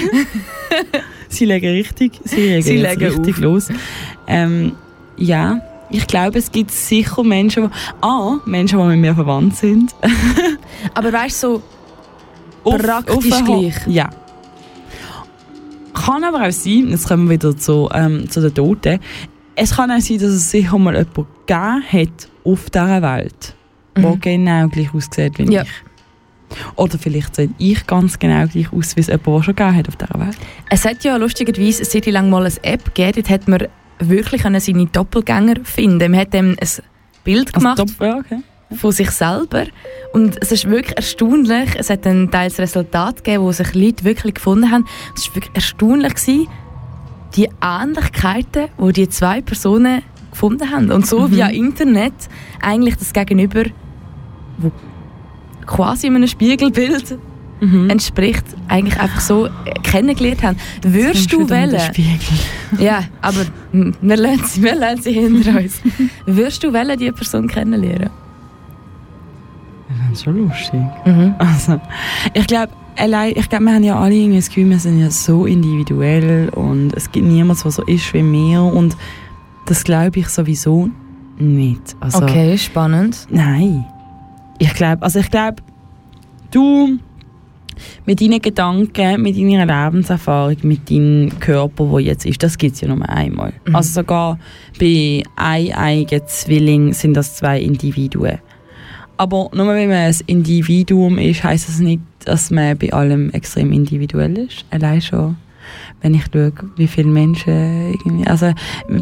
sie 1.27 1.45
legen 1.45 1.71
richtig, 1.71 2.13
sie 2.23 2.41
legen, 2.41 2.63
Sie 2.63 2.77
legen 2.77 3.05
richtig 3.05 3.35
auf. 3.35 3.41
los. 3.41 3.67
Ähm, 4.25 4.71
ja, 5.17 5.61
ich 5.93 6.07
glaube, 6.07 6.39
es 6.39 6.51
gibt 6.51 6.71
sicher 6.71 7.23
Menschen, 7.23 7.63
die, 7.63 7.69
ah, 8.01 8.37
Menschen, 8.45 8.79
die 8.79 8.85
mit 8.85 8.99
mir 8.99 9.15
verwandt 9.15 9.55
sind. 9.55 9.93
Aber 10.93 11.13
weißt 11.13 11.43
du, 11.43 11.47
so, 11.57 11.63
Auf- 12.71 12.81
Praktisch 12.81 13.31
auf- 13.31 13.43
gleich. 13.45 13.75
Ja. 13.87 14.09
Kann 15.93 16.23
aber 16.23 16.47
auch 16.47 16.51
sein, 16.51 16.87
jetzt 16.89 17.07
kommen 17.07 17.25
wir 17.29 17.33
wieder 17.35 17.55
zu, 17.55 17.87
ähm, 17.93 18.29
zu 18.29 18.41
den 18.41 18.53
Toten, 18.53 18.99
es 19.55 19.75
kann 19.75 19.91
auch 19.91 19.99
sein, 19.99 20.17
dass 20.17 20.31
es 20.31 20.49
sicher 20.49 20.77
mal 20.79 20.95
jemanden 20.95 21.27
gegeben 21.45 21.83
hat 21.91 22.29
auf 22.43 22.69
dieser 22.69 23.01
Welt, 23.01 23.55
der 23.95 24.09
Mhm. 24.09 24.19
genau 24.19 24.67
gleich 24.69 24.93
aussieht 24.93 25.37
wie 25.37 25.51
Ja. 25.53 25.61
ich. 25.61 25.69
Oder 26.75 26.97
vielleicht 26.97 27.35
sehe 27.35 27.49
ich 27.59 27.85
ganz 27.85 28.17
genau 28.17 28.47
gleich 28.47 28.71
aus, 28.73 28.95
wie 28.95 29.01
es 29.01 29.07
jemand 29.07 29.27
der 29.27 29.43
schon 29.43 29.55
gegeben 29.55 29.75
hat 29.77 29.87
auf 29.87 29.95
dieser 29.95 30.19
Welt. 30.19 30.37
es 30.69 30.85
hat 30.85 31.03
ja 31.03 31.15
lustigerweise 31.17 31.79
eine 31.83 31.89
Zeit 31.89 32.05
lang 32.07 32.29
mal 32.29 32.45
eine 32.45 32.63
App 32.63 32.85
gegeben, 32.95 33.13
dort 33.15 33.29
hat 33.29 33.47
man 33.47 33.67
wirklich 34.09 34.43
können 34.43 34.59
seine 34.59 34.85
Doppelgänger 34.85 35.55
finden. 35.63 36.11
Man 36.11 36.19
hat 36.19 36.33
dem 36.33 36.55
ein 36.59 36.67
Bild 37.23 37.53
gemacht 37.53 37.79
Also, 37.79 38.03
ja, 38.03 38.17
okay. 38.17 38.39
von 38.75 38.91
sich 38.91 39.11
selber 39.11 39.65
und 40.13 40.37
es 40.41 40.51
ist 40.51 40.69
wirklich 40.69 40.95
erstaunlich. 40.95 41.69
Es 41.77 41.89
hat 41.89 42.05
ein 42.05 42.29
teils 42.31 42.59
Resultat 42.59 43.23
gegeben, 43.23 43.43
wo 43.43 43.51
sich 43.51 43.73
Leute 43.73 44.03
wirklich 44.03 44.35
gefunden 44.35 44.71
haben. 44.71 44.85
Es 45.15 45.27
war 45.27 45.35
wirklich 45.35 45.55
erstaunlich 45.55 46.15
gewesen, 46.15 46.47
die 47.35 47.49
Ähnlichkeiten, 47.63 48.67
die 48.79 48.93
die 48.93 49.09
zwei 49.09 49.41
Personen 49.41 50.01
gefunden 50.31 50.71
haben. 50.71 50.91
Und 50.91 51.07
so 51.07 51.21
Mhm. 51.21 51.31
via 51.35 51.47
Internet 51.47 52.13
eigentlich 52.61 52.97
das 52.97 53.13
Gegenüber, 53.13 53.63
wo 54.57 54.71
quasi 55.65 56.07
einem 56.07 56.27
Spiegelbild 56.27 57.17
Mhm. 57.63 57.89
entspricht, 57.89 58.43
eigentlich 58.67 58.99
einfach 58.99 59.21
so 59.21 59.45
äh, 59.45 59.49
kennengelernt 59.83 60.43
haben. 60.43 60.57
Würdest 60.81 61.31
du 61.31 61.49
wählen? 61.49 61.79
Ja, 62.79 63.03
aber 63.21 63.45
wir 63.71 64.17
lernen 64.17 64.43
sie, 64.45 64.63
wir 64.63 64.75
lernen 64.75 65.01
sie 65.01 65.13
hinter 65.13 65.59
uns. 65.59 65.79
Würdest 66.25 66.63
du 66.63 66.73
wählen, 66.73 66.97
diese 66.97 67.13
Person 67.13 67.47
kennenlernen? 67.47 68.09
Das 70.09 70.19
ist 70.19 70.23
schon 70.25 70.37
lustig. 70.37 70.81
Mhm. 71.05 71.35
Also, 71.37 71.79
ich 72.33 72.47
glaube, 72.47 72.73
allein, 72.97 73.33
ich 73.35 73.47
glaube, 73.47 73.65
wir 73.65 73.73
haben 73.75 73.83
ja 73.83 73.99
alle 73.99 74.15
irgendwie 74.15 74.37
das 74.39 74.47
Gefühl, 74.47 74.69
wir 74.69 74.79
sind 74.79 74.99
ja 74.99 75.09
so 75.09 75.45
individuell 75.45 76.49
und 76.49 76.93
es 76.95 77.11
gibt 77.11 77.27
niemanden, 77.27 77.61
der 77.63 77.71
so 77.71 77.83
ist 77.83 78.13
wie 78.13 78.23
wir 78.23 78.61
und 78.61 78.97
das 79.67 79.83
glaube 79.83 80.19
ich 80.19 80.27
sowieso 80.29 80.89
nicht. 81.37 81.95
Also, 81.99 82.23
Okay, 82.23 82.57
spannend. 82.57 83.27
Nein. 83.29 83.85
Ich 84.59 84.73
glaube, 84.73 85.01
also 85.03 85.19
ich 85.19 85.29
glaube, 85.29 85.57
du 86.51 86.99
mit 88.05 88.21
deinen 88.21 88.41
Gedanken, 88.41 89.21
mit 89.21 89.37
deiner 89.37 89.65
Lebenserfahrung, 89.65 90.57
mit 90.63 90.89
deinem 90.89 91.39
Körper, 91.39 91.89
wo 91.89 91.99
jetzt 91.99 92.25
ist, 92.25 92.43
das 92.43 92.57
gibt 92.57 92.75
es 92.75 92.81
ja 92.81 92.87
nur 92.87 93.07
einmal. 93.07 93.53
Mhm. 93.65 93.75
Also 93.75 94.01
sogar 94.01 94.39
bei 94.79 95.23
eieigen 95.35 96.21
Zwillingen 96.27 96.93
sind 96.93 97.15
das 97.15 97.35
zwei 97.35 97.59
Individuen. 97.59 98.39
Aber 99.17 99.49
nur 99.53 99.67
weil 99.67 99.87
man 99.87 99.97
ein 99.97 100.15
Individuum 100.25 101.17
ist, 101.17 101.43
heißt 101.43 101.69
das 101.69 101.79
nicht, 101.79 102.01
dass 102.25 102.51
man 102.51 102.77
bei 102.77 102.91
allem 102.91 103.29
extrem 103.31 103.71
individuell 103.71 104.37
ist. 104.37 104.65
Allein 104.71 105.01
schon, 105.01 105.37
wenn 106.01 106.15
ich 106.15 106.23
schaue, 106.31 106.51
wie 106.77 106.87
viele 106.87 107.09
Menschen 107.09 107.93
irgendwie, 107.93 108.27
also 108.27 108.53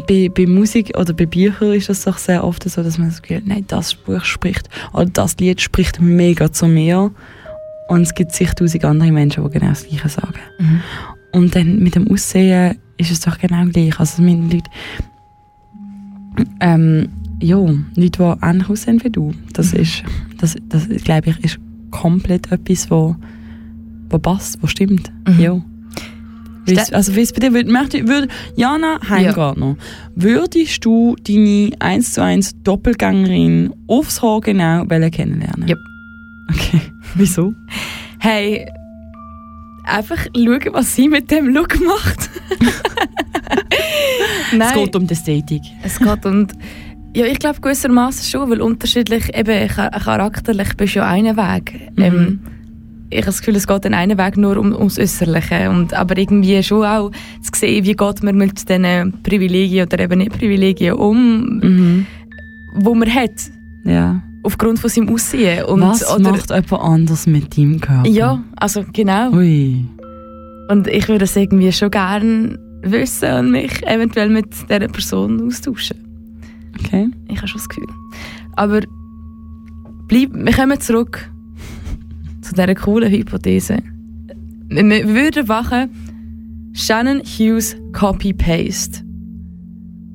bei, 0.06 0.30
bei 0.32 0.46
Musik 0.46 0.96
oder 0.98 1.12
bei 1.12 1.26
Büchern 1.26 1.72
ist 1.72 1.88
das 1.88 2.04
doch 2.04 2.18
sehr 2.18 2.44
oft 2.44 2.68
so, 2.68 2.82
dass 2.82 2.98
man 2.98 3.08
das 3.08 3.22
Gefühl 3.22 3.38
hat, 3.38 3.46
nein, 3.46 3.64
das 3.68 3.94
Buch 3.94 4.24
spricht 4.24 4.68
oder 4.92 5.06
das 5.06 5.36
Lied 5.38 5.60
spricht 5.60 6.00
mega 6.00 6.52
zu 6.52 6.66
mir. 6.66 7.10
Und 7.88 8.02
es 8.02 8.14
gibt 8.14 8.32
zigtausend 8.32 8.84
andere 8.84 9.12
Menschen, 9.12 9.44
die 9.44 9.50
genau 9.50 9.68
das 9.68 9.86
Gleiche 9.86 10.08
sagen. 10.08 10.34
Mhm. 10.58 10.80
Und 11.32 11.54
dann 11.56 11.78
mit 11.78 11.94
dem 11.94 12.08
Aussehen 12.08 12.76
ist 12.98 13.10
es 13.10 13.20
doch 13.20 13.38
genau 13.38 13.64
gleich. 13.66 13.98
Also 13.98 14.22
mit 14.22 14.52
Leuten, 14.52 14.68
ähm, 16.60 17.08
ja, 17.40 17.56
Leute, 17.56 17.80
die 17.96 18.46
ähnlich 18.46 18.68
aussehen 18.70 19.02
wie 19.02 19.10
du, 19.10 19.32
das 19.52 19.72
ist, 19.72 20.02
das, 20.38 20.56
das 20.68 20.88
glaube 21.04 21.30
ich, 21.30 21.44
ist 21.44 21.58
komplett 21.90 22.50
etwas, 22.52 22.90
wo, 22.90 23.16
wo 24.08 24.18
passt, 24.18 24.62
wo 24.62 24.66
stimmt. 24.66 25.12
Mhm. 25.28 25.40
Ja. 25.40 25.60
Ste- 26.84 26.94
Also 26.94 27.16
wie 27.16 27.20
es 27.22 27.32
bei 27.32 27.40
dir 27.40 27.52
würde, 27.52 27.70
möchte, 27.70 28.06
würde 28.06 28.28
Jana 28.56 28.98
Heimgartner, 29.08 29.76
würdest 30.14 30.84
du 30.84 31.16
deine 31.26 31.70
1 31.80 32.12
zu 32.12 32.22
1 32.22 32.62
Doppelgängerin 32.62 33.74
aufs 33.88 34.22
Haar 34.22 34.40
genau 34.40 34.84
kennenlernen? 34.86 35.68
Yep. 35.68 35.78
Okay. 36.54 36.80
Wieso? 37.14 37.54
Hey, 38.18 38.66
einfach 39.84 40.18
schauen, 40.36 40.60
was 40.72 40.94
sie 40.94 41.08
mit 41.08 41.30
dem 41.30 41.48
Look 41.48 41.78
macht. 41.84 42.30
Nein, 44.52 44.68
Es 44.68 44.74
geht 44.74 44.96
um 44.96 45.06
die 45.06 45.12
Ästhetik. 45.12 45.62
es 45.82 45.98
geht 45.98 46.26
und 46.26 46.52
ja, 47.14 47.26
ich 47.26 47.38
glaube 47.38 47.60
gewissermaßen 47.60 48.24
schon, 48.30 48.50
weil 48.50 48.62
unterschiedlich, 48.62 49.34
eben 49.36 49.68
cha- 49.68 49.90
charakterlich 49.90 50.74
bist 50.76 50.94
du 50.94 51.00
ja 51.00 51.06
einen 51.08 51.36
Weg. 51.36 51.90
Mhm. 51.96 52.02
Ähm, 52.02 52.40
ich 53.10 53.18
habe 53.18 53.26
das 53.26 53.38
Gefühl, 53.40 53.56
es 53.56 53.66
geht 53.66 53.84
in 53.84 53.92
einen 53.92 54.16
Weg 54.16 54.38
nur 54.38 54.56
um, 54.56 54.72
ums 54.74 54.98
Äußerliche. 54.98 55.68
Und, 55.68 55.92
aber 55.92 56.16
irgendwie 56.16 56.62
schon 56.62 56.86
auch 56.86 57.10
zu 57.42 57.50
sehen, 57.54 57.84
wie 57.84 57.92
geht 57.94 58.22
man 58.22 58.36
mit 58.36 58.66
diesen 58.66 59.12
Privilegien 59.22 59.86
oder 59.86 59.98
eben 59.98 60.18
nicht 60.20 60.32
Privilegien 60.32 60.94
um, 60.94 61.58
Mhm. 61.58 62.06
wo 62.74 62.94
man 62.94 63.12
hat, 63.14 63.32
Ja. 63.84 64.22
Aufgrund 64.42 64.78
von 64.78 64.90
seinem 64.90 65.08
Aussehen. 65.08 65.64
Und, 65.64 65.82
Was 65.82 66.18
macht 66.18 66.50
jemand 66.50 66.72
anders 66.72 67.26
mit 67.26 67.56
deinem 67.56 67.80
Körper? 67.80 68.08
Ja, 68.08 68.42
also 68.56 68.84
genau. 68.92 69.30
Ui. 69.32 69.84
Und 70.68 70.86
ich 70.86 71.08
würde 71.08 71.24
es 71.24 71.36
irgendwie 71.36 71.72
schon 71.72 71.90
gerne 71.90 72.58
wissen 72.82 73.32
und 73.32 73.50
mich 73.50 73.86
eventuell 73.86 74.28
mit 74.28 74.46
dieser 74.68 74.88
Person 74.88 75.46
austauschen. 75.46 75.96
Okay. 76.78 77.08
Ich 77.28 77.36
habe 77.36 77.48
schon 77.48 77.58
das 77.58 77.68
Gefühl. 77.68 77.86
Aber 78.56 78.80
bleib, 80.08 80.30
wir 80.32 80.52
kommen 80.52 80.80
zurück 80.80 81.30
zu 82.40 82.52
dieser 82.54 82.74
coolen 82.74 83.10
Hypothese. 83.10 83.78
Wir 84.68 84.84
wir 84.84 85.08
würden 85.08 85.46
machen, 85.46 85.90
Shannon 86.72 87.20
Hughes 87.20 87.76
Copy-Paste. 87.92 89.04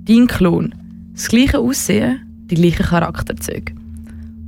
Dein 0.05 0.27
Klon. 0.27 0.73
Das 1.13 1.27
gleiche 1.29 1.59
Aussehen, 1.59 2.21
die 2.49 2.55
gleichen 2.55 2.85
Charakterzüge. 2.85 3.76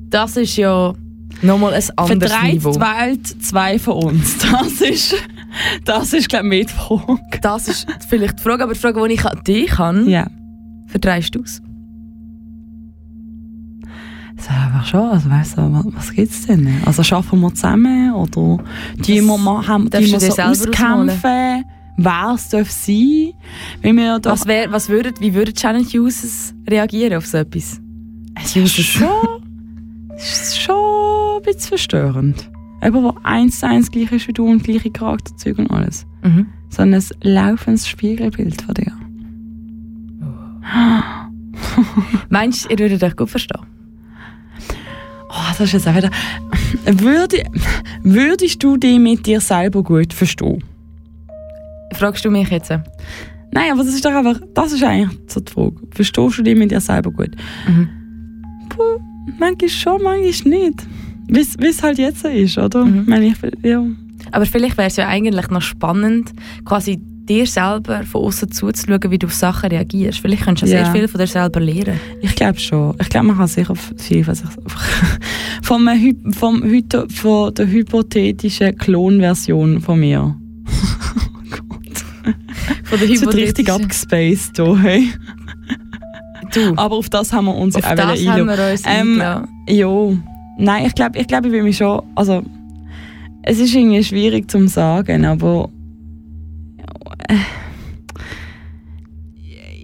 Das 0.10 0.38
ist 0.38 0.56
ja 0.58 0.94
nochmal 1.42 1.74
ein 1.74 1.84
anderes 1.96 2.32
Verdreht 2.32 2.54
Niveau. 2.56 2.72
die 2.74 2.80
Welt 2.80 3.28
zwei 3.44 3.78
von 3.80 4.04
uns. 4.04 4.38
Das 4.52 4.82
ist, 4.82 5.16
das 5.86 6.14
ist 6.14 6.30
glaube 6.30 6.56
ich, 6.56 6.68
die 6.68 6.74
Frage. 6.74 7.20
Das 7.42 7.68
ist 7.68 7.88
vielleicht 8.08 8.40
die 8.40 8.44
Frage, 8.44 8.64
aber 8.64 8.74
die 8.74 8.80
Frage, 8.80 9.08
die 9.08 9.14
ich 9.14 9.26
an 9.26 9.40
dich 9.46 9.78
habe, 9.78 10.02
Ja. 10.10 10.28
verdreist 10.88 11.34
du 11.36 11.42
es? 11.42 11.62
Das 14.36 14.46
ist 14.46 14.52
einfach 14.52 14.86
schon, 14.86 15.02
also 15.10 15.30
weißt 15.30 15.58
du, 15.58 15.74
was, 15.74 15.86
was 15.96 16.14
gibt 16.14 16.32
es 16.32 16.46
denn? 16.48 16.82
Also 16.86 17.04
schaffen 17.04 17.40
wir 17.42 17.54
zusammen 17.54 18.14
oder 18.14 18.64
die 18.96 19.16
wir 19.22 19.38
mal 19.38 19.68
haben, 19.68 19.90
die 19.90 20.12
wir 20.12 20.20
so 20.20 20.42
auskämpfen, 20.42 21.66
wer 21.98 22.34
es 22.36 22.48
darf 22.50 22.72
sein? 22.72 23.34
Wenn 23.82 23.98
wir 23.98 24.20
Was 24.24 24.48
wär, 24.48 24.72
was 24.72 24.88
würdet, 24.88 25.20
wie 25.20 25.34
würde 25.34 25.52
Shannon 25.58 25.84
Hughes 25.84 26.54
reagieren 26.70 27.18
auf 27.18 27.26
so 27.26 27.38
etwas? 27.40 27.82
es 28.42 28.56
ist 28.56 28.74
schon, 28.76 29.10
es 30.20 30.42
ist 30.42 30.62
schon 30.62 31.38
ein 31.38 31.42
bisschen 31.44 31.70
verstörend. 31.70 32.50
Eben, 32.82 33.04
wo 33.04 33.16
eins 33.24 33.60
zu 33.60 33.68
eins 33.68 33.92
gleich 33.92 34.12
ist 34.12 34.28
wie 34.28 34.34
du 34.34 34.46
und 34.46 34.64
gleiche 34.64 34.92
Charakterzüge 34.92 35.62
und 35.62 35.72
alles. 35.72 36.06
Mhm. 36.24 36.48
So 36.70 36.82
ein 36.84 37.04
laufendes 37.22 37.88
Spiegelbild 37.88 38.62
von 38.62 38.74
dir. 38.76 38.94
Meinst 42.30 42.66
du, 42.66 42.70
ihr 42.70 42.80
würdet 42.80 43.04
euch 43.04 43.16
gut 43.16 43.30
verstehen? 43.30 43.66
Oh, 45.30 45.50
das 45.50 45.62
ist 45.62 45.74
jetzt 45.74 45.88
auch 45.88 45.96
wieder. 45.96 46.10
Würde, 46.86 47.44
würdest 48.04 48.64
du 48.64 48.78
dich 48.78 49.00
mit 49.00 49.26
dir 49.26 49.42
selber 49.42 49.84
gut 49.84 50.14
verstehen? 50.14 50.64
Fragst 51.94 52.24
du 52.26 52.32
mich 52.32 52.50
jetzt? 52.50 52.72
Nein, 53.52 53.72
aber 53.72 53.84
das 53.84 53.94
ist 53.94 54.06
doch 54.06 54.14
einfach, 54.14 54.40
das 54.54 54.72
ist 54.74 54.84
eigentlich 54.84 55.20
so 55.28 55.40
die 55.40 55.52
Frage. 55.52 55.76
Verstehst 55.92 56.38
du 56.38 56.44
dich 56.44 56.58
mit 56.58 56.72
dir 56.72 56.82
selber 56.82 57.12
gut? 57.12 57.32
Mhm. 57.68 57.90
Puh, 58.70 59.00
manchmal 59.38 59.70
schon, 59.70 60.02
manchmal 60.04 60.54
nicht. 60.60 60.88
Wie 61.28 61.68
es 61.68 61.84
halt 61.84 62.00
jetzt 62.00 62.26
ist, 62.26 62.58
oder? 62.58 62.86
Mhm. 62.86 63.06
Wenn 63.08 63.24
ich, 63.24 63.36
ja. 63.64 63.84
Aber 64.32 64.46
vielleicht 64.46 64.78
wäre 64.78 64.88
es 64.88 64.96
ja 64.96 65.08
eigentlich 65.08 65.50
noch 65.50 65.62
spannend, 65.62 66.32
quasi 66.66 67.00
dir 67.02 67.46
selber 67.46 68.04
von 68.04 68.24
außen 68.24 68.52
zuzuschauen, 68.52 69.12
wie 69.12 69.20
du 69.20 69.28
auf 69.28 69.34
Sachen 69.36 69.70
reagierst. 69.70 70.20
Vielleicht 70.20 70.44
könntest 70.44 70.72
du 70.72 70.76
ja. 70.76 70.86
Sehr 70.86 70.94
viel 70.94 71.08
von 71.08 71.20
dir 71.20 71.28
selber 71.28 71.60
lernen. 71.60 72.00
Ich 72.22 72.36
glaube 72.36 72.60
schon. 72.60 72.96
Ich 73.00 73.10
glaube, 73.10 73.28
man 73.28 73.38
kann 73.38 73.48
sicher 73.48 73.76
viel 73.76 74.24
von 74.24 74.34
sich 74.34 74.48
vom, 75.62 75.88
vom 76.32 76.64
Hypo 76.64 77.04
von 77.10 77.54
der 77.54 77.68
hypothetischen 77.68 78.76
Klonversion 78.78 79.80
von 79.82 80.00
mir. 80.00 80.36
Von 82.84 83.00
der 83.00 83.10
Es 83.12 83.22
wird 83.22 83.36
richtig 83.36 83.68
hypothetischen- 83.68 83.84
abgespaced 83.84 84.56
hier, 84.58 84.80
hey. 84.82 85.10
Du, 86.54 86.74
Aber 86.76 86.96
auf 86.96 87.10
das 87.10 87.32
haben 87.34 87.46
wir 87.46 87.56
uns 87.56 87.76
auf 87.76 87.84
auch 87.86 87.96
das 87.96 88.20
haben 88.28 88.48
wir 88.48 88.72
uns 88.72 88.84
Ähm. 88.86 89.18
Ja, 89.68 90.12
nein, 90.58 90.86
ich 90.88 90.96
glaube, 90.96 91.20
ich, 91.20 91.28
glaub, 91.28 91.46
ich 91.46 91.52
will 91.52 91.64
mich 91.64 91.78
schon, 91.78 92.02
also 92.16 92.42
es 93.44 93.60
ist 93.60 93.74
irgendwie 93.76 94.04
schwierig 94.04 94.50
zu 94.50 94.68
sagen, 94.68 95.26
aber 95.26 95.70
äh, 97.28 97.36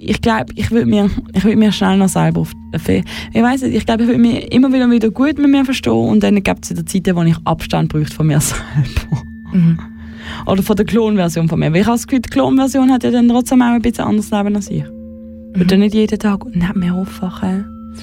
ich 0.02 0.22
glaube, 0.22 0.54
ich 0.56 0.70
würde 0.72 0.86
mir, 0.86 1.10
ich 1.34 1.44
mir 1.56 1.72
schnell 1.72 1.98
noch 1.98 2.10
selber 2.10 2.42
auf 2.42 2.52
auf- 2.74 2.90
ich 2.90 3.04
weiß 3.34 3.64
nicht, 3.64 3.76
ich 3.76 3.86
glaube, 3.86 4.04
ich 4.04 4.08
würde 4.10 4.20
mich 4.22 4.52
immer 4.54 4.72
wieder 4.72 4.90
wieder 4.92 5.10
gut 5.10 5.38
mit 5.38 5.50
mir 5.50 5.66
verstehen 5.66 5.94
und 5.94 6.22
dann 6.22 6.36
gibt 6.44 6.66
es 6.66 6.72
wieder 6.72 6.86
Zeiten, 6.86 7.16
wo 7.16 7.22
ich 7.24 7.36
Abstand 7.46 7.90
bräuchte 7.90 8.14
von 8.16 8.28
mir 8.28 8.40
selber. 8.42 9.24
Mhm. 9.54 9.80
Oder 10.48 10.62
von 10.64 10.76
der 10.76 10.86
Klonversion 10.86 11.48
von 11.48 11.60
mir. 11.60 11.72
Weil 11.72 11.82
ich 11.82 11.88
habe 11.88 11.96
das 11.96 12.06
Gefühl, 12.08 12.22
die 12.22 12.30
Klonversion 12.30 12.92
hat 12.92 13.04
ja 13.04 13.12
dann 13.12 13.30
trotzdem 13.30 13.62
auch 13.62 13.68
ein 13.68 13.82
bisschen 13.82 14.06
anderes 14.06 14.30
Leben 14.32 14.56
als 14.56 14.70
ich. 14.70 14.84
Ich 15.56 15.62
würde 15.62 15.78
nicht 15.78 15.94
jeden 15.94 16.20
Tag 16.20 16.44
neben 16.54 16.80
mir 16.80 16.94
aufwachen. 16.94 17.94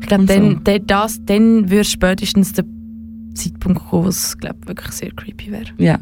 Ich 0.00 0.06
glaube, 0.06 0.22
und 0.22 0.30
dann, 0.30 0.50
so. 0.52 0.60
dann, 0.64 0.86
das, 0.86 1.20
dann 1.26 1.70
würde 1.70 1.84
spätestens 1.84 2.54
der 2.54 2.64
Zeitpunkt 3.34 3.84
kommen, 3.84 4.04
wo 4.04 4.08
es 4.08 4.38
glaub, 4.38 4.66
wirklich 4.66 4.92
sehr 4.92 5.10
creepy 5.12 5.52
wäre. 5.52 5.66
Ja. 5.76 5.98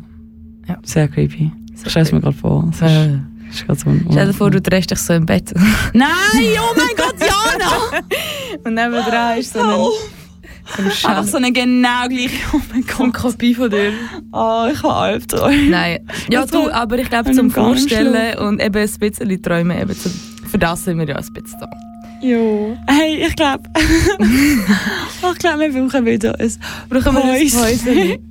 Ja. 0.68 0.78
Sehr 0.84 1.08
creepy. 1.08 1.50
Sehr 1.74 1.86
Ich 1.86 1.90
stelle 1.90 2.06
es 2.06 2.12
mir 2.12 2.20
gerade 2.20 2.36
vor. 2.36 2.70
Es 2.70 2.76
ist, 2.80 3.20
ist 3.50 3.66
gerade 3.66 3.80
so 3.80 3.90
ein 3.90 4.06
Stell 4.08 4.26
dir 4.28 4.32
vor, 4.34 4.50
du 4.52 4.60
drehst 4.60 4.92
dich 4.92 5.00
so 5.00 5.14
im 5.14 5.26
Bett. 5.26 5.52
Nein, 5.92 6.06
oh 6.60 6.76
mein 6.76 6.86
Gott, 6.96 7.16
Jana! 7.18 8.04
Und 8.64 8.74
nebenan 8.74 9.38
ist 9.38 9.52
so 9.52 9.58
eine, 9.58 9.74
so 9.74 10.78
eine 10.78 11.18
Einfach 11.18 11.24
so 11.24 11.36
eine 11.38 11.50
genau 11.50 12.06
gleiche. 12.08 12.36
Oh 12.52 12.60
mein 12.72 12.84
So 12.84 13.02
eine 13.02 13.12
Gott. 13.12 13.22
Kopie 13.22 13.54
von 13.54 13.68
dir. 13.68 13.92
Oh, 14.30 14.68
ich 14.72 14.80
habe 14.80 14.94
Albträume. 14.94 15.70
Nein. 15.70 16.06
Ja, 16.30 16.42
Das 16.42 16.50
du, 16.52 16.70
aber 16.70 17.00
ich 17.00 17.10
glaube, 17.10 17.32
zum 17.32 17.46
nicht 17.46 17.56
Vorstellen 17.56 18.38
und 18.38 18.62
eben 18.62 18.76
ein 18.76 18.98
bisschen 18.98 19.42
träumen, 19.42 19.76
eben 19.76 19.98
zum, 19.98 20.12
für 20.54 20.58
das 20.60 20.84
sind 20.84 20.98
wir 20.98 21.08
ja 21.08 21.16
ein 21.16 21.32
bisschen 21.32 21.58
da. 21.58 21.68
Ja. 22.22 22.38
Hey, 22.86 23.26
ich 23.26 23.34
glaube, 23.34 23.64
ich 24.20 25.38
glaube, 25.40 25.74
wir 25.74 25.82
brauchen 25.82 26.06
wieder 26.06 26.38
ein 26.38 26.52
Brauchen 26.88 27.12
wir 27.16 27.24
ein 27.24 27.50
Päuschen. 27.50 28.18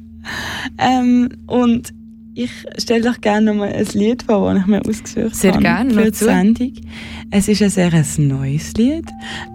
Ähm, 0.77 1.27
und 1.47 1.93
ich 2.33 2.49
stelle 2.77 3.09
euch 3.09 3.19
gerne 3.19 3.47
noch 3.47 3.55
mal 3.55 3.73
ein 3.73 3.85
Lied 3.91 4.23
vor, 4.23 4.53
das 4.53 4.61
ich 4.61 4.67
mir 4.67 4.79
ausgesucht 4.79 5.35
Sehr 5.35 5.51
habe 5.51 5.61
gerne, 5.63 5.93
für 5.93 6.05
die 6.05 6.11
zu. 6.13 6.23
Sendung. 6.23 6.73
Es 7.29 7.49
ist 7.49 7.61
ein 7.61 7.69
sehr 7.69 7.91
ein 7.93 8.27
neues 8.29 8.71
Lied 8.75 9.03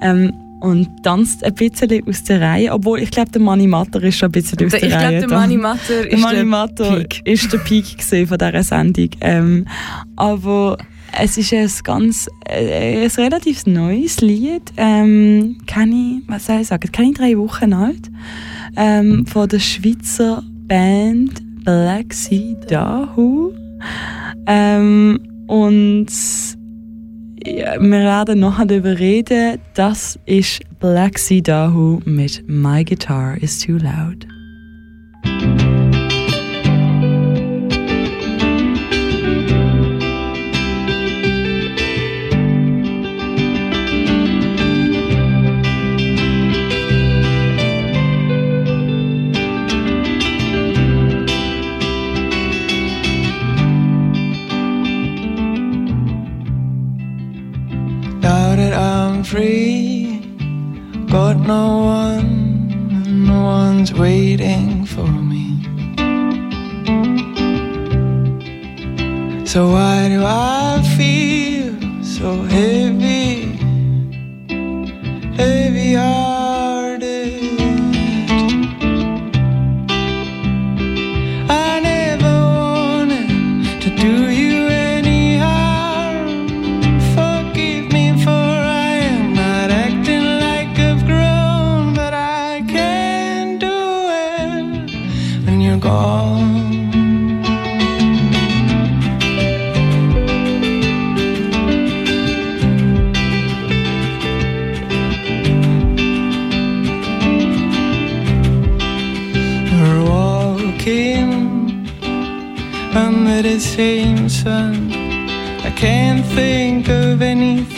ähm, 0.03 0.31
und 0.61 0.91
tanzt 1.05 1.43
ein 1.43 1.55
bisschen 1.55 2.07
aus 2.07 2.23
der 2.25 2.43
Reihe, 2.43 2.71
obwohl 2.71 3.01
ich 3.01 3.11
glaube, 3.11 3.31
der 3.31 3.41
Mani 3.41 3.67
Matter 3.67 4.03
ist 4.03 4.19
schon 4.19 4.29
ein 4.29 4.33
bisschen 4.33 4.59
aus 4.67 4.75
Ich 4.75 4.81
der 4.81 4.89
glaube, 4.91 5.05
Reihe. 5.05 5.19
der 5.21 5.29
da. 5.29 5.37
Mani 5.39 5.57
Matter 5.57 6.03
Der 6.03 6.13
ist 6.13 6.21
Mani 6.21 6.37
der 6.37 6.45
Matter 6.45 6.97
Peak. 6.97 7.23
ist 7.27 7.51
der 7.51 7.59
Peak 7.61 8.03
von 8.29 8.37
dieser 8.39 8.63
Sendung. 8.63 9.09
Ähm, 9.23 9.65
aber 10.17 10.77
es 11.13 11.37
ist 11.39 11.53
ein 11.53 11.71
ganz, 11.85 12.29
äh, 12.49 13.05
ein 13.05 13.11
relativ 13.11 13.67
neues 13.67 14.21
Lied. 14.21 14.73
Ähm, 14.77 15.59
ich, 15.67 16.23
was 16.27 16.47
soll 16.47 16.61
ich 16.61 16.69
sagen, 16.69 16.85
ich 16.85 16.93
drei 17.15 17.37
Wochen 17.37 17.73
alt. 17.73 18.11
Ähm, 18.77 19.27
von 19.27 19.49
der 19.49 19.59
Schweizer 19.59 20.43
Band 20.67 21.43
Black 21.65 22.13
Sea 22.13 22.55
Dahoo. 22.69 23.53
Ähm, 24.47 25.19
und 25.47 26.09
ja, 27.45 27.81
wir 27.81 27.91
werden 27.91 28.41
nachher 28.41 28.67
darüber 28.67 28.99
reden. 28.99 29.59
Das 29.75 30.19
ist 30.27 30.61
Black 30.81 31.19
Sea 31.19 31.41
Dahoo 31.41 32.01
mit 32.05 32.45
My 32.47 32.85
Guitar 32.85 33.37
is 33.43 33.59
Too 33.61 33.79
Loud. 33.79 34.27
I'm 59.19 59.25
free, 59.25 60.21
got 61.11 61.39
no 61.39 61.79
one, 61.79 63.27
no 63.27 63.43
one's 63.43 63.93
waiting 63.93 64.87
for 64.87 65.09
me. 65.09 65.59
So 69.45 69.71
why 69.73 70.09
do 70.09 70.23
I 70.25 70.81
feel 70.97 71.75
so 72.01 72.43
heavy, 72.45 72.88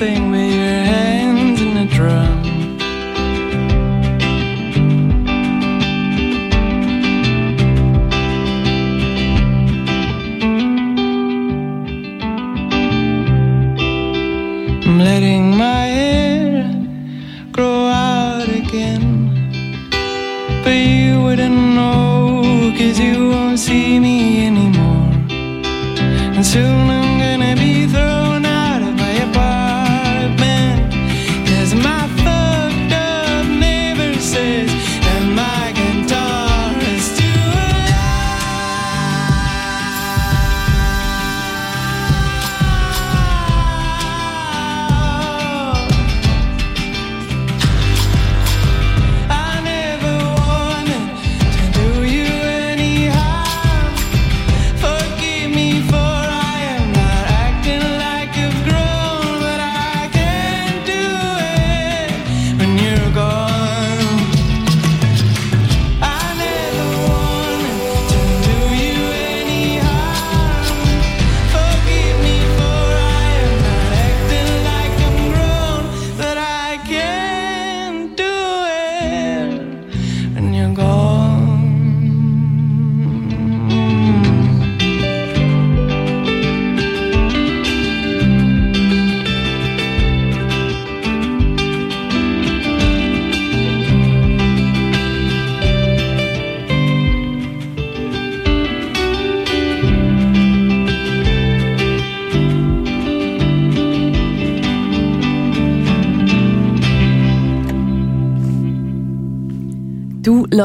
thing 0.00 0.30
we 0.30 0.59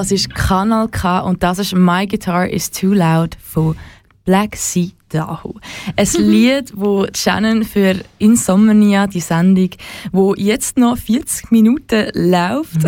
Du 0.05 0.11
hörst 0.11 0.35
Kanal 0.35 0.87
K 0.89 1.19
und 1.21 1.41
das 1.41 1.57
ist 1.57 1.73
My 1.73 2.05
Guitar 2.05 2.47
is 2.47 2.69
Too 2.69 2.93
Loud 2.93 3.35
von 3.41 3.75
Black 4.23 4.55
Sea 4.55 4.89
Dahoo. 5.09 5.55
Ein 5.95 6.07
Lied, 6.19 6.73
wo 6.75 7.07
Shannon 7.15 7.63
für 7.63 7.95
Insomnia, 8.19 9.07
die 9.07 9.19
Sendung, 9.19 9.71
wo 10.11 10.35
jetzt 10.35 10.77
noch 10.77 10.95
40 10.95 11.49
Minuten 11.51 12.11
läuft. 12.13 12.81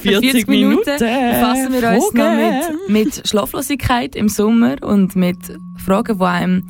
Für 0.00 0.20
40 0.20 0.46
Minuten, 0.46 0.84
befassen 0.84 1.72
wir 1.72 1.90
uns 1.90 2.12
noch 2.12 2.24
Fragen. 2.24 2.76
mit, 2.88 3.16
mit 3.16 3.28
Schlaflosigkeit 3.28 4.14
im 4.14 4.28
Sommer 4.28 4.76
und 4.82 5.16
mit 5.16 5.38
Fragen, 5.84 6.18
die 6.18 6.24
einem 6.24 6.66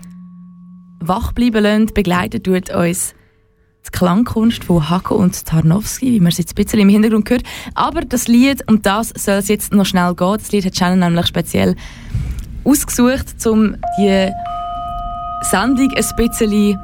wach 1.01 1.33
bleiben 1.33 1.63
lassen. 1.63 1.87
Begleitet 1.95 2.45
tut 2.45 2.71
uns 2.71 3.15
die 3.87 3.91
Klangkunst 3.91 4.65
von 4.65 4.89
Hako 4.89 5.17
und 5.17 5.45
Tarnowski, 5.45 6.13
wie 6.13 6.21
man 6.21 6.29
es 6.29 6.39
jetzt 6.39 6.53
ein 6.53 6.65
bisschen 6.65 6.81
im 6.81 6.89
Hintergrund 6.89 7.29
hört. 7.31 7.43
Aber 7.75 8.03
das 8.03 8.29
Lied, 8.29 8.63
um 8.69 8.83
das 8.83 9.13
soll 9.17 9.37
es 9.37 9.49
jetzt 9.49 9.73
noch 9.73 9.87
schnell 9.87 10.15
gehen. 10.15 10.37
Das 10.39 10.53
Lied 10.53 10.65
hat 10.65 10.77
Shannon 10.77 11.01
nämlich 11.01 11.27
speziell 11.27 11.77
ausgesucht, 12.65 13.27
um 13.47 13.77
die 13.99 14.29
Sendung 15.43 15.91
ein 15.91 16.17
bisschen, 16.17 16.79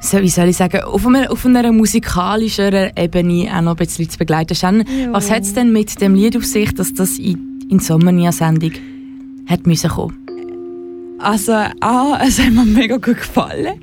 so, 0.00 0.20
wie 0.20 0.28
soll 0.28 0.48
ich 0.48 0.56
sagen, 0.56 0.82
auf 0.82 1.06
einer, 1.06 1.30
auf 1.30 1.46
einer 1.46 1.72
musikalischeren 1.72 2.90
Ebene 2.96 3.50
auch 3.56 3.62
noch 3.62 3.72
ein 3.72 3.76
bisschen 3.76 4.10
zu 4.10 4.18
begleiten. 4.18 4.54
Shannon, 4.54 4.86
was 5.12 5.30
hat 5.30 5.42
es 5.42 5.54
denn 5.54 5.72
mit 5.72 6.00
dem 6.00 6.14
Lied 6.14 6.36
auf 6.36 6.44
sich, 6.44 6.74
dass 6.74 6.92
das 6.92 7.18
in 7.18 7.60
Insomnia-Sendung 7.70 8.72
hat 9.46 9.66
müssen 9.66 9.90
kommen? 9.90 10.21
Also, 11.22 11.52
ah, 11.52 12.18
es 12.26 12.40
hat 12.40 12.50
mir 12.50 12.64
mega 12.64 12.96
gut 12.96 13.16
gefallen. 13.16 13.80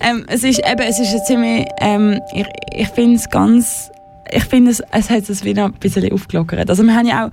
Ähm, 0.00 0.24
es 0.26 0.42
ist 0.42 0.60
eben, 0.60 0.80
es 0.80 0.98
ist 0.98 1.26
ziemlich, 1.26 1.66
ähm, 1.80 2.18
ich, 2.34 2.46
ich 2.72 2.88
finde 2.88 3.16
es 3.16 3.28
ganz, 3.28 3.90
ich 4.30 4.44
finde 4.44 4.70
es, 4.70 4.82
es 4.90 5.10
hat 5.10 5.28
es 5.28 5.44
wieder 5.44 5.66
ein 5.66 5.72
bisschen 5.74 6.10
aufgelockert. 6.10 6.70
Also 6.70 6.82
wir 6.84 6.94
haben 6.94 7.06
ja 7.06 7.26
auch, 7.26 7.30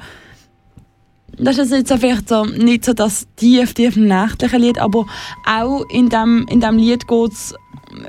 das 1.37 1.57
ist 1.57 1.71
jetzt 1.71 1.93
vielleicht 1.93 2.27
so, 2.27 2.43
nicht 2.43 2.83
so 2.83 2.93
das 2.93 3.27
tief, 3.37 3.73
tief 3.73 3.95
nächtliche 3.95 4.57
Lied, 4.57 4.77
aber 4.77 5.05
auch 5.45 5.83
in 5.89 6.09
dem, 6.09 6.45
in 6.49 6.59
dem 6.59 6.77
Lied 6.77 7.07
geht 7.07 7.31
es, 7.31 7.55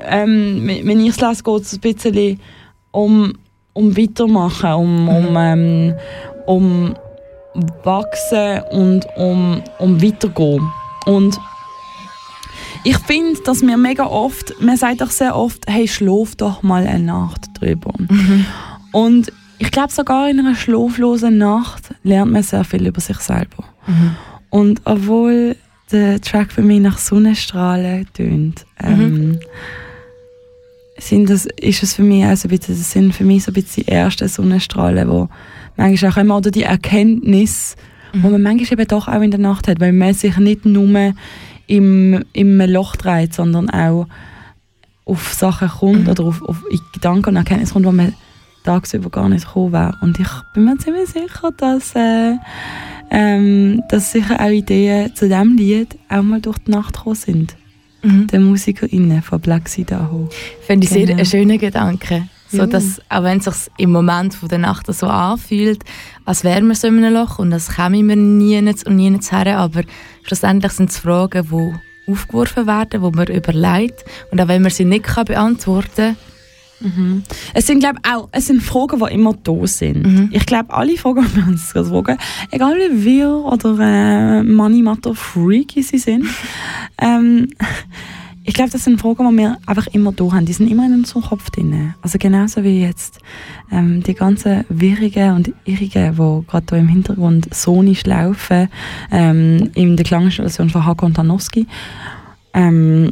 ähm, 0.05 0.63
wenn 0.65 0.99
ich 0.99 1.09
es 1.09 1.21
lese, 1.21 1.43
geht 1.43 1.61
es 1.61 1.73
ein 1.73 1.79
bisschen 1.79 2.41
um, 2.91 3.33
um 3.73 3.95
Weitermachen, 3.95 4.73
um, 4.73 5.07
um, 5.07 5.35
ähm, 5.37 5.95
um 6.45 6.93
Wachsen 7.83 8.61
und 8.71 9.07
um, 9.15 9.63
um 9.79 10.01
Weitergehen. 10.01 10.61
Und 11.07 11.39
ich 12.83 12.97
finde, 12.99 13.39
dass 13.41 13.61
wir 13.61 13.77
mega 13.77 14.05
oft, 14.05 14.53
man 14.61 14.77
sagt 14.77 15.01
doch 15.01 15.09
sehr 15.09 15.35
oft, 15.35 15.63
hey, 15.67 15.87
schlaf 15.87 16.35
doch 16.35 16.63
mal 16.63 16.85
eine 16.85 17.03
Nacht 17.03 17.47
drüber. 17.59 17.93
Und 18.91 19.31
ich 19.57 19.71
glaube, 19.71 19.91
sogar 19.91 20.29
in 20.29 20.39
einer 20.39 20.55
schlaflosen 20.55 21.37
Nacht 21.37 21.89
lernt 22.03 22.31
man 22.31 22.43
sehr 22.43 22.63
viel 22.63 22.85
über 22.85 23.01
sich 23.01 23.17
selber. 23.17 23.63
Und 24.49 24.81
obwohl 24.85 25.55
der 25.91 26.19
Track 26.21 26.51
für 26.51 26.61
mich 26.61 26.81
nach 26.81 26.97
Sonnenstrahlen 26.97 28.07
tönt, 28.13 28.65
ähm, 28.83 29.39
sind 30.97 31.29
das, 31.29 31.45
ist 31.45 31.83
es 31.83 31.93
für 31.93 32.03
mich 32.03 32.25
auch 32.25 32.35
so 32.35 32.47
ein 32.47 32.57
bisschen, 32.57 32.77
das 32.77 32.91
sind 32.91 33.15
für 33.15 33.23
mich 33.23 33.43
so 33.43 33.51
ein 33.51 33.53
bisschen 33.53 33.85
die 33.85 33.91
ersten 33.91 34.27
Sonnenstrahlen, 34.27 35.09
wo 35.09 35.29
manchmal 35.77 36.11
auch 36.11 36.17
immer, 36.17 36.37
oder 36.37 36.51
die 36.51 36.63
Erkenntnis, 36.63 37.75
wo 38.13 38.29
man 38.29 38.41
manchmal 38.41 38.79
eben 38.79 38.87
doch 38.87 39.07
auch 39.07 39.21
in 39.21 39.31
der 39.31 39.39
Nacht 39.39 39.67
hat, 39.67 39.79
weil 39.79 39.93
man 39.93 40.13
sich 40.13 40.37
nicht 40.37 40.65
nur 40.65 41.13
im, 41.67 42.23
im 42.33 42.61
Loch 42.61 42.95
dreht, 42.95 43.33
sondern 43.33 43.69
auch 43.69 44.07
auf 45.05 45.33
Sachen 45.33 45.69
kommt 45.69 46.07
oder 46.09 46.23
auf, 46.25 46.41
auf 46.43 46.63
Gedanken 46.93 47.29
und 47.29 47.35
Erkenntnis 47.37 47.73
kommt, 47.73 47.85
wo 47.85 47.91
man 47.91 48.13
tagsüber 48.63 49.09
gar 49.09 49.29
nicht 49.29 49.45
gekommen 49.45 49.73
wäre. 49.73 49.93
Und 50.01 50.19
ich 50.19 50.27
bin 50.53 50.65
mir 50.65 50.77
ziemlich 50.77 51.09
sicher, 51.09 51.51
dass, 51.55 51.95
äh, 51.95 52.33
ähm, 53.09 53.81
dass 53.89 54.11
sicher 54.11 54.39
auch 54.41 54.49
Ideen 54.49 55.15
zu 55.15 55.27
diesem 55.27 55.55
Lied 55.55 55.97
auch 56.09 56.21
mal 56.21 56.41
durch 56.41 56.57
die 56.59 56.71
Nacht 56.71 56.95
gekommen 56.95 57.15
sind. 57.15 57.55
Mhm. 58.03 58.27
Der 58.27 58.39
MusikerInnen 58.39 59.21
von 59.21 59.39
Black 59.39 59.69
Sea 59.69 59.85
Daho. 59.85 60.29
Finde 60.65 60.85
ich 60.85 60.91
sehr 60.91 61.05
Genau. 61.05 61.17
einen 61.17 61.25
schönen 61.25 61.57
Gedanke. 61.57 62.27
So, 62.49 62.57
Ja. 62.59 62.65
dass, 62.67 63.01
auch 63.09 63.23
wenn 63.23 63.39
es 63.39 63.45
sich 63.45 63.71
im 63.77 63.91
Moment 63.91 64.33
von 64.33 64.47
der 64.49 64.59
Nacht 64.59 64.91
so 64.93 65.07
anfühlt, 65.07 65.83
als 66.25 66.43
wären 66.43 66.67
wir 66.67 66.75
so 66.75 66.87
in 66.87 67.03
einem 67.03 67.13
Loch 67.13 67.39
und 67.39 67.51
als 67.51 67.75
kämen 67.75 68.07
wir 68.07 68.15
nie 68.15 68.57
und 68.59 68.95
nie 68.95 69.19
her, 69.31 69.57
aber 69.57 69.81
schlussendlich 70.23 70.71
sind 70.71 70.89
es 70.89 70.99
Fragen, 70.99 71.47
die 71.51 72.11
aufgeworfen 72.11 72.65
werden, 72.67 73.01
die 73.03 73.17
man 73.17 73.27
überlegt 73.27 74.05
und 74.31 74.39
auch 74.39 74.47
wenn 74.47 74.61
man 74.61 74.71
sie 74.71 74.85
nicht 74.85 75.03
kann 75.03 75.25
beantworten 75.25 76.15
Es 77.53 77.65
sind, 77.67 77.79
glaube 77.79 77.99
auch, 78.07 78.29
es 78.31 78.47
sind 78.47 78.61
Fragen, 78.61 78.99
die 78.99 79.13
immer 79.13 79.33
da 79.43 79.65
sind. 79.65 80.05
Mhm. 80.05 80.29
Ich 80.31 80.45
glaube, 80.45 80.73
alle 80.73 80.95
Fragen, 80.95 81.25
die 81.31 81.35
wir 81.37 81.47
uns 81.47 81.71
fragen, 81.71 82.17
egal 82.51 82.75
wie 82.77 83.03
wir 83.03 83.29
oder 83.31 83.77
äh, 83.79 84.43
Money 84.43 84.83
Matter 84.83 85.15
Freaky 85.15 85.81
sie 85.81 85.97
sind, 85.97 86.25
ähm, 87.01 87.49
ich 88.47 88.53
glaube, 88.53 88.71
das 88.71 88.85
sind 88.85 89.01
Fragen, 89.01 89.29
die 89.29 89.37
wir 89.39 89.57
einfach 89.65 89.87
immer 89.87 90.13
da 90.13 90.31
haben. 90.31 90.45
Die 90.45 90.53
sind 90.53 90.71
immer 90.71 90.85
in 90.85 90.93
unserem 90.93 91.21
Kopf 91.21 91.49
drin. 91.49 91.93
Also 92.01 92.17
genauso 92.17 92.63
wie 92.63 92.81
jetzt 92.81 93.19
ähm, 93.73 94.01
die 94.03 94.13
ganzen 94.13 94.63
Wirrigen 94.69 95.35
und 95.35 95.51
Irrigen, 95.65 96.13
die 96.13 96.47
gerade 96.47 96.65
hier 96.69 96.77
im 96.77 96.87
Hintergrund 96.87 97.53
sonisch 97.53 98.05
laufen, 98.05 98.69
ähm, 99.11 99.69
in 99.75 99.97
der 99.97 100.05
Klanginstallation 100.05 100.69
von 100.69 100.85
Hakon 100.85 101.13
Tarnowski, 101.13 101.67
ähm, 102.53 103.11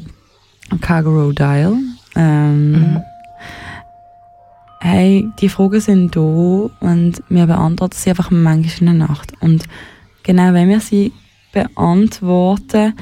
Cargo 0.79 1.33
Dial. 1.33 1.75
Ähm, 2.15 3.01
hey, 4.79 5.27
die 5.41 5.49
Fragen 5.49 5.81
sind 5.81 6.15
da 6.15 6.21
und 6.21 7.21
wir 7.27 7.45
beantworten 7.45 7.97
sie 7.97 8.09
einfach 8.09 8.31
manchmal 8.31 8.93
in 8.93 8.99
der 8.99 9.07
Nacht. 9.09 9.33
Und 9.41 9.65
genau 10.23 10.53
wenn 10.53 10.69
wir 10.69 10.79
sie 10.79 11.11
beantworten, 11.51 12.93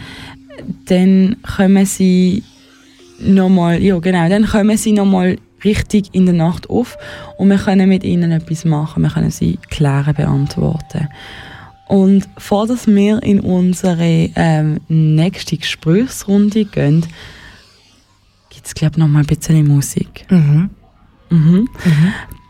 dann 0.85 1.37
kommen 1.55 1.85
sie 1.85 2.43
nochmal, 3.19 3.81
ja 3.81 3.97
genau, 3.99 4.29
dann 4.29 4.45
kommen 4.45 4.77
sie 4.77 4.91
nochmal 4.91 5.37
richtig 5.63 6.13
in 6.13 6.25
der 6.25 6.35
Nacht 6.35 6.69
auf 6.69 6.97
und 7.37 7.49
wir 7.49 7.57
können 7.57 7.89
mit 7.89 8.03
ihnen 8.03 8.31
etwas 8.31 8.65
machen, 8.65 9.03
wir 9.03 9.09
können 9.09 9.31
sie 9.31 9.57
klären, 9.69 10.13
beantworten. 10.13 11.07
Und 11.87 12.33
bevor 12.35 12.67
dass 12.67 12.87
wir 12.87 13.21
in 13.23 13.39
unsere 13.39 14.29
ähm, 14.35 14.79
nächste 14.87 15.57
Gesprächsrunde 15.57 16.65
gehen, 16.65 17.05
gibt 18.49 18.65
es 18.65 18.73
glaube 18.73 18.93
ich 18.93 18.97
noch 18.97 19.07
mal 19.07 19.19
ein 19.19 19.25
bisschen 19.25 19.67
Musik. 19.67 20.25
Mhm. 20.29 20.69
Mhm. 21.29 21.67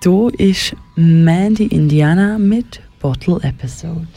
Da 0.02 0.28
ist 0.38 0.76
Mandy 0.96 1.66
Indiana 1.66 2.38
mit 2.38 2.82
Bottle 3.00 3.40
Episode. 3.42 4.08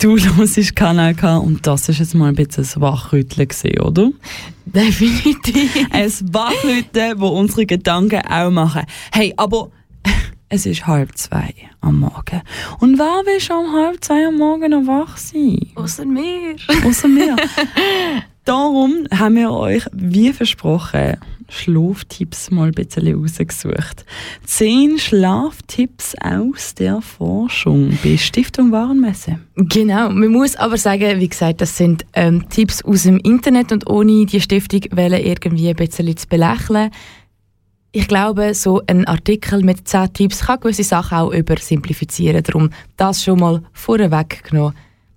Du 0.00 0.16
hörst 0.16 0.76
Kanal 0.76 1.14
K 1.14 1.36
und 1.36 1.66
das 1.66 1.90
ist 1.90 1.98
jetzt 1.98 2.14
mal 2.14 2.28
ein 2.28 2.34
bisschen 2.34 2.64
ein 2.64 2.80
Wachrütteln 2.80 3.80
oder? 3.80 4.10
Definitiv. 4.64 5.76
Ein 5.90 6.10
Wachrütteln, 6.32 7.20
wo 7.20 7.28
unsere 7.28 7.66
Gedanken 7.66 8.22
auch 8.26 8.50
machen. 8.50 8.86
Hey, 9.12 9.34
aber 9.36 9.70
es 10.48 10.64
ist 10.64 10.86
halb 10.86 11.18
zwei 11.18 11.52
am 11.82 12.00
Morgen. 12.00 12.40
Und 12.78 12.98
wer 12.98 13.26
will 13.26 13.40
schon 13.40 13.66
um 13.66 13.72
halb 13.74 14.02
zwei 14.02 14.26
am 14.26 14.38
Morgen 14.38 14.70
noch 14.70 14.86
wach 14.86 15.18
sein? 15.18 15.58
Außer 15.74 16.06
mir. 16.06 16.56
Außer 16.86 17.06
mir. 17.06 17.36
Darum 18.46 19.06
haben 19.14 19.36
wir 19.36 19.50
euch, 19.50 19.84
wie 19.92 20.32
versprochen, 20.32 21.18
Schlaftipps 21.50 22.50
mal 22.50 22.68
ein 22.68 22.72
bisschen 22.72 23.14
rausgesucht. 23.14 24.06
Zehn 24.44 24.98
Schlaftipps 24.98 26.14
aus 26.22 26.74
der 26.74 27.02
Forschung 27.02 27.98
bei 28.02 28.16
Stiftung 28.16 28.72
Warenmesse. 28.72 29.40
Genau, 29.56 30.10
man 30.10 30.28
muss 30.28 30.56
aber 30.56 30.78
sagen, 30.78 31.20
wie 31.20 31.28
gesagt, 31.28 31.60
das 31.60 31.76
sind 31.76 32.06
ähm, 32.14 32.48
Tipps 32.48 32.82
aus 32.82 33.02
dem 33.02 33.18
Internet 33.18 33.72
und 33.72 33.88
ohne 33.90 34.26
die 34.26 34.40
Stiftung 34.40 34.82
wollen 34.92 35.24
irgendwie 35.24 35.68
ein 35.68 35.76
bisschen 35.76 36.16
zu 36.16 36.26
belächeln. 36.28 36.90
Ich 37.92 38.06
glaube, 38.06 38.54
so 38.54 38.80
ein 38.86 39.04
Artikel 39.06 39.64
mit 39.64 39.88
10 39.88 40.12
Tipps 40.12 40.46
kann 40.46 40.60
gewisse 40.60 40.84
Sachen 40.84 41.18
auch 41.18 41.32
übersimplifizieren. 41.32 42.42
Darum 42.44 42.70
das 42.96 43.24
schon 43.24 43.40
mal 43.40 43.62
vorweg 43.72 44.44
genommen. 44.44 44.74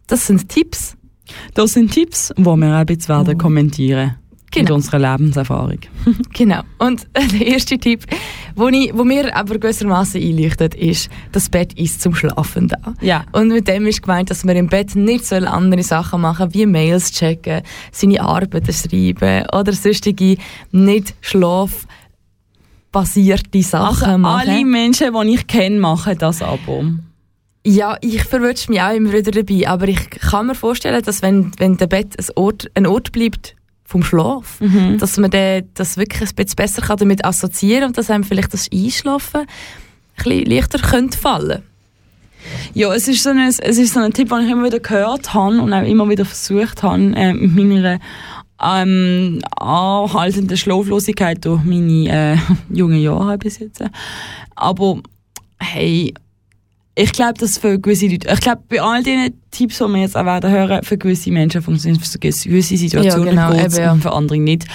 Das 0.07 0.25
sind 0.25 0.49
Tipps. 0.49 0.97
Das 1.53 1.73
sind 1.73 1.91
Tipps, 1.91 2.33
die 2.35 2.43
wir 2.43 2.51
auch 2.51 2.57
ein 2.57 2.85
bisschen 2.87 3.15
werden 3.15 3.37
kommentieren 3.37 4.15
mit 4.15 4.22
Genau. 4.53 4.75
unserer 4.75 4.99
Lebenserfahrung. 4.99 5.79
Genau. 6.33 6.61
Und 6.79 7.07
der 7.15 7.47
erste 7.47 7.77
Tipp, 7.77 8.05
wo, 8.55 8.67
ich, 8.69 8.91
wo 8.93 9.03
mir 9.03 9.35
aber 9.35 9.57
gewissermaßen 9.57 10.21
einleuchtet, 10.21 10.75
ist, 10.75 11.09
das 11.31 11.49
Bett 11.49 11.73
ist 11.73 12.01
zum 12.01 12.15
Schlafen 12.15 12.67
da. 12.67 12.93
Ja. 13.01 13.25
Und 13.31 13.49
mit 13.49 13.67
dem 13.67 13.87
ist 13.87 14.01
gemeint, 14.01 14.29
dass 14.29 14.43
man 14.43 14.55
im 14.55 14.67
Bett 14.67 14.95
nicht 14.95 15.25
so 15.25 15.35
andere 15.35 15.83
Sachen 15.83 16.21
machen 16.21 16.53
wie 16.53 16.65
Mails 16.65 17.11
checken, 17.11 17.61
seine 17.91 18.21
Arbeiten 18.21 18.73
schreiben 18.73 19.45
oder 19.53 19.73
sonstige 19.73 20.37
nicht 20.71 21.15
schlafbasierte 21.21 23.63
Sachen 23.63 24.21
machen. 24.21 24.49
Alle 24.49 24.65
Menschen, 24.65 25.13
die 25.13 25.33
ich 25.33 25.47
kenne, 25.47 25.79
machen 25.79 26.17
das 26.17 26.41
aber. 26.41 26.91
Ja, 27.65 27.97
ich 28.01 28.23
verwünsche 28.23 28.69
mich 28.71 28.81
auch 28.81 28.93
immer 28.93 29.13
wieder 29.13 29.31
dabei, 29.31 29.69
aber 29.69 29.87
ich 29.87 30.09
kann 30.09 30.47
mir 30.47 30.55
vorstellen, 30.55 31.01
dass 31.01 31.21
wenn, 31.21 31.51
wenn 31.59 31.77
der 31.77 31.87
Bett 31.87 32.19
ein 32.19 32.25
Ort, 32.35 32.69
ein 32.73 32.85
Ort 32.85 33.13
bleibt 33.13 33.55
vom 33.93 34.03
Schlaf, 34.03 34.59
dass 34.97 35.17
man 35.17 35.29
den, 35.29 35.69
das 35.75 35.97
wirklich 35.97 36.31
ein 36.31 36.35
bisschen 36.35 36.55
besser 36.55 36.81
kann 36.81 36.97
damit 36.97 37.23
assoziieren 37.23 37.85
und 37.85 37.97
dass 37.97 38.09
einem 38.09 38.23
vielleicht 38.23 38.51
das 38.51 38.67
Einschlafen 38.73 39.41
ein 39.41 39.47
bisschen 40.17 40.45
leichter 40.45 40.79
könnte 40.79 41.15
fallen. 41.15 41.61
Ja, 42.73 42.91
es 42.91 43.07
ist, 43.07 43.21
so 43.21 43.29
ein, 43.29 43.37
es 43.37 43.59
ist 43.59 43.93
so 43.93 43.99
ein 43.99 44.11
Tipp, 44.11 44.29
den 44.29 44.45
ich 44.45 44.51
immer 44.51 44.65
wieder 44.65 44.79
gehört 44.79 45.35
habe 45.35 45.61
und 45.61 45.71
auch 45.71 45.85
immer 45.85 46.09
wieder 46.09 46.25
versucht 46.25 46.81
habe, 46.81 47.01
äh, 47.15 47.33
mit 47.33 47.67
meiner 47.67 47.99
ähm, 48.61 49.39
anhaltenden 49.55 50.57
Schlaflosigkeit 50.57 51.45
durch 51.45 51.63
meine 51.63 52.33
äh, 52.33 52.37
jungen 52.75 52.99
Jahre 52.99 53.37
bis 53.37 53.59
jetzt. 53.59 53.83
Aber 54.55 55.01
hey, 55.59 56.15
ich 56.95 57.11
glaube, 57.11 57.33
dass 57.39 57.57
für 57.57 57.79
gewisse 57.79 58.07
Leute, 58.07 58.29
ich 58.31 58.39
glaube, 58.41 58.61
bei 58.69 58.81
all 58.81 59.01
diesen 59.03 59.33
Tipps, 59.51 59.77
die 59.79 59.83
wir 59.85 59.97
jetzt 60.01 60.15
auch 60.15 60.25
werden 60.25 60.51
hören, 60.51 60.83
für 60.83 60.97
gewisse 60.97 61.31
Menschen 61.31 61.61
funktioniert 61.61 62.01
es 62.03 62.11
für 62.11 62.19
gewisse 62.19 62.77
Situationen 62.77 63.35
Ja, 63.35 63.49
genau, 63.49 63.63
gut 63.63 63.73
eben, 63.73 63.83
ja. 63.83 63.91
und 63.91 64.01
für 64.01 64.11
andere 64.13 64.37
nicht. 64.39 64.65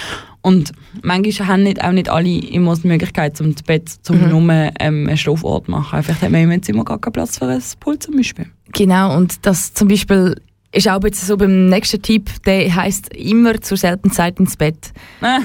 Und 0.41 0.71
manchmal 1.01 1.47
haben 1.49 1.63
nicht, 1.63 1.83
auch 1.83 1.91
nicht 1.91 2.09
alle 2.09 2.29
immer 2.39 2.75
die 2.75 2.87
Möglichkeit, 2.87 3.35
zum 3.35 3.53
Bett 3.65 3.89
zum 4.03 4.21
Mhm. 4.21 4.29
nur 4.29 4.41
ähm, 4.79 5.07
einen 5.07 5.17
Schlafort 5.17 5.65
zu 5.65 5.71
machen. 5.71 6.01
Vielleicht 6.03 6.21
hat 6.21 6.31
man 6.31 6.49
im 6.49 6.63
Zimmer 6.63 6.85
gar 6.85 6.99
keinen 6.99 7.13
Platz 7.13 7.37
für 7.37 7.45
ein 7.47 7.61
Pult 7.79 8.03
zum 8.03 8.15
Beispiel. 8.15 8.45
Genau, 8.73 9.15
und 9.17 9.45
das 9.45 9.73
zum 9.73 9.87
Beispiel 9.89 10.35
ist 10.71 10.87
auch 10.87 11.03
jetzt 11.03 11.25
so 11.25 11.35
beim 11.35 11.67
nächsten 11.67 12.01
Tipp, 12.01 12.29
der 12.45 12.73
heißt 12.73 13.13
immer 13.15 13.59
zur 13.61 13.77
selben 13.77 14.11
Zeit 14.11 14.39
ins 14.39 14.55
Bett. 14.57 14.91
Äh, 15.21 15.39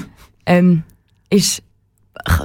Ähm, 0.47 0.83
ist, 1.31 1.63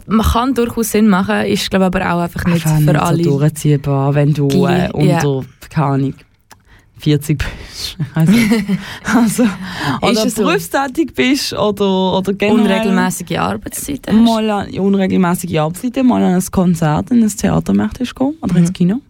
man 0.07 0.27
kann 0.27 0.55
durchaus 0.55 0.91
Sinn 0.91 1.09
machen, 1.09 1.47
ist 1.47 1.71
glaube 1.71 1.87
aber 1.87 2.01
auch 2.15 2.21
einfach 2.21 2.45
nicht 2.45 2.67
einfach 2.67 2.79
für 2.81 2.93
nicht 2.93 3.01
alle. 3.03 3.25
so 3.25 3.39
durchziehbar, 3.39 4.15
wenn 4.15 4.33
du 4.33 4.49
äh, 4.67 4.87
Ja. 4.87 4.91
unter, 4.93 5.45
keine 5.71 5.87
Ahnung, 5.87 6.15
40 6.99 7.39
bist. 7.39 7.97
Also, 8.15 8.33
also, 9.05 9.45
oder 10.03 10.29
so? 10.31 10.43
berufstätig 10.43 11.15
bist 11.15 11.53
oder, 11.55 12.19
oder 12.19 12.33
generell 12.35 12.61
unregelmäßige 12.61 13.39
Arbeitszeiten 13.39 14.17
hast. 14.19 14.25
mal 14.25 14.51
an 14.51 14.71
unregelmäßige 14.79 15.57
Arbeitszeiten, 15.59 16.07
mal 16.07 16.23
an 16.23 16.35
ein 16.35 16.45
Konzert, 16.51 17.11
in 17.11 17.23
ein 17.23 17.29
Theater 17.31 17.73
möchtest 17.73 18.15
gehen 18.15 18.35
oder 18.43 18.57
ins 18.57 18.73
Kino. 18.73 19.01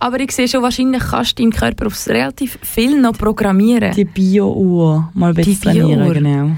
Aber 0.00 0.18
ich 0.18 0.32
sehe 0.32 0.48
schon, 0.48 0.62
wahrscheinlich 0.62 1.00
kannst 1.00 1.38
du 1.38 1.42
deinen 1.42 1.52
Körper 1.52 1.86
aufs 1.86 2.08
relativ 2.08 2.58
viel 2.60 3.00
noch 3.00 3.12
programmieren. 3.16 3.94
Die 3.94 4.04
Bio-Uhr 4.04 5.10
mal 5.14 5.28
ein 5.28 5.34
bisschen 5.36 5.60
trainieren, 5.60 6.12
genau. 6.12 6.50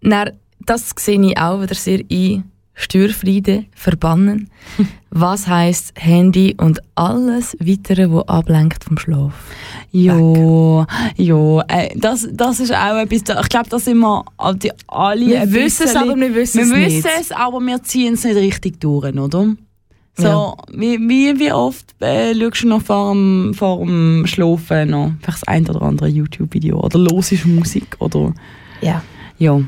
Dann, 0.00 0.30
das 0.66 0.90
sehe 0.98 1.20
ich 1.20 1.38
auch 1.38 1.62
wieder 1.62 1.74
sehr 1.74 2.00
ein. 2.10 2.44
Störfriede 2.78 3.64
verbannen. 3.74 4.50
Was 5.10 5.48
heißt 5.48 5.94
Handy 5.96 6.54
und 6.58 6.80
alles 6.94 7.56
weitere, 7.58 8.10
wo 8.10 8.20
ablenkt 8.20 8.84
vom 8.84 8.98
Schlaf? 8.98 9.32
Ja, 9.92 10.86
ja, 11.16 11.60
äh, 11.68 11.88
das, 11.98 12.28
das 12.30 12.60
ist 12.60 12.74
auch 12.74 12.98
etwas, 12.98 13.22
ich 13.42 13.48
glaube, 13.48 13.70
da 13.70 13.78
sind 13.78 13.96
wir 14.00 14.24
die, 14.62 14.72
alle 14.88 15.26
Wir 15.26 15.52
wissen 15.52 15.84
es, 15.86 15.96
aber 15.96 16.16
wir 16.16 16.34
wissen 16.34 16.60
es 16.60 16.70
Wir 16.70 16.76
nicht. 16.76 16.96
wissen 16.98 17.10
es, 17.18 17.32
aber 17.32 17.60
wir 17.60 17.82
ziehen 17.82 18.12
es 18.12 18.24
nicht 18.24 18.36
richtig 18.36 18.78
durch, 18.78 19.14
oder? 19.14 19.54
So, 20.18 20.22
Ja. 20.26 20.54
wie, 20.70 20.98
wie, 20.98 21.38
wie 21.38 21.52
oft 21.52 21.94
äh, 22.02 22.34
schaust 22.34 22.62
du 22.64 22.68
noch 22.68 22.82
vor 22.82 23.12
dem, 23.14 23.54
vor 23.54 23.78
dem 23.78 24.26
Schlafen 24.26 24.90
noch 24.90 25.12
vielleicht 25.22 25.42
das 25.42 25.44
ein 25.48 25.66
oder 25.66 25.80
andere 25.80 26.08
YouTube-Video 26.08 26.78
oder 26.78 26.98
hörst 27.10 27.46
Musik 27.46 27.96
oder, 28.00 28.34
Ja, 28.82 29.02
ja, 29.38 29.60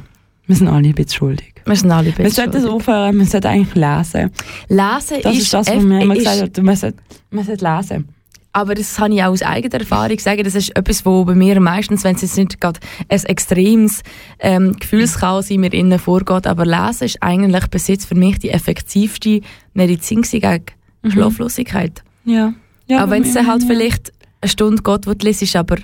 wir 0.48 0.56
sind 0.56 0.68
alle 0.68 0.88
ein 0.88 0.94
bisschen 0.94 1.12
schuldig. 1.18 1.54
wir 1.64 1.76
sind 1.76 1.90
alle 1.90 2.06
Wir 2.06 2.12
besser. 2.14 2.42
sollten 2.42 2.56
es 2.56 2.64
aufhören, 2.64 3.18
wir 3.18 3.26
sollten 3.26 3.46
eigentlich 3.46 3.74
lesen. 3.74 4.30
Lesen 4.68 5.22
Das 5.22 5.36
ist, 5.36 5.42
ist, 5.42 5.54
das, 5.54 5.68
was 5.68 5.82
mir 5.82 6.02
immer 6.02 6.14
gesagt 6.14 6.40
hat, 6.40 6.64
man 6.64 6.74
sollte, 6.74 6.98
man 7.30 7.44
sollte 7.44 7.64
lesen. 7.64 8.08
Aber 8.52 8.74
das 8.74 8.96
kann 8.96 9.12
ich 9.12 9.22
auch 9.22 9.28
aus 9.30 9.42
eigener 9.42 9.78
Erfahrung 9.78 10.18
sagen. 10.18 10.42
Das 10.42 10.54
ist 10.54 10.74
etwas, 10.74 11.04
wo 11.04 11.24
bei 11.24 11.34
mir 11.34 11.60
meistens, 11.60 12.02
wenn 12.02 12.16
es 12.16 12.22
jetzt 12.22 12.36
nicht 12.38 12.60
gerade 12.60 12.80
ein 13.08 13.22
extremes 13.24 14.02
ähm, 14.40 14.74
Gefühlschaos 14.74 15.50
in 15.50 15.60
mir 15.60 15.72
innen 15.72 15.98
vorgeht, 15.98 16.46
aber 16.46 16.64
Lesen 16.64 17.04
ist 17.04 17.22
eigentlich 17.22 17.66
bis 17.68 17.86
jetzt 17.86 18.06
für 18.06 18.14
mich 18.14 18.38
die 18.38 18.50
effektivste 18.50 19.42
Medizin 19.74 20.22
gegen 20.22 20.64
Schlaflosigkeit. 21.06 22.02
Ja. 22.24 22.54
ja 22.86 23.04
auch 23.04 23.10
wenn 23.10 23.22
es 23.22 23.36
halt 23.36 23.62
ja. 23.62 23.68
vielleicht 23.68 24.12
eine 24.40 24.48
Stunde 24.48 24.82
geht, 24.82 25.06
wo 25.06 25.14
du 25.14 25.26
liest, 25.26 25.54
aber 25.54 25.76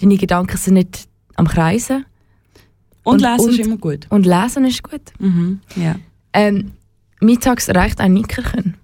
deine 0.00 0.16
Gedanken 0.16 0.56
sind 0.56 0.74
nicht 0.74 1.08
am 1.36 1.46
Kreisen. 1.46 2.04
Und, 3.04 3.14
und- 3.14 3.20
lesen 3.22 3.50
ist 3.50 3.58
und- 3.58 3.66
immer 3.66 3.76
gut. 3.78 4.06
Und 4.10 4.26
Lesen 4.26 4.64
ist 4.64 4.82
gut. 4.82 5.00
Mhm. 5.18 5.60
Ja. 5.76 5.96
Ähm, 6.32 6.72
mittags 7.20 7.68
reicht 7.68 8.00
ein 8.00 8.12
Nickerchen. 8.14 8.74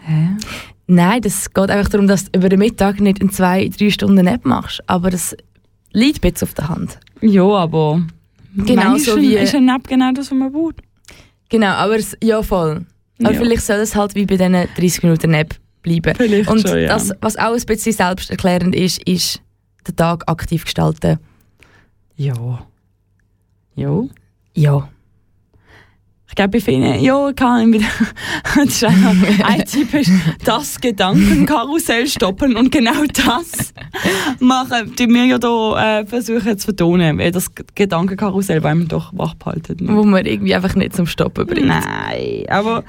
Hä? 0.00 0.28
Nein, 0.86 1.20
das 1.22 1.52
geht 1.52 1.70
einfach 1.70 1.90
darum, 1.90 2.06
dass 2.08 2.30
du 2.30 2.38
über 2.38 2.48
den 2.48 2.58
Mittag 2.58 3.00
nicht 3.00 3.20
in 3.20 3.30
zwei, 3.30 3.68
drei 3.68 3.90
Stunden 3.90 4.24
Nap 4.24 4.44
machst. 4.44 4.82
Aber 4.88 5.10
das 5.10 5.36
liegt 5.92 6.24
ein 6.24 6.32
bisschen 6.32 6.48
auf 6.48 6.54
der 6.54 6.68
Hand. 6.68 6.98
Ja, 7.20 7.44
aber 7.44 8.02
Genau 8.56 8.90
so 8.90 8.96
ist 8.96 9.08
ein- 9.10 9.22
wie- 9.22 9.34
ist 9.36 9.54
ein 9.54 9.64
Nap 9.64 9.86
genau 9.88 10.12
das, 10.12 10.30
was 10.30 10.36
man 10.38 10.52
braucht. 10.52 10.76
Genau, 11.48 11.68
aber 11.68 11.96
es, 11.96 12.16
ja 12.22 12.42
voll. 12.42 12.84
Aber 13.22 13.32
Ja. 13.32 13.38
vielleicht 13.38 13.62
soll 13.62 13.76
es 13.76 13.94
halt 13.94 14.14
wie 14.14 14.26
bei 14.26 14.36
diesen 14.36 14.52
30 14.52 15.02
Minuten 15.04 15.30
Nap 15.30 15.54
bleiben. 15.82 16.14
Vielleicht 16.16 16.50
Und 16.50 16.60
schon, 16.66 16.78
ja. 16.78 16.88
das, 16.88 17.12
was 17.20 17.36
auch 17.36 17.54
ein 17.54 17.62
bisschen 17.66 17.92
selbsterklärend 17.92 18.74
ist, 18.74 19.02
ist 19.06 19.40
den 19.86 19.96
Tag 19.96 20.28
aktiv 20.28 20.64
gestalten. 20.64 21.18
Ja. 22.22 22.66
Ja. 23.74 24.04
Ja. 24.54 24.88
Ich 26.28 26.36
glaube, 26.36 26.50
bei 26.50 26.60
vielen, 26.60 27.00
ja, 27.02 27.32
kann 27.32 27.68
ich 27.68 27.80
wieder. 27.80 27.88
das 28.54 28.66
ist 28.66 28.84
ein 29.44 29.64
Tipp 29.66 29.92
ist, 29.92 30.12
das 30.44 30.80
Gedankenkarussell 30.80 32.06
stoppen 32.06 32.56
und 32.56 32.70
genau 32.70 33.04
das 33.12 33.74
machen, 34.38 34.94
die 34.96 35.08
wir 35.08 35.26
ja 35.26 35.38
da 35.38 35.98
äh, 36.00 36.06
versuchen 36.06 36.56
zu 36.56 36.66
vertonen. 36.66 37.18
Das 37.32 37.50
Gedankenkarussell, 37.74 38.62
weil 38.62 38.76
man 38.76 38.88
doch 38.88 39.12
wach 39.14 39.34
behalten. 39.34 39.88
Wo 39.88 40.04
man 40.04 40.24
irgendwie 40.24 40.54
einfach 40.54 40.76
nicht 40.76 40.94
zum 40.94 41.06
Stoppen 41.06 41.44
bringt. 41.44 41.66
Nein, 41.66 42.44
aber, 42.48 42.84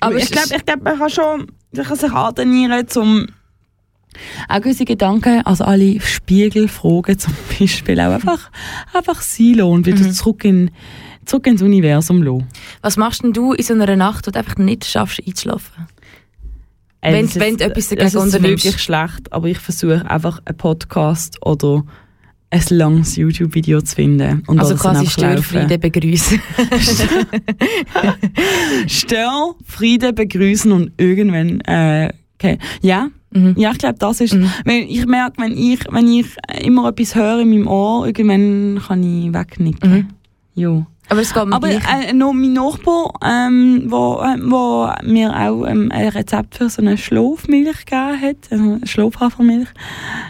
Aber 0.00 0.16
ich 0.16 0.30
glaube, 0.30 0.54
ich 0.56 0.64
glaub, 0.64 0.82
man 0.84 0.98
kann 0.98 1.10
schon 1.10 1.46
man 1.72 1.84
kann 1.84 1.96
sich 1.96 2.12
antrainieren, 2.12 2.88
zum 2.88 3.26
auch 4.48 4.60
gewisse 4.60 4.84
Gedanken, 4.84 5.42
also 5.44 5.64
alle 5.64 6.00
Spiegelfragen 6.00 7.18
zum 7.18 7.34
Beispiel, 7.58 7.98
auch 8.00 8.12
einfach, 8.12 8.50
einfach 8.94 9.20
sein 9.22 9.54
lassen 9.54 9.70
und 9.70 9.86
wieder 9.86 10.10
zurück, 10.12 10.44
in, 10.44 10.70
zurück 11.24 11.46
ins 11.46 11.62
Universum 11.62 12.22
lassen. 12.22 12.46
Was 12.82 12.96
machst 12.96 13.22
denn 13.22 13.32
du 13.32 13.52
in 13.52 13.64
so 13.64 13.74
einer 13.74 13.96
Nacht, 13.96 14.26
wo 14.26 14.30
du 14.30 14.38
einfach 14.38 14.56
nicht 14.56 14.84
schaffst 14.84 15.20
einzuschlafen? 15.26 15.86
Äh, 17.00 17.12
Wenn- 17.12 17.34
wenn 17.36 17.56
du 17.56 17.64
etwas 17.64 17.88
dagegen 17.88 18.06
Es 18.08 18.14
ist 18.14 18.20
unternimmst. 18.22 18.64
wirklich 18.64 18.82
schlecht, 18.82 19.32
aber 19.32 19.48
ich 19.48 19.58
versuche 19.58 20.08
einfach 20.10 20.40
einen 20.44 20.56
Podcast 20.56 21.38
oder 21.46 21.84
ein 22.50 22.62
langes 22.70 23.14
YouTube-Video 23.16 23.82
zu 23.82 23.94
finden. 23.94 24.42
Und 24.46 24.58
Also 24.58 24.74
quasi 24.74 25.00
einfach 25.00 25.18
laufen. 25.18 25.42
Störfriede 25.42 25.78
begrüßen. 25.78 26.40
Stör, 28.86 29.54
Friede 29.64 30.12
begrüßen 30.12 30.72
und 30.72 30.92
irgendwann, 30.96 31.60
äh, 31.60 32.12
okay. 32.34 32.58
Ja, 32.80 33.08
Mhm. 33.30 33.54
Ja, 33.58 33.72
ich 33.72 33.78
glaube, 33.78 33.98
das 33.98 34.20
ist, 34.20 34.34
Mhm. 34.34 34.50
wenn 34.64 34.88
ich 34.88 35.06
merke, 35.06 35.40
wenn 35.42 35.56
ich, 35.56 35.80
wenn 35.90 36.08
ich 36.08 36.26
immer 36.62 36.88
etwas 36.88 37.14
höre 37.14 37.40
in 37.40 37.50
meinem 37.50 37.66
Ohr, 37.66 38.06
irgendwann 38.06 38.80
kann 38.86 39.02
ich 39.02 39.32
wegnicken. 39.32 39.90
Mhm. 39.90 40.08
Jo. 40.54 40.86
Aber 41.10 41.20
es 41.22 41.32
geht 41.32 41.46
mir 41.46 41.54
Aber 41.56 41.68
äh, 41.70 42.12
noch 42.12 42.32
mein 42.34 42.52
Nachbar, 42.52 43.12
ähm, 43.24 43.84
wo, 43.86 44.20
äh, 44.22 44.36
wo 44.42 44.90
mir 45.04 45.34
auch 45.34 45.64
ähm, 45.66 45.90
ein 45.90 46.08
Rezept 46.08 46.56
für 46.56 46.68
so 46.68 46.82
eine 46.82 46.98
Schlafmilch 46.98 47.86
gegeben 47.86 48.20
hat, 48.20 48.36
also 48.50 48.78
Schlafhafermilch, 48.84 49.68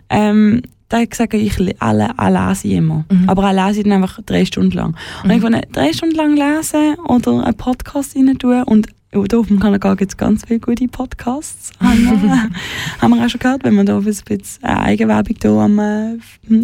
ähm, 0.08 0.62
der 0.90 1.00
hat 1.00 1.10
gesagt, 1.10 1.34
ich 1.34 1.58
le- 1.58 1.74
alle, 1.80 2.18
alle 2.18 2.48
lese 2.48 2.68
immer. 2.68 3.04
Mhm. 3.10 3.28
Aber 3.28 3.50
ich 3.50 3.56
lese 3.66 3.82
dann 3.82 3.92
einfach 4.02 4.20
drei 4.24 4.44
Stunden 4.44 4.70
lang. 4.76 4.96
Und 5.24 5.30
ich 5.30 5.42
wollte 5.42 5.62
drei 5.72 5.92
Stunden 5.92 6.14
lang 6.14 6.36
lesen 6.36 6.94
oder 7.08 7.44
einen 7.44 7.56
Podcast 7.56 8.16
rein 8.16 8.38
tun 8.38 8.62
und 8.62 8.86
da 9.10 9.38
auf 9.38 9.46
dem 9.48 9.58
Kanal 9.58 9.78
gibt 9.96 10.12
es 10.12 10.16
ganz 10.16 10.44
viele 10.46 10.60
gute 10.60 10.86
Podcasts. 10.88 11.72
haben, 11.80 12.22
wir, 12.22 12.50
haben 13.00 13.14
wir 13.14 13.24
auch 13.24 13.28
schon 13.28 13.40
gehört, 13.40 13.64
wenn 13.64 13.74
man 13.74 13.86
da 13.86 13.96
ein 13.96 14.04
bisschen 14.04 14.42
äh, 14.62 14.66
Eigenwerbung 14.66 15.36
da 15.40 15.64
am 15.64 15.78
äh, 15.78 16.18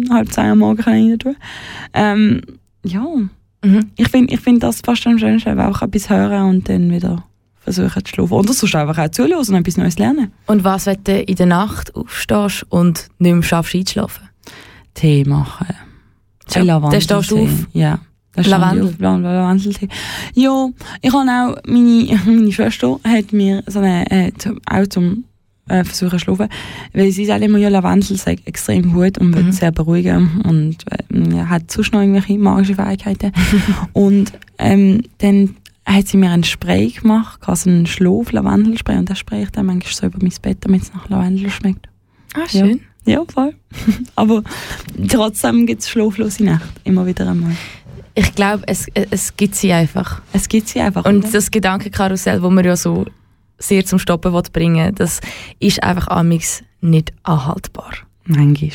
halb 0.09 0.31
zehn 0.31 0.45
am 0.51 0.59
Morgen 0.59 0.81
rein 0.81 1.17
tun 1.19 1.35
ähm, 1.93 2.41
Ja, 2.83 3.05
Mhm. 3.65 3.91
ich 3.95 4.09
finde 4.09 4.33
ich 4.33 4.39
find 4.41 4.61
das 4.61 4.81
fast 4.81 5.07
am 5.07 5.17
schönsten, 5.17 5.57
einfach 5.57 5.81
etwas 5.81 6.09
hören 6.09 6.49
und 6.49 6.69
dann 6.69 6.91
wieder 6.91 7.23
versuchen 7.61 8.05
zu 8.05 8.13
schlafen. 8.13 8.33
Oder 8.33 8.53
sonst 8.53 8.75
einfach 8.75 8.97
auch 9.03 9.09
zuhören 9.09 9.39
und 9.39 9.55
etwas 9.55 9.77
Neues 9.77 9.97
lernen. 9.97 10.31
Und 10.45 10.63
was, 10.63 10.85
wenn 10.85 11.03
du 11.03 11.19
in 11.19 11.35
der 11.35 11.47
Nacht 11.47 11.95
aufstehst 11.95 12.63
und 12.69 13.07
nicht 13.17 13.33
mehr 13.33 13.41
schaffst 13.43 13.73
einzuschlafen? 13.73 14.29
Tee 14.93 15.23
machen. 15.23 15.67
Ja, 16.53 16.79
dann 16.79 17.01
stehst 17.01 17.31
du 17.31 17.43
auf. 17.43 17.49
Ja. 17.73 17.99
Lavendel. 18.35 18.93
Lavendeltee. 18.99 19.87
Ja, 20.33 20.67
ich 21.01 21.11
habe 21.13 21.29
auch, 21.29 21.55
meine, 21.67 22.19
meine 22.25 22.51
Schwester 22.51 22.99
hat 23.03 23.31
mir 23.33 23.63
so 23.67 23.79
eine, 23.79 24.09
äh, 24.11 24.31
zum- 24.37 24.59
auch 24.65 24.87
zum 24.87 25.23
äh, 25.67 25.83
versuchen 25.83 26.11
zu 26.11 26.19
schlafen, 26.19 26.47
weil 26.93 27.11
sie 27.11 27.25
sagt 27.25 27.41
immer, 27.43 27.57
ja, 27.57 27.69
Lavendel 27.69 28.17
sei 28.17 28.37
extrem 28.45 28.93
gut 28.93 29.17
und 29.17 29.33
wird 29.33 29.45
Mhm. 29.47 29.51
sehr 29.51 29.71
beruhigen 29.71 30.41
und 30.47 30.77
äh, 30.91 31.35
ja, 31.35 31.49
hat 31.49 31.71
sonst 31.71 31.91
noch 31.91 32.01
irgendwelche 32.01 32.37
magische 32.37 32.75
Fähigkeiten. 32.75 33.31
und 33.93 34.31
ähm, 34.59 35.01
dann 35.19 35.55
hat 35.87 36.07
sie 36.07 36.17
mir 36.17 36.29
ein 36.31 36.43
Spray 36.43 36.89
gemacht, 36.89 37.39
also 37.47 37.69
einen 37.69 37.85
Schlaf-Lavendelspray 37.87 38.97
und 38.97 39.09
das 39.09 39.17
spray 39.19 39.43
ich 39.43 39.49
dann 39.51 39.65
manchmal 39.67 39.93
so 39.93 40.05
über 40.07 40.19
mein 40.21 40.33
Bett, 40.41 40.57
damit 40.61 40.83
es 40.83 40.93
nach 40.93 41.09
Lavendel 41.09 41.49
schmeckt. 41.49 41.87
Ah, 42.35 42.39
Ja. 42.51 42.65
schön. 42.67 42.81
Ja, 43.07 43.23
voll. 43.31 43.53
Aber 44.15 44.43
trotzdem 45.09 45.65
gibt 45.67 45.81
es 45.81 45.89
schlaflose 45.89 46.43
Nächte, 46.43 46.65
immer 46.85 47.05
wieder 47.05 47.29
einmal. 47.29 47.55
Ich 48.15 48.33
glaube, 48.33 48.63
es, 48.67 48.87
es 48.93 49.35
gibt 49.35 49.55
sie 49.55 49.73
einfach. 49.73 50.21
Es 50.31 50.47
gibt 50.47 50.69
sie 50.69 50.79
einfach. 50.79 51.05
Und 51.05 51.19
oder? 51.23 51.31
das 51.33 51.51
Gedankenkarussell, 51.51 52.39
das 52.39 52.51
wir 52.51 52.65
ja 52.65 52.75
so 52.75 53.05
sehr 53.57 53.85
zum 53.85 53.99
Stoppen 53.99 54.33
will 54.33 54.41
bringen 54.51 54.93
das 54.95 55.21
ist 55.59 55.81
einfach 55.83 56.07
amix 56.07 56.63
nicht 56.81 57.13
anhaltbar. 57.23 57.91
Manchmal. 58.25 58.71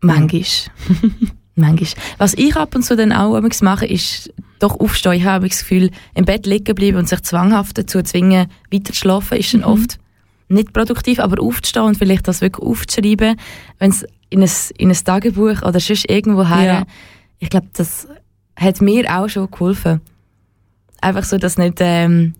Manchmal. 0.00 0.42
Manchmal. 1.54 2.04
Was 2.18 2.34
ich 2.34 2.56
ab 2.56 2.74
und 2.74 2.82
zu 2.82 2.96
dann 2.96 3.12
auch 3.12 3.34
amix 3.36 3.60
mache, 3.62 3.86
ist 3.86 4.32
doch 4.58 4.78
aufstehen. 4.80 5.12
Ich 5.12 5.24
habe 5.24 5.48
das 5.48 5.60
Gefühl, 5.60 5.90
im 6.14 6.24
Bett 6.24 6.46
liegen 6.46 6.74
bleiben 6.74 6.96
und 6.98 7.08
sich 7.08 7.20
zwanghaft 7.22 7.76
dazu 7.78 8.02
zwingen, 8.02 8.46
weiter 8.70 8.92
zu 8.92 9.00
schlafen, 9.00 9.38
ist 9.38 9.52
dann 9.54 9.64
oft 9.64 9.98
nicht 10.48 10.72
produktiv, 10.72 11.18
aber 11.18 11.42
aufzustehen 11.42 11.84
und 11.86 11.98
vielleicht 11.98 12.28
das 12.28 12.40
wirklich 12.40 12.66
aufzuschreiben, 12.66 13.36
wenn 13.78 13.90
es 13.90 14.06
in 14.30 14.42
ein, 14.42 14.50
in 14.78 14.90
ein 14.90 14.96
Tagebuch 15.04 15.62
oder 15.62 15.80
sonst 15.80 16.08
irgendwo 16.10 16.46
her, 16.46 16.64
Ja. 16.64 16.82
ich 17.38 17.50
glaube, 17.50 17.68
das 17.74 18.06
hat 18.62 18.80
mir 18.80 19.04
auch 19.18 19.28
schon 19.28 19.50
geholfen. 19.50 20.00
Einfach 21.00 21.24
so, 21.24 21.36
dass 21.38 21.58
nicht, 21.58 21.78
ähm, 21.80 22.34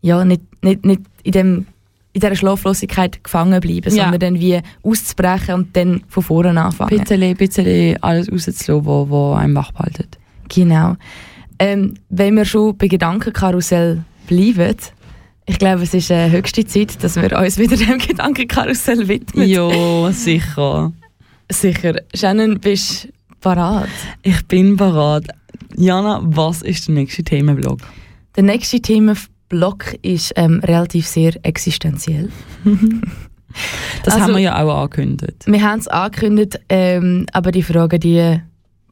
ja, 0.00 0.24
nicht, 0.24 0.42
nicht, 0.62 0.84
nicht 0.84 1.02
in 1.22 1.32
dem 1.32 1.66
in 2.12 2.20
dieser 2.20 2.34
Schlaflosigkeit 2.34 3.22
gefangen 3.22 3.60
bleiben, 3.60 3.94
Ja. 3.94 4.04
sondern 4.04 4.20
dann 4.20 4.40
wie 4.40 4.58
auszubrechen 4.82 5.54
und 5.54 5.76
dann 5.76 6.02
von 6.08 6.22
vorne 6.22 6.58
anfangen. 6.58 6.98
Bisschen, 6.98 7.36
bisschen 7.36 8.02
alles 8.02 8.32
rauszulassen, 8.32 8.86
was 8.86 9.10
wo 9.10 9.34
einem 9.34 9.54
wach 9.54 9.70
behaltet. 9.72 10.16
Genau. 10.48 10.96
Ähm, 11.58 11.92
wenn 12.08 12.34
wir 12.36 12.46
schon 12.46 12.74
bei 12.78 12.88
Gedankenkarussell 12.88 14.02
bleiben, 14.26 14.76
ich 15.44 15.58
glaube, 15.58 15.82
es 15.82 15.92
ist 15.92 16.10
äh, 16.10 16.30
höchste 16.30 16.64
Zeit, 16.64 17.04
dass 17.04 17.16
wir 17.16 17.38
uns 17.38 17.58
wieder 17.58 17.76
dem 17.86 17.98
Gedankenkarussell 17.98 19.06
widmen. 19.08 19.46
Ja, 19.46 20.10
sicher. 20.10 20.92
Sicher. 21.52 21.96
Shannon, 22.14 22.58
bist 22.60 23.04
du 23.04 23.08
parat? 23.42 23.88
Ich 24.22 24.42
bin 24.46 24.76
bereit. 24.78 25.26
Jana, 25.76 26.20
was 26.24 26.62
ist 26.62 26.88
der 26.88 26.94
nächste 26.94 27.22
Themenblock? 27.22 27.80
Der 28.36 28.42
nächste 28.42 28.80
Themenblock 28.80 29.94
ist 30.02 30.32
ähm, 30.36 30.60
relativ 30.64 31.06
sehr 31.06 31.34
existenziell. 31.44 32.30
Das 34.02 34.12
Also- 34.12 34.26
haben 34.26 34.34
wir 34.34 34.40
ja 34.40 34.62
auch 34.62 34.82
angekündigt. 34.82 35.44
Wir 35.46 35.62
haben 35.62 35.78
es 35.78 35.88
angekündigt, 35.88 36.60
ähm, 36.68 37.24
aber 37.32 37.52
die 37.52 37.62
Frage, 37.62 37.98
die 37.98 38.38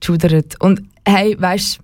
schudert. 0.02 0.58
Und 0.58 0.80
hey, 1.06 1.36
weißt 1.38 1.76
du, 1.78 1.82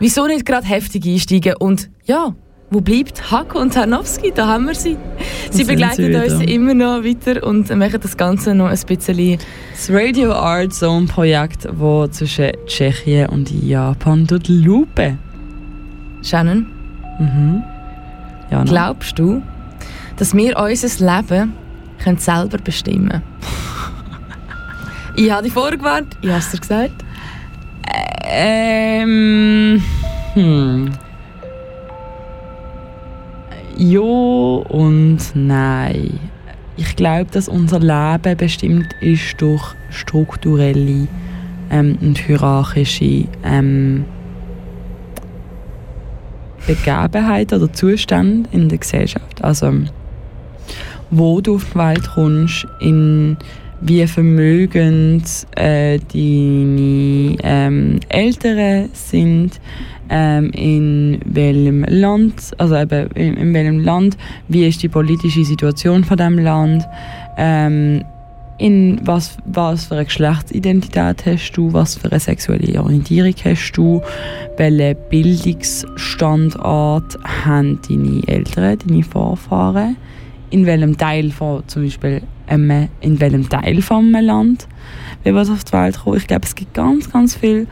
wieso 0.00 0.26
nicht 0.26 0.44
gerade 0.44 0.66
heftig 0.66 1.06
einsteigen? 1.06 1.54
Und 1.58 1.88
ja, 2.04 2.34
wo 2.70 2.80
bleibt 2.80 3.30
Hako 3.30 3.60
und 3.60 3.74
Tarnowski? 3.74 4.32
Da 4.34 4.46
haben 4.48 4.66
wir 4.66 4.74
sie. 4.74 4.96
Sie 5.50 5.58
sind 5.58 5.68
begleiten 5.68 6.12
sie 6.12 6.14
uns 6.16 6.42
immer 6.50 6.74
noch 6.74 7.04
weiter 7.04 7.46
und 7.46 7.68
machen 7.76 8.00
das 8.00 8.16
Ganze 8.16 8.54
noch 8.54 8.66
ein 8.66 8.78
bisschen. 8.86 9.38
Das 9.72 9.88
Radio 9.90 10.32
Art 10.32 10.72
Zone 10.74 11.06
Projekt, 11.06 11.64
das 11.64 12.10
zwischen 12.10 12.52
Tschechien 12.66 13.28
und 13.28 13.50
Japan 13.50 14.26
die 14.26 14.62
Lupe. 14.62 15.16
Shannon, 16.22 16.66
Mhm. 17.20 17.62
Jana. 18.50 18.64
glaubst 18.64 19.18
du, 19.18 19.42
dass 20.16 20.34
wir 20.34 20.56
unser 20.58 21.16
Leben 21.16 21.52
können 22.02 22.18
selber 22.18 22.58
bestimmen 22.58 23.22
Ich 25.16 25.30
habe 25.30 25.44
dich 25.44 25.52
vorgewarnt, 25.52 26.16
ich 26.20 26.28
habe 26.28 26.40
es 26.40 26.50
dir 26.50 26.58
gesagt. 26.58 27.04
Ähm. 28.28 29.82
Hm. 30.34 30.90
Ja 33.76 34.00
und 34.00 35.18
nein. 35.34 36.18
Ich 36.78 36.96
glaube, 36.96 37.30
dass 37.30 37.48
unser 37.48 37.78
Leben 37.78 38.36
bestimmt 38.36 38.88
ist 39.00 39.40
durch 39.40 39.74
strukturelle 39.90 41.08
ähm, 41.70 41.98
und 42.00 42.18
hierarchische 42.18 43.24
ähm, 43.44 44.04
Begebenheiten 46.66 47.62
oder 47.62 47.72
Zustände 47.72 48.48
in 48.52 48.68
der 48.68 48.78
Gesellschaft. 48.78 49.42
Also, 49.42 49.72
wo 51.10 51.40
du 51.40 51.56
auf 51.56 51.66
die 51.72 51.78
Welt 51.78 52.10
kommst, 52.14 52.66
in 52.80 53.36
wie 53.80 54.06
vermögend 54.06 55.46
äh, 55.54 55.98
deine 55.98 57.36
ähm, 57.42 58.00
Eltern 58.08 58.88
sind, 58.94 59.60
ähm, 60.08 60.50
in 60.50 61.20
welchem 61.24 61.84
Land, 61.84 62.52
also 62.58 62.76
eben 62.76 63.10
in, 63.12 63.36
in 63.36 63.54
welchem 63.54 63.80
Land, 63.80 64.16
wie 64.48 64.66
ist 64.66 64.82
die 64.82 64.88
politische 64.88 65.44
Situation 65.44 66.04
von 66.04 66.16
dem 66.16 66.38
Land, 66.38 66.84
ähm, 67.36 68.02
in 68.58 69.00
was, 69.04 69.36
was 69.44 69.86
für 69.86 69.96
eine 69.96 70.06
Geschlechtsidentität 70.06 71.26
hast 71.26 71.52
du, 71.52 71.72
was 71.72 71.96
für 71.96 72.10
eine 72.10 72.20
sexuelle 72.20 72.82
Orientierung 72.82 73.34
hast 73.44 73.72
du, 73.72 74.00
welchen 74.56 74.96
Bildungsstandort 75.10 77.18
haben 77.44 77.78
deine 77.86 78.22
Eltern, 78.26 78.78
deine 78.78 79.02
Vorfahren, 79.02 79.96
in 80.50 80.64
welchem 80.64 80.96
Teil 80.96 81.30
von 81.30 81.64
zum 81.66 81.82
Beispiel 81.84 82.22
in 82.48 83.20
welchem 83.20 83.48
Teil 83.48 83.82
von 83.82 84.14
einem 84.14 84.24
Land 84.24 84.68
wie 85.24 85.34
was 85.34 85.50
auf 85.50 85.64
die 85.64 85.72
Welt 85.72 85.98
kommt. 85.98 86.18
Ich 86.18 86.28
glaube, 86.28 86.46
es 86.46 86.54
gibt 86.54 86.74
ganz, 86.74 87.10
ganz 87.10 87.34
viel. 87.34 87.66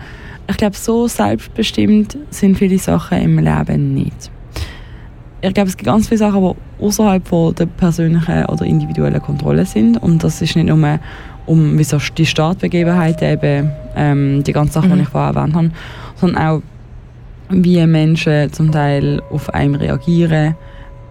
Ich 0.48 0.56
glaube, 0.56 0.76
so 0.76 1.08
selbstbestimmt 1.08 2.18
sind 2.30 2.58
viele 2.58 2.78
Sachen 2.78 3.18
im 3.20 3.38
Leben 3.38 3.94
nicht. 3.94 4.30
Ich 5.40 5.52
glaube, 5.52 5.68
es 5.68 5.76
gibt 5.76 5.86
ganz 5.86 6.08
viele 6.08 6.18
Sachen, 6.18 6.42
die 6.80 6.84
außerhalb 6.84 7.26
von 7.26 7.54
der 7.54 7.66
persönlichen 7.66 8.44
oder 8.46 8.64
individuellen 8.64 9.20
Kontrolle 9.20 9.64
sind. 9.66 10.02
Und 10.02 10.24
das 10.24 10.40
ist 10.42 10.56
nicht 10.56 10.66
nur 10.66 10.98
um 11.46 11.78
wie 11.78 11.84
so 11.84 11.98
die 12.16 12.24
Startbegebenheiten, 12.26 13.28
eben 13.32 13.70
ähm, 13.94 14.42
die 14.44 14.52
ganzen 14.52 14.72
Sachen, 14.72 14.90
Mhm. 14.90 14.96
die 14.96 15.02
ich 15.02 15.08
vorher 15.08 15.34
erwähnt 15.34 15.54
habe, 15.54 15.70
sondern 16.16 16.42
auch 16.46 16.62
wie 17.50 17.86
Menschen 17.86 18.52
zum 18.52 18.72
Teil 18.72 19.20
auf 19.30 19.52
einen 19.52 19.74
reagieren, 19.74 20.54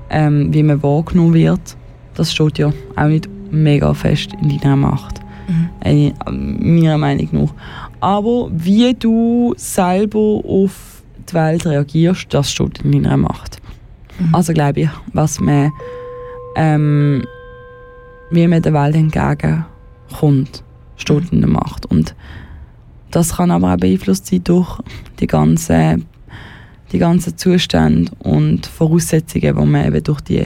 ähm, 0.10 0.51
wie 0.53 0.64
man 0.64 0.81
wahrgenommen 0.81 1.34
wird. 1.35 1.77
Das 2.15 2.31
steht 2.31 2.57
ja 2.57 2.72
auch 2.95 3.05
nicht 3.05 3.30
mega 3.51 3.93
fest 3.93 4.31
in 4.41 4.57
deiner 4.60 4.76
Macht. 4.76 5.19
Mhm. 5.47 5.69
Äh, 5.84 6.11
meiner 6.31 6.97
Meinung 6.97 7.27
nach. 7.31 7.53
Aber 8.04 8.50
wie 8.52 8.94
du 8.94 9.54
selber 9.56 10.20
auf 10.20 11.04
die 11.30 11.34
Welt 11.36 11.66
reagierst, 11.66 12.26
das 12.34 12.52
steht 12.52 12.80
in 12.80 12.92
deiner 12.92 13.16
Macht. 13.16 13.62
Mhm. 14.20 14.36
Also 14.36 14.52
glaube 14.52 14.82
ich, 14.82 14.90
was 15.14 15.40
man, 15.40 15.72
ähm, 16.58 17.24
wie 18.30 18.46
man 18.46 18.62
der 18.62 18.74
Welt 18.74 18.96
entgegenkommt, 18.96 20.66
steht 20.98 21.32
in 21.32 21.40
der 21.40 21.50
Macht. 21.50 21.86
Und 21.86 22.14
das 23.10 23.38
kann 23.38 23.52
aber 23.52 23.74
auch 23.74 23.78
beeinflusst 23.78 24.26
sein 24.26 24.44
durch 24.44 24.82
die 25.22 25.28
ganzen, 25.28 26.06
die 26.92 27.00
ganzen 27.00 27.38
Zustände 27.38 28.12
und 28.20 28.66
Voraussetzungen, 28.66 29.56
die 29.56 29.66
man 29.66 29.86
eben 29.88 30.04
durch 30.04 30.20
die 30.20 30.46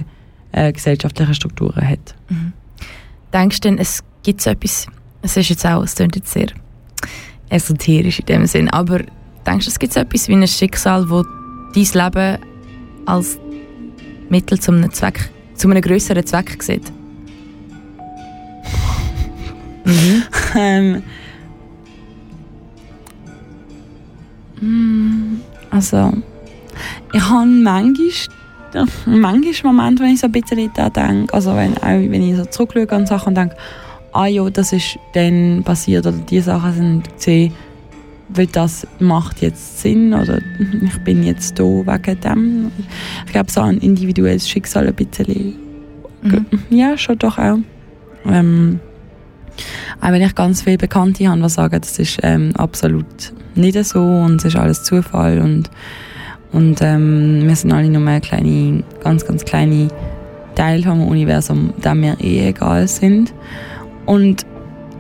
äh, 0.52 0.72
gesellschaftlichen 0.72 1.34
Strukturen 1.34 1.90
hat. 1.90 2.14
denkst 3.34 3.62
du 3.62 3.70
denn, 3.70 3.80
es 3.80 4.04
gibt 4.22 4.42
so 4.42 4.52
etwas, 4.52 4.86
es 5.24 5.38
ist 5.38 5.50
jetzt 5.50 5.66
auch, 5.66 5.82
es 5.82 5.96
klingt 5.96 6.16
jetzt 6.16 6.32
sehr 6.32 6.50
esoterisch 7.50 8.20
in 8.20 8.26
dem 8.26 8.46
Sinn, 8.46 8.70
aber 8.70 9.00
denkst 9.46 9.66
du, 9.66 9.72
es 9.72 9.80
gibt 9.80 9.94
so 9.94 10.00
etwas 10.00 10.28
wie 10.28 10.34
ein 10.34 10.48
Schicksal, 10.48 11.10
wo 11.10 11.24
dein 11.74 11.84
Leben 11.84 12.38
als 13.06 13.40
Mittel 14.30 14.60
zu 14.60 14.72
einem 14.72 14.92
Zweck, 14.92 15.30
zu 15.56 15.70
einem 15.70 15.82
größeren 15.82 16.26
Zweck 16.26 16.62
sieht? 16.62 16.92
Mhm. 19.88 20.24
Ähm, 20.58 21.04
mm, 24.60 25.40
also, 25.72 26.12
ich 27.14 27.22
habe 27.22 27.46
manchmal, 27.46 28.86
manchmal 29.06 29.74
Momente, 29.74 30.04
wenn 30.04 30.10
ich 30.10 30.20
so 30.20 30.28
ein 30.28 30.34
bisschen 30.34 30.70
da 30.76 30.90
denke, 30.90 31.34
also 31.34 31.56
wenn, 31.56 31.78
auch 31.78 31.84
wenn 31.84 32.22
ich 32.22 32.36
so 32.36 32.44
zurückschaue 32.44 32.92
an 32.92 33.06
Sachen 33.06 33.30
und 33.30 33.36
denke, 33.36 33.56
ah 34.18 34.26
ja, 34.26 34.50
das 34.50 34.74
ist 34.74 34.98
dann 35.14 35.62
passiert 35.64 36.08
oder 36.08 36.18
die 36.18 36.42
Sachen 36.42 36.74
sind 36.74 37.16
gesehen, 37.16 37.54
weil 38.30 38.48
das 38.48 38.88
macht 39.00 39.44
jetzt 39.44 39.80
Sinn 39.80 40.12
oder 40.12 40.40
ich 40.84 40.98
bin 41.04 41.24
jetzt 41.24 41.60
da 41.60 41.64
wegen 41.64 42.20
dem. 42.22 42.72
Ich 43.28 43.32
glaube, 43.32 43.52
so 43.52 43.62
ein 43.62 43.78
individuelles 43.78 44.50
Schicksal 44.50 44.88
ein 44.88 44.96
bisschen. 44.96 45.56
Mhm. 46.24 46.46
Ja, 46.72 46.98
schon 46.98 47.20
doch 47.20 47.38
auch. 47.38 47.60
Ähm, 48.26 48.80
auch 50.02 50.12
wenn 50.12 50.22
ich 50.24 50.34
ganz 50.34 50.64
viele 50.64 50.80
Bekannte 50.80 51.28
habe, 51.28 51.40
die 51.40 51.50
sagen, 51.50 51.80
das 51.80 52.00
ist 52.00 52.18
ähm, 52.24 52.56
absolut 52.56 53.06
nicht 53.54 53.84
so 53.86 54.02
und 54.02 54.38
es 54.38 54.46
ist 54.46 54.56
alles 54.56 54.84
Zufall 54.84 55.40
und, 55.40 55.70
und 56.52 56.82
ähm, 56.82 57.44
wir 57.48 57.56
sind 57.56 57.72
alle 57.72 57.90
nur 57.90 58.08
ein 58.08 58.22
kleine, 58.22 58.84
ganz, 59.04 59.26
ganz 59.26 59.46
kleine 59.46 59.90
Teil 60.56 60.82
vom 60.82 61.08
Universum, 61.08 61.72
dem 61.84 62.02
wir 62.02 62.20
eh 62.20 62.50
egal 62.50 62.88
sind. 62.88 63.32
Und 64.08 64.46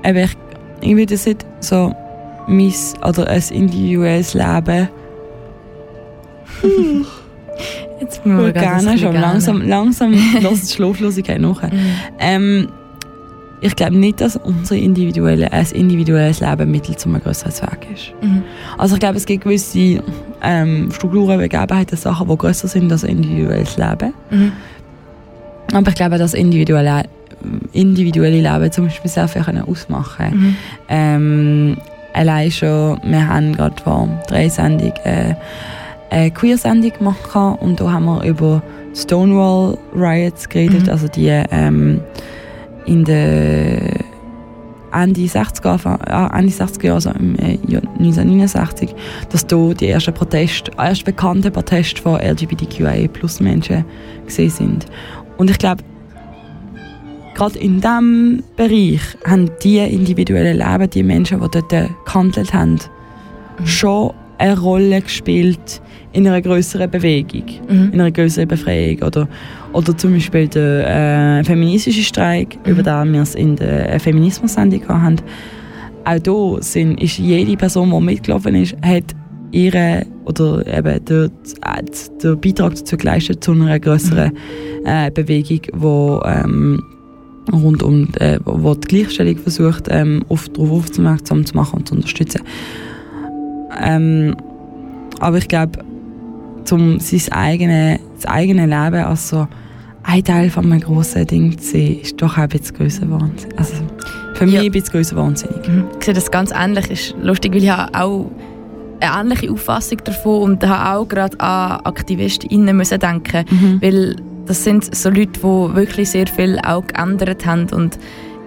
eben, 0.06 0.18
ich, 0.18 0.38
ich 0.82 0.96
würde 0.96 1.16
es 1.16 1.26
nicht 1.26 1.46
so 1.60 1.96
mein, 2.48 2.74
oder 3.04 3.28
ein 3.28 3.44
individuelles 3.52 4.36
Leben 4.36 4.90
Jetzt 8.00 8.26
müssen 8.26 8.38
wir 8.38 8.54
gerade 8.54 8.68
gerne 8.68 8.90
ein 8.92 8.98
schon. 9.00 9.14
Langsam, 9.14 9.68
langsam 9.68 10.14
lässt 10.42 10.70
die 10.70 10.76
Schlaflosigkeit 10.76 11.42
nach. 11.42 11.62
Mhm. 11.64 11.80
Ähm, 12.20 12.68
ich 13.60 13.76
glaube 13.76 13.98
nicht, 13.98 14.22
dass 14.22 14.36
unser 14.36 14.76
individuelle, 14.76 15.52
ein 15.52 15.66
individuelles 15.74 16.42
Leben 16.42 16.70
Mittel 16.70 16.96
zu 16.96 17.10
einem 17.10 17.22
größeren 17.22 17.52
Zweck 17.52 17.88
ist. 17.92 18.14
Mhm. 18.22 18.44
Also 18.78 18.96
ich 18.96 19.00
glaube, 19.00 19.18
es 19.18 19.26
gibt 19.26 19.44
gewisse 19.44 20.04
ähm, 20.44 20.92
Strukturen, 20.92 21.40
Begebenheiten, 21.40 21.98
Sachen, 21.98 22.28
die 22.28 22.38
größer 22.38 22.68
sind 22.68 22.92
als 22.92 23.04
individuelles 23.04 23.78
Leben. 23.78 24.14
Mhm. 24.30 24.52
Aber 25.74 25.90
ich 25.90 25.96
glaube, 25.96 26.20
dass 26.20 26.36
individuelle, 26.36 27.06
individuelle 27.74 28.42
Leben 28.42 28.72
zum 28.72 28.86
Beispiel 28.86 29.10
sehr 29.12 29.28
viel 29.28 29.44
können 29.44 29.64
ausmachen 29.64 30.26
Mhm. 30.34 30.56
ähm, 30.90 31.78
Allein 32.14 32.50
schon, 32.50 33.00
wir 33.04 33.28
haben 33.28 33.56
gerade 33.56 33.76
vor 33.84 34.10
drei 34.28 34.50
Sendungen 34.50 34.92
äh, 35.04 35.36
eine 36.10 36.32
Queer-Sendung 36.32 36.92
gemacht 36.98 37.36
und 37.60 37.80
da 37.80 37.92
haben 37.92 38.06
wir 38.06 38.24
über 38.24 38.64
Stonewall 38.96 39.78
Riots 39.96 40.50
geredet, 40.50 40.84
Mhm. 40.88 40.90
also 40.90 41.08
die 41.10 41.28
ähm, 41.28 42.00
in 42.88 43.04
den 43.06 43.92
Ende 44.92 45.22
60er, 45.22 45.74
Anfang- 45.74 46.00
äh, 46.08 46.40
Ende 46.40 46.52
60er 46.52 46.84
Jahre, 46.86 46.96
also 46.96 47.12
im 47.12 47.36
äh, 47.38 47.60
Jahr 47.68 47.84
1969, 48.00 48.96
dass 49.30 49.46
da 49.46 49.74
die 49.74 49.90
ersten 49.90 50.14
Proteste, 50.14 50.72
erst 50.76 51.06
bekannte 51.06 51.52
Proteste 51.52 52.02
von 52.02 52.20
LGBTQIA 52.20 53.08
plus 53.10 53.40
Menschen 53.40 53.86
gesehen 54.26 54.50
sind. 54.50 54.86
Und 55.38 55.52
ich 55.52 55.60
glaube, 55.60 55.84
gerade 57.38 57.60
in 57.60 57.80
diesem 57.82 58.44
Bereich 58.56 59.02
haben 59.26 59.50
die 59.64 59.78
individuellen 59.78 60.58
Leben, 60.58 60.90
die 60.90 61.04
Menschen, 61.04 61.40
die 61.40 61.48
dort 61.50 61.70
gehandelt 62.06 62.54
haben, 62.54 62.80
schon 63.64 64.12
eine 64.40 64.60
Rolle 64.60 65.02
gespielt 65.02 65.82
in 66.14 66.28
einer 66.28 66.42
größeren 66.42 66.90
Bewegung, 66.90 67.44
Mhm. 67.70 67.92
in 67.94 68.02
einer 68.02 68.12
größeren 68.12 68.48
Befreiung. 68.48 69.02
Oder, 69.04 69.28
oder 69.74 69.96
zum 69.96 70.14
Beispiel 70.14 70.48
der 70.48 71.40
äh, 71.40 71.44
feministische 71.44 72.02
Streik, 72.04 72.58
Mhm. 72.66 72.72
über 72.72 72.84
den 72.84 73.14
wir 73.14 73.22
es 73.22 73.36
in 73.36 73.56
der 73.56 74.00
Feminismus-Sendung 74.00 74.88
haben. 74.88 75.18
Auch 76.06 76.20
da 76.20 76.62
sind, 76.62 77.02
ist 77.02 77.18
jede 77.20 77.56
Person, 77.58 77.92
die 77.92 78.00
mitgelaufen 78.00 78.56
ist, 78.56 78.76
hat 78.82 79.16
ihre 79.52 80.06
oder 80.26 80.66
eben 80.68 81.06
der, 81.06 81.30
der 82.24 82.36
Beitrag 82.36 82.76
dazu 82.76 82.98
geleistet 82.98 83.44
zu 83.44 83.52
einer 83.52 83.80
größeren 83.80 84.32
äh, 84.86 85.12
Bewegung, 85.12 85.62
ähm, 86.26 86.84
rund 87.52 87.82
um 87.84 88.10
äh, 88.20 88.40
wo 88.46 88.74
die 88.76 88.88
Gleichstellung 88.88 89.38
versucht, 89.38 89.88
ähm, 89.90 90.24
auf, 90.30 90.50
darauf 90.50 90.90
aufmerksam 90.90 91.46
zu 91.46 91.56
machen 91.56 91.80
und 91.80 91.88
zu 91.88 91.96
unterstützen. 91.96 92.42
Ähm, 93.80 94.36
aber 95.20 95.38
ich 95.38 95.48
glaube, 95.48 95.80
um 96.72 97.00
sein 97.00 97.32
eigene, 97.32 98.00
das 98.16 98.26
eigene 98.26 98.66
Leben 98.66 99.04
als 99.06 99.30
so 99.30 99.48
ein 100.04 100.24
Teil 100.24 100.50
von 100.50 100.66
einem 100.66 100.80
grossen 100.80 101.26
Ding 101.28 101.58
zu 101.58 101.72
sehen, 101.72 102.02
ist 102.02 102.22
doch 102.22 102.34
auch 102.38 102.44
ein 102.44 102.50
bisschen 102.50 102.76
grösser 102.76 103.10
Wahnsinn. 103.10 103.52
Also 103.58 103.74
für 104.36 104.46
Ja. 104.46 104.60
mich 104.60 104.66
ein 104.68 104.72
bisschen 104.72 104.90
grösser 104.92 105.16
wahnsinnig. 105.16 105.68
Mhm. 105.68 105.86
Ich 106.00 106.06
sehe 106.06 106.14
das 106.14 106.30
ganz 106.32 106.52
ähnlich. 106.56 106.90
Ist 106.90 107.16
lustig, 107.22 107.54
weil 107.54 107.64
ich 107.64 107.70
habe 107.70 107.94
auch 107.98 108.30
eine 109.00 109.22
ähnliche 109.32 109.52
Auffassung 109.52 110.00
davon 110.04 110.42
und 110.44 110.68
habe 110.68 110.98
auch 111.00 111.08
gerade 111.08 111.40
an 111.40 111.80
AktivistInnen 111.84 112.76
müssen 112.76 113.00
denken, 113.00 113.46
Mhm. 113.50 113.82
weil 113.82 114.16
das 114.48 114.64
sind 114.64 114.96
so 114.96 115.10
Leute, 115.10 115.40
die 115.40 115.76
wirklich 115.76 116.10
sehr 116.10 116.28
viel 116.28 116.60
auch 116.66 116.86
geändert 116.88 117.46
haben 117.46 117.68
und 117.74 117.98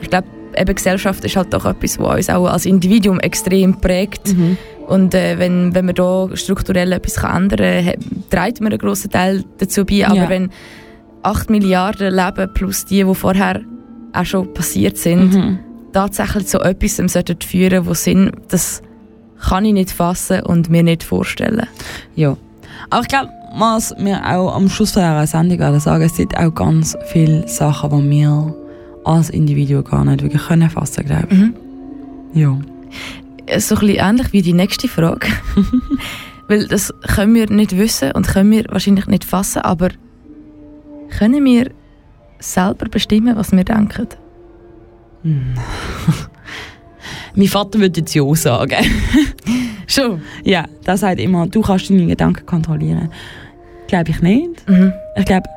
ich 0.01 0.09
glaube, 0.11 0.27
eben 0.57 0.75
Gesellschaft 0.75 1.25
ist 1.25 1.37
halt 1.37 1.53
doch 1.53 1.65
etwas, 1.67 1.99
was 1.99 2.17
uns 2.17 2.31
auch 2.31 2.47
als 2.47 2.67
Individuum 2.67 3.21
extrem 3.21 3.81
prägt 3.81 4.29
Mhm. 4.35 4.57
und 4.89 5.15
äh, 5.15 5.39
wenn, 5.39 5.75
wenn 5.75 5.87
man 5.87 5.95
da 5.95 6.29
strukturell 6.35 6.93
etwas 6.93 7.17
kann 7.17 7.45
ändern 7.51 7.85
kann, 7.85 7.95
trägt 8.31 8.61
man 8.61 8.73
einen 8.73 8.79
grossen 8.79 9.11
Teil 9.11 9.45
dazu 9.59 9.85
bei, 9.85 10.07
aber 10.07 10.17
Ja. 10.17 10.29
wenn 10.29 10.51
8 11.23 11.51
Milliarden 11.51 12.15
Leben 12.15 12.53
plus 12.55 12.85
die, 12.87 13.05
die 13.05 13.15
vorher 13.15 13.61
auch 14.13 14.25
schon 14.25 14.53
passiert 14.55 14.97
sind, 14.97 15.35
Mhm. 15.35 15.59
tatsächlich 15.93 16.47
zu 16.47 16.61
etwas 16.61 16.97
sollten 16.97 17.41
führen, 17.43 17.87
wo 17.87 17.95
Sinn, 17.95 18.33
das 18.49 18.83
kann 19.49 19.65
ich 19.65 19.73
nicht 19.75 19.91
fassen 19.91 20.41
und 20.43 20.69
mir 20.71 20.83
nicht 20.83 21.03
vorstellen. 21.03 21.67
Ja. 22.15 22.37
Aber 22.91 23.03
ich 23.03 23.09
glaube, 23.09 23.29
was 23.53 23.95
wir 23.99 24.25
auch 24.27 24.55
am 24.55 24.69
Schluss 24.69 24.93
von 24.93 25.03
dieser 25.03 25.27
Sendung 25.27 25.81
sagen, 25.81 26.05
es 26.05 26.17
sind 26.17 26.37
auch 26.37 26.55
ganz 26.55 26.97
viele 27.07 27.47
Sachen, 27.49 27.91
die 27.91 28.11
wir 28.11 28.55
als 29.05 29.31
Individuum 29.31 29.85
gar 29.85 30.05
nicht 30.05 30.23
wirklich 30.23 30.43
können 30.43 30.71
fassen 30.71 31.05
glaube 31.05 31.29
ich. 31.31 31.39
Mhm. 31.39 31.55
Ja. 32.35 32.59
So 33.59 33.75
ein 33.75 33.81
bisschen 33.81 33.97
ähnlich 33.97 34.33
wie 34.33 34.43
die 34.43 34.53
nächste 34.53 34.89
Frage. 34.89 35.29
Weil 36.49 36.67
das 36.69 36.93
können 37.15 37.35
wir 37.35 37.51
nicht 37.51 37.77
wissen 37.77 38.13
und 38.13 38.27
können 38.27 38.51
wir 38.51 38.65
wahrscheinlich 38.71 39.07
nicht 39.07 39.25
fassen, 39.25 39.63
aber 39.63 39.89
können 41.19 41.45
wir 41.45 41.71
selber 42.39 42.87
bestimmen, 42.89 43.37
was 43.37 43.53
wir 43.53 43.65
denken? 43.65 44.09
Mein 47.35 47.47
Vater 47.47 47.79
würde 47.79 48.01
jetzt 48.01 48.15
ja 48.15 48.35
sagen. 48.35 48.85
Schon. 49.87 50.23
ja, 50.45 50.67
der 50.87 50.97
sagt 50.97 51.21
immer, 51.21 51.47
du 51.47 51.61
kannst 51.61 51.91
deine 51.91 52.07
Gedanken 52.07 52.47
kontrollieren. 52.47 53.11
Glaube 53.91 54.11
ich 54.11 54.23
nicht. 54.23 54.69
Mhm. 54.69 54.93
Ich 55.17 55.25
glaube, 55.25 55.49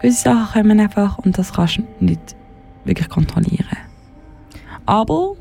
gewisse 0.00 0.22
Sachen 0.22 0.62
kommen 0.62 0.80
einfach 0.80 1.18
und 1.18 1.38
das 1.38 1.52
kannst 1.52 1.78
du 1.78 1.82
nicht 2.00 2.34
wirklich 2.84 3.08
kontrollieren. 3.08 3.78
Aber 4.86 5.14
auch 5.14 5.36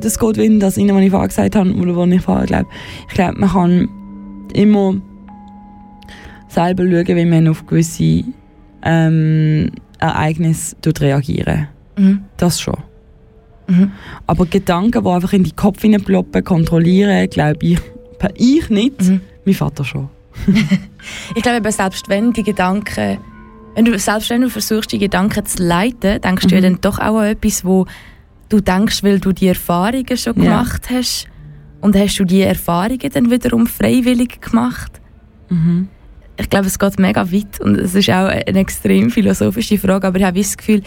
das 0.00 0.18
geht 0.20 0.38
in 0.38 0.60
das 0.60 0.78
rein, 0.78 0.94
was 0.94 1.02
ich 1.02 1.10
vorher 1.10 1.28
gesagt 1.28 1.56
habe, 1.56 1.74
oder 1.74 1.96
was 1.96 2.08
ich 2.10 2.22
vorher 2.22 2.46
glaube. 2.46 2.66
Ich 3.08 3.14
glaube, 3.14 3.38
man 3.40 3.50
kann 3.50 3.88
immer 4.54 4.94
selber 6.48 6.84
schauen, 6.84 7.16
wie 7.16 7.24
man 7.24 7.48
auf 7.48 7.66
gewisse 7.66 8.22
ähm, 8.82 9.70
Ereignisse 9.98 10.76
reagieren. 11.00 11.66
Mhm. 11.96 12.24
Das 12.36 12.60
schon. 12.60 12.76
Mhm. 13.66 13.90
Aber 14.28 14.46
Gedanken, 14.46 15.02
die 15.02 15.10
einfach 15.10 15.32
in 15.32 15.42
die 15.42 15.52
Kopf 15.52 15.82
hineinploppen, 15.82 16.44
kontrollieren, 16.44 17.28
glaube 17.28 17.58
ich, 17.62 17.80
ich 18.36 18.70
nicht, 18.70 19.02
Mhm. 19.02 19.20
mein 19.44 19.54
Vater 19.54 19.84
schon. 19.84 20.08
Ich 21.34 21.42
glaube, 21.42 21.70
selbst 21.72 22.08
wenn 22.08 22.32
die 22.32 22.42
Gedanken, 22.42 23.18
wenn 23.74 23.84
du, 23.84 23.98
selbst 23.98 24.28
wenn 24.30 24.40
du 24.42 24.50
versuchst, 24.50 24.92
die 24.92 24.98
Gedanken 24.98 25.44
zu 25.46 25.62
leiten, 25.62 26.20
denkst 26.20 26.46
du 26.46 26.54
ja 26.54 26.60
Mhm. 26.60 26.64
dann 26.64 26.80
doch 26.80 26.98
auch 26.98 27.18
an 27.18 27.26
etwas, 27.28 27.64
wo 27.64 27.86
du 28.48 28.60
denkst, 28.60 29.02
weil 29.02 29.20
du 29.20 29.32
die 29.32 29.48
Erfahrungen 29.48 30.16
schon 30.16 30.36
Ja. 30.36 30.42
gemacht 30.42 30.88
hast. 30.90 31.28
Und 31.80 31.94
hast 31.96 32.18
du 32.18 32.24
die 32.24 32.42
Erfahrungen 32.42 32.98
dann 33.12 33.30
wiederum 33.30 33.66
freiwillig 33.66 34.40
gemacht? 34.40 35.00
Mhm. 35.48 35.88
Ich 36.36 36.50
glaube, 36.50 36.66
es 36.66 36.78
geht 36.78 36.98
mega 36.98 37.30
weit 37.32 37.60
und 37.60 37.76
es 37.76 37.94
ist 37.94 38.10
auch 38.10 38.26
eine 38.26 38.58
extrem 38.60 39.10
philosophische 39.10 39.78
Frage, 39.78 40.06
aber 40.06 40.18
ich 40.18 40.24
habe 40.24 40.38
das 40.38 40.56
Gefühl, 40.56 40.82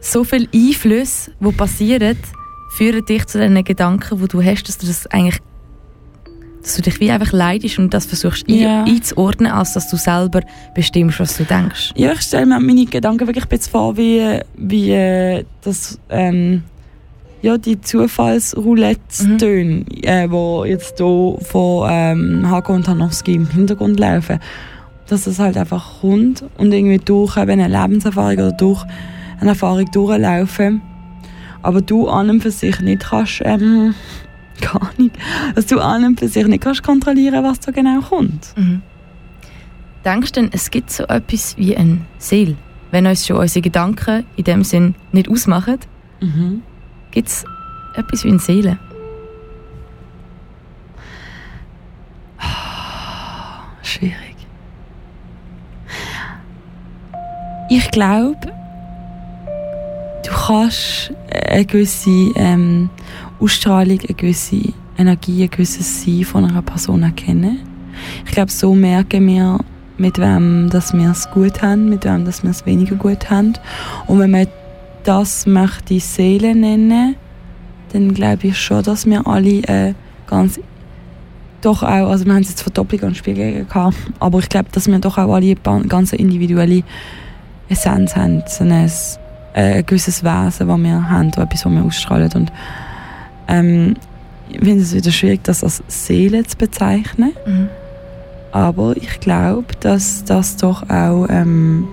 so 0.00 0.24
viele 0.24 0.48
Einflüsse, 0.54 1.32
die 1.40 1.52
passieren, 1.52 2.16
führen 2.76 3.04
dich 3.04 3.26
zu 3.26 3.38
den 3.38 3.62
Gedanken, 3.64 4.20
wo 4.20 4.26
du 4.26 4.42
hast, 4.42 4.64
dass 4.68 4.78
du 4.78 4.86
das 4.86 5.06
eigentlich 5.08 5.38
dass 6.62 6.76
du 6.76 6.82
dich 6.82 7.00
wie 7.00 7.10
einfach 7.10 7.32
leidest 7.32 7.78
und 7.78 7.92
das 7.92 8.06
versuchst 8.06 8.48
Ja. 8.48 8.84
ein, 8.84 8.90
einzuordnen, 8.90 9.50
als 9.50 9.74
dass 9.74 9.90
du 9.90 9.96
selber 9.96 10.40
bestimmst, 10.74 11.20
was 11.20 11.36
du 11.36 11.44
denkst. 11.44 11.92
Ja, 11.96 12.12
ich 12.12 12.20
stelle 12.20 12.46
mir 12.46 12.60
meine 12.60 12.86
Gedanken 12.86 13.26
wirklich 13.26 13.46
bisschen 13.46 13.72
vor, 13.72 13.96
wie, 13.96 14.38
wie 14.56 14.92
äh, 14.92 15.44
das, 15.62 15.98
ähm, 16.08 16.62
ja, 17.42 17.58
die 17.58 17.80
Zufallsroulette-Töne, 17.80 19.84
äh, 20.02 20.28
die 20.28 20.68
jetzt 20.70 20.98
hier 20.98 21.36
von 21.40 21.88
ähm, 21.90 22.48
Hago 22.48 22.72
und 22.74 22.86
Hanowski 22.88 23.34
im 23.34 23.48
Hintergrund 23.50 23.98
laufen, 23.98 24.38
dass 25.08 25.24
das 25.24 25.38
halt 25.38 25.56
einfach 25.56 26.00
kommt 26.00 26.44
und 26.58 26.72
irgendwie 26.72 26.98
durch 26.98 27.36
eben 27.36 27.60
eine 27.60 27.68
Lebenserfahrung 27.68 28.34
oder 28.34 28.52
durch 28.52 28.84
eine 29.40 29.50
Erfahrung 29.50 29.90
durchlaufen. 29.90 30.80
Aber 31.62 31.80
du 31.80 32.08
an 32.08 32.30
und 32.30 32.40
für 32.42 32.50
sich 32.50 32.80
nicht 32.80 33.02
kannst, 33.02 33.40
ähm, 33.44 33.94
gar 34.60 34.90
nicht, 34.98 35.14
dass 35.54 35.66
du 35.66 35.80
an 35.80 36.04
und 36.04 36.18
für 36.20 36.28
sich 36.28 36.46
nicht 36.46 36.62
kannst 36.62 36.82
kontrollieren, 36.82 37.42
was 37.44 37.60
da 37.60 37.72
genau 37.72 38.00
kommt. 38.00 38.54
Mhm. 38.56 38.82
Denkst 40.04 40.32
du 40.32 40.40
denn, 40.42 40.50
es 40.52 40.70
gibt 40.70 40.90
so 40.90 41.04
etwas 41.04 41.56
wie 41.56 41.76
ein 41.76 42.06
Seel? 42.18 42.56
Wenn 42.90 43.06
uns 43.06 43.26
schon 43.26 43.36
unsere 43.36 43.62
Gedanken 43.62 44.24
in 44.36 44.44
dem 44.44 44.64
Sinn 44.64 44.94
nicht 45.12 45.28
ausmachen, 45.30 45.78
Mhm. 46.20 46.62
gibt 47.10 47.28
es 47.28 47.44
etwas 47.96 48.22
wie 48.24 48.28
eine 48.28 48.38
Seele? 48.38 48.78
Schwierig. 53.82 54.36
Ich 57.68 57.90
glaube, 57.90 58.36
du 60.24 60.30
kannst 60.30 61.12
eine 61.50 61.64
gewisse 61.64 62.10
ähm, 62.36 62.90
Ausstrahlung, 63.42 63.98
eine 64.00 64.14
gewisse 64.14 64.72
Energie, 64.96 65.42
ein 65.42 65.50
gewisses 65.50 66.04
Sein 66.04 66.24
von 66.24 66.44
einer 66.44 66.62
Person 66.62 67.02
erkennen. 67.02 67.60
Ich 68.24 68.32
glaube, 68.32 68.50
so 68.50 68.74
merken 68.74 69.26
wir, 69.26 69.58
mit 69.98 70.18
wem 70.18 70.68
dass 70.70 70.92
wir 70.92 71.10
es 71.10 71.30
gut 71.30 71.62
haben, 71.62 71.88
mit 71.88 72.04
wem 72.04 72.24
dass 72.24 72.42
wir 72.42 72.50
es 72.50 72.64
weniger 72.66 72.96
gut 72.96 73.30
haben. 73.30 73.54
Und 74.06 74.18
wenn 74.18 74.30
man 74.30 74.46
das 75.04 75.46
möchte 75.46 75.98
Seele 76.00 76.54
nennen, 76.54 77.16
dann 77.92 78.14
glaube 78.14 78.48
ich 78.48 78.60
schon, 78.60 78.82
dass 78.82 79.06
wir 79.06 79.26
alle 79.26 79.62
äh, 79.64 79.94
ganz 80.26 80.58
doch 81.60 81.82
auch, 81.84 82.10
also 82.10 82.24
wir 82.24 82.34
haben 82.34 82.42
es 82.42 82.48
jetzt 82.48 82.62
Verdopplung 82.62 83.02
und 83.02 83.16
Spiegel 83.16 83.64
gehabt, 83.64 83.96
aber 84.18 84.40
ich 84.40 84.48
glaube, 84.48 84.68
dass 84.72 84.88
wir 84.88 84.98
doch 84.98 85.16
auch 85.16 85.32
alle 85.32 85.54
eine 85.64 85.86
ganz 85.86 86.12
individuelle 86.12 86.82
Essenz 87.68 88.16
haben, 88.16 88.42
so 88.48 88.64
ein, 88.64 88.72
äh, 88.72 88.90
ein 89.54 89.86
gewisses 89.86 90.24
Wesen, 90.24 90.66
das 90.66 90.78
wir 90.78 91.10
haben, 91.10 91.28
etwas, 91.28 91.64
was 91.64 91.72
wir 91.72 91.84
ausstrahlen 91.84 92.30
und 92.34 92.52
ähm, 93.52 93.94
ich 94.48 94.58
finde 94.58 94.82
es 94.82 94.94
wieder 94.94 95.10
schwierig, 95.12 95.44
das 95.44 95.62
als 95.64 95.82
Seele 95.88 96.42
zu 96.44 96.56
bezeichnen, 96.56 97.32
Mhm. 97.46 97.68
aber 98.50 98.96
ich 98.96 99.20
glaube, 99.20 99.66
dass 99.80 100.24
das 100.24 100.56
doch 100.56 100.88
auch 100.90 101.26
ähm, 101.30 101.86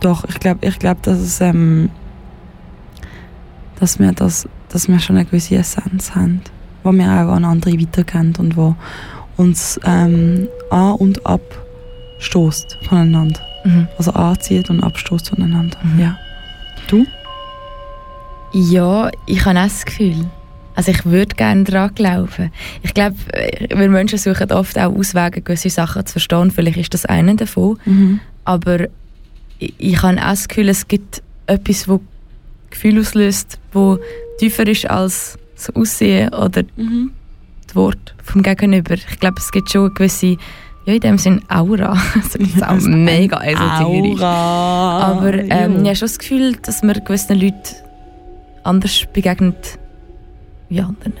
doch, 0.00 0.24
ich 0.28 0.38
glaube, 0.38 0.66
ich 0.66 0.78
glaube, 0.78 1.00
dass 1.02 1.18
es 1.18 1.40
ähm, 1.40 1.90
dass 3.80 3.98
wir 3.98 4.12
das, 4.12 4.48
dass 4.70 4.88
wir 4.88 4.98
schon 5.00 5.16
eine 5.16 5.24
gewisse 5.24 5.56
Essenz 5.56 6.14
haben, 6.14 6.40
wo 6.82 6.92
wir 6.92 7.06
auch 7.06 7.32
an 7.34 7.44
andere 7.44 7.72
weitergeben 7.80 8.34
und 8.38 8.56
wo 8.56 8.74
uns 9.36 9.78
ähm, 9.84 10.48
an 10.70 10.92
und 10.94 11.24
ab 11.26 11.40
stoßt 12.18 12.78
voneinander, 12.88 13.40
Mhm. 13.64 13.88
also 13.98 14.12
anzieht 14.12 14.70
und 14.70 14.82
abstoßt 14.82 15.28
voneinander. 15.30 15.78
Mhm. 15.82 16.00
Ja. 16.00 16.16
Ja, 18.52 19.10
ich 19.26 19.44
habe 19.44 19.58
auch 19.58 19.64
das 19.64 19.84
Gefühl. 19.84 20.24
Also 20.74 20.92
ich 20.92 21.04
würde 21.04 21.34
gerne 21.34 21.64
daran 21.64 21.94
glauben. 21.94 22.52
Ich 22.82 22.94
glaube, 22.94 23.16
wir 23.68 23.88
Menschen 23.88 24.18
suchen 24.18 24.52
oft 24.52 24.78
auch 24.78 24.94
Auswege, 24.94 25.42
gewisse 25.42 25.70
Sachen 25.70 26.06
zu 26.06 26.12
verstehen. 26.12 26.50
Vielleicht 26.52 26.78
ist 26.78 26.94
das 26.94 27.04
einer 27.04 27.34
davon. 27.34 27.78
Mhm. 27.84 28.20
Aber 28.44 28.84
ich, 29.58 29.74
ich 29.76 30.02
habe 30.02 30.18
auch 30.18 30.30
das 30.30 30.46
Gefühl, 30.46 30.68
es 30.68 30.86
gibt 30.86 31.20
etwas, 31.46 31.84
das 31.86 31.98
Gefühl 32.70 33.00
auslöst, 33.00 33.58
das 33.72 33.98
tiefer 34.38 34.66
ist 34.68 34.88
als 34.88 35.36
das 35.56 35.74
Aussehen 35.74 36.32
oder 36.32 36.62
Mhm. 36.76 37.10
das 37.66 37.74
Wort 37.74 38.14
vom 38.22 38.42
Gegenüber. 38.42 38.94
Ich 38.94 39.18
glaube, 39.18 39.38
es 39.40 39.50
gibt 39.50 39.70
schon 39.72 39.86
eine 39.86 39.90
gewisse, 39.94 40.36
ja 40.86 40.94
in 40.94 41.00
dem 41.00 41.18
Sinn 41.18 41.42
Aura. 41.48 41.96
Also 42.14 42.38
das 42.38 42.48
ist 42.54 42.62
auch 42.64 42.78
mega 42.88 43.42
esoterisch. 43.42 44.20
Aura. 44.20 45.00
Aber 45.18 45.34
ähm, 45.34 45.48
Ja. 45.50 45.66
ich 45.66 45.76
habe 45.88 45.96
schon 45.96 46.08
das 46.08 46.18
Gefühl, 46.20 46.56
dass 46.62 46.82
man 46.84 47.02
gewissen 47.04 47.40
Leuten 47.40 47.56
anders 48.68 49.06
begegnet 49.12 49.78
wie 50.68 50.80
anderen. 50.80 51.14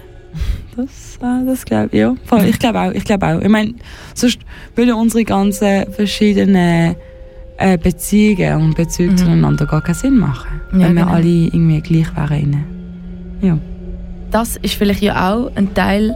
Das, 0.76 1.18
äh, 1.20 1.46
das 1.46 1.64
glaube 1.64 1.88
ich, 1.92 1.98
ja. 1.98 2.14
Voll, 2.24 2.44
ich 2.44 2.58
glaube 2.58 2.80
auch, 2.80 2.92
ich 2.92 3.04
glaube 3.04 3.26
auch. 3.26 3.40
Ich 3.40 3.48
meine, 3.48 3.74
sonst 4.14 4.38
würden 4.76 4.94
unsere 4.94 5.24
ganzen 5.24 5.92
verschiedenen 5.92 6.94
äh, 7.56 7.76
Beziehungen 7.76 8.62
und 8.62 8.76
Bezüge 8.76 9.12
Mhm. 9.12 9.16
zueinander 9.16 9.66
gar 9.66 9.82
keinen 9.82 9.94
Sinn 9.94 10.18
machen. 10.18 10.60
Ja, 10.72 10.78
wenn 10.80 10.94
wir 10.94 11.02
genau. 11.02 11.14
alle 11.14 11.26
irgendwie 11.26 11.80
gleich 11.80 12.14
wären. 12.14 12.64
Ja. 13.40 13.58
Das 14.30 14.56
ist 14.56 14.74
vielleicht 14.74 15.02
ja 15.02 15.32
auch 15.32 15.50
ein 15.56 15.74
Teil, 15.74 16.14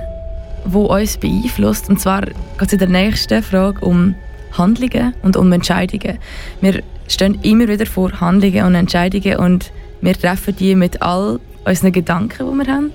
wo 0.64 0.82
uns 0.84 1.16
beeinflusst. 1.16 1.88
Und 1.88 1.98
zwar 1.98 2.20
geht 2.22 2.36
es 2.60 2.72
in 2.72 2.78
der 2.78 2.88
nächsten 2.88 3.42
Frage 3.42 3.84
um 3.84 4.14
Handlungen 4.52 5.14
und 5.22 5.36
um 5.36 5.50
Entscheidungen. 5.50 6.18
Wir 6.60 6.82
stehen 7.08 7.38
immer 7.42 7.66
wieder 7.66 7.86
vor 7.86 8.12
Handlungen 8.20 8.64
und 8.64 8.74
Entscheidungen 8.74 9.36
und 9.38 9.72
wir 10.02 10.14
treffen 10.14 10.54
die 10.56 10.74
mit 10.74 11.00
all 11.00 11.40
unseren 11.64 11.92
Gedanken, 11.92 12.46
die 12.50 12.66
wir 12.66 12.72
haben, 12.74 12.90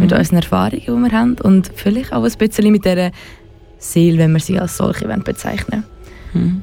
mit 0.00 0.12
unseren 0.12 0.36
Erfahrungen, 0.36 0.80
die 0.80 0.86
wir 1.10 1.12
haben 1.12 1.36
und 1.42 1.70
vielleicht 1.74 2.12
auch 2.12 2.24
ein 2.24 2.32
bisschen 2.38 2.72
mit 2.72 2.84
dieser 2.84 3.10
Seele, 3.78 4.18
wenn 4.18 4.32
wir 4.32 4.40
sie 4.40 4.58
als 4.58 4.76
solche 4.76 5.06
wollen 5.08 5.22
bezeichnen 5.22 5.84
Mhm. 6.34 6.62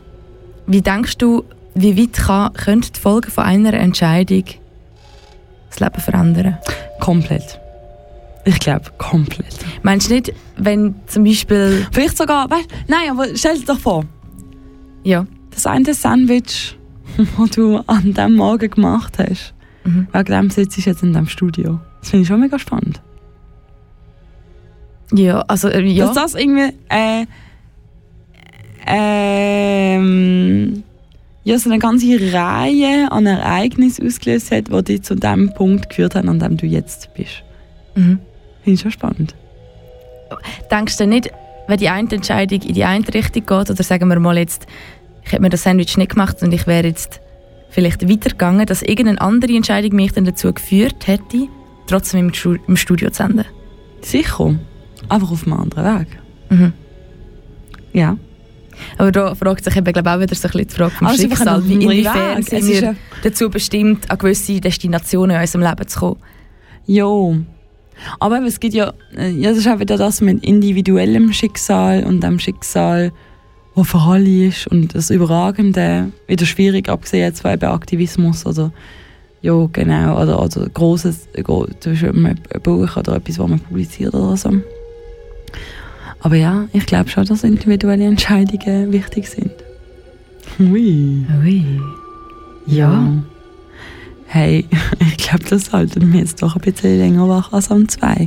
Wie 0.68 0.82
denkst 0.82 1.18
du, 1.18 1.44
wie 1.74 1.98
weit 2.00 2.14
kann, 2.14 2.54
könnte 2.54 2.92
die 2.92 3.00
Folge 3.00 3.32
von 3.32 3.46
einer 3.46 3.74
Entscheidung 3.74 4.44
das 5.70 5.80
Leben 5.80 6.00
verändern? 6.02 6.58
Komplett. 7.00 7.60
Ich 8.46 8.60
glaube, 8.60 8.86
komplett. 9.00 9.58
Meinst 9.82 10.10
du 10.12 10.14
nicht, 10.14 10.34
wenn 10.56 10.94
zum 11.08 11.24
Beispiel... 11.24 11.88
Vielleicht 11.92 12.16
sogar, 12.18 12.48
weißt 12.50 12.68
nein, 12.88 13.10
aber 13.10 13.26
stell 13.36 13.58
dir 13.58 13.66
doch 13.66 13.80
vor, 13.80 14.06
Ja. 15.04 15.26
das 15.50 15.66
eine 15.66 15.96
Sandwich, 15.96 16.78
das 17.18 17.50
du 17.52 17.78
an 17.88 18.14
diesem 18.14 18.36
Morgen 18.36 18.70
gemacht 18.70 19.14
hast, 19.18 19.55
Mhm. 19.86 20.08
wegen 20.12 20.26
dem 20.26 20.50
sitzt 20.50 20.78
du 20.78 20.82
jetzt 20.82 21.04
in 21.04 21.10
diesem 21.10 21.28
Studio. 21.28 21.80
Das 22.02 22.10
finde 22.10 22.24
ich 22.24 22.28
schon 22.28 22.40
mega 22.40 22.60
spannend. 22.60 23.02
Ja, 25.14 25.42
also 25.42 25.70
äh, 25.70 25.82
ja. 25.82 26.08
Dass 26.08 26.16
das 26.16 26.36
irgendwie 26.36 26.74
äh, 26.90 27.26
ähm, 28.88 30.84
ja, 31.44 31.60
so 31.60 31.70
eine 31.70 31.80
ganze 31.80 32.34
Reihe 32.34 33.12
an 33.12 33.26
Ereignissen 33.26 34.08
ausgelöst 34.08 34.52
hat, 34.52 34.68
die 34.68 34.84
dich 34.84 35.04
zu 35.04 35.16
dem 35.16 35.54
Punkt 35.54 35.90
geführt 35.90 36.16
haben, 36.16 36.30
an 36.30 36.40
dem 36.40 36.58
du 36.58 36.66
jetzt 36.66 37.14
bist. 37.14 37.44
Mhm. 37.96 38.20
Finde 38.64 38.76
ich 38.76 38.82
schon 38.82 38.92
spannend. 38.92 39.36
Denkst 40.72 40.98
du 40.98 41.06
nicht, 41.06 41.30
wenn 41.68 41.78
die 41.78 41.90
eine 41.90 42.12
Entscheidung 42.12 42.62
in 42.62 42.74
die 42.74 42.84
eine 42.84 43.08
Richtung 43.14 43.46
geht, 43.46 43.70
oder 43.70 43.84
sagen 43.84 44.10
wir 44.10 44.20
mal 44.20 44.38
jetzt, 44.38 44.66
ich 45.24 45.32
hätte 45.32 45.42
mir 45.42 45.50
das 45.50 45.64
Sandwich 45.64 45.98
nicht 45.98 46.12
gemacht 46.12 46.42
und 46.42 46.52
ich 46.52 46.66
wäre 46.68 46.88
jetzt 46.88 47.22
vielleicht 47.76 48.10
weitergegangen, 48.10 48.66
dass 48.66 48.82
irgendeine 48.82 49.20
andere 49.20 49.54
Entscheidung 49.54 49.98
mich 49.98 50.14
dann 50.14 50.24
dazu 50.24 50.52
geführt 50.54 51.08
hätte, 51.08 51.50
trotzdem 51.88 52.22
im, 52.22 52.34
Stu 52.34 52.56
im 52.68 52.78
Studio 52.78 53.10
zu 53.10 53.24
enden? 53.24 53.44
Sicher. 54.02 54.56
Einfach 55.10 55.30
auf 55.30 55.46
einem 55.46 55.60
anderen 55.60 56.00
Weg. 56.00 56.08
Mhm. 56.50 56.74
Ja. 57.92 58.18
Aber 58.98 59.12
da 59.12 59.36
fragt 59.36 59.66
sich 59.66 59.76
eben, 59.76 59.92
glaube 59.92 60.10
ich, 60.10 60.16
auch 60.16 60.20
wieder 60.22 60.36
so 60.36 60.48
ein 60.48 60.52
bisschen 60.52 60.68
die 60.68 60.74
Frage 60.74 60.92
vom 60.92 61.08
einfach 61.08 61.20
Schicksal. 61.22 61.68
Wie 61.68 61.74
inwiefern 61.74 62.38
Weg. 62.38 62.50
sind 62.50 62.68
wir 62.68 62.96
dazu 63.24 63.50
bestimmt, 63.50 64.10
an 64.10 64.18
gewisse 64.18 64.62
Destinationen 64.62 65.36
in 65.36 65.42
unserem 65.42 65.66
Leben 65.66 65.88
zu 65.88 66.00
kommen? 66.00 66.20
Jo. 66.86 67.38
Aber 68.20 68.42
es 68.44 68.60
gibt 68.60 68.74
ja, 68.74 68.94
äh, 69.18 69.32
ja, 69.32 69.50
das 69.50 69.60
ist 69.60 69.68
auch 69.68 69.80
wieder 69.80 69.98
das 69.98 70.22
mit 70.22 70.44
individuellem 70.46 71.34
Schicksal 71.34 72.06
und 72.06 72.22
dem 72.22 72.40
Schicksal, 72.40 73.12
wo 73.76 73.84
für 73.84 74.00
alle 74.00 74.48
ist 74.48 74.68
und 74.68 74.96
das 74.96 75.10
Überragende, 75.10 76.12
wieder 76.28 76.46
schwierig, 76.46 76.90
abgesehen 76.90 77.24
jetzt 77.24 77.42
von 77.42 77.52
eben 77.52 77.66
Aktivismus 77.70 78.46
oder 78.46 78.72
ja, 79.42 79.68
genau, 79.72 80.20
oder, 80.22 80.42
oder 80.42 80.70
grosses, 80.70 81.28
gro- 81.44 81.68
zum 81.80 81.92
Beispiel 81.92 82.10
ein 82.26 82.40
Buch 82.64 82.98
oder 82.98 83.18
etwas, 83.18 83.38
was 83.38 83.48
man 83.50 83.60
publiziert 83.60 84.14
oder 84.16 84.36
so. 84.38 84.52
Aber 86.22 86.36
ja, 86.36 86.68
ich 86.74 86.86
glaube 86.88 87.10
schon, 87.10 87.26
dass 87.26 87.44
individuelle 87.44 88.06
Entscheidungen 88.06 88.92
wichtig 88.92 89.30
sind. 89.30 89.52
Ui. 90.60 91.24
Ui. 91.44 91.64
Ja. 92.66 93.08
Hey, 94.26 94.66
ich 95.00 95.18
glaube, 95.18 95.44
das 95.48 95.72
halten 95.72 96.12
wir 96.12 96.22
jetzt 96.22 96.42
doch 96.42 96.56
ein 96.56 96.62
bisschen 96.62 96.98
länger 96.98 97.30
wach 97.30 97.54
als 97.54 97.70
am 97.70 97.88
2. 97.88 98.26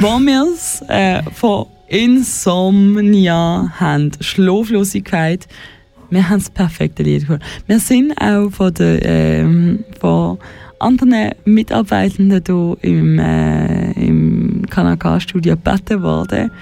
Wo 0.00 0.18
wir 0.20 0.46
es 0.54 0.82
äh, 0.88 1.22
von 1.34 1.66
Insomnia 1.90 3.72
haben, 3.80 4.12
Schlaflosigkeit, 4.20 5.48
wir 6.08 6.28
haben 6.28 6.38
das 6.38 6.48
perfekte 6.48 7.02
Lied 7.02 7.22
gehört. 7.22 7.42
Wir 7.66 7.80
sind 7.80 8.12
auch 8.20 8.48
von, 8.50 8.72
der, 8.74 9.04
ähm, 9.04 9.84
von 10.00 10.38
anderen 10.78 11.32
Mitarbeitenden 11.44 12.42
hier 12.46 12.76
im, 12.82 13.18
äh, 13.18 13.90
im 13.92 14.66
KNK-Studio 14.70 15.56
gebeten 15.56 16.02
worden, 16.02 16.52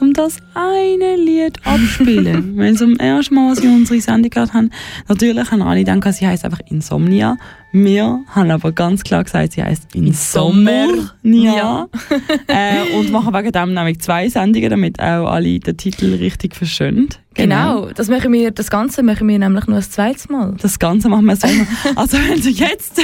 um 0.00 0.12
das 0.12 0.38
eine 0.54 1.16
Lied 1.16 1.58
abzuspielen. 1.64 2.56
Weil 2.56 2.74
zum 2.74 2.96
ersten 2.96 3.34
Mal, 3.34 3.50
als 3.50 3.62
wir 3.62 3.70
unsere 3.70 4.00
Sendung 4.00 4.30
gehabt 4.30 4.54
haben, 4.54 4.70
natürlich 5.08 5.50
haben 5.50 5.62
alle 5.62 5.84
gedacht, 5.84 6.14
sie 6.14 6.26
heisst 6.26 6.44
einfach 6.44 6.60
Insomnia. 6.70 7.36
Wir 7.72 8.24
haben 8.28 8.50
aber 8.50 8.72
ganz 8.72 9.02
klar 9.02 9.24
gesagt, 9.24 9.52
sie 9.52 9.62
heisst 9.62 9.94
Insomnia. 9.94 10.88
Ja. 11.22 11.88
äh, 12.46 12.96
und 12.96 13.10
machen 13.12 13.34
wegen 13.34 13.52
dem 13.52 13.74
nämlich 13.74 14.00
zwei 14.00 14.28
Sendungen, 14.28 14.70
damit 14.70 15.00
auch 15.00 15.26
alle 15.30 15.58
den 15.58 15.76
Titel 15.76 16.14
richtig 16.14 16.54
verstehen. 16.56 17.08
Genau, 17.34 17.90
das, 17.94 18.08
machen 18.08 18.32
wir, 18.32 18.50
das 18.50 18.70
Ganze 18.70 19.02
machen 19.02 19.28
wir 19.28 19.38
nämlich 19.38 19.66
nur 19.66 19.76
das 19.76 19.90
zweite 19.90 20.32
Mal. 20.32 20.54
Das 20.60 20.78
Ganze 20.78 21.08
machen 21.08 21.26
wir 21.26 21.36
so. 21.36 21.48
also 21.94 22.16
wenn 22.16 22.40
du 22.40 22.48
jetzt, 22.48 23.02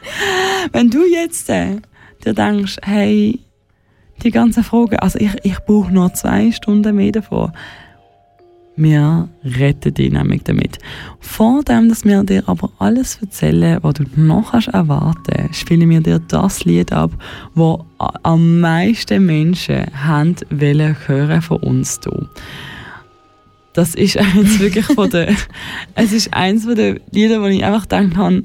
wenn 0.72 0.90
du 0.90 1.04
jetzt 1.06 1.48
äh, 1.50 1.76
dir 2.24 2.34
denkst, 2.34 2.78
hey, 2.82 3.38
die 4.22 4.30
ganzen 4.30 4.64
Fragen, 4.64 4.96
also 4.96 5.18
ich, 5.18 5.30
ich 5.42 5.58
brauche 5.60 5.92
noch 5.92 6.12
zwei 6.12 6.50
Stunden 6.52 6.96
mehr 6.96 7.12
davon. 7.12 7.52
Wir 8.76 9.28
retten 9.44 9.92
dich 9.92 10.10
nämlich 10.10 10.42
damit. 10.44 10.78
Vor 11.18 11.62
dem, 11.64 11.88
dass 11.90 12.04
wir 12.04 12.22
dir 12.24 12.44
aber 12.46 12.70
alles 12.78 13.18
erzählen, 13.20 13.78
was 13.82 13.94
du 13.94 14.04
noch 14.16 14.52
kannst 14.52 14.68
erwarten, 14.68 15.52
spielen 15.52 15.90
wir 15.90 16.00
dir 16.00 16.18
das 16.18 16.64
Lied 16.64 16.92
ab, 16.92 17.10
wo 17.54 17.84
am 17.98 18.60
meisten 18.60 19.26
Menschen 19.26 19.86
haben 19.92 20.36
wollen 20.50 20.96
hören 21.06 21.42
von 21.42 21.58
uns 21.58 22.00
hier. 22.02 22.28
Das 23.74 23.94
ist 23.94 24.16
eins 24.18 24.58
wirklich 24.58 24.86
von 24.86 25.10
der, 25.10 25.34
es 25.94 26.12
ist 26.12 26.32
eins 26.32 26.64
von 26.64 26.74
den 26.74 27.00
Liedern, 27.10 27.42
wo 27.42 27.46
ich 27.46 27.64
einfach 27.64 27.82
gedacht 27.82 28.16
habe, 28.16 28.44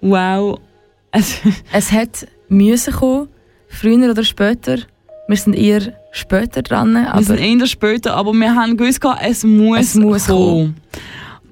wow, 0.00 0.58
es, 1.12 1.40
Es 1.72 1.92
hat 1.92 2.26
müssen 2.48 2.92
kommen, 2.92 3.28
früher 3.68 4.10
oder 4.10 4.24
später. 4.24 4.78
Wir 5.30 5.36
sind 5.36 5.54
eher 5.54 5.92
später 6.10 6.60
dran, 6.60 6.92
wir 6.94 7.22
sind 7.22 7.38
eher 7.38 7.64
später, 7.68 8.16
aber 8.16 8.32
wir 8.32 8.52
haben 8.52 8.76
gewusst, 8.76 8.98
es 9.22 9.44
muss, 9.44 9.78
Es 9.78 9.94
muss 9.94 10.26
kommen. 10.26 10.74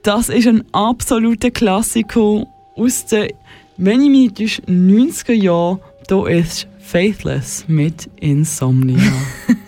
Das 0.03 0.29
ist 0.29 0.49
ein 0.49 0.65
absoluter 0.73 1.53
Klassiker 1.53 2.45
aus 2.75 3.07
den, 3.07 3.29
wenn 3.77 4.03
ich 4.03 4.11
mich 4.11 4.33
täusche, 4.33 4.63
90er 4.63 5.33
Jahren. 5.33 5.79
Da 6.09 6.27
ist 6.27 6.67
Faithless 6.81 7.67
mit 7.69 8.11
Insomnia. 8.17 9.13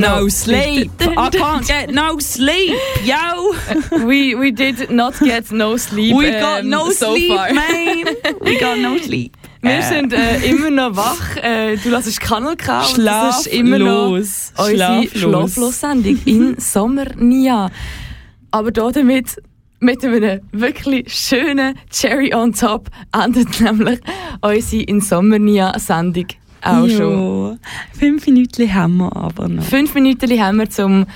No 0.00 0.28
sleep. 0.28 0.90
I 1.00 1.30
can't 1.30 1.66
get 1.66 1.90
no 1.90 2.18
sleep, 2.18 2.74
yo. 3.04 3.54
we, 4.06 4.34
we 4.34 4.50
did 4.52 4.90
not 4.90 5.18
get 5.20 5.50
no 5.52 5.76
sleep 5.76 6.16
We 6.16 6.28
um, 6.34 6.40
got 6.40 6.64
no 6.64 6.90
so 6.90 7.14
sleep, 7.14 7.36
far. 7.36 7.52
man. 7.52 8.04
We 8.40 8.58
got 8.58 8.78
no 8.78 8.96
sleep. 8.98 9.36
Wir 9.62 9.72
Äh. 9.72 9.82
sind 9.82 10.12
äh, 10.14 10.38
immer 10.48 10.70
noch 10.70 10.96
wach. 10.96 11.36
Äh, 11.36 11.76
du 11.76 11.90
lässt 11.90 12.18
Kanal 12.20 12.56
K 12.56 12.80
ist 12.80 13.46
immer 13.48 13.78
noch 13.78 14.16
Schlaflos. 14.16 14.52
unsere 14.56 15.08
Schlaflos-Sendung 15.08 16.18
in 16.24 16.56
Sommernia. 16.58 17.70
Aber 18.52 18.70
da 18.72 18.90
damit 18.90 19.36
mit 19.80 20.02
einem 20.04 20.40
wirklich 20.52 21.12
schönen 21.12 21.74
Cherry 21.90 22.32
on 22.34 22.52
top 22.54 22.88
endet 23.12 23.60
nämlich 23.60 24.00
unsere 24.40 24.82
Insomnia-Sendung 24.82 26.26
auch 26.62 26.88
schon. 26.88 27.50
Ja. 27.52 27.56
Fünf 27.98 28.26
Minuten 28.26 28.72
haben 28.74 28.96
wir 28.98 29.14
aber 29.16 29.48
noch. 29.48 29.64
Fünf 29.64 29.94
Minuten 29.94 30.30
haben 30.40 30.58
wir, 30.58 30.84
um 30.84 31.06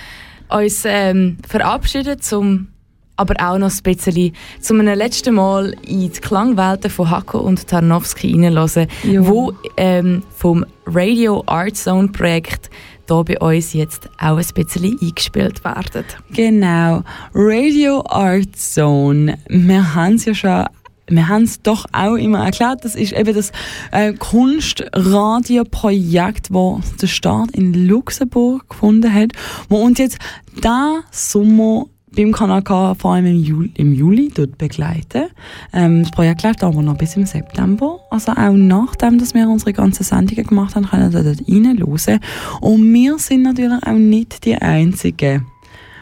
uns 0.48 0.82
ähm, 0.84 1.38
verabschieden, 1.48 2.20
zum 2.20 2.68
aber 3.16 3.34
auch 3.38 3.58
noch 3.58 3.70
ein 3.70 3.82
bisschen 3.84 4.32
zum 4.60 4.80
einem 4.80 4.98
letzten 4.98 5.36
Mal 5.36 5.74
in 5.86 6.00
die 6.12 6.20
Klangwelten 6.20 6.90
von 6.90 7.10
Hako 7.10 7.38
und 7.38 7.66
Tarnowski 7.68 8.32
reinhören, 8.32 8.88
Ja. 9.04 9.24
wo 9.24 9.52
ähm, 9.76 10.24
vom 10.36 10.66
Radio 10.86 11.44
Art 11.46 11.76
Zone 11.76 12.08
Projekt 12.08 12.70
hier 13.06 13.22
bei 13.24 13.38
uns 13.38 13.72
jetzt 13.72 14.08
auch 14.18 14.36
ein 14.38 14.46
bisschen 14.54 14.98
eingespielt 15.00 15.62
werden. 15.64 16.04
Genau. 16.32 17.02
Radio 17.34 18.02
Art 18.08 18.56
Zone. 18.56 19.38
Wir 19.48 19.94
haben 19.94 20.14
es 20.14 20.24
ja 20.24 20.34
schon 20.34 20.64
wir 21.08 21.28
haben 21.28 21.44
es 21.44 21.62
doch 21.62 21.86
auch 21.92 22.16
immer 22.16 22.44
erklärt, 22.44 22.84
das 22.84 22.94
ist 22.94 23.12
eben 23.12 23.34
das 23.34 23.52
äh, 23.92 24.12
Kunstradioprojekt, 24.14 26.50
das 26.50 26.96
den 26.96 27.08
Start 27.08 27.52
in 27.52 27.86
Luxemburg 27.86 28.68
gefunden 28.68 29.10
hat, 29.12 29.32
wo 29.68 29.78
uns 29.78 29.98
jetzt 29.98 30.18
da 30.60 31.00
Sommer 31.10 31.86
beim 32.14 32.32
Kanal 32.32 32.62
K 32.62 32.94
vor 32.94 33.14
allem 33.14 33.26
im 33.26 33.42
Juli, 33.42 33.72
im 33.74 33.92
Juli 33.92 34.30
dort 34.34 34.58
begleiten. 34.58 35.24
Ähm, 35.72 36.02
das 36.02 36.12
Projekt 36.12 36.42
läuft 36.42 36.62
aber 36.62 36.82
noch 36.82 36.96
bis 36.96 37.16
im 37.16 37.26
September. 37.26 37.98
Also 38.10 38.32
auch 38.32 38.52
nachdem, 38.52 39.18
dass 39.18 39.34
wir 39.34 39.48
unsere 39.48 39.72
ganzen 39.72 40.04
Sendungen 40.04 40.46
gemacht 40.46 40.76
haben, 40.76 40.86
können 40.86 41.12
wir 41.12 41.22
dort 41.22 41.48
reinhören. 41.48 42.20
Und 42.60 42.92
wir 42.92 43.18
sind 43.18 43.42
natürlich 43.42 43.82
auch 43.84 43.92
nicht 43.92 44.44
die 44.44 44.54
Einzigen 44.54 45.46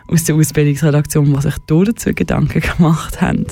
aus 0.09 0.25
der 0.25 0.35
Ausbildungsredaktion, 0.37 1.33
die 1.35 1.41
sich 1.41 1.55
dazu 1.67 2.13
Gedanken 2.15 2.61
gemacht 2.61 3.21
haben. 3.21 3.47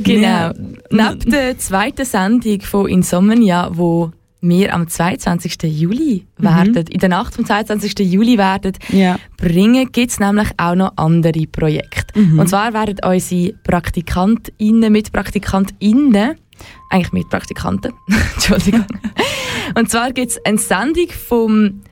Genau. 0.00 0.52
Neben 0.90 1.30
der 1.30 1.58
zweiten 1.58 2.04
Sendung 2.04 2.60
von 2.62 2.88
Insomnia, 2.88 3.70
wo 3.72 4.10
wir 4.44 4.74
am 4.74 4.88
22. 4.88 5.56
Juli 5.62 6.26
werden, 6.36 6.74
in 6.88 6.98
der 6.98 7.08
Nacht 7.08 7.34
vom 7.34 7.44
22. 7.46 8.00
Juli 8.00 8.38
werden, 8.38 8.72
Ja. 8.88 9.16
bringen, 9.36 9.92
gibt 9.92 10.10
es 10.10 10.18
nämlich 10.18 10.48
auch 10.56 10.74
noch 10.74 10.92
andere 10.96 11.46
Projekte. 11.46 12.18
Und 12.18 12.48
zwar 12.48 12.72
werden 12.74 12.96
unsere 13.04 13.52
PraktikantInnen, 13.62 14.92
Mitpraktikantinnen, 14.92 16.34
eigentlich 16.90 17.12
Mitpraktikanten, 17.12 17.92
Entschuldigung. 18.34 18.84
Und 19.76 19.90
zwar 19.90 20.12
gibt 20.12 20.32
es 20.32 20.44
eine 20.44 20.58
Sendung 20.58 21.06
vom 21.28 21.82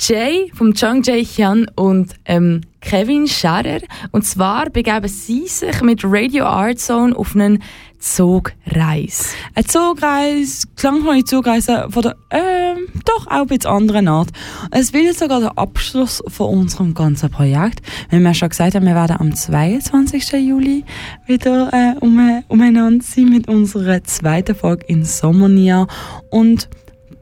Jay, 0.00 0.50
vom 0.54 0.72
Chang 0.72 1.02
Jae 1.02 1.22
Hyun 1.22 1.70
und 1.76 2.14
ähm, 2.24 2.62
Kevin 2.80 3.26
Scharer. 3.26 3.80
Und 4.12 4.24
zwar 4.24 4.70
begeben 4.70 5.08
sie 5.08 5.46
sich 5.46 5.82
mit 5.82 6.00
Radio 6.04 6.46
Art 6.46 6.78
Zone 6.78 7.14
auf 7.14 7.34
einen 7.34 7.62
Zugreis. 7.98 9.34
Eine 9.54 9.66
Zugreise, 9.66 10.66
klangvolle 10.74 11.24
Zugreise 11.24 11.86
von 11.90 12.02
der, 12.02 12.16
ähm, 12.30 12.88
doch 13.04 13.26
auch 13.26 13.42
ein 13.42 13.46
bisschen 13.48 13.70
anderen 13.70 14.08
Art. 14.08 14.30
Es 14.70 14.94
wird 14.94 15.18
sogar 15.18 15.40
der 15.40 15.58
Abschluss 15.58 16.22
von 16.28 16.48
unserem 16.48 16.94
ganzen 16.94 17.30
Projekt. 17.30 17.82
Wenn 18.08 18.22
wir 18.22 18.32
schon 18.32 18.48
gesagt 18.48 18.74
haben, 18.74 18.86
wir 18.86 18.94
werden 18.94 19.18
am 19.18 19.34
22. 19.34 20.32
Juli 20.32 20.82
wieder 21.26 21.70
äh, 21.74 21.98
um, 22.00 22.42
umeinander 22.48 23.04
sein 23.04 23.28
mit 23.28 23.48
unserer 23.48 24.02
zweiten 24.04 24.54
Folge 24.54 24.86
in 24.86 25.04
Sommernia. 25.04 25.86
Und 26.30 26.70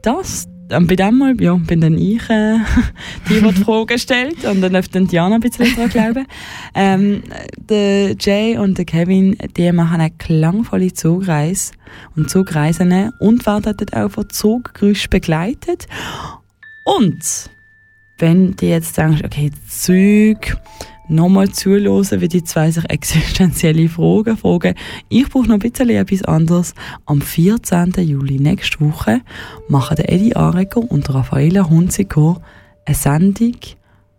das 0.01 0.47
bei 0.69 0.95
dem 0.95 1.17
Mal 1.17 1.41
ja, 1.41 1.55
bin 1.55 1.81
dann 1.81 1.97
ich 1.97 2.29
äh, 2.29 2.57
die, 3.29 3.41
die 3.41 3.53
die 3.53 3.63
Frage 3.63 3.97
stellt 3.97 4.45
und 4.45 4.61
dann 4.61 4.73
dann 4.91 5.07
Diana 5.07 5.35
ein 5.35 5.41
bisschen 5.41 5.75
daran 5.75 5.89
glauben. 5.89 6.27
Ähm, 6.75 7.23
der 7.57 8.15
Jay 8.19 8.57
und 8.57 8.77
der 8.77 8.85
Kevin, 8.85 9.37
die 9.57 9.71
machen 9.71 9.99
eine 9.99 10.11
klangvolle 10.11 10.93
Zugreise 10.93 11.73
und 12.15 12.29
Zugreisen 12.29 13.11
und 13.19 13.45
werden 13.45 13.75
dort 13.77 13.93
auch 13.93 14.11
von 14.11 14.29
Zuggeräusch 14.29 15.09
begleitet. 15.09 15.87
Und 16.83 17.49
wenn 18.17 18.55
du 18.55 18.65
jetzt 18.65 18.97
denkst, 18.97 19.23
okay, 19.23 19.51
Zug, 19.67 20.57
nochmal 21.09 21.49
zuhören, 21.49 22.21
wie 22.21 22.27
die 22.27 22.43
zwei 22.43 22.71
sich 22.71 22.89
existenzielle 22.89 23.89
Fragen 23.89 24.37
fragen. 24.37 24.75
Ich 25.09 25.27
brauche 25.29 25.47
noch 25.47 25.55
ein 25.55 25.59
bisschen 25.59 25.89
etwas 25.89 26.23
anderes. 26.23 26.73
Am 27.05 27.21
14. 27.21 27.91
Juli 27.97 28.39
nächste 28.39 28.79
Woche 28.81 29.21
machen 29.67 29.97
Eddie 29.97 30.35
Arecker 30.35 30.81
und 30.89 31.13
Raffaella 31.13 31.69
Hunziker 31.69 32.41
eine 32.85 32.95
Sendung 32.95 33.57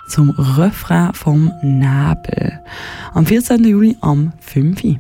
zum 0.08 0.30
Refrain 0.30 1.14
vom 1.14 1.52
Nebel. 1.62 2.60
Am 3.14 3.26
14. 3.26 3.64
Juli 3.64 3.96
am 4.00 4.32
5. 4.40 4.84
Uhr. 4.84 4.96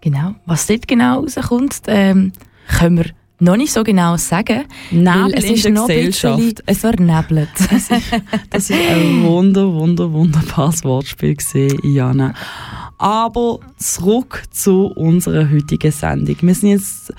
Genau. 0.00 0.34
Was 0.46 0.66
dort 0.66 0.86
genau 0.88 1.20
rauskommt, 1.20 1.82
ähm, 1.86 2.32
können 2.68 2.98
wir 2.98 3.06
noch 3.40 3.56
nicht 3.56 3.72
so 3.72 3.82
genau 3.82 4.16
sagen. 4.16 4.64
Nebel 4.90 5.32
es 5.34 5.44
in 5.44 5.54
ist 5.54 5.64
der 5.64 5.72
noch 5.72 5.86
Gesellschaft. 5.86 6.62
Es, 6.66 6.78
vernebelt. 6.78 7.48
das 8.50 8.70
ist 8.70 8.72
ein 8.72 9.22
wunder, 9.24 9.72
wunder, 9.72 10.12
wunderbares 10.12 10.84
Wortspiel 10.84 11.34
gesehen, 11.34 11.78
Jana. 11.82 12.34
Aber 12.98 13.58
zurück 13.76 14.44
zu 14.50 14.86
unserer 14.86 15.50
heutigen 15.50 15.90
Sendung. 15.90 16.36
Wir 16.40 16.54
sind 16.54 16.70
jetzt 16.70 17.12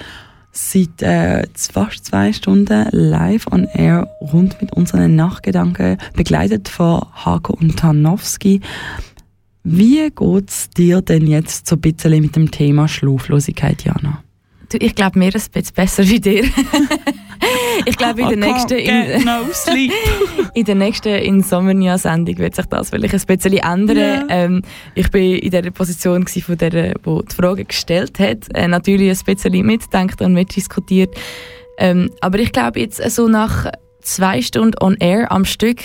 seit 0.52 1.02
äh, 1.02 1.44
fast 1.54 2.06
zwei 2.06 2.32
Stunden 2.32 2.88
live 2.92 3.46
on 3.52 3.66
air 3.66 4.08
rund 4.22 4.62
mit 4.62 4.72
unseren 4.72 5.16
Nachgedanken, 5.16 5.98
begleitet 6.16 6.70
von 6.70 7.02
Hako 7.14 7.58
und 7.60 7.78
Tarnowski. 7.78 8.62
Wie 9.64 10.10
geht's 10.12 10.70
dir 10.70 11.02
denn 11.02 11.28
jetzt 11.28 11.68
so 11.68 11.76
ein 11.76 11.82
bisschen 11.82 12.22
mit 12.22 12.36
dem 12.36 12.52
Thema 12.52 12.88
Schlaflosigkeit, 12.88 13.84
Jana? 13.84 14.25
Ich 14.80 14.96
glaube, 14.96 15.20
mir 15.20 15.34
ist 15.34 15.50
ein 15.50 15.52
bisschen 15.52 15.76
besser 15.76 16.08
wie 16.08 16.20
dir. 16.20 16.44
ich 17.86 17.98
glaube, 17.98 18.22
in 18.32 18.40
der 18.40 18.50
nächsten... 18.50 18.78
In, 18.78 19.24
no. 19.24 19.42
In 20.54 20.66
der 20.66 20.76
nächsten 20.76 21.10
Insomnia-Sendung 21.10 22.38
wird 22.38 22.56
sich 22.56 22.66
das 22.66 22.90
vielleicht 22.90 23.14
ein 23.14 23.38
bisschen 23.38 23.58
ändern. 23.58 23.98
Ja. 23.98 24.26
Ähm, 24.30 24.62
ich 24.94 25.10
bin 25.12 25.40
in 25.40 25.52
der 25.52 25.70
Position 25.72 26.26
von 26.28 26.58
der, 26.58 26.70
die 26.70 26.94
die 27.06 27.36
Frage 27.36 27.66
gestellt 27.66 28.20
hat. 28.20 28.54
Äh, 28.54 28.68
natürlich 28.68 29.20
ein 29.20 29.36
bisschen 29.36 29.66
mitdenkt 29.66 30.22
und 30.22 30.34
mitdiskutiert. 30.34 31.16
Ähm, 31.78 32.12
aber 32.22 32.40
ich 32.40 32.52
glaube 32.52 32.80
jetzt 32.80 33.02
so 33.12 33.28
nach 33.28 33.72
zwei 34.02 34.42
Stunden 34.42 34.82
on 34.82 34.96
air 35.00 35.32
am 35.32 35.46
Stück, 35.46 35.82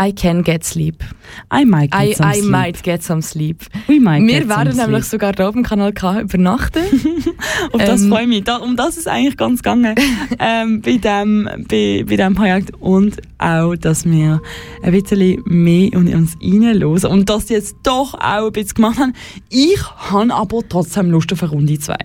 I 0.00 0.12
can 0.12 0.42
get 0.44 0.64
sleep. 0.64 1.02
I 1.50 1.64
might 1.64 1.92
I, 1.94 2.08
get 2.08 2.16
some 2.18 2.30
I 2.30 2.34
sleep. 2.38 2.50
might 2.50 2.82
get 2.82 3.02
some 3.02 3.20
sleep. 3.22 3.64
We 3.88 3.98
might 4.00 4.22
Wir 4.26 4.48
werden 4.48 4.76
nämlich 4.76 5.04
sleep. 5.04 5.20
sogar 5.20 5.32
hier 5.36 5.48
im 5.48 5.62
Kanal 5.64 5.92
K 5.92 6.20
übernachten. 6.20 6.82
Auf 7.72 7.82
das 7.84 8.02
Ähm, 8.02 8.08
freue 8.08 8.22
ich 8.22 8.28
mich. 8.28 8.44
Da, 8.44 8.56
um 8.56 8.76
das 8.76 8.96
ist 8.96 9.08
eigentlich 9.08 9.36
ganz 9.36 9.62
gegangen 9.62 9.94
ähm, 10.38 10.80
bei, 10.82 10.96
dem, 10.98 11.48
bei, 11.68 12.04
bei 12.08 12.16
dem 12.16 12.34
Projekt. 12.34 12.72
Und 12.80 13.16
auch, 13.38 13.74
dass 13.76 14.04
wir 14.04 14.40
ein 14.82 14.92
bisschen 14.92 15.42
mehr 15.44 15.92
in 15.92 16.14
uns 16.14 16.36
reinhören. 16.42 17.04
Und 17.10 17.28
das 17.28 17.48
jetzt 17.48 17.76
doch 17.82 18.14
auch 18.14 18.46
ein 18.46 18.52
bisschen 18.52 18.74
gemacht 18.74 18.98
haben. 18.98 19.12
Ich 19.50 19.80
habe 20.10 20.32
aber 20.34 20.60
trotzdem 20.68 21.10
Lust 21.10 21.32
auf 21.32 21.42
eine 21.42 21.52
Runde 21.52 21.78
2. 21.78 21.96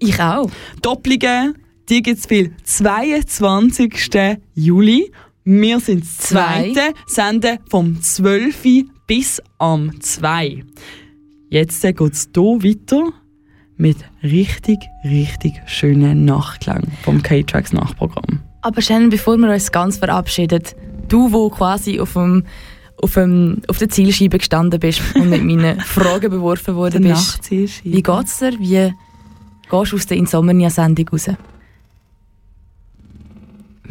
ich 0.00 0.20
auch. 0.20 0.50
Doppelungen, 0.82 1.54
die 1.88 2.02
gibt 2.02 2.18
es 2.18 2.26
viel. 2.26 2.52
22. 2.64 4.38
Juli. 4.54 5.10
Wir 5.44 5.80
sind 5.80 6.04
das 6.04 6.18
Zwei. 6.18 6.72
zweite 6.72 6.94
Senden 7.06 7.58
vom 7.68 8.00
12. 8.00 8.84
bis 9.08 9.42
am 9.58 10.00
2. 10.00 10.62
Jetzt 11.50 11.82
geht 11.82 12.00
es 12.00 12.28
hier 12.32 12.44
weiter 12.44 13.12
mit 13.76 13.96
richtig, 14.22 14.78
richtig 15.04 15.54
schönen 15.66 16.24
Nachklang 16.24 16.84
vom 17.02 17.20
K-Tracks 17.22 17.72
Nachprogramm. 17.72 18.40
Aber 18.60 18.80
Shannon, 18.80 19.10
bevor 19.10 19.36
wir 19.36 19.52
uns 19.52 19.72
ganz 19.72 19.96
verabschieden, 19.96 20.62
du, 21.08 21.32
wo 21.32 21.50
quasi 21.50 21.98
auf, 21.98 22.12
dem, 22.12 22.44
auf, 23.02 23.14
dem, 23.14 23.62
auf 23.66 23.78
der 23.78 23.88
Zielscheibe 23.88 24.38
gestanden 24.38 24.78
bist 24.78 25.02
und 25.16 25.28
mit 25.28 25.42
meinen 25.42 25.80
Fragen 25.80 26.30
beworfen 26.30 26.76
worden 26.76 27.02
bist, 27.02 27.50
wie 27.50 28.00
geht's 28.00 28.38
dir? 28.38 28.60
Wie 28.60 28.92
gehst 29.70 29.92
du 29.92 29.96
aus 29.96 30.06
der 30.06 30.16
Insomnia-Sendung 30.18 31.08
raus? 31.08 31.30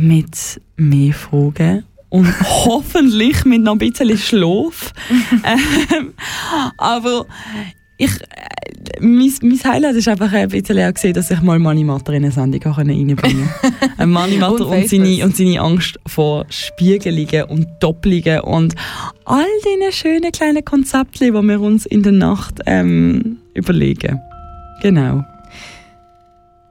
Mit 0.02 0.62
mehr 0.78 1.14
Fragen 1.14 1.84
und 2.10 2.28
hoffentlich 2.66 3.46
mit 3.46 3.62
noch 3.62 3.74
ein 3.74 3.78
bisschen 3.78 4.18
Schlaf. 4.18 4.94
ähm, 5.44 6.14
aber 6.78 7.26
ich, 7.98 8.12
äh, 8.22 9.00
mein, 9.00 9.32
mein 9.44 9.64
Highlight 9.64 9.96
ist 9.96 10.08
einfach 10.08 10.34
ein 10.34 10.50
bisschen 10.50 10.80
auch 10.80 10.94
gesehen, 10.94 11.14
dass 11.14 11.30
ich 11.30 11.42
mal 11.42 11.60
Manimatter 11.60 12.14
in 12.14 12.24
eine 12.24 12.32
Sendung 12.32 12.62
reinbringen 12.62 13.16
konnte. 13.16 13.48
Ein 13.98 14.10
Manimatter 14.10 14.68
Und 14.68 14.78
und, 14.78 14.90
seine, 14.90 15.24
und 15.24 15.38
seine 15.38 15.62
Angst 15.62 16.00
vor 16.08 16.46
Spiegelungen 16.50 17.44
und 17.44 17.68
Doppelungen 17.80 18.42
und 18.42 18.76
all 19.26 19.46
diese 19.64 19.92
schönen 19.92 20.32
kleinen 20.32 20.66
Konzepte, 20.66 21.26
die 21.26 21.32
wir 21.32 21.62
uns 21.62 21.86
in 21.86 22.02
der 22.02 22.12
Nacht 22.12 22.60
ähm, 22.66 23.38
überlegen. 23.54 24.20
Genau. 24.82 25.24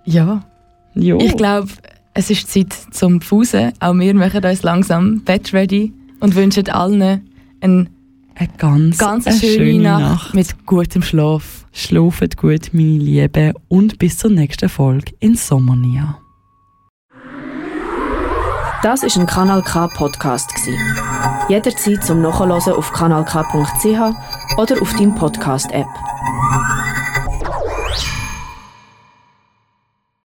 Ja. 0.05 0.43
Jo. 0.95 1.19
Ich 1.21 1.37
glaube, 1.37 1.69
es 2.21 2.29
ist 2.29 2.53
Zeit 2.53 2.75
zum 2.91 3.23
Fusen. 3.23 3.73
Auch 3.81 3.95
wir 3.95 4.15
machen 4.15 4.45
uns 4.45 4.63
langsam 4.63 5.21
Bett 5.21 5.55
ready 5.55 5.95
und 6.21 6.35
wünschen 6.35 6.69
allen 6.69 7.23
eine 7.63 7.87
eine 8.35 8.49
ganz, 8.59 8.99
ganz 8.99 9.27
eine 9.27 9.37
schöne, 9.39 9.83
Nacht, 9.83 10.35
mit 10.35 10.67
gutem 10.67 11.03
Schlaf. 11.03 11.65
Schlaft 11.73 12.37
gut, 12.37 12.73
meine 12.73 12.99
Lieben, 12.99 13.55
und 13.69 13.99
bis 13.99 14.19
zur 14.19 14.31
nächsten 14.31 14.69
Folge 14.69 15.15
in 15.21 15.35
Sommernia. 15.35 16.19
Das 18.83 19.03
ist 19.03 19.17
ein 19.17 19.27
Kanal 19.27 19.63
K 19.63 19.89
Podcast 19.89 20.55
gsi. 20.55 20.77
Jederzeit 21.49 22.05
zum 22.05 22.21
Nachhören 22.21 22.53
auf 22.53 22.93
kanalk.ch 22.93 24.59
oder 24.59 24.83
auf 24.83 24.93
deinem 24.95 25.15
Podcast 25.15 25.71
App. 25.73 25.89